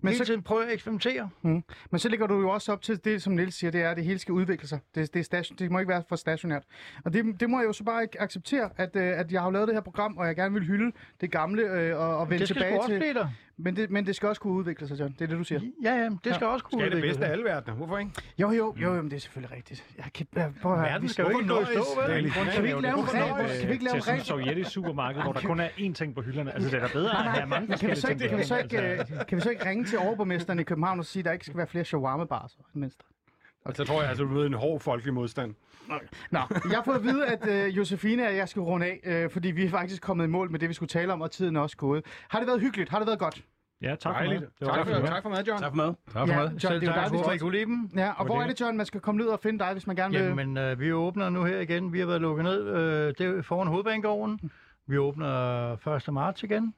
Men 0.00 0.08
hele 0.12 0.18
så, 0.18 0.24
tiden 0.24 0.42
prøve 0.42 0.66
at 0.66 0.72
eksperimentere. 0.72 1.30
mm. 1.42 1.62
Men 1.90 1.98
så 1.98 2.08
ligger 2.08 2.26
du 2.26 2.40
jo 2.40 2.48
også 2.50 2.72
op 2.72 2.82
til 2.82 3.04
det, 3.04 3.22
som 3.22 3.32
Niels 3.32 3.54
siger, 3.54 3.70
det 3.70 3.82
er, 3.82 3.90
at 3.90 3.96
det 3.96 4.04
hele 4.04 4.18
skal 4.18 4.32
udvikle 4.32 4.68
sig. 4.68 4.80
Det, 4.94 5.14
det, 5.14 5.20
er 5.20 5.24
station, 5.24 5.56
det 5.58 5.70
må 5.70 5.78
ikke 5.78 5.88
være 5.88 6.02
for 6.08 6.16
stationært. 6.16 6.62
Og 7.04 7.12
det, 7.12 7.40
det 7.40 7.50
må 7.50 7.58
jeg 7.58 7.66
jo 7.66 7.72
så 7.72 7.84
bare 7.84 8.02
ikke 8.02 8.20
acceptere, 8.20 8.70
at, 8.76 8.96
øh, 8.96 9.02
at 9.18 9.32
jeg 9.32 9.42
har 9.42 9.50
lavet 9.50 9.68
det 9.68 9.76
her 9.76 9.80
program, 9.80 10.16
og 10.18 10.26
jeg 10.26 10.36
gerne 10.36 10.54
vil 10.54 10.62
hylde 10.64 10.92
det 11.20 11.30
gamle 11.30 11.62
øh, 11.62 11.96
og, 11.98 12.18
og 12.18 12.30
vende 12.30 12.38
Det 12.38 12.48
skal 12.48 12.62
tilbage 12.62 12.80
til... 12.86 12.98
blive 12.98 13.14
der. 13.14 13.28
Men 13.60 13.76
det, 13.76 13.90
men 13.90 14.06
det 14.06 14.16
skal 14.16 14.28
også 14.28 14.40
kunne 14.40 14.52
udvikle 14.52 14.88
sig, 14.88 15.00
John. 15.00 15.12
Det 15.18 15.22
er 15.22 15.26
det, 15.26 15.38
du 15.38 15.44
siger. 15.44 15.60
Ja, 15.84 15.94
ja, 15.94 16.08
det 16.24 16.34
skal 16.34 16.46
også 16.46 16.64
kunne 16.64 16.80
Skal 16.80 16.90
det 16.90 16.96
udvikle 16.96 17.08
bedste 17.08 17.24
af 17.24 17.28
sig. 17.28 17.32
alle 17.32 17.44
verdener? 17.44 17.76
Hvorfor 17.76 17.98
ikke? 17.98 18.10
Jo, 18.38 18.50
jo, 18.50 18.74
jo, 18.80 18.94
jo 18.94 19.02
men 19.02 19.10
det 19.10 19.16
er 19.16 19.20
selvfølgelig 19.20 19.56
rigtigt. 19.56 19.84
Jeg 19.98 20.04
kan, 20.14 20.26
jeg, 20.34 20.52
prøv 20.62 20.72
at 20.72 20.78
høre. 20.78 20.88
Verden 20.88 21.02
vi 21.02 21.08
skal 21.08 21.22
jo 21.22 21.38
ikke 21.38 21.48
gå 21.48 21.60
i 21.60 21.64
stå, 21.64 22.00
vel? 22.00 22.30
Kan 22.30 22.62
vi 22.62 22.68
ikke 22.68 22.80
lave 22.82 22.98
en 22.98 23.04
regel? 23.14 23.58
Kan 23.60 23.68
vi 23.68 23.72
ikke 23.72 23.84
lave 23.84 23.92
til 23.92 23.96
en 23.96 24.02
sådan 24.02 24.12
regel? 24.12 24.20
et 24.20 24.26
sovjetisk 24.26 24.70
supermarked, 24.70 25.22
hvor 25.22 25.32
der 25.32 25.40
kun 25.40 25.60
er 25.60 25.68
én 25.68 25.92
ting 25.92 26.14
på 26.14 26.22
hylderne. 26.22 26.52
Altså, 26.54 26.70
det 26.70 26.76
er 26.82 26.86
da 26.86 26.92
bedre 26.92 27.10
at 27.10 27.32
have 27.32 27.46
mange 27.46 27.66
kan 27.66 27.90
vi, 27.90 27.94
så 27.94 28.00
forskellige 28.00 28.24
ikke, 28.24 28.28
ting. 28.28 28.30
kan, 28.30 28.38
vi 28.38 28.44
så 28.44 28.54
Altså, 28.54 29.14
ikke, 29.14 29.24
kan 29.28 29.36
vi 29.36 29.42
så 29.42 29.50
ikke 29.50 29.66
ringe 29.66 29.84
til 29.84 29.98
overborgmesteren 29.98 30.58
i 30.58 30.62
København 30.62 30.98
og 30.98 31.04
sige, 31.04 31.20
at 31.20 31.24
der 31.24 31.32
ikke 31.32 31.44
skal 31.44 31.56
være 31.56 31.66
flere 31.66 31.84
shawarma-bars? 31.84 32.58
Mindst. 32.74 33.02
Og 33.64 33.76
så 33.76 33.84
tror 33.84 34.00
jeg, 34.00 34.08
altså, 34.08 34.24
du 34.24 34.34
ved, 34.34 34.46
en 34.46 34.52
hård 34.54 34.80
folkelig 34.80 35.14
modstand. 35.14 35.54
Nå, 36.30 36.38
jeg 36.70 36.76
har 36.76 36.82
fået 36.84 36.96
at 36.96 37.02
vide, 37.02 37.26
at 37.26 37.48
øh, 37.48 37.76
Josefine 37.76 38.26
og 38.26 38.36
jeg 38.36 38.48
skal 38.48 38.62
runde 38.62 38.86
af, 38.86 39.00
øh, 39.04 39.30
fordi 39.30 39.50
vi 39.50 39.64
er 39.64 39.70
faktisk 39.70 40.02
kommet 40.02 40.24
i 40.24 40.28
mål 40.28 40.50
med 40.50 40.58
det, 40.58 40.68
vi 40.68 40.74
skulle 40.74 40.88
tale 40.88 41.12
om, 41.12 41.20
og 41.20 41.30
tiden 41.30 41.56
er 41.56 41.60
også 41.60 41.76
gået. 41.76 42.04
Har 42.28 42.38
det 42.38 42.48
været 42.48 42.60
hyggeligt? 42.60 42.90
Har 42.90 42.98
det 42.98 43.06
været 43.06 43.18
godt? 43.18 43.42
Ja, 43.82 43.94
tak 43.94 44.02
for 44.02 44.10
Dejligt. 44.12 44.40
det. 44.40 44.48
Det 44.58 44.66
var 44.66 44.74
Tak 44.74 44.86
tak 44.86 44.94
for, 44.94 45.00
for 45.00 45.06
tak 45.06 45.22
for 45.22 45.30
mad, 45.30 45.44
John. 45.44 45.60
Tak 45.60 45.70
for 45.70 45.76
mad. 45.76 45.86
Tak 45.86 46.28
for 46.28 46.34
Ja, 46.34 46.36
mad. 46.36 46.48
John, 46.48 46.54
det 46.54 46.64
er 46.64 46.72
jo 46.74 46.80
tak, 46.86 46.94
dejligt. 46.94 47.16
håber 47.22 47.32
I 47.32 47.38
kunne 47.38 47.52
lide 47.52 47.64
dem. 47.64 47.90
Ja, 47.96 48.12
og 48.12 48.26
hvor 48.26 48.42
er 48.42 48.46
det, 48.46 48.60
John, 48.60 48.76
man 48.76 48.86
skal 48.86 49.00
komme 49.00 49.18
ned 49.20 49.26
og 49.28 49.40
finde 49.40 49.58
dig, 49.58 49.72
hvis 49.72 49.86
man 49.86 49.96
gerne 49.96 50.18
vil? 50.18 50.26
Jamen, 50.26 50.56
øh, 50.56 50.80
vi 50.80 50.92
åbner 50.92 51.30
nu 51.30 51.44
her 51.44 51.60
igen. 51.60 51.92
Vi 51.92 51.98
har 51.98 52.06
været 52.06 52.20
lukket 52.20 52.44
ned. 52.44 52.66
Øh, 52.68 53.14
det 53.18 53.38
er 53.38 53.42
foran 53.42 53.68
hovedbanegården. 53.68 54.50
Vi 54.86 54.98
åbner 54.98 55.88
1. 56.08 56.12
marts 56.14 56.42
igen. 56.42 56.74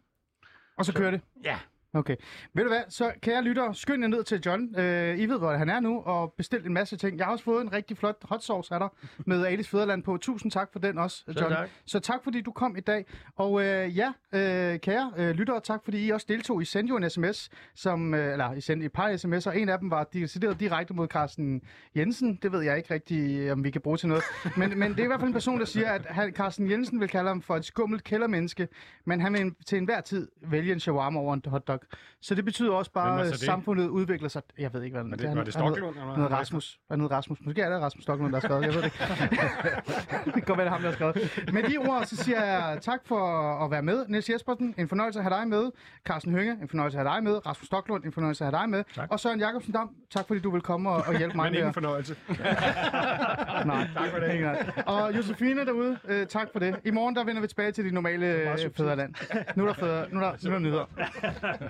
Og 0.79 0.85
så 0.85 0.95
kører 0.95 1.11
det? 1.11 1.21
Ja. 1.45 1.59
Okay. 1.95 2.17
Ved 2.55 2.65
du 2.65 2.69
hvad, 2.69 2.83
så 2.89 3.13
kan 3.23 3.33
jeg 3.33 3.43
lytte 3.43 3.63
skynd 3.73 4.03
jer 4.03 4.09
ned 4.09 4.25
til 4.25 4.41
John. 4.47 4.81
Øh, 4.81 5.19
I 5.19 5.27
ved, 5.27 5.39
hvor 5.39 5.53
han 5.53 5.71
er 5.71 5.81
nu, 5.81 6.01
og 6.01 6.35
bestilt 6.37 6.67
en 6.67 6.73
masse 6.73 6.97
ting. 6.97 7.19
Jeg 7.19 7.27
har 7.27 7.33
også 7.33 7.45
fået 7.45 7.63
en 7.63 7.73
rigtig 7.73 7.97
flot 7.97 8.17
hot 8.23 8.43
sauce 8.43 8.75
af 8.75 8.81
dig, 8.81 8.89
med 9.31 9.47
Alice 9.47 9.71
Føderland 9.71 10.03
på. 10.03 10.17
Tusind 10.17 10.53
tak 10.53 10.73
for 10.73 10.79
den 10.79 10.99
også, 10.99 11.25
John. 11.41 11.53
tak. 11.53 11.69
Så 11.87 12.01
tak, 12.01 12.25
fordi 12.25 12.41
du 12.41 12.53
kom 12.53 12.77
i 12.77 12.81
dag. 12.81 13.07
Og 13.37 13.65
øh, 13.65 13.97
ja, 13.97 14.13
øh, 14.33 14.79
kære 14.79 15.13
øh, 15.17 15.31
lyttere, 15.31 15.61
tak 15.61 15.85
fordi 15.85 16.07
I 16.07 16.11
også 16.11 16.27
deltog. 16.29 16.63
I 16.63 16.65
sendte 16.65 16.91
jo 16.91 16.97
en 16.97 17.11
sms, 17.11 17.51
som, 17.75 18.15
øh, 18.15 18.33
eller 18.33 18.53
I 18.53 18.61
sendte 18.61 18.87
et 18.87 18.93
par 18.93 19.09
sms'er. 19.13 19.51
En 19.51 19.69
af 19.69 19.79
dem 19.79 19.91
var 19.91 20.05
decideret 20.05 20.61
direkte 20.61 20.95
mod 20.95 21.09
Carsten 21.09 21.63
Jensen. 21.97 22.39
Det 22.43 22.53
ved 22.53 22.61
jeg 22.61 22.77
ikke 22.77 22.95
rigtig, 22.95 23.53
om 23.53 23.65
vi 23.65 23.71
kan 23.71 23.81
bruge 23.81 23.97
til 23.97 24.09
noget. 24.09 24.25
Men, 24.57 24.79
men 24.79 24.91
det 24.93 25.01
er 25.01 25.05
i 25.05 25.07
hvert 25.07 25.21
fald 25.21 25.29
en 25.29 25.33
person, 25.33 25.59
der 25.59 25.65
siger, 25.65 25.91
at 25.91 26.07
han, 26.07 26.33
Carsten 26.33 26.71
Jensen 26.71 27.01
vil 27.01 27.09
kalde 27.09 27.29
ham 27.29 27.43
for 27.43 27.57
et 27.57 27.65
skummelt 27.65 28.05
kældermenneske, 28.05 28.69
men 29.05 29.21
han 29.21 29.33
vil 29.33 29.55
til 29.67 29.79
enhver 29.79 30.01
tid 30.01 30.29
vælge 30.43 30.73
en 30.73 30.81
shawarma 30.81 31.19
over 31.19 31.35
en 31.35 31.43
hotdog. 31.47 31.80
Så 32.23 32.35
det 32.35 32.45
betyder 32.45 32.73
også 32.73 32.93
bare, 32.93 33.19
er 33.19 33.23
at 33.23 33.27
så 33.27 33.33
det? 33.33 33.41
samfundet 33.41 33.89
udvikler 33.89 34.29
sig. 34.29 34.43
Jeg 34.59 34.75
ved 34.75 34.83
ikke, 34.83 34.95
hvad 35.01 35.13
Er 35.13 35.17
det, 35.17 35.25
er 35.27 35.35
var 35.35 35.45
det 35.45 35.55
er 35.57 35.59
noget- 35.61 36.17
noget? 36.17 36.31
Rasmus. 36.31 36.79
Hvad 36.87 36.97
noget 36.97 37.11
Rasmus? 37.13 37.39
Måske 37.41 37.63
er 37.63 37.71
det 37.71 37.81
Rasmus 37.81 38.03
Stocklund, 38.03 38.33
der 38.33 38.41
har 38.41 38.49
skrevet. 38.49 38.63
Jeg 38.65 38.75
ved 38.75 38.83
det 38.83 38.85
ikke. 38.85 38.99
det 40.25 40.33
kan 40.35 40.43
godt 40.43 40.59
være, 40.59 40.65
det 40.65 40.67
er 40.67 40.71
ham, 40.71 40.81
der 40.81 40.89
har 40.89 40.93
skrevet. 40.95 41.53
Med 41.53 41.63
de 41.63 41.77
ord, 41.77 42.05
så 42.05 42.17
siger 42.17 42.45
jeg 42.45 42.79
tak 42.81 43.01
for 43.07 43.21
at 43.65 43.71
være 43.71 43.83
med. 43.83 44.07
Niels 44.09 44.31
Jespersen, 44.31 44.75
en 44.79 44.89
fornøjelse 44.89 45.19
at 45.21 45.25
have 45.25 45.35
dig 45.41 45.49
med. 45.49 45.71
Carsten 46.05 46.33
Hønge, 46.33 46.53
en 46.63 46.69
fornøjelse 46.69 46.99
at 46.99 47.05
have 47.07 47.15
dig 47.17 47.23
med. 47.25 47.47
Rasmus 47.47 47.67
Stocklund, 47.67 48.05
en 48.05 48.13
fornøjelse 48.13 48.45
at 48.45 48.51
have 48.53 48.63
dig 48.63 48.71
med. 48.71 48.85
Tak. 48.95 49.09
Og 49.11 49.21
Søren 49.21 49.41
Jacobsen 49.41 49.73
Dam, 49.73 49.91
tak 50.11 50.27
fordi 50.27 50.41
du 50.41 50.51
vil 50.51 50.61
komme 50.61 50.91
og, 50.91 51.05
og 51.07 51.19
hjælpe 51.19 51.37
mig 51.37 51.45
Men 51.45 51.53
med 51.53 51.59
ingen 51.59 51.69
at... 51.69 51.75
fornøjelse. 51.75 52.17
Nej, 53.67 53.89
tak 53.95 54.11
for 54.11 54.19
det. 54.19 54.73
Og 54.87 55.17
Josefine 55.17 55.65
derude, 55.67 55.99
øh, 56.09 56.27
tak 56.27 56.49
for 56.53 56.59
det. 56.59 56.77
I 56.85 56.91
morgen 56.91 57.17
der 57.17 57.25
vender 57.25 57.43
vi 57.43 57.49
tilbage 57.49 57.73
til 57.73 57.85
de 57.85 57.91
normale 57.95 58.27
øh, 58.27 58.57
fædreland. 58.77 59.15
Nu 59.57 59.63
er 59.63 59.67
der, 59.67 59.75
fædre, 59.75 60.07
nu 60.11 60.21
er 60.21 60.25
der, 60.25 60.37
nu 60.43 60.51
er 60.51 60.53
der 60.53 60.59
nyheder. 60.59 60.85